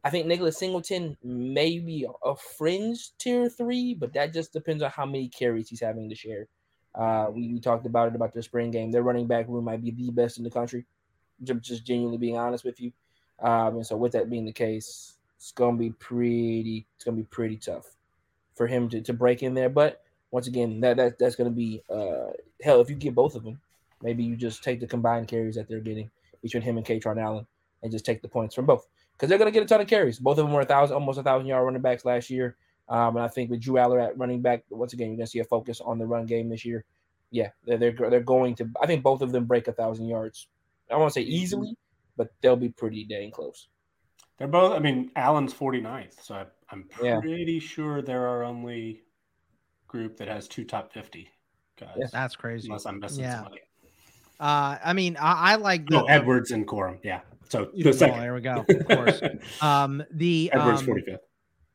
I 0.04 0.10
think 0.10 0.26
Nicholas 0.26 0.58
Singleton 0.58 1.16
may 1.24 1.78
be 1.78 2.08
a 2.26 2.36
fringe 2.36 3.16
tier 3.20 3.48
three, 3.50 3.94
but 3.94 4.14
that 4.14 4.34
just 4.34 4.52
depends 4.52 4.82
on 4.82 4.90
how 4.90 5.06
many 5.06 5.28
carries 5.28 5.70
he's 5.70 5.80
having 5.80 6.10
to 6.10 6.16
share. 6.16 6.48
Uh, 6.96 7.28
we, 7.30 7.54
we 7.54 7.60
talked 7.60 7.86
about 7.86 8.08
it 8.08 8.16
about 8.16 8.34
the 8.34 8.42
spring 8.42 8.72
game. 8.72 8.90
Their 8.90 9.04
running 9.04 9.28
back 9.28 9.48
room 9.48 9.66
might 9.66 9.84
be 9.84 9.92
the 9.92 10.10
best 10.10 10.40
in 10.40 10.44
the 10.44 10.50
country. 10.50 10.88
Just 11.44 11.86
genuinely 11.86 12.18
being 12.18 12.38
honest 12.38 12.66
with 12.66 12.82
you. 12.82 12.92
Um, 13.44 13.76
and 13.76 13.86
so 13.86 13.96
with 13.96 14.14
that 14.14 14.28
being 14.28 14.46
the 14.46 14.52
case, 14.52 15.20
it's 15.36 15.52
gonna 15.52 15.78
be 15.78 15.92
pretty. 15.92 16.88
It's 16.96 17.06
gonna 17.06 17.18
be 17.18 17.24
pretty 17.26 17.58
tough 17.58 17.97
for 18.58 18.68
him 18.68 18.90
to, 18.90 19.02
to 19.02 19.14
break 19.14 19.44
in 19.44 19.54
there. 19.54 19.70
But 19.70 20.04
once 20.32 20.48
again, 20.48 20.80
that, 20.82 20.98
that 20.98 21.20
that's 21.20 21.36
gonna 21.36 21.50
be 21.50 21.84
uh, 21.90 22.32
hell. 22.62 22.82
If 22.82 22.90
you 22.90 22.96
get 22.96 23.16
both 23.16 23.36
of 23.36 23.44
them, 23.44 23.62
maybe 24.02 24.24
you 24.24 24.36
just 24.36 24.64
take 24.64 24.80
the 24.80 24.88
combined 24.88 25.28
carries 25.28 25.56
that 25.56 25.70
they're 25.70 25.80
getting 25.80 26.10
between 26.42 26.64
him 26.64 26.78
and 26.78 26.86
Kaytron 26.86 27.22
Allen, 27.22 27.48
and 27.84 27.92
just 27.92 28.06
take 28.06 28.22
the 28.22 28.28
points 28.28 28.56
from 28.56 28.66
both 28.66 28.88
because 29.14 29.30
they're 29.30 29.38
gonna 29.38 29.52
get 29.52 29.64
a 29.64 29.68
ton 29.68 29.82
of 29.82 29.88
carries. 29.88 30.20
Both 30.20 30.40
of 30.40 30.46
them 30.46 30.54
were 30.54 30.62
a 30.62 30.66
thousand, 30.66 30.96
almost 30.96 31.20
a 31.20 31.24
thousand 31.24 31.48
yard 31.48 31.64
running 31.64 31.82
backs 31.82 32.06
last 32.06 32.30
year. 32.30 32.58
Um, 32.90 33.18
and 33.18 33.26
I 33.26 33.28
think 33.28 33.50
with 33.50 33.62
Drew 33.62 33.76
Allar 33.76 34.02
at 34.02 34.18
running 34.18 34.42
back, 34.42 34.64
once 34.70 34.94
again, 34.94 35.08
you're 35.08 35.18
going 35.18 35.26
to 35.26 35.32
see 35.32 35.40
a 35.40 35.44
focus 35.44 35.82
on 35.82 36.00
the 36.00 36.06
run 36.06 36.26
game 36.26 36.50
this 36.50 36.64
year. 36.64 36.86
Yeah, 37.32 37.50
they're, 37.66 37.78
they're 37.78 38.10
they're 38.10 38.20
going 38.22 38.56
to. 38.56 38.70
I 38.82 38.88
think 38.88 39.04
both 39.04 39.22
of 39.22 39.34
them 39.34 39.46
break 39.46 39.68
a 39.68 39.74
thousand 39.74 40.08
yards. 40.08 40.48
I 40.90 40.96
won't 40.96 41.14
say 41.14 41.22
easily, 41.22 41.76
but 42.16 42.32
they'll 42.42 42.56
be 42.56 42.70
pretty 42.70 43.04
dang 43.04 43.32
close. 43.32 43.68
They're 44.38 44.48
both. 44.48 44.72
I 44.72 44.80
mean, 44.80 45.12
Allen's 45.18 45.54
49th, 45.54 46.24
so 46.24 46.46
I, 46.70 46.74
I'm 46.76 46.86
Yeah. 47.02 47.20
pretty 47.20 47.60
sure 47.60 48.02
there 48.02 48.28
are 48.28 48.44
only 48.44 49.04
group 49.88 50.18
that 50.18 50.28
has 50.28 50.48
two 50.48 50.64
top 50.66 50.92
50 50.94 51.30
guys. 51.80 51.90
Yeah. 51.98 52.08
That's 52.12 52.36
crazy. 52.36 52.68
Unless 52.68 52.86
I'm 52.86 53.00
missing 53.00 53.24
Yeah. 53.24 53.36
somebody. 53.44 53.62
Uh, 54.40 54.78
I 54.84 54.94
mean, 54.94 55.18
I, 55.18 55.54
I 55.54 55.56
like 55.56 55.88
the, 55.88 55.98
No, 56.00 56.06
Edwards 56.06 56.52
and 56.52 56.68
Corum. 56.68 57.00
Yeah. 57.04 57.22
So 57.50 57.72
the 57.74 57.84
know, 57.86 57.92
second. 57.92 58.20
there 58.20 58.34
we 58.34 58.42
go. 58.42 58.66
Of 58.68 58.88
course. 58.88 59.22
Um, 59.62 60.04
the 60.12 60.52
Edwards 60.54 60.82
um, 60.82 60.88
45th. 60.88 61.18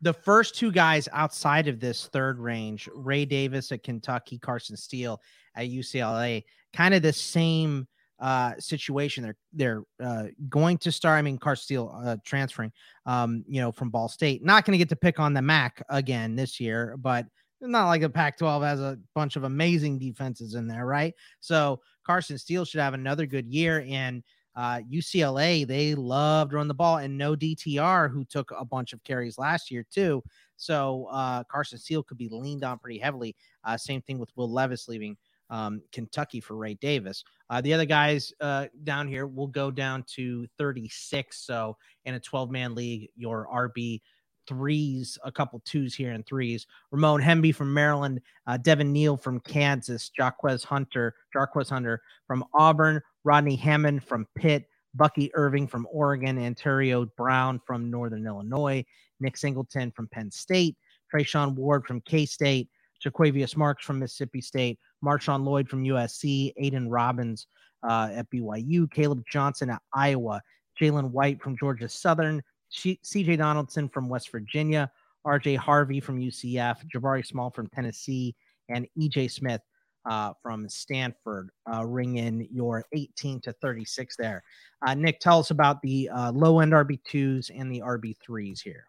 the 0.02 0.12
first 0.12 0.54
two 0.56 0.70
guys 0.70 1.08
outside 1.12 1.66
of 1.66 1.80
this 1.80 2.06
third 2.12 2.38
range, 2.38 2.88
Ray 2.94 3.24
Davis 3.24 3.72
at 3.72 3.82
Kentucky, 3.82 4.38
Carson 4.38 4.76
Steele 4.76 5.20
at 5.56 5.66
UCLA, 5.68 6.44
kind 6.72 6.94
of 6.94 7.02
the 7.02 7.12
same 7.12 7.88
uh, 8.22 8.52
situation. 8.58 9.24
They're 9.24 9.36
they're 9.52 9.82
uh, 10.02 10.28
going 10.48 10.78
to 10.78 10.92
start. 10.92 11.18
I 11.18 11.22
mean, 11.22 11.38
Carson 11.38 11.64
Steele 11.64 12.02
uh, 12.02 12.16
transferring, 12.24 12.72
um, 13.04 13.44
you 13.48 13.60
know, 13.60 13.72
from 13.72 13.90
Ball 13.90 14.08
State. 14.08 14.44
Not 14.44 14.64
going 14.64 14.72
to 14.72 14.78
get 14.78 14.88
to 14.90 14.96
pick 14.96 15.18
on 15.18 15.34
the 15.34 15.42
MAC 15.42 15.84
again 15.90 16.36
this 16.36 16.60
year, 16.60 16.96
but 16.98 17.26
not 17.60 17.86
like 17.86 18.00
the 18.00 18.08
Pac-12 18.08 18.62
has 18.62 18.80
a 18.80 18.98
bunch 19.14 19.36
of 19.36 19.44
amazing 19.44 19.98
defenses 19.98 20.54
in 20.54 20.66
there, 20.66 20.86
right? 20.86 21.14
So 21.40 21.80
Carson 22.04 22.38
Steele 22.38 22.64
should 22.64 22.80
have 22.80 22.94
another 22.94 23.26
good 23.26 23.46
year. 23.46 23.84
And 23.88 24.22
uh, 24.54 24.80
UCLA, 24.90 25.66
they 25.66 25.94
loved 25.94 26.52
run 26.52 26.68
the 26.68 26.74
ball, 26.74 26.98
and 26.98 27.16
no 27.16 27.34
DTR, 27.34 28.10
who 28.10 28.24
took 28.24 28.52
a 28.56 28.64
bunch 28.64 28.92
of 28.92 29.02
carries 29.02 29.38
last 29.38 29.70
year 29.70 29.84
too. 29.90 30.22
So 30.56 31.08
uh, 31.10 31.42
Carson 31.44 31.78
Steele 31.78 32.02
could 32.02 32.18
be 32.18 32.28
leaned 32.30 32.62
on 32.62 32.78
pretty 32.78 32.98
heavily. 32.98 33.34
Uh, 33.64 33.76
same 33.76 34.02
thing 34.02 34.18
with 34.18 34.30
Will 34.36 34.50
Levis 34.50 34.88
leaving 34.88 35.16
um, 35.52 35.82
Kentucky 35.92 36.40
for 36.40 36.56
Ray 36.56 36.74
Davis. 36.74 37.22
Uh, 37.52 37.60
the 37.60 37.74
other 37.74 37.84
guys 37.84 38.32
uh, 38.40 38.64
down 38.82 39.06
here 39.06 39.26
will 39.26 39.46
go 39.46 39.70
down 39.70 40.02
to 40.04 40.46
36. 40.56 41.38
So 41.38 41.76
in 42.06 42.14
a 42.14 42.20
12 42.20 42.50
man 42.50 42.74
league, 42.74 43.10
your 43.14 43.46
RB 43.54 44.00
threes, 44.48 45.18
a 45.22 45.30
couple 45.30 45.60
twos 45.66 45.94
here 45.94 46.12
and 46.12 46.24
threes. 46.24 46.66
Roman 46.90 47.20
Hemby 47.20 47.54
from 47.54 47.74
Maryland, 47.74 48.22
uh, 48.46 48.56
Devin 48.56 48.90
Neal 48.90 49.18
from 49.18 49.38
Kansas, 49.40 50.10
Jaquez 50.18 50.64
Hunter, 50.64 51.14
Jarquez 51.36 51.68
Hunter 51.68 52.00
from 52.26 52.42
Auburn, 52.54 53.02
Rodney 53.22 53.56
Hammond 53.56 54.02
from 54.02 54.26
Pitt, 54.34 54.64
Bucky 54.94 55.30
Irving 55.34 55.68
from 55.68 55.86
Oregon, 55.92 56.38
Antario 56.38 57.06
Brown 57.18 57.60
from 57.66 57.90
Northern 57.90 58.26
Illinois, 58.26 58.82
Nick 59.20 59.36
Singleton 59.36 59.90
from 59.90 60.08
Penn 60.08 60.30
State, 60.30 60.78
Treshaun 61.12 61.54
Ward 61.54 61.84
from 61.86 62.00
K 62.00 62.24
State, 62.24 62.70
Jo'quavious 63.04 63.58
Marks 63.58 63.84
from 63.84 63.98
Mississippi 63.98 64.40
State, 64.40 64.78
Marshawn 65.04 65.44
Lloyd 65.44 65.68
from 65.68 65.84
USC, 65.84 66.52
Aidan 66.56 66.88
Robbins 66.88 67.46
uh, 67.82 68.10
at 68.12 68.30
BYU, 68.30 68.90
Caleb 68.90 69.22
Johnson 69.30 69.70
at 69.70 69.82
Iowa, 69.94 70.40
Jalen 70.80 71.10
White 71.10 71.42
from 71.42 71.56
Georgia 71.56 71.88
Southern, 71.88 72.42
CJ 72.72 73.38
Donaldson 73.38 73.88
from 73.88 74.08
West 74.08 74.30
Virginia, 74.30 74.90
RJ 75.26 75.56
Harvey 75.56 76.00
from 76.00 76.18
UCF, 76.18 76.76
Jabari 76.92 77.24
Small 77.24 77.50
from 77.50 77.68
Tennessee, 77.68 78.34
and 78.68 78.86
EJ 78.98 79.30
Smith 79.30 79.60
uh, 80.08 80.32
from 80.42 80.68
Stanford. 80.68 81.50
Uh, 81.72 81.84
ring 81.84 82.16
in 82.16 82.48
your 82.50 82.84
18 82.92 83.40
to 83.42 83.52
36 83.52 84.16
there. 84.16 84.42
Uh, 84.86 84.94
Nick, 84.94 85.20
tell 85.20 85.38
us 85.38 85.50
about 85.50 85.80
the 85.82 86.08
uh, 86.08 86.32
low 86.32 86.60
end 86.60 86.72
RB2s 86.72 87.50
and 87.54 87.72
the 87.72 87.80
RB3s 87.80 88.60
here. 88.62 88.86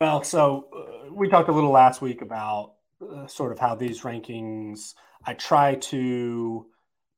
Well, 0.00 0.22
so 0.24 0.66
uh, 0.74 1.12
we 1.12 1.28
talked 1.28 1.48
a 1.48 1.52
little 1.52 1.70
last 1.70 2.00
week 2.00 2.22
about 2.22 2.74
uh, 3.00 3.26
sort 3.26 3.52
of 3.52 3.58
how 3.58 3.74
these 3.74 4.02
rankings. 4.02 4.94
I 5.24 5.34
try 5.34 5.74
to 5.74 6.66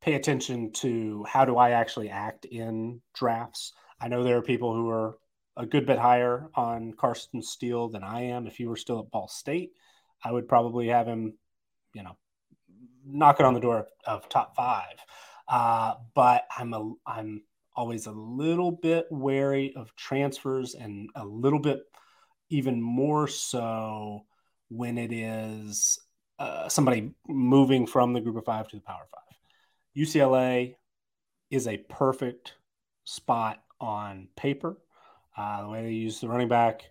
pay 0.00 0.14
attention 0.14 0.72
to 0.72 1.24
how 1.24 1.44
do 1.44 1.56
I 1.56 1.70
actually 1.70 2.10
act 2.10 2.44
in 2.44 3.00
drafts. 3.14 3.72
I 4.00 4.09
know 4.09 4.22
there 4.22 4.36
are 4.36 4.42
people 4.42 4.74
who 4.74 4.88
are 4.90 5.18
a 5.56 5.66
good 5.66 5.86
bit 5.86 5.98
higher 5.98 6.48
on 6.54 6.92
Carson 6.94 7.42
Steele 7.42 7.88
than 7.88 8.02
I 8.02 8.22
am. 8.22 8.46
If 8.46 8.56
he 8.56 8.66
were 8.66 8.76
still 8.76 9.00
at 9.00 9.10
Ball 9.10 9.28
State, 9.28 9.72
I 10.24 10.32
would 10.32 10.48
probably 10.48 10.88
have 10.88 11.06
him, 11.06 11.34
you 11.94 12.02
know, 12.02 12.16
knocking 13.06 13.46
on 13.46 13.54
the 13.54 13.60
door 13.60 13.86
of, 14.06 14.28
top 14.28 14.56
five. 14.56 14.96
Uh, 15.48 15.94
but 16.14 16.46
I'm 16.56 16.72
a 16.72 16.92
I'm 17.06 17.42
always 17.74 18.06
a 18.06 18.12
little 18.12 18.70
bit 18.70 19.06
wary 19.10 19.72
of 19.76 19.94
transfers 19.96 20.74
and 20.74 21.10
a 21.14 21.24
little 21.24 21.59
bit 21.59 21.80
even 22.50 22.80
more 22.80 23.26
so 23.26 24.24
when 24.73 24.99
it 24.99 25.12
is 25.12 25.99
uh, 26.39 26.69
somebody 26.69 27.12
moving 27.28 27.86
from 27.86 28.12
the 28.12 28.20
group 28.20 28.36
of 28.36 28.44
five 28.44 28.69
to 28.69 28.77
the 28.77 28.82
power 28.82 29.07
five. 29.11 29.36
UCLA 29.97 30.74
is 31.51 31.69
a 31.69 31.77
perfect 31.77 32.55
spot 33.05 33.62
on 33.81 34.28
paper. 34.36 34.78
Uh, 35.36 35.62
the 35.62 35.69
way 35.69 35.82
they 35.82 35.93
use 35.93 36.20
the 36.20 36.28
running 36.28 36.49
back, 36.49 36.82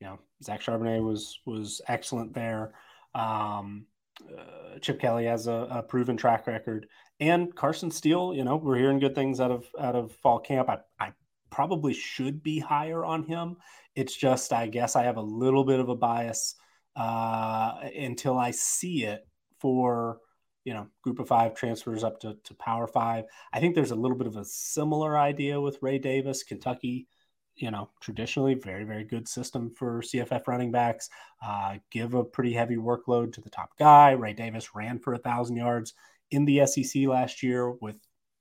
you 0.00 0.06
know, 0.06 0.18
Zach 0.42 0.60
Charbonnet 0.60 1.02
was 1.02 1.40
was 1.44 1.80
excellent 1.88 2.34
there. 2.34 2.72
Um, 3.14 3.86
uh, 4.26 4.78
Chip 4.80 5.00
Kelly 5.00 5.26
has 5.26 5.46
a, 5.46 5.68
a, 5.70 5.82
proven 5.82 6.16
track 6.16 6.46
record, 6.46 6.86
and 7.20 7.54
Carson 7.54 7.90
Steele. 7.90 8.34
You 8.34 8.44
know, 8.44 8.56
we're 8.56 8.76
hearing 8.76 8.98
good 8.98 9.14
things 9.14 9.40
out 9.40 9.50
of 9.50 9.66
out 9.78 9.94
of 9.94 10.12
fall 10.12 10.38
camp. 10.38 10.68
I, 10.68 10.78
I 10.98 11.12
probably 11.50 11.92
should 11.92 12.42
be 12.42 12.58
higher 12.58 13.04
on 13.04 13.24
him. 13.24 13.56
It's 13.94 14.14
just, 14.14 14.52
I 14.52 14.66
guess, 14.66 14.96
I 14.96 15.04
have 15.04 15.16
a 15.16 15.22
little 15.22 15.64
bit 15.64 15.80
of 15.80 15.88
a 15.88 15.94
bias 15.94 16.54
uh, 16.96 17.74
until 17.96 18.38
I 18.38 18.50
see 18.50 19.04
it 19.04 19.26
for 19.60 20.18
you 20.66 20.74
know, 20.74 20.88
group 21.00 21.20
of 21.20 21.28
five 21.28 21.54
transfers 21.54 22.02
up 22.02 22.18
to, 22.18 22.36
to 22.42 22.52
power 22.54 22.88
five. 22.88 23.24
I 23.52 23.60
think 23.60 23.76
there's 23.76 23.92
a 23.92 23.96
little 23.96 24.16
bit 24.16 24.26
of 24.26 24.36
a 24.36 24.44
similar 24.44 25.16
idea 25.16 25.60
with 25.60 25.78
Ray 25.80 25.98
Davis, 25.98 26.42
Kentucky, 26.42 27.06
you 27.54 27.70
know, 27.70 27.88
traditionally 28.00 28.54
very, 28.54 28.82
very 28.82 29.04
good 29.04 29.28
system 29.28 29.70
for 29.70 30.02
CFF 30.02 30.48
running 30.48 30.72
backs. 30.72 31.08
Uh, 31.40 31.76
give 31.92 32.14
a 32.14 32.24
pretty 32.24 32.52
heavy 32.52 32.74
workload 32.74 33.32
to 33.34 33.40
the 33.40 33.48
top 33.48 33.78
guy. 33.78 34.10
Ray 34.10 34.32
Davis 34.32 34.74
ran 34.74 34.98
for 34.98 35.14
a 35.14 35.18
thousand 35.18 35.54
yards 35.54 35.94
in 36.32 36.44
the 36.44 36.66
SEC 36.66 37.06
last 37.06 37.44
year 37.44 37.70
with, 37.70 37.96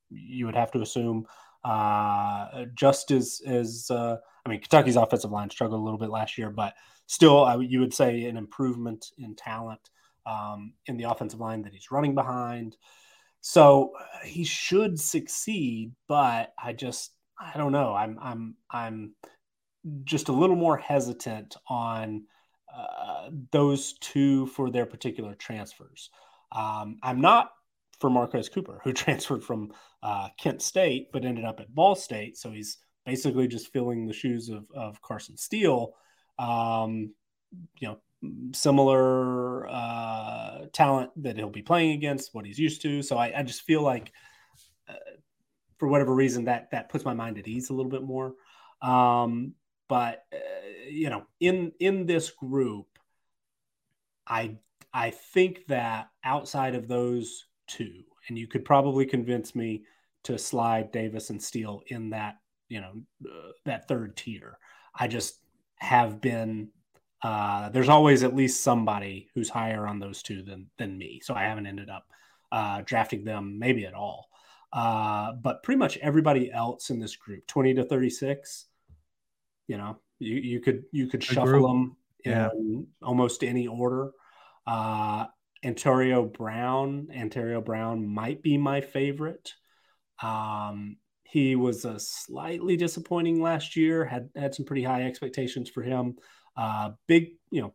you 0.09 0.47
would 0.47 0.55
have 0.55 0.71
to 0.71 0.81
assume, 0.81 1.27
uh, 1.63 2.65
just 2.73 3.11
as, 3.11 3.39
as, 3.45 3.85
uh, 3.91 4.17
I 4.43 4.49
mean, 4.49 4.61
Kentucky's 4.61 4.95
offensive 4.95 5.31
line 5.31 5.51
struggled 5.51 5.79
a 5.79 5.83
little 5.83 5.99
bit 5.99 6.09
last 6.09 6.39
year, 6.39 6.49
but 6.49 6.73
still, 7.07 7.61
you 7.61 7.79
would 7.79 7.93
say 7.93 8.25
an 8.25 8.37
improvement 8.37 9.07
in 9.17 9.35
talent 9.35 9.89
um, 10.25 10.73
in 10.87 10.97
the 10.97 11.09
offensive 11.09 11.39
line 11.39 11.61
that 11.63 11.73
he's 11.73 11.91
running 11.91 12.15
behind. 12.15 12.77
So 13.41 13.91
uh, 13.99 14.25
he 14.25 14.43
should 14.43 14.99
succeed, 14.99 15.91
but 16.07 16.53
I 16.61 16.73
just 16.73 17.11
I 17.39 17.57
don't 17.57 17.71
know. 17.71 17.93
I'm 17.93 18.17
I'm 18.21 18.55
I'm 18.71 19.15
just 20.03 20.29
a 20.29 20.33
little 20.33 20.55
more 20.55 20.77
hesitant 20.77 21.55
on 21.67 22.23
uh, 22.75 23.29
those 23.51 23.93
two 23.99 24.47
for 24.47 24.71
their 24.71 24.85
particular 24.85 25.35
transfers. 25.35 26.09
Um, 26.51 26.97
I'm 27.03 27.21
not 27.21 27.51
for 27.99 28.09
Marquez 28.09 28.49
Cooper, 28.49 28.81
who 28.83 28.93
transferred 28.93 29.43
from 29.43 29.71
uh, 30.01 30.29
Kent 30.39 30.61
State 30.61 31.09
but 31.13 31.25
ended 31.25 31.45
up 31.45 31.59
at 31.59 31.73
Ball 31.73 31.95
State. 31.95 32.37
So 32.37 32.51
he's 32.51 32.77
basically 33.05 33.47
just 33.47 33.71
filling 33.71 34.07
the 34.07 34.13
shoes 34.13 34.49
of, 34.49 34.65
of 34.75 35.01
Carson 35.01 35.37
Steele. 35.37 35.93
Um, 36.37 37.13
you 37.79 37.87
know, 37.87 37.97
similar 38.53 39.67
uh, 39.67 40.65
talent 40.73 41.11
that 41.23 41.37
he'll 41.37 41.49
be 41.49 41.61
playing 41.61 41.91
against, 41.91 42.33
what 42.33 42.45
he's 42.45 42.59
used 42.59 42.81
to. 42.81 43.01
So 43.01 43.17
I, 43.17 43.39
I 43.39 43.43
just 43.43 43.61
feel 43.61 43.81
like, 43.81 44.11
uh, 44.89 44.93
for 45.77 45.87
whatever 45.87 46.13
reason, 46.13 46.45
that 46.45 46.71
that 46.71 46.89
puts 46.89 47.05
my 47.05 47.13
mind 47.13 47.37
at 47.37 47.47
ease 47.47 47.69
a 47.69 47.73
little 47.73 47.91
bit 47.91 48.03
more. 48.03 48.33
Um, 48.81 49.53
but 49.87 50.23
uh, 50.33 50.37
you 50.89 51.09
know, 51.09 51.25
in 51.39 51.71
in 51.79 52.05
this 52.05 52.31
group, 52.31 52.87
I 54.27 54.57
I 54.93 55.11
think 55.11 55.67
that 55.67 56.09
outside 56.23 56.75
of 56.75 56.87
those 56.87 57.45
two, 57.67 58.03
and 58.27 58.37
you 58.37 58.47
could 58.47 58.65
probably 58.65 59.05
convince 59.05 59.55
me 59.55 59.83
to 60.23 60.37
slide 60.37 60.91
Davis 60.91 61.29
and 61.29 61.41
Steele 61.41 61.81
in 61.87 62.11
that 62.11 62.37
you 62.69 62.81
know 62.81 62.93
uh, 63.25 63.51
that 63.65 63.87
third 63.87 64.17
tier. 64.17 64.57
I 64.97 65.07
just 65.07 65.39
have 65.77 66.21
been 66.21 66.69
uh, 67.21 67.69
there's 67.69 67.89
always 67.89 68.23
at 68.23 68.35
least 68.35 68.61
somebody 68.61 69.29
who's 69.33 69.49
higher 69.49 69.87
on 69.87 69.99
those 69.99 70.21
two 70.21 70.43
than 70.43 70.67
than 70.77 70.97
me. 70.97 71.19
So 71.23 71.33
I 71.33 71.43
haven't 71.43 71.65
ended 71.65 71.89
up 71.89 72.05
uh, 72.51 72.81
drafting 72.85 73.23
them 73.23 73.57
maybe 73.57 73.85
at 73.85 73.93
all. 73.93 74.29
Uh, 74.71 75.31
but 75.33 75.63
pretty 75.63 75.79
much 75.79 75.97
everybody 75.97 76.51
else 76.51 76.89
in 76.89 76.99
this 76.99 77.15
group, 77.15 77.47
20 77.47 77.75
to 77.75 77.83
36, 77.85 78.65
you 79.67 79.77
know, 79.77 79.97
you, 80.19 80.35
you 80.35 80.59
could 80.59 80.83
you 80.91 81.07
could 81.07 81.23
shuffle 81.23 81.67
them 81.67 81.95
yeah. 82.23 82.49
in 82.51 82.87
almost 83.01 83.43
any 83.43 83.67
order. 83.67 84.11
Uh, 84.67 85.25
Antario 85.63 86.31
Brown, 86.31 87.07
Antario 87.11 87.63
Brown 87.63 88.05
might 88.07 88.43
be 88.43 88.57
my 88.57 88.81
favorite. 88.81 89.53
Um, 90.21 90.97
he 91.35 91.57
was 91.57 91.83
a 91.83 91.99
slightly 91.99 92.77
disappointing 92.77 93.41
last 93.41 93.75
year. 93.75 94.05
Had 94.05 94.29
had 94.37 94.55
some 94.55 94.63
pretty 94.63 94.83
high 94.83 95.03
expectations 95.03 95.69
for 95.69 95.83
him. 95.83 96.15
Uh, 96.55 96.91
big, 97.07 97.31
you 97.51 97.61
know, 97.61 97.73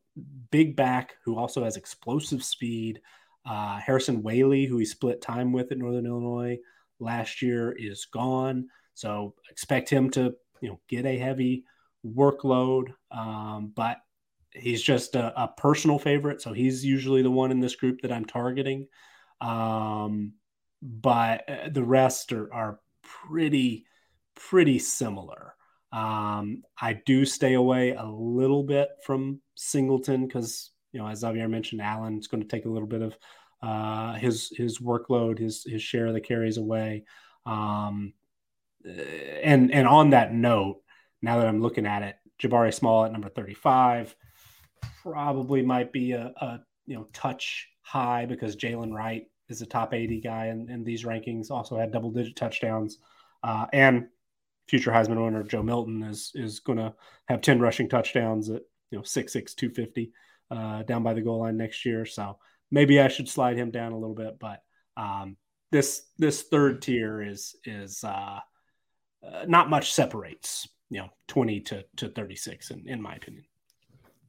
big 0.51 0.77
back 0.77 1.13
who 1.27 1.37
also 1.37 1.63
has 1.63 1.77
explosive 1.77 2.43
speed. 2.43 3.03
Uh, 3.45 3.79
Harrison 3.79 4.23
Waylee, 4.23 4.67
who 4.67 4.79
he 4.79 4.87
split 4.87 5.21
time 5.21 5.53
with 5.53 5.71
at 5.73 5.77
Northern 5.77 6.07
Illinois 6.07 6.57
last 7.01 7.43
year, 7.43 7.73
is 7.73 8.07
gone. 8.07 8.67
So 8.95 9.35
expect 9.51 9.91
him 9.91 10.09
to, 10.13 10.33
you 10.63 10.71
know, 10.71 10.81
get 10.89 11.05
a 11.05 11.19
heavy 11.19 11.65
workload. 12.03 12.95
Um, 13.11 13.75
but 13.77 13.99
he's 14.55 14.81
just 14.81 15.17
a, 15.17 15.39
a, 15.39 15.49
personal 15.49 15.99
favorite. 15.99 16.41
So 16.41 16.55
he's 16.55 16.83
usually 16.83 17.21
the 17.21 17.31
one 17.31 17.51
in 17.51 17.61
this 17.61 17.77
group 17.77 18.01
that 18.01 18.11
I'm 18.11 18.25
targeting. 18.25 18.89
Um, 19.43 20.33
but 20.81 21.47
uh, 21.47 21.69
the 21.71 21.85
rest 21.85 22.33
are, 22.33 22.51
are 22.55 22.81
pretty, 23.27 23.87
pretty 24.35 24.79
similar. 24.79 25.55
Um, 25.93 26.63
I 26.81 26.95
do 27.05 27.25
stay 27.25 27.55
away 27.55 27.93
a 27.93 28.07
little 28.07 28.63
bit 28.63 28.89
from 29.05 29.41
Singleton 29.57 30.27
because, 30.27 30.71
you 30.93 31.01
know, 31.01 31.09
as 31.09 31.21
Xavier 31.21 31.49
mentioned, 31.49 31.83
Allen's 31.83 32.29
going 32.29 32.43
to 32.43 32.49
take 32.49 32.65
a 32.65 32.71
little 32.71 32.89
bit 32.89 33.03
of 33.03 33.19
uh, 33.63 34.15
his 34.15 34.53
his 34.57 34.79
workload, 34.79 35.39
his 35.39 35.65
his 35.65 35.83
share 35.83 36.07
of 36.07 36.15
the 36.15 36.21
carries 36.21 36.57
away. 36.57 37.05
Um, 37.45 38.15
and 38.85 39.73
and 39.73 39.87
on 39.87 40.11
that 40.11 40.33
note, 40.33 40.81
now 41.21 41.39
that 41.39 41.49
I'm 41.49 41.61
looking 41.61 41.87
at 41.87 42.03
it, 42.03 42.17
Jabari 42.41 42.73
Small 42.73 43.05
at 43.05 43.13
number 43.13 43.29
35 43.29 44.15
probably 45.03 45.63
might 45.63 45.93
be 45.93 46.13
a, 46.13 46.33
a 46.41 46.61
you 46.87 46.97
know 46.97 47.09
touch 47.13 47.69
high 47.83 48.27
because 48.27 48.57
Jalen 48.57 48.93
Wright 48.93 49.27
is 49.51 49.63
a 49.63 49.67
top 49.67 49.95
80 49.95 50.21
guy 50.21 50.47
in, 50.47 50.69
in 50.71 50.85
these 50.85 51.05
rankings. 51.05 51.51
Also 51.51 51.77
had 51.77 51.93
double 51.93 52.11
digit 52.11 52.37
touchdowns, 52.37 52.99
uh, 53.43 53.67
and 53.73 54.07
future 54.69 54.91
Heisman 54.91 55.23
winner 55.23 55.43
Joe 55.43 55.63
Milton 55.63 56.03
is 56.03 56.33
is 56.35 56.61
going 56.61 56.79
to 56.79 56.95
have 57.27 57.41
10 57.41 57.61
rushing 57.61 57.89
touchdowns 57.89 58.49
at 58.51 58.63
you 58.91 58.99
know 58.99 59.03
6'6 59.03 59.55
250 59.55 60.13
uh, 60.51 60.83
down 60.85 61.03
by 61.03 61.15
the 61.15 61.23
goal 61.23 61.41
line 61.41 61.57
next 61.57 61.85
year. 61.85 62.05
So 62.07 62.39
maybe 62.71 63.01
I 63.01 63.09
should 63.09 63.29
slide 63.29 63.57
him 63.57 63.71
down 63.71 63.93
a 63.93 63.99
little 63.99 64.15
bit, 64.15 64.39
but 64.39 64.63
um, 64.97 65.37
this 65.73 66.03
this 66.19 66.43
third 66.43 66.83
tier 66.83 67.23
is 67.23 67.57
is 67.65 68.05
uh, 68.05 68.39
uh, 69.27 69.45
not 69.47 69.71
much 69.71 69.93
separates 69.93 70.69
you 70.91 70.99
know 70.99 71.09
20 71.29 71.61
to 71.61 71.85
to 71.97 72.09
36 72.09 72.71
in, 72.71 72.89
in 72.89 73.01
my 73.01 73.15
opinion. 73.15 73.45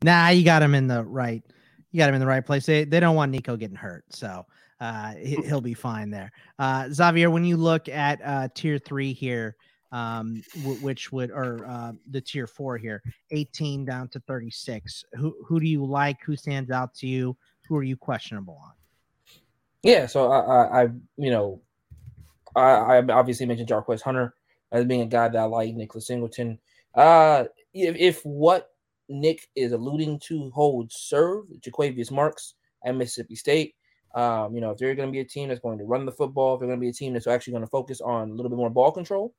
Nah, 0.03 0.29
you 0.29 0.43
got 0.43 0.63
him 0.63 0.75
in 0.75 0.87
the 0.87 1.03
right. 1.03 1.43
You 1.91 1.97
got 1.97 2.09
him 2.09 2.15
in 2.15 2.21
the 2.21 2.27
right 2.27 2.45
place. 2.45 2.65
They 2.65 2.85
they 2.85 2.99
don't 2.99 3.15
want 3.15 3.31
Nico 3.31 3.57
getting 3.57 3.75
hurt, 3.75 4.05
so 4.09 4.45
uh, 4.81 5.13
he'll 5.13 5.61
be 5.61 5.75
fine 5.75 6.09
there. 6.09 6.31
Uh, 6.59 6.89
Xavier, 6.91 7.29
when 7.29 7.45
you 7.45 7.55
look 7.55 7.87
at 7.87 8.19
uh, 8.25 8.47
tier 8.53 8.79
three 8.79 9.13
here, 9.13 9.55
um, 9.91 10.41
w- 10.63 10.79
which 10.79 11.11
would 11.11 11.29
or 11.29 11.63
uh, 11.67 11.91
the 12.09 12.19
tier 12.19 12.47
four 12.47 12.77
here, 12.77 13.03
18 13.29 13.85
down 13.85 14.07
to 14.09 14.19
36. 14.21 15.05
Who 15.13 15.35
who 15.45 15.59
do 15.59 15.67
you 15.67 15.85
like? 15.85 16.17
Who 16.25 16.35
stands 16.35 16.71
out 16.71 16.95
to 16.95 17.07
you? 17.07 17.37
Who 17.69 17.77
are 17.77 17.83
you 17.83 17.95
questionable 17.95 18.59
on? 18.65 18.71
Yeah, 19.83 20.07
so 20.07 20.31
I, 20.31 20.39
I, 20.39 20.81
I 20.83 20.89
you 21.15 21.29
know, 21.29 21.61
I, 22.55 22.71
I 22.71 22.97
obviously 23.11 23.45
mentioned 23.45 23.69
Jarquez 23.69 24.01
Hunter 24.01 24.33
as 24.71 24.85
being 24.85 25.01
a 25.01 25.05
guy 25.05 25.27
that 25.27 25.37
I 25.37 25.43
like. 25.43 25.75
Nicholas 25.75 26.07
Singleton. 26.07 26.57
Uh, 26.95 27.45
if, 27.73 27.95
if 27.95 28.21
what 28.23 28.69
Nick 29.09 29.47
is 29.55 29.73
alluding 29.73 30.19
to 30.21 30.49
holds 30.51 30.95
serve, 30.95 31.45
Jo'quavious 31.59 32.11
Marks 32.11 32.55
at 32.83 32.95
Mississippi 32.95 33.35
State. 33.35 33.75
Um, 34.13 34.53
you 34.53 34.61
know, 34.61 34.71
if 34.71 34.77
they're 34.77 34.95
going 34.95 35.07
to 35.07 35.11
be 35.11 35.19
a 35.19 35.25
team 35.25 35.49
that's 35.49 35.59
going 35.59 35.77
to 35.77 35.85
run 35.85 36.05
the 36.05 36.11
football, 36.11 36.53
if 36.53 36.59
they're 36.59 36.67
going 36.67 36.79
to 36.79 36.81
be 36.81 36.89
a 36.89 36.93
team 36.93 37.13
that's 37.13 37.27
actually 37.27 37.51
going 37.51 37.63
to 37.63 37.69
focus 37.69 38.01
on 38.01 38.29
a 38.29 38.33
little 38.33 38.49
bit 38.49 38.57
more 38.57 38.69
ball 38.69 38.91
control, 38.91 39.33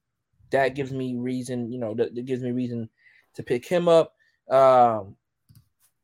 that 0.51 0.75
gives 0.75 0.93
me 0.93 1.17
reason, 1.17 1.71
you 1.71 1.79
know, 1.79 1.95
that, 1.95 2.15
that 2.15 2.25
gives 2.25 2.43
me 2.43 2.53
reason 2.53 2.89
to 3.35 3.43
pick 3.43 3.67
him 3.67 3.89
up. 3.89 4.15
Um, 4.51 5.17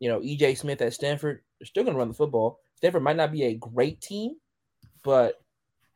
you 0.01 0.09
know, 0.09 0.21
EJ 0.21 0.59
Smith 0.59 0.83
at 0.83 0.93
Stanford, 0.95 1.41
they're 1.59 1.67
still 1.67 1.85
going 1.85 1.95
to 1.95 1.99
run 1.99 2.09
the 2.09 2.15
football. 2.15 2.61
Stanford 2.77 3.03
might 3.03 3.17
not 3.17 3.33
be 3.33 3.45
a 3.45 3.55
great 3.55 4.01
team, 4.01 4.37
but 5.03 5.41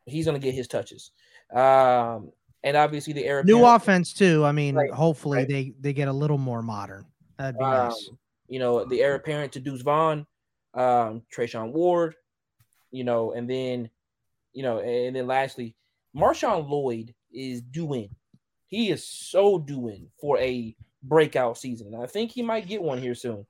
he's 0.06 0.24
going 0.24 0.40
to 0.40 0.44
get 0.44 0.54
his 0.54 0.68
touches. 0.68 1.12
Um, 1.52 2.32
and 2.64 2.76
obviously 2.76 3.12
the 3.12 3.24
era 3.24 3.44
new 3.44 3.64
offense 3.64 4.12
too. 4.12 4.44
I 4.44 4.52
mean, 4.52 4.74
Right, 4.74 4.90
hopefully 4.90 5.38
right. 5.38 5.48
they 5.48 5.74
they 5.80 5.92
get 5.92 6.08
a 6.08 6.12
little 6.12 6.38
more 6.38 6.62
modern. 6.62 7.06
That'd 7.38 7.58
be 7.58 7.64
um, 7.64 7.88
nice. 7.88 8.10
you 8.48 8.58
know, 8.58 8.84
the 8.84 9.02
heir 9.02 9.14
apparent 9.14 9.52
to 9.52 9.60
Deuce 9.60 9.82
Vaughn, 9.82 10.26
um, 10.74 11.22
Treshaun 11.34 11.72
Ward, 11.72 12.14
you 12.92 13.02
know, 13.02 13.32
and 13.32 13.50
then, 13.50 13.90
you 14.52 14.62
know, 14.62 14.78
and 14.78 15.16
then 15.16 15.26
lastly, 15.26 15.74
Marshawn 16.16 16.68
Lloyd 16.68 17.14
is 17.32 17.60
doing. 17.60 18.10
He 18.66 18.90
is 18.90 19.04
so 19.06 19.58
doing 19.58 20.08
for 20.20 20.38
a 20.38 20.76
breakout 21.02 21.58
season. 21.58 21.94
And 21.94 22.02
I 22.02 22.06
think 22.06 22.30
he 22.30 22.42
might 22.42 22.68
get 22.68 22.82
one 22.82 22.98
here 22.98 23.14
soon 23.14 23.44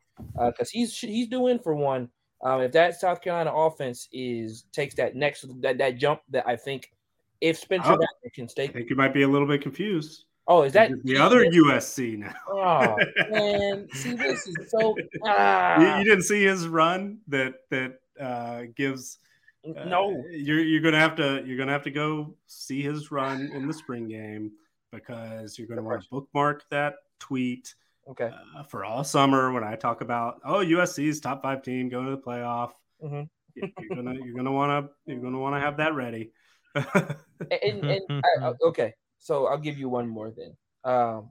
because 0.47 0.71
he's 0.71 0.97
he's 0.97 1.29
doing 1.29 1.59
for 1.59 1.75
one. 1.75 2.09
Um, 2.43 2.61
if 2.63 2.73
that 2.73 2.99
South 2.99 3.21
Carolina 3.21 3.53
offense 3.55 4.09
is 4.13 4.65
takes 4.73 4.95
that 4.97 5.15
next 5.15 5.45
that, 5.61 5.79
that 5.79 5.97
jump 5.97 6.23
that 6.31 6.47
I 6.47 6.57
think 6.57 6.93
if 7.41 7.59
Spencer 7.59 7.93
Oh. 7.93 8.07
Can 8.35 8.49
stay. 8.49 8.65
I 8.65 8.69
think 8.69 8.89
you 8.89 8.97
might 8.97 9.13
be 9.13 9.23
a 9.23 9.29
little 9.29 9.47
bit 9.47 9.61
confused. 9.61 10.25
Oh, 10.49 10.63
is 10.63 10.73
that 10.73 10.91
the 11.05 11.19
other 11.19 11.45
USC 11.45 12.19
now? 12.19 12.33
Oh 12.49 12.97
man, 13.31 13.87
see 13.93 14.15
this 14.15 14.47
is 14.47 14.57
so. 14.71 14.97
You, 15.13 15.21
Ah, 15.25 15.99
you 15.99 16.05
didn't 16.05 16.25
see 16.25 16.43
his 16.45 16.67
run 16.67 17.19
that 17.29 17.55
that 17.71 18.01
uh, 18.19 18.63
gives. 18.75 19.19
Uh, 19.65 19.85
no. 19.85 20.25
you're 20.31 20.61
you're 20.61 20.81
gonna 20.83 20.99
have 20.99 21.15
to 21.17 21.43
you're 21.47 21.57
gonna 21.59 21.73
have 21.73 21.83
to 21.85 21.91
go 21.91 22.35
see 22.47 22.83
his 22.83 23.11
run 23.11 23.51
in 23.55 23.67
the 23.67 23.73
spring 23.73 24.09
game 24.09 24.51
because 24.91 25.59
you're 25.59 25.69
gonna 25.69 25.83
want 25.83 26.03
to 26.03 26.09
bookmark 26.11 26.65
that 26.71 26.95
tweet 27.21 27.75
Okay. 28.11 28.31
uh, 28.57 28.65
for 28.65 28.85
all 28.85 29.05
summer 29.05 29.53
when 29.53 29.63
I 29.63 29.77
talk 29.77 30.01
about 30.01 30.41
oh 30.45 30.57
USC's 30.59 31.21
top 31.21 31.43
five 31.43 31.63
team 31.63 31.89
going 31.89 32.07
to 32.07 32.11
the 32.13 32.19
playoff. 32.23 32.73
Mhm. 33.03 33.29
You- 33.55 33.71
You're 33.79 33.97
gonna 33.97 34.15
you're 34.15 34.35
gonna 34.35 34.51
want 34.53 34.87
to 35.07 35.13
you're 35.13 35.21
gonna 35.23 35.39
want 35.39 35.55
to 35.55 35.61
have 35.61 35.77
that 35.77 35.95
ready. 35.95 36.33
and, 36.75 37.85
and 37.85 38.01
I, 38.41 38.47
I- 38.49 38.53
okay, 38.67 38.95
so 39.19 39.47
I'll 39.47 39.59
give 39.59 39.79
you 39.79 39.89
one 39.89 40.09
more 40.09 40.33
then. 40.37 40.57
Um, 40.85 41.29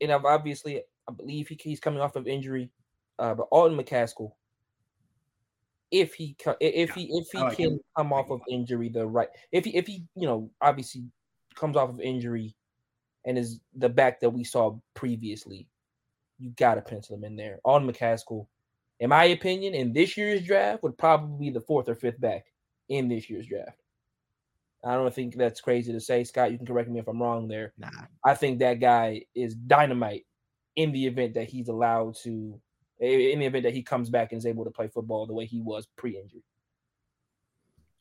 and 0.00 0.12
I've 0.12 0.24
obviously, 0.24 0.82
I 1.08 1.12
believe 1.12 1.48
he, 1.48 1.58
he's 1.62 1.80
coming 1.80 2.00
off 2.00 2.16
of 2.16 2.26
injury, 2.26 2.70
uh, 3.18 3.34
but 3.34 3.46
Alton 3.50 3.78
McCaskill, 3.78 4.32
if 5.90 6.14
he 6.14 6.36
if 6.60 6.90
he 6.90 7.04
if 7.12 7.28
he 7.32 7.38
like 7.38 7.56
can 7.56 7.72
him. 7.72 7.80
come 7.96 8.12
off 8.12 8.30
of 8.30 8.40
injury, 8.50 8.88
the 8.88 9.06
right 9.06 9.28
if 9.52 9.64
he 9.64 9.76
if 9.76 9.86
he 9.86 10.04
you 10.16 10.26
know 10.26 10.50
obviously 10.60 11.04
comes 11.54 11.76
off 11.76 11.90
of 11.90 12.00
injury 12.00 12.54
and 13.24 13.38
is 13.38 13.60
the 13.76 13.88
back 13.88 14.20
that 14.20 14.30
we 14.30 14.44
saw 14.44 14.76
previously, 14.94 15.66
you 16.38 16.50
got 16.50 16.74
to 16.74 16.82
pencil 16.82 17.16
him 17.16 17.24
in 17.24 17.36
there. 17.36 17.58
Alton 17.64 17.90
McCaskill, 17.90 18.46
in 19.00 19.10
my 19.10 19.24
opinion, 19.24 19.74
in 19.74 19.92
this 19.92 20.16
year's 20.16 20.44
draft 20.44 20.82
would 20.82 20.98
probably 20.98 21.46
be 21.46 21.50
the 21.50 21.60
fourth 21.60 21.88
or 21.88 21.94
fifth 21.94 22.20
back 22.20 22.44
in 22.88 23.08
this 23.08 23.30
year's 23.30 23.46
draft. 23.46 23.80
I 24.84 24.94
don't 24.94 25.14
think 25.14 25.36
that's 25.36 25.60
crazy 25.62 25.92
to 25.92 26.00
say, 26.00 26.24
Scott. 26.24 26.52
You 26.52 26.58
can 26.58 26.66
correct 26.66 26.90
me 26.90 27.00
if 27.00 27.08
I'm 27.08 27.22
wrong 27.22 27.48
there. 27.48 27.72
Nah. 27.78 27.88
I 28.24 28.34
think 28.34 28.58
that 28.58 28.80
guy 28.80 29.22
is 29.34 29.54
dynamite 29.54 30.26
in 30.76 30.92
the 30.92 31.06
event 31.06 31.34
that 31.34 31.48
he's 31.48 31.68
allowed 31.68 32.16
to, 32.24 32.60
in 33.04 33.38
the 33.38 33.46
event 33.46 33.64
that 33.64 33.74
he 33.74 33.82
comes 33.82 34.10
back 34.10 34.32
and 34.32 34.38
is 34.38 34.46
able 34.46 34.64
to 34.64 34.70
play 34.70 34.88
football 34.88 35.26
the 35.26 35.34
way 35.34 35.46
he 35.46 35.60
was 35.60 35.86
pre-injury. 35.96 36.42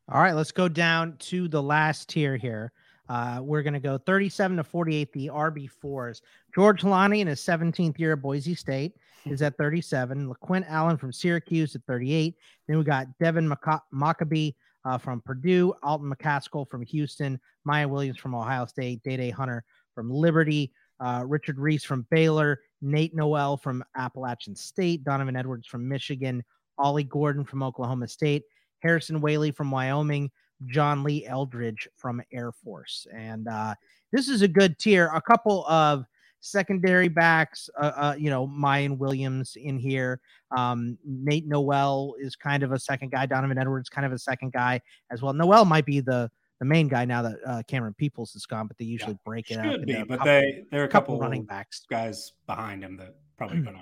All 0.10 0.22
right, 0.22 0.34
let's 0.34 0.52
go 0.52 0.68
down 0.68 1.18
to 1.18 1.48
the 1.48 1.62
last 1.62 2.10
tier 2.10 2.36
here. 2.36 2.72
Uh, 3.10 3.40
we're 3.42 3.64
going 3.64 3.74
to 3.74 3.80
go 3.80 3.98
37 3.98 4.58
to 4.58 4.64
48, 4.64 5.12
the 5.14 5.28
RB4s. 5.28 6.22
George 6.56 6.82
Holani 6.82 7.20
in 7.20 7.28
his 7.28 7.42
17th 7.42 8.00
year 8.00 8.14
at 8.14 8.22
Boise 8.22 8.56
State 8.56 8.94
is 9.26 9.42
at 9.42 9.58
37. 9.58 10.34
LeQuint 10.34 10.66
Allen 10.70 10.98
from 10.98 11.12
Syracuse 11.12 11.76
at 11.76 11.84
38. 11.86 12.36
Then 12.68 12.78
we 12.78 12.84
got 12.84 13.08
Devin 13.20 13.54
Mockobee 13.94 14.56
uh, 14.86 14.98
from 14.98 15.22
Purdue, 15.22 15.74
Alton 15.84 16.12
McCaskill 16.12 16.70
from 16.70 16.82
Houston, 16.84 17.40
Miyan 17.68 17.90
Williams 17.90 18.18
from 18.18 18.36
Ohio 18.36 18.66
State, 18.66 19.02
Dae 19.04 19.18
Dae 19.18 19.30
Hunter 19.30 19.64
from 19.96 20.10
Liberty, 20.10 20.74
uh, 21.00 21.24
Richard 21.26 21.60
Reese 21.60 21.84
from 21.84 22.06
Baylor, 22.10 22.62
Nate 22.84 23.16
Noel 23.16 23.58
from 23.58 23.84
Appalachian 23.96 24.56
State, 24.56 25.04
Donovan 25.04 25.36
Edwards 25.36 25.68
from 25.68 25.88
Michigan, 25.88 26.44
Ollie 26.78 27.04
Gordon 27.04 27.46
from 27.46 27.64
Oklahoma 27.64 28.08
State, 28.08 28.44
Harrison 28.80 29.22
Waylee 29.22 29.56
from 29.56 29.72
Wyoming, 29.72 30.30
John 30.68 31.04
Lee 31.04 31.26
Eldridge 31.26 31.88
from 31.96 32.22
Air 32.32 32.52
Force. 32.52 33.08
And 33.16 33.48
uh, 33.48 33.76
this 34.12 34.28
is 34.28 34.42
a 34.42 34.48
good 34.48 34.78
tier. 34.78 35.08
A 35.14 35.22
couple 35.22 35.66
of 35.68 36.06
secondary 36.42 37.08
backs, 37.08 37.70
uh, 37.80 37.92
uh, 37.96 38.16
you 38.18 38.30
know, 38.30 38.48
Miyan 38.48 38.98
Williams 38.98 39.56
in 39.56 39.80
here. 39.80 40.20
Um, 40.56 40.98
Nate 41.06 41.48
Noel 41.48 42.16
is 42.20 42.36
kind 42.36 42.64
of 42.64 42.74
a 42.74 42.80
second 42.80 43.12
guy. 43.12 43.26
Donovan 43.26 43.58
Edwards 43.58 43.90
kind 43.90 44.06
of 44.06 44.12
a 44.12 44.20
second 44.20 44.52
guy 44.52 44.82
as 45.10 45.22
well. 45.22 45.34
Noel 45.34 45.64
might 45.64 45.86
be 45.86 46.02
the 46.02 46.30
the 46.64 46.70
main 46.70 46.88
guy 46.88 47.04
now 47.04 47.22
that 47.22 47.36
uh, 47.46 47.62
Camerun 47.70 47.96
Peoples 47.98 48.36
is 48.36 48.46
gone, 48.46 48.68
but 48.68 48.78
they 48.78 48.86
usually 48.86 49.18
break 49.26 49.52
it 49.52 49.58
up. 49.58 49.66
Should 49.66 49.86
be, 49.86 49.94
but 50.04 50.20
couple- 50.20 50.26
they 50.26 50.64
there 50.72 50.82
are 50.82 50.86
a 50.86 50.88
couple 50.88 51.16
couple 51.16 51.20
running 51.20 51.44
backs. 51.44 51.86
guys 51.90 52.32
behind 52.48 52.82
him 52.84 52.96
that 52.98 53.16
probably 53.38 53.60
gonna 53.60 53.80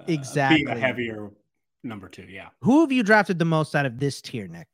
uh, 0.00 0.04
Exactly. 0.06 0.64
a 0.64 0.74
heavier 0.76 1.30
number 1.82 2.08
two. 2.08 2.24
Yeah. 2.24 2.48
Who 2.60 2.82
have 2.82 2.92
you 2.92 3.02
drafted 3.02 3.38
the 3.38 3.46
most 3.46 3.74
out 3.74 3.86
of 3.86 3.98
this 3.98 4.20
tier, 4.20 4.46
Nick? 4.46 4.68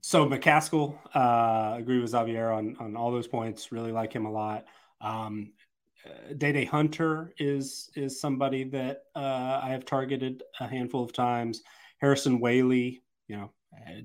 So 0.00 0.26
McCaskill, 0.26 0.98
uh, 1.14 1.76
agree 1.78 2.00
with 2.00 2.10
Xavier 2.10 2.50
on 2.50 2.76
on 2.80 2.96
all 2.96 3.10
those 3.12 3.26
points. 3.28 3.70
Really 3.70 3.92
like 3.92 4.12
him 4.12 4.24
a 4.24 4.32
lot. 4.32 4.64
Um, 5.02 5.52
uh, 6.06 6.32
Dae 6.38 6.52
Dae 6.52 6.64
Hunter 6.64 7.34
is 7.38 7.90
is 7.94 8.20
somebody 8.20 8.64
that 8.64 9.02
uh, 9.14 9.60
I 9.62 9.68
have 9.68 9.84
targeted 9.84 10.42
a 10.60 10.66
handful 10.66 11.02
of 11.04 11.12
times. 11.12 11.62
Harrison 11.98 12.40
Waylee, 12.40 13.00
you 13.28 13.36
know, 13.36 13.52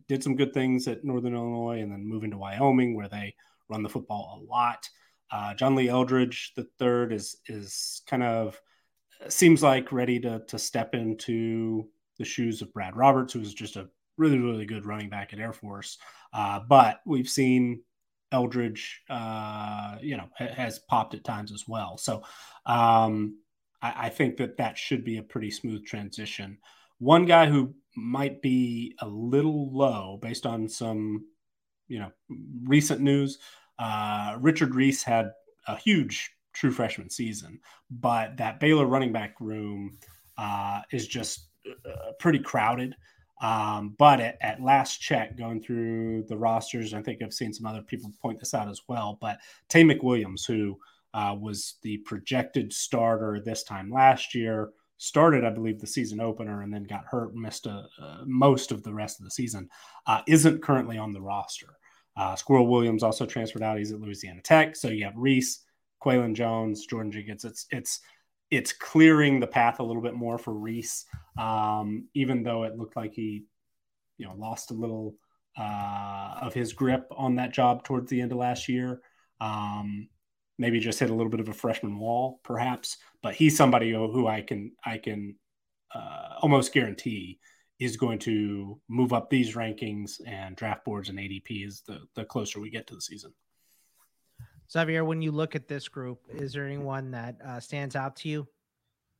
did 0.07 0.23
some 0.23 0.35
good 0.35 0.53
things 0.53 0.87
at 0.87 1.03
Northern 1.03 1.35
Illinois, 1.35 1.81
and 1.81 1.91
then 1.91 2.07
moving 2.07 2.31
to 2.31 2.37
Wyoming 2.37 2.95
where 2.95 3.09
they 3.09 3.35
run 3.69 3.83
the 3.83 3.89
football 3.89 4.41
a 4.41 4.45
lot. 4.51 4.87
Uh, 5.31 5.53
John 5.53 5.75
Lee 5.75 5.89
Eldridge, 5.89 6.53
the 6.55 6.67
third, 6.79 7.13
is 7.13 7.37
is 7.47 8.01
kind 8.07 8.23
of 8.23 8.59
seems 9.27 9.61
like 9.61 9.91
ready 9.91 10.19
to 10.21 10.41
to 10.47 10.57
step 10.57 10.95
into 10.95 11.87
the 12.17 12.25
shoes 12.25 12.61
of 12.61 12.73
Brad 12.73 12.95
Roberts, 12.95 13.33
who 13.33 13.39
was 13.39 13.53
just 13.53 13.75
a 13.75 13.89
really 14.17 14.39
really 14.39 14.65
good 14.65 14.85
running 14.85 15.09
back 15.09 15.33
at 15.33 15.39
Air 15.39 15.53
Force. 15.53 15.97
Uh, 16.33 16.59
but 16.67 17.01
we've 17.05 17.29
seen 17.29 17.81
Eldridge, 18.31 19.01
uh, 19.09 19.97
you 20.01 20.17
know, 20.17 20.29
ha- 20.37 20.53
has 20.53 20.79
popped 20.79 21.13
at 21.13 21.23
times 21.23 21.51
as 21.51 21.65
well. 21.67 21.97
So 21.97 22.23
um, 22.65 23.39
I, 23.81 24.05
I 24.05 24.09
think 24.09 24.37
that 24.37 24.57
that 24.57 24.77
should 24.77 25.03
be 25.03 25.17
a 25.17 25.23
pretty 25.23 25.51
smooth 25.51 25.85
transition. 25.85 26.57
One 26.99 27.25
guy 27.25 27.47
who 27.47 27.73
might 27.95 28.41
be 28.41 28.95
a 28.99 29.07
little 29.07 29.71
low 29.75 30.19
based 30.21 30.45
on 30.45 30.67
some, 30.67 31.25
you 31.87 31.99
know, 31.99 32.11
recent 32.63 33.01
news. 33.01 33.39
Uh, 33.77 34.37
Richard 34.39 34.75
Reese 34.75 35.03
had 35.03 35.31
a 35.67 35.75
huge 35.75 36.31
true 36.53 36.71
freshman 36.71 37.09
season, 37.09 37.59
but 37.89 38.37
that 38.37 38.59
Baylor 38.59 38.85
running 38.85 39.11
back 39.11 39.35
room 39.39 39.97
uh, 40.37 40.81
is 40.91 41.07
just 41.07 41.47
uh, 41.67 42.11
pretty 42.19 42.39
crowded. 42.39 42.95
Um, 43.41 43.95
but 43.97 44.19
at, 44.19 44.37
at, 44.41 44.61
last 44.61 44.99
check, 44.99 45.37
going 45.37 45.61
through 45.61 46.23
the 46.27 46.37
rosters, 46.37 46.93
I 46.93 47.01
think 47.01 47.21
I've 47.21 47.33
seen 47.33 47.53
some 47.53 47.65
other 47.65 47.81
people 47.81 48.11
point 48.21 48.37
this 48.39 48.53
out 48.53 48.67
as 48.67 48.81
well. 48.89 49.17
But 49.21 49.37
Taye 49.69 49.89
McWilliams, 49.89 50.45
who 50.45 50.77
uh, 51.13 51.35
was 51.39 51.75
the 51.81 51.97
projected 51.99 52.73
starter 52.73 53.39
this 53.39 53.63
time 53.63 53.89
last 53.89 54.35
year, 54.35 54.71
started, 54.99 55.45
I 55.45 55.49
believe, 55.49 55.79
the 55.79 55.87
season 55.87 56.19
opener 56.19 56.61
and 56.61 56.73
then 56.73 56.83
got 56.83 57.05
hurt, 57.09 57.33
missed 57.33 57.65
a, 57.65 57.87
uh, 58.01 58.17
most 58.25 58.71
of 58.71 58.83
the 58.83 58.93
rest 58.93 59.19
of 59.19 59.23
the 59.23 59.31
season, 59.31 59.69
uh, 60.05 60.21
isn't 60.27 60.61
currently 60.61 60.97
on 60.97 61.13
the 61.13 61.21
roster. 61.21 61.77
Uh, 62.17 62.35
Sqwirl 62.35 62.67
Williams 62.67 63.01
also 63.01 63.25
transferred 63.25 63.63
out. 63.63 63.77
He's 63.77 63.93
at 63.93 64.01
Louisiana 64.01 64.41
Tech. 64.41 64.75
So 64.75 64.89
you 64.89 65.05
have 65.05 65.13
Reese, 65.15 65.63
Qualan 65.99 66.35
Jones, 66.35 66.85
Jordan 66.85 67.13
Jenkins. 67.13 67.45
It's 67.45 67.65
it's 67.71 68.01
it's 68.51 68.73
clearing 68.73 69.39
the 69.39 69.47
path 69.47 69.79
a 69.79 69.83
little 69.83 70.01
bit 70.01 70.15
more 70.15 70.37
for 70.37 70.53
Reese, 70.53 71.05
um, 71.37 72.07
even 72.13 72.43
though 72.43 72.63
it 72.63 72.77
looked 72.77 72.97
like 72.97 73.13
he, 73.13 73.45
you 74.17 74.25
know, 74.25 74.33
lost 74.35 74.71
a 74.71 74.73
little 74.73 75.15
uh, 75.57 76.39
of 76.41 76.53
his 76.53 76.73
grip 76.73 77.07
on 77.11 77.35
that 77.35 77.53
job 77.53 77.85
towards 77.85 78.09
the 78.09 78.19
end 78.19 78.33
of 78.33 78.37
last 78.37 78.67
year. 78.67 79.01
Um, 79.39 80.09
maybe 80.59 80.79
just 80.79 80.99
hit 80.99 81.09
a 81.09 81.15
little 81.15 81.31
bit 81.31 81.39
of 81.39 81.49
a 81.49 81.53
freshman 81.53 81.97
wall, 81.97 82.39
perhaps. 82.43 82.97
But 83.23 83.33
he's 83.33 83.57
somebody 83.57 83.91
who, 83.91 84.11
who 84.11 84.27
I 84.27 84.41
can 84.41 84.73
I 84.85 84.99
can 84.99 85.35
uh, 85.95 86.35
almost 86.41 86.73
guarantee 86.73 87.39
is 87.79 87.95
going 87.97 88.19
to 88.19 88.79
move 88.89 89.13
up 89.13 89.29
these 89.29 89.55
rankings 89.55 90.19
and 90.27 90.55
draft 90.55 90.83
boards 90.83 91.09
and 91.09 91.17
ADP 91.17 91.65
is 91.65 91.81
the 91.87 92.01
the 92.13 92.25
closer 92.25 92.59
we 92.59 92.69
get 92.69 92.85
to 92.87 92.95
the 92.95 93.01
season. 93.01 93.33
Xavier, 94.71 95.03
when 95.03 95.21
you 95.21 95.31
look 95.31 95.55
at 95.55 95.67
this 95.67 95.87
group, 95.87 96.19
is 96.29 96.53
there 96.53 96.65
anyone 96.65 97.09
that 97.11 97.37
uh, 97.43 97.59
stands 97.59 97.95
out 97.95 98.15
to 98.17 98.29
you? 98.29 98.47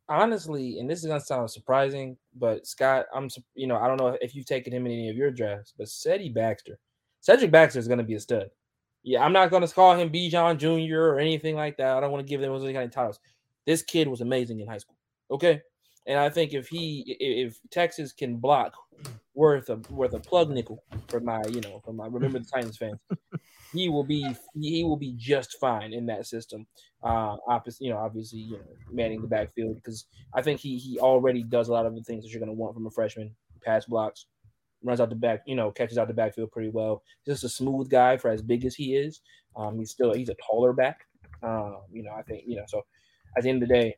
Honestly, 0.08 0.80
and 0.80 0.90
this 0.90 1.00
is 1.00 1.06
gonna 1.06 1.20
sound 1.22 1.50
surprising, 1.50 2.18
but 2.36 2.68
Scott, 2.68 3.06
I'm 3.14 3.30
you 3.56 3.68
know 3.68 3.78
I 3.78 3.88
don't 3.88 3.98
know 3.98 4.18
if 4.22 4.36
you've 4.36 4.46
taken 4.46 4.74
him 4.74 4.86
in 4.86 4.92
any 4.92 5.10
of 5.10 5.16
your 5.16 5.32
drafts, 5.32 5.74
but 5.78 5.88
Cedric 5.88 6.34
Baxter, 6.34 6.78
Cedric 7.22 7.52
Baxter 7.52 7.80
is 7.80 7.88
gonna 7.88 8.04
be 8.04 8.16
a 8.16 8.20
stud. 8.20 8.50
Yeah, 9.10 9.26
I'm 9.26 9.34
not 9.34 9.50
gonna 9.50 9.68
call 9.68 9.96
him 9.96 10.12
Bijan 10.12 10.60
Jr. 10.60 11.00
or 11.00 11.20
anything 11.20 11.56
like 11.56 11.78
that. 11.78 11.98
I 11.98 12.00
don't 12.00 12.12
want 12.12 12.24
to 12.24 12.30
give 12.30 12.42
them 12.42 12.54
any 12.54 12.74
kind 12.74 12.86
of 12.86 12.92
titles. 12.92 13.20
This 13.66 13.82
kid 13.82 14.08
was 14.08 14.22
amazing 14.22 14.60
in 14.60 14.68
high 14.68 14.78
school. 14.78 14.98
Okay, 15.32 15.64
And 16.06 16.20
I 16.20 16.30
think 16.30 16.54
if 16.54 16.68
he 16.68 17.18
if 17.20 17.60
Texas 17.72 18.14
can 18.14 18.38
block 18.38 18.76
worth 19.34 19.70
a 19.70 19.78
worth 19.90 20.14
a 20.14 20.20
plug 20.20 20.52
nickel 20.52 20.84
for 21.08 21.20
my 21.22 21.42
you 21.50 21.60
know 21.62 21.82
for 21.84 21.92
my 21.92 22.06
remember 22.06 22.38
the 22.38 22.46
Titans 22.54 22.78
fans, 22.78 23.00
he 23.74 23.90
will 23.90 24.04
be 24.04 24.28
he 24.62 24.84
will 24.84 24.96
be 24.96 25.16
just 25.18 25.58
fine 25.60 25.92
in 25.92 26.06
that 26.06 26.28
system. 26.28 26.68
Uh, 27.02 27.38
opposite 27.48 27.82
you 27.82 27.90
know 27.90 27.98
obviously 27.98 28.38
you 28.38 28.58
know 28.58 28.64
manning 28.92 29.24
the 29.24 29.28
backfield 29.28 29.74
because 29.74 30.06
I 30.36 30.44
think 30.44 30.60
he 30.60 30.78
he 30.78 31.00
already 31.00 31.42
does 31.42 31.70
a 31.70 31.74
lot 31.74 31.88
of 31.88 31.96
the 31.96 32.04
things 32.04 32.24
that 32.24 32.30
you're 32.30 32.42
going 32.42 32.56
to 32.56 32.62
want 32.62 32.76
from 32.76 32.86
a 32.86 32.92
freshman: 32.92 33.36
pass 33.66 33.86
blocks, 33.86 34.28
runs 34.84 35.02
out 35.02 35.10
the 35.10 35.16
back, 35.16 35.42
you 35.46 35.56
know, 35.56 35.72
catches 35.72 35.98
out 35.98 36.08
the 36.08 36.14
backfield 36.14 36.52
pretty 36.52 36.70
well. 36.70 37.04
Just 37.26 37.44
a 37.44 37.50
smooth 37.50 37.90
guy 37.90 38.18
for 38.18 38.30
as 38.30 38.42
big 38.42 38.66
as 38.66 38.76
he 38.76 38.96
is. 38.96 39.22
Um, 39.56 39.78
he's 39.78 39.92
still 39.92 40.14
he's 40.14 40.30
a 40.30 40.36
taller 40.36 40.74
back. 40.74 41.06
Um, 41.44 41.78
you 41.92 42.04
know, 42.04 42.12
I 42.12 42.22
think 42.24 42.44
you 42.46 42.56
know 42.56 42.66
so. 42.68 42.86
At 43.38 43.44
the 43.44 43.50
end 43.50 43.62
of 43.62 43.70
the 43.70 43.76
day, 43.76 43.96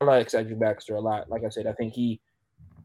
I 0.00 0.04
like 0.04 0.30
Cedric 0.30 0.58
Baxter 0.58 0.94
a 0.94 1.00
lot. 1.00 1.28
Like 1.28 1.44
I 1.44 1.50
said, 1.50 1.66
I 1.66 1.72
think 1.72 1.92
he 1.94 2.20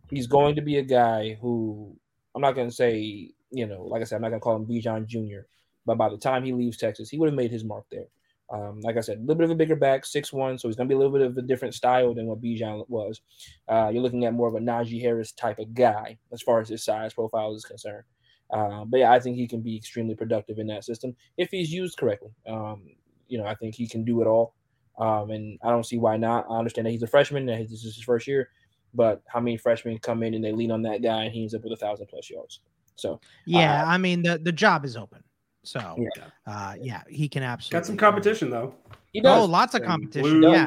he's 0.10 0.28
going 0.28 0.56
to 0.56 0.62
be 0.62 0.78
a 0.78 0.84
guy 0.84 1.38
who 1.42 1.96
I'm 2.36 2.42
not 2.42 2.56
going 2.56 2.70
to 2.70 2.76
say, 2.76 3.32
you 3.52 3.66
know, 3.66 3.84
like 3.84 4.02
I 4.02 4.06
said, 4.06 4.18
I'm 4.18 4.22
not 4.22 4.30
going 4.30 4.40
to 4.40 4.44
call 4.44 4.56
him 4.56 4.66
Bijan 4.66 5.08
Jr. 5.08 5.46
But 5.86 5.98
by 5.98 6.10
the 6.10 6.18
time 6.18 6.44
he 6.44 6.54
leaves 6.54 6.78
Texas, 6.78 7.10
he 7.10 7.18
would 7.18 7.30
have 7.30 7.36
made 7.36 7.52
his 7.52 7.64
mark 7.64 7.86
there. 7.92 8.08
Um, 8.54 8.82
like 8.82 8.98
I 8.98 9.02
said, 9.02 9.18
a 9.18 9.22
little 9.22 9.36
bit 9.36 9.46
of 9.46 9.52
a 9.52 9.56
bigger 9.56 9.76
back, 9.76 10.06
six 10.06 10.32
one, 10.32 10.60
so 10.60 10.68
he's 10.68 10.76
going 10.76 10.88
to 10.88 10.92
be 10.92 10.96
a 10.96 10.98
little 10.98 11.12
bit 11.12 11.26
of 11.26 11.36
a 11.38 11.42
different 11.42 11.74
style 11.74 12.14
than 12.14 12.28
what 12.28 12.40
Bijan 12.40 12.88
was. 12.88 13.22
Uh, 13.68 13.90
you're 13.92 14.04
looking 14.04 14.26
at 14.26 14.34
more 14.34 14.48
of 14.48 14.54
a 14.54 14.60
Najee 14.60 15.02
Harris 15.02 15.32
type 15.32 15.58
of 15.58 15.74
guy 15.74 16.20
as 16.32 16.42
far 16.42 16.62
as 16.62 16.70
his 16.70 16.86
size 16.86 17.16
profile 17.16 17.56
is 17.56 17.66
concerned. 17.66 18.04
Uh, 18.52 18.86
but 18.86 19.00
yeah, 19.00 19.12
I 19.12 19.20
think 19.20 19.38
he 19.38 19.48
can 19.48 19.62
be 19.62 19.76
extremely 19.76 20.14
productive 20.14 20.60
in 20.60 20.68
that 20.68 20.84
system 20.84 21.16
if 21.38 21.50
he's 21.50 21.74
used 21.74 21.98
correctly. 21.98 22.30
Um, 22.48 22.84
you 23.28 23.40
know, 23.40 23.46
I 23.46 23.56
think 23.56 23.74
he 23.74 23.88
can 23.88 24.06
do 24.06 24.22
it 24.22 24.28
all. 24.28 24.54
Um, 25.00 25.32
and 25.32 25.58
I 25.64 25.72
don't 25.72 25.86
see 25.86 25.98
why 25.98 26.18
not. 26.18 26.46
I 26.48 26.60
understand 26.60 26.86
that 26.86 26.92
he's 26.92 27.02
a 27.02 27.08
freshman 27.08 27.50
and 27.50 27.66
this 27.66 27.84
is 27.84 27.96
his 27.96 28.04
first 28.04 28.28
year, 28.28 28.50
but 28.94 29.24
how 29.28 29.40
many 29.40 29.58
freshmen 29.58 29.98
come 29.98 30.22
in 30.22 30.36
and 30.36 30.44
they 30.44 30.52
lean 30.52 30.70
on 30.70 30.84
that 30.84 31.02
guy 31.02 31.24
and 31.24 31.34
he 31.34 31.42
ends 31.42 31.56
up 31.56 31.64
with 31.64 31.74
a 31.74 31.78
thousand 31.78 32.06
plus 32.06 32.30
yards? 32.30 32.60
So 32.96 33.20
yeah, 33.48 33.84
uh, 33.84 33.88
I 33.88 33.98
mean 33.98 34.22
the 34.22 34.38
the 34.38 34.52
job 34.52 34.86
is 34.86 34.96
open. 34.96 35.24
So 35.64 35.96
yeah, 35.98 36.24
uh, 36.46 36.76
yeah, 36.80 37.02
he 37.08 37.30
can 37.30 37.44
absolutely 37.44 37.80
got 37.80 37.86
some 37.86 37.98
competition 37.98 38.50
though. 38.50 38.76
He 39.14 39.22
does. 39.22 39.44
Oh, 39.44 39.46
lots 39.46 39.76
of 39.76 39.84
competition. 39.84 40.42
Blue 40.42 40.52
yeah, 40.52 40.66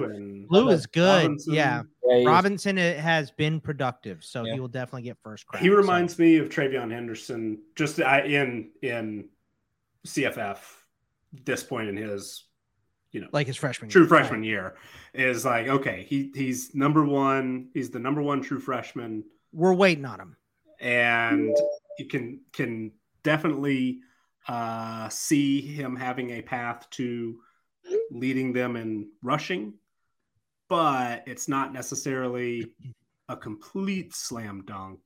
Blue 0.49 0.69
is 0.71 0.87
good. 0.87 1.23
Robinson. 1.23 1.55
Yeah, 1.55 1.83
yeah 2.05 2.25
Robinson 2.25 2.77
has 2.77 3.31
been 3.31 3.61
productive, 3.61 4.25
so 4.25 4.45
yeah. 4.45 4.55
he 4.55 4.61
will 4.61 4.69
definitely 4.69 5.03
get 5.03 5.19
first 5.23 5.47
crack. 5.47 5.63
He 5.63 5.69
reminds 5.69 6.17
so. 6.17 6.23
me 6.23 6.37
of 6.39 6.49
TreVeyon 6.49 6.91
Henderson, 6.91 7.59
just 7.75 7.99
in 7.99 8.71
in 8.83 9.29
CFF. 10.07 10.59
This 11.45 11.63
point 11.63 11.89
in 11.89 11.97
his 11.97 12.45
you 13.13 13.21
know, 13.21 13.29
like 13.33 13.47
his 13.47 13.57
freshman 13.57 13.91
true 13.91 14.03
year. 14.03 14.09
freshman 14.09 14.41
right. 14.41 14.47
year 14.47 14.77
is 15.15 15.45
like 15.45 15.69
okay, 15.69 16.07
he 16.09 16.31
he's 16.35 16.75
number 16.75 17.05
one, 17.05 17.69
he's 17.75 17.91
the 17.91 17.99
number 17.99 18.23
one 18.23 18.43
true 18.43 18.61
freshman. 18.61 19.25
We're 19.53 19.75
waiting 19.75 20.05
on 20.05 20.21
him, 20.21 20.37
and 20.81 21.57
you 21.99 22.07
can 22.07 22.41
can 22.53 22.93
definitely 23.23 24.01
uh, 24.49 25.09
see 25.09 25.61
him 25.61 25.97
having 25.97 26.31
a 26.31 26.43
path 26.43 26.89
to 26.91 27.39
leading 28.11 28.53
them 28.53 28.77
in 28.77 29.09
rushing, 29.23 29.75
but 30.69 31.25
it's 31.27 31.49
not 31.49 31.73
necessarily 31.73 32.73
a 33.29 33.37
complete 33.37 34.15
slam 34.15 34.63
dunk. 34.67 35.01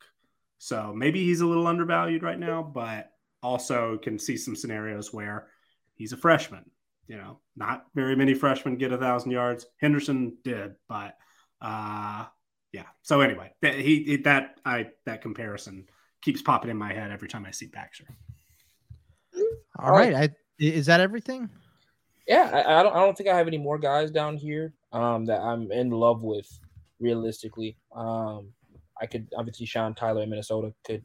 So 0.59 0.93
maybe 0.95 1.25
he's 1.25 1.41
a 1.41 1.47
little 1.47 1.67
undervalued 1.67 2.23
right 2.23 2.39
now, 2.39 2.63
but 2.63 3.11
also 3.43 3.99
can 3.99 4.19
see 4.19 4.37
some 4.37 4.55
scenarios 4.55 5.13
where 5.13 5.49
he's 5.95 6.13
a 6.13 6.17
freshman 6.17 6.65
you 7.11 7.17
know, 7.17 7.41
not 7.57 7.87
very 7.93 8.15
many 8.15 8.35
freshmen 8.35 8.77
get 8.77 8.93
a 8.93 8.97
thousand 8.97 9.33
yards. 9.33 9.67
Henderson 9.81 10.37
did, 10.45 10.77
but 10.89 11.17
uh, 11.61 12.27
yeah. 12.73 12.87
So 13.03 13.21
anyway, 13.21 13.51
that 13.63 13.75
he 13.75 14.19
that 14.19 14.61
I 14.65 14.91
that 15.07 15.21
comparison 15.21 15.87
keeps 16.23 16.41
popping 16.41 16.71
in 16.71 16.77
my 16.77 16.93
head 16.93 17.11
every 17.11 17.27
time 17.27 17.45
I 17.45 17.51
see 17.51 17.67
Baxter. 17.67 18.05
All 19.83 19.93
right, 19.93 20.15
I, 20.15 20.29
is 20.59 20.87
that 20.87 21.01
everything? 21.01 21.49
Yeah, 22.27 22.51
I, 22.53 22.81
I, 22.81 22.83
don't. 22.83 22.95
I 22.95 23.01
don't 23.01 23.17
think 23.17 23.29
I 23.29 23.37
have 23.37 23.49
any 23.49 23.59
more 23.59 23.79
guys 23.79 24.11
down 24.11 24.37
here 24.37 24.75
um, 24.93 25.25
that 25.27 25.41
I'm 25.41 25.71
in 25.73 25.91
love 25.91 26.23
with. 26.23 26.49
Realistically, 27.01 27.79
um, 27.97 28.49
I 29.01 29.07
could 29.07 29.27
obviously 29.37 29.65
Sean 29.65 29.95
Tyler 29.95 30.23
in 30.23 30.31
Minnesota 30.31 30.75
could 30.85 31.03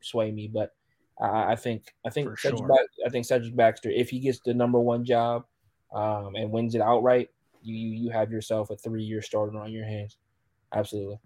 sway 0.00 0.32
me, 0.32 0.48
but 0.48 0.72
I, 1.20 1.52
I 1.52 1.56
think 1.56 1.94
I 2.06 2.10
think 2.10 2.38
Cedric 2.38 2.60
sure. 2.60 2.78
I 3.06 3.10
think 3.10 3.26
Cedric 3.26 3.54
Baxter, 3.54 3.90
if 3.90 4.10
he 4.10 4.20
gets 4.20 4.40
the 4.40 4.54
number 4.54 4.80
one 4.80 5.04
job 5.04 5.44
um, 5.94 6.34
and 6.34 6.50
wins 6.50 6.74
it 6.74 6.80
outright, 6.80 7.28
you 7.62 7.74
you 7.74 8.10
have 8.10 8.30
yourself 8.30 8.70
a 8.70 8.76
three 8.76 9.02
year 9.02 9.22
starter 9.22 9.58
on 9.58 9.70
your 9.70 9.84
hands. 9.84 10.16
Absolutely. 10.72 11.18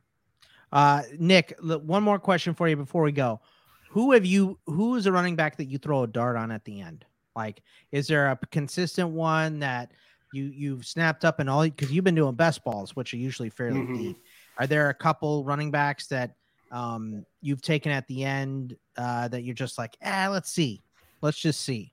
Uh, 0.70 1.02
Nick, 1.18 1.54
one 1.62 2.02
more 2.02 2.18
question 2.18 2.54
for 2.54 2.68
you 2.68 2.76
before 2.76 3.02
we 3.02 3.12
go. 3.12 3.40
Who 3.90 4.12
have 4.12 4.24
you? 4.24 4.58
Who 4.66 4.96
is 4.96 5.06
a 5.06 5.12
running 5.12 5.36
back 5.36 5.56
that 5.56 5.66
you 5.66 5.78
throw 5.78 6.02
a 6.02 6.06
dart 6.06 6.36
on 6.36 6.50
at 6.50 6.64
the 6.64 6.80
end? 6.80 7.04
Like, 7.34 7.62
is 7.92 8.06
there 8.06 8.30
a 8.30 8.38
consistent 8.50 9.10
one 9.10 9.60
that 9.60 9.92
you 10.32 10.44
you've 10.44 10.86
snapped 10.86 11.24
up 11.24 11.40
and 11.40 11.48
all? 11.48 11.62
Because 11.62 11.92
you've 11.92 12.04
been 12.04 12.14
doing 12.14 12.34
best 12.34 12.64
balls, 12.64 12.94
which 12.96 13.14
are 13.14 13.18
usually 13.18 13.50
fairly 13.50 13.80
mm-hmm. 13.80 13.96
deep. 13.96 14.18
Are 14.58 14.66
there 14.66 14.90
a 14.90 14.94
couple 14.94 15.44
running 15.44 15.70
backs 15.70 16.08
that 16.08 16.34
um, 16.72 17.24
you've 17.40 17.62
taken 17.62 17.92
at 17.92 18.06
the 18.08 18.24
end 18.24 18.76
uh, 18.96 19.28
that 19.28 19.42
you're 19.42 19.54
just 19.54 19.78
like, 19.78 19.96
ah, 20.04 20.28
let's 20.30 20.50
see, 20.50 20.82
let's 21.22 21.38
just 21.38 21.60
see? 21.60 21.92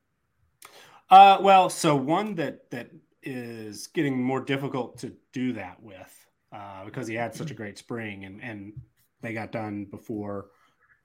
Uh, 1.09 1.37
well, 1.39 1.69
so 1.69 1.95
one 1.95 2.35
that 2.35 2.69
that 2.71 2.89
is 3.23 3.87
getting 3.87 4.21
more 4.21 4.41
difficult 4.41 4.99
to 4.99 5.13
do 5.33 5.53
that 5.53 5.81
with 5.81 6.27
uh, 6.51 6.85
because 6.85 7.07
he 7.07 7.15
had 7.15 7.33
such 7.33 7.51
a 7.51 7.55
great 7.55 7.77
spring 7.77 8.25
and 8.25 8.41
and 8.41 8.73
they 9.21 9.33
got 9.33 9.51
done 9.51 9.85
before 9.85 10.47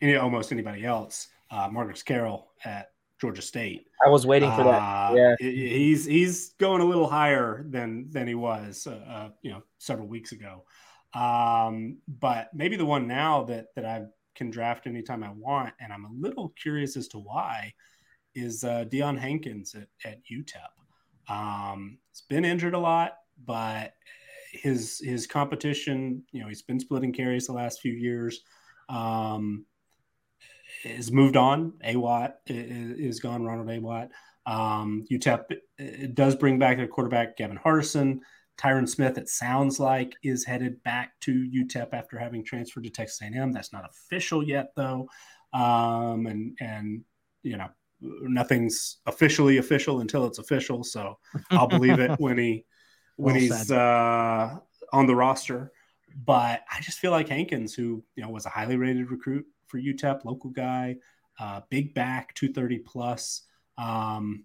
any 0.00 0.16
almost 0.16 0.52
anybody 0.52 0.84
else. 0.84 1.28
Uh, 1.50 1.68
Marcus 1.70 2.02
Carroll 2.02 2.52
at 2.64 2.92
Georgia 3.20 3.42
State. 3.42 3.86
I 4.04 4.08
was 4.08 4.26
waiting 4.26 4.50
for 4.52 4.64
that. 4.64 4.80
Uh, 4.80 5.14
yeah, 5.14 5.34
he's 5.38 6.06
he's 6.06 6.50
going 6.54 6.80
a 6.80 6.84
little 6.84 7.08
higher 7.08 7.64
than 7.68 8.08
than 8.10 8.26
he 8.26 8.34
was, 8.34 8.86
uh, 8.86 8.92
uh, 8.92 9.28
you 9.42 9.50
know, 9.50 9.62
several 9.78 10.08
weeks 10.08 10.32
ago. 10.32 10.64
Um, 11.12 11.98
but 12.08 12.48
maybe 12.54 12.76
the 12.76 12.86
one 12.86 13.06
now 13.06 13.44
that 13.44 13.66
that 13.76 13.84
I 13.84 14.04
can 14.34 14.50
draft 14.50 14.86
anytime 14.86 15.22
I 15.22 15.30
want, 15.32 15.74
and 15.80 15.92
I'm 15.92 16.04
a 16.04 16.12
little 16.12 16.54
curious 16.60 16.96
as 16.96 17.08
to 17.08 17.18
why, 17.18 17.74
is 18.34 18.64
uh, 18.64 18.84
Deion 18.88 19.18
Hankins 19.18 19.74
at, 19.74 19.88
at 20.04 20.20
UTEP. 20.32 21.32
Um, 21.32 21.98
he's 22.10 22.22
been 22.22 22.44
injured 22.44 22.74
a 22.74 22.78
lot, 22.78 23.16
but 23.44 23.94
his 24.52 24.98
his 25.04 25.26
competition, 25.26 26.22
you 26.32 26.40
know, 26.40 26.48
he's 26.48 26.62
been 26.62 26.80
splitting 26.80 27.12
carries 27.12 27.46
the 27.46 27.52
last 27.52 27.80
few 27.80 27.92
years. 27.92 28.40
Um, 28.88 29.66
has 30.84 31.12
moved 31.12 31.36
on. 31.36 31.74
Awatt 31.84 32.34
is 32.46 33.20
gone. 33.20 33.44
Ronald 33.44 33.68
Awatt. 33.68 34.10
Um, 34.46 35.04
UTEP 35.10 36.14
does 36.14 36.34
bring 36.34 36.58
back 36.58 36.76
their 36.76 36.88
quarterback 36.88 37.36
Gavin 37.36 37.58
Hardison. 37.58 38.20
Tyrin 38.58 38.88
Smith, 38.88 39.16
it 39.16 39.28
sounds 39.28 39.80
like, 39.80 40.14
is 40.22 40.44
headed 40.44 40.82
back 40.82 41.12
to 41.20 41.32
UTEP 41.32 41.94
after 41.94 42.18
having 42.18 42.44
transferred 42.44 42.84
to 42.84 42.90
Texas 42.90 43.20
A&M. 43.22 43.52
That's 43.52 43.72
not 43.72 43.88
official 43.88 44.42
yet, 44.42 44.72
though, 44.76 45.08
um, 45.52 46.26
and 46.26 46.56
and 46.60 47.04
you 47.42 47.56
know 47.56 47.68
nothing's 48.00 48.98
officially 49.06 49.58
official 49.58 50.00
until 50.00 50.26
it's 50.26 50.38
official. 50.38 50.84
So 50.84 51.18
I'll 51.50 51.68
believe 51.68 52.00
it 52.00 52.18
when 52.18 52.36
he 52.36 52.66
when 53.16 53.34
well 53.34 53.40
he's 53.40 53.70
uh, 53.70 54.56
on 54.92 55.06
the 55.06 55.16
roster. 55.16 55.72
But 56.22 56.62
I 56.70 56.80
just 56.80 56.98
feel 56.98 57.12
like 57.12 57.28
Hankins, 57.28 57.72
who 57.72 58.04
you 58.14 58.22
know 58.22 58.30
was 58.30 58.44
a 58.44 58.50
highly 58.50 58.76
rated 58.76 59.10
recruit 59.10 59.46
for 59.70 59.78
UTEP, 59.78 60.24
local 60.24 60.50
guy, 60.50 60.96
uh, 61.38 61.60
big 61.70 61.94
back, 61.94 62.34
two 62.34 62.52
thirty 62.52 62.78
plus. 62.78 63.42
Um, 63.78 64.44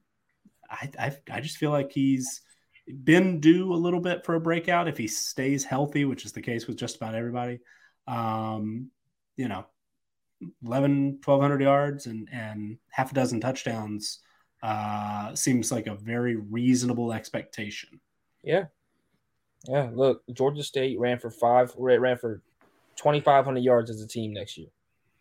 I, 0.69 0.89
I 0.99 1.18
I 1.31 1.41
just 1.41 1.57
feel 1.57 1.72
like 1.72 1.91
he's 1.91 2.41
been 3.03 3.39
due 3.39 3.73
a 3.73 3.76
little 3.76 3.99
bit 3.99 4.26
for 4.26 4.35
a 4.35 4.39
breakout 4.39 4.88
if 4.88 4.97
he 4.97 5.07
stays 5.07 5.64
healthy, 5.64 6.06
which 6.06 6.26
is 6.26 6.31
the 6.31 6.41
case 6.41 6.68
with 6.68 6.77
just 6.77 6.97
about 6.97 7.15
everybody. 7.15 7.60
Um, 8.07 8.91
you 9.38 9.47
know, 9.47 9.65
11, 10.64 11.19
1200 11.23 11.61
yards 11.61 12.06
and, 12.06 12.30
and 12.31 12.77
half 12.91 13.11
a 13.11 13.15
dozen 13.15 13.41
touchdowns 13.41 14.19
uh, 14.61 15.34
seems 15.35 15.72
like 15.72 15.88
a 15.88 15.95
very 15.95 16.35
reasonable 16.35 17.11
expectation. 17.14 17.99
Yeah. 18.43 18.65
Yeah. 19.68 19.89
Look, 19.93 20.22
Georgia 20.31 20.64
State 20.64 20.99
ran 20.99 21.19
for 21.19 21.31
five, 21.31 21.73
ran 21.77 22.18
for 22.18 22.41
2,500 22.97 23.60
yards 23.60 23.89
as 23.89 24.02
a 24.02 24.07
team 24.07 24.34
next 24.34 24.57
year. 24.57 24.68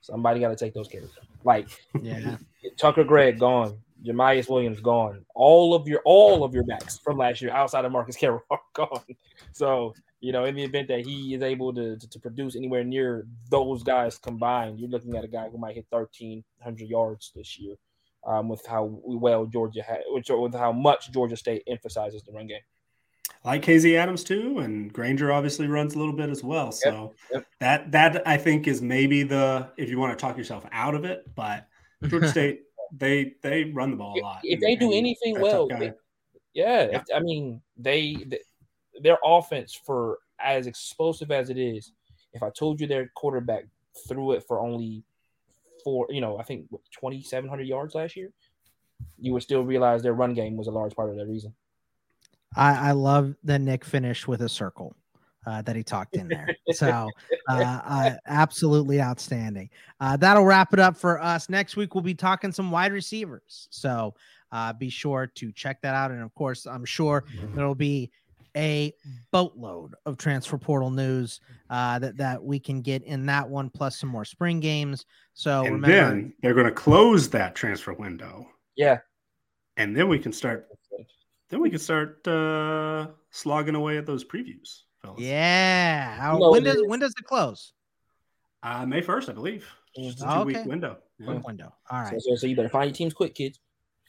Somebody 0.05 0.41
got 0.41 0.51
to 0.51 0.57
take 0.57 0.75
those 0.75 0.89
carries. 0.89 1.09
Like, 1.45 1.67
yeah. 2.03 2.37
Tucker 2.77 3.05
Gregg 3.05 3.39
gone. 3.39 3.79
Jamyest 4.05 4.51
Williams 4.51 4.81
gone. 4.81 5.25
All 5.35 5.75
of 5.75 5.89
your 5.89 6.03
all 6.05 6.45
of 6.45 6.53
your 6.53 6.65
backs 6.65 6.99
from 6.99 7.17
last 7.17 7.41
year 7.41 7.51
outside 7.53 7.87
of 7.87 7.93
Marcus 7.93 8.17
Carroll 8.21 8.43
are 8.51 8.61
gone. 8.75 9.17
So 9.53 9.95
you 10.21 10.33
know, 10.33 10.45
in 10.45 10.55
the 10.55 10.63
event 10.63 10.89
that 10.89 11.07
he 11.07 11.35
is 11.35 11.43
able 11.43 11.73
to, 11.75 11.97
to, 11.99 12.09
to, 12.09 12.19
produce 12.19 12.57
anywhere 12.57 12.83
near 12.83 13.27
those 13.51 13.83
guys 13.83 14.17
combined, 14.17 14.81
you're 14.81 14.89
looking 14.89 15.17
at 15.17 15.25
a 15.25 15.29
guy 15.29 15.51
who 15.51 15.59
might 15.59 15.75
hit 15.75 15.85
1,300 15.91 16.89
yards 16.89 17.31
this 17.37 17.59
year 17.59 17.77
um, 18.27 18.49
with 18.49 18.65
how 18.67 18.99
well 19.05 19.45
Georgia 19.45 19.83
had, 19.83 20.01
with 20.09 20.55
how 20.55 20.73
much 20.73 21.13
Georgia 21.13 21.37
State 21.37 21.63
emphasizes 21.67 22.23
the 22.23 22.33
run 22.33 22.47
game. 22.47 22.61
I 23.45 23.51
like 23.51 23.63
Casey 23.63 23.97
Adams 23.97 24.25
too, 24.25 24.61
and 24.61 24.91
Grainger 24.93 25.31
obviously 25.31 25.67
runs 25.67 25.95
a 25.95 25.99
little 25.99 26.15
bit 26.15 26.31
as 26.31 26.43
well. 26.43 26.73
So 26.73 27.15
yep, 27.31 27.41
yep. 27.41 27.47
that 27.61 27.93
that 27.93 28.27
I 28.27 28.39
think 28.39 28.67
is 28.67 28.81
maybe 28.81 29.23
the 29.23 29.71
if 29.77 29.91
you 29.91 29.99
want 29.99 30.19
to 30.19 30.23
talk 30.23 30.39
yourself 30.39 30.65
out 30.73 30.95
of 30.95 31.05
it, 31.05 31.25
but 31.35 31.69
Georgia 32.07 32.29
State 32.31 32.63
they 32.97 33.35
they 33.43 33.65
run 33.65 33.91
the 33.91 33.97
ball 33.97 34.19
a 34.19 34.23
lot. 34.23 34.41
If, 34.43 34.61
they 34.61 34.77
do 34.77 34.93
anything 34.93 35.41
well, 35.41 35.69
they, 35.69 35.93
yeah, 36.55 36.89
yeah. 36.91 36.97
If, 36.97 37.03
I 37.15 37.21
mean 37.21 37.61
they, 37.77 38.17
they 38.27 38.41
their 39.03 39.19
offense 39.25 39.79
for 39.85 40.19
as 40.41 40.67
explosive 40.67 41.31
as 41.31 41.51
it 41.51 41.59
is. 41.59 41.93
If 42.33 42.43
I 42.43 42.51
told 42.51 42.81
you 42.81 42.87
their 42.87 43.11
quarterback 43.15 43.65
threw 44.09 44.33
it 44.33 44.45
for 44.47 44.59
only 44.59 45.05
four, 45.85 46.07
you 46.11 46.21
know, 46.21 46.39
I 46.39 46.45
think 46.45 46.67
twenty 46.99 47.23
seven 47.23 47.49
hundred 47.49 47.67
yards 47.67 47.95
last 47.95 48.17
year, 48.17 48.31
you 49.19 49.33
would 49.33 49.43
still 49.43 49.65
realize 49.65 50.03
their 50.03 50.15
run 50.15 50.35
game 50.35 50.57
was 50.57 50.67
a 50.67 50.73
large 50.73 50.95
part 50.95 51.11
of 51.11 51.17
that 51.17 51.27
reason. 51.27 51.55
I, 52.57 52.89
I 52.89 52.93
love 52.93 53.35
that 53.45 53.61
Nick 53.61 53.85
finished 53.85 54.29
with 54.29 54.43
a 54.43 54.49
circle. 54.49 54.97
Uh, 55.47 55.61
that 55.61 55.77
he 55.77 55.83
talked 55.83 56.17
in 56.17 56.27
there. 56.27 56.49
So, 56.73 57.11
uh, 57.51 57.81
uh, 57.85 58.11
absolutely 58.27 58.99
outstanding. 58.99 59.69
Uh, 60.01 60.17
that'll 60.17 60.47
wrap 60.47 60.73
it 60.73 60.79
up 60.81 60.97
for 60.97 61.21
us. 61.23 61.51
Next 61.51 61.77
week, 61.77 61.95
we'll 61.95 62.01
be 62.01 62.15
talking 62.15 62.51
some 62.51 62.71
wide 62.71 62.93
receivers. 62.93 63.69
So, 63.71 64.15
uh, 64.53 64.73
be 64.73 64.89
sure 64.89 65.27
to 65.35 65.53
check 65.53 65.83
that 65.83 65.95
out. 65.95 66.13
And 66.13 66.23
of 66.23 66.35
course, 66.35 66.65
I'm 66.67 66.87
sure 66.87 67.25
there'll 67.55 67.75
be 67.75 68.11
a 68.57 68.95
boatload 69.33 69.95
of 70.07 70.17
transfer 70.17 70.57
portal 70.57 70.91
news 70.91 71.41
uh, 71.71 71.99
that 71.99 72.17
that 72.17 72.43
we 72.43 72.59
can 72.59 72.81
get 72.81 73.03
in 73.03 73.27
that 73.27 73.49
one, 73.49 73.69
plus 73.69 73.99
some 73.99 74.09
more 74.09 74.25
spring 74.25 74.61
games. 74.61 75.07
So, 75.35 75.65
and 75.65 75.75
remember, 75.75 75.89
then 75.89 76.35
they're 76.41 76.55
going 76.55 76.67
to 76.67 76.73
close 76.73 77.29
that 77.31 77.55
transfer 77.55 77.93
window. 77.93 78.47
Yeah, 78.77 78.99
and 79.77 79.97
then 79.97 80.09
we 80.09 80.19
can 80.19 80.33
start 80.33 80.69
then 81.55 81.61
we 81.61 81.71
can 81.71 81.79
start 81.79 82.27
uh, 82.27 83.07
slogging 83.31 83.77
away 83.77 83.97
at 83.97 84.07
those 84.07 84.25
previews, 84.25 84.81
fellas. 85.01 85.21
Yeah. 85.21 86.17
How, 86.17 86.51
when 86.51 86.65
does 86.65 86.83
when 86.87 86.99
does 86.99 87.15
it 87.17 87.25
close? 87.25 87.73
Uh, 88.65 88.85
May 88.85 89.01
first, 89.03 89.29
I 89.29 89.35
believe. 89.35 89.65
Just 89.97 90.21
a 90.21 90.25
two 90.25 90.31
okay. 90.31 90.45
week 90.45 90.65
window. 90.65 90.99
Yeah. 91.21 91.35
window. 91.35 91.73
All 91.89 92.01
right. 92.01 92.21
So, 92.21 92.35
so, 92.35 92.49
you 92.49 92.57
better 92.57 92.69
find 92.69 92.89
your 92.89 92.95
teams 92.97 93.15
quick, 93.15 93.37
kids. 93.37 93.61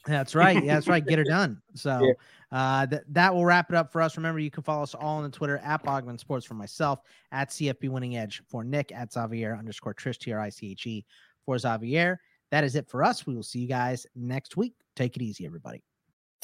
That's 0.06 0.34
right. 0.34 0.56
Yeah, 0.64 0.74
that's 0.74 0.88
right. 0.88 1.06
Get 1.06 1.18
her 1.18 1.24
done. 1.28 1.62
So 1.74 2.00
yeah. 2.02 2.12
uh, 2.50 2.86
that 2.86 3.04
that 3.14 3.32
will 3.32 3.44
wrap 3.44 3.70
it 3.70 3.76
up 3.76 3.92
for 3.92 4.02
us. 4.02 4.16
Remember, 4.16 4.40
you 4.40 4.50
can 4.50 4.64
follow 4.64 4.82
us 4.82 4.96
all 4.96 5.18
on 5.18 5.22
the 5.22 5.30
Twitter 5.30 5.58
at 5.58 5.84
Bogman 5.84 6.18
Sports 6.18 6.44
for 6.44 6.54
myself, 6.54 6.98
at 7.30 7.50
CFB 7.50 7.90
Winning 7.90 8.16
Edge 8.16 8.42
for 8.48 8.64
Nick, 8.64 8.90
at 8.90 9.12
Xavier 9.12 9.54
underscore 9.54 9.94
Triche 9.94 10.18
T 10.18 10.32
R 10.32 10.40
I 10.40 10.48
C 10.48 10.72
H 10.72 10.84
E 10.88 11.04
for 11.44 11.56
Xavier. 11.58 12.18
That 12.50 12.64
is 12.64 12.74
it 12.74 12.88
for 12.88 13.04
us. 13.04 13.24
We 13.24 13.36
will 13.36 13.44
see 13.44 13.60
you 13.60 13.68
guys 13.68 14.04
next 14.16 14.56
week. 14.56 14.74
Take 14.96 15.14
it 15.14 15.22
easy, 15.22 15.46
everybody. 15.46 15.84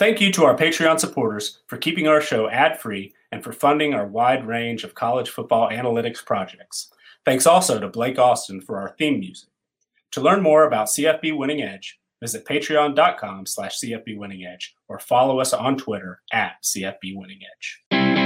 Thank 0.03 0.21
you 0.21 0.33
to 0.33 0.45
our 0.45 0.57
Patreon 0.57 0.99
supporters 0.99 1.61
for 1.69 1.77
keeping 1.77 2.09
our 2.09 2.21
show 2.21 2.49
ad 2.49 2.81
free 2.81 3.15
and 3.31 3.41
for 3.41 3.53
funding 3.53 3.95
our 3.95 4.05
wide 4.05 4.45
range 4.45 4.83
of 4.83 4.97
college 4.97 5.31
football 5.31 5.71
analytics 5.71 6.27
projects. 6.27 6.93
Thanks 7.25 7.47
also 7.47 7.79
to 7.79 7.87
Blake 7.87 8.19
Austin 8.19 8.61
for 8.61 8.81
our 8.81 8.97
theme 8.99 9.21
music. 9.21 9.49
To 10.11 10.21
learn 10.21 10.43
more 10.43 10.65
about 10.65 10.89
CFB 10.89 11.39
Winning 11.39 11.63
Edge, 11.63 12.01
visit 12.21 12.45
patreon.com 12.45 13.47
slash 13.47 13.79
CFB 13.79 14.17
Winning 14.17 14.45
Edge 14.45 14.75
or 14.89 14.99
follow 14.99 15.39
us 15.39 15.53
on 15.53 15.77
Twitter 15.77 16.21
at 16.33 16.55
CFB 16.65 17.15
Winning 17.15 17.39
Edge. 17.57 18.22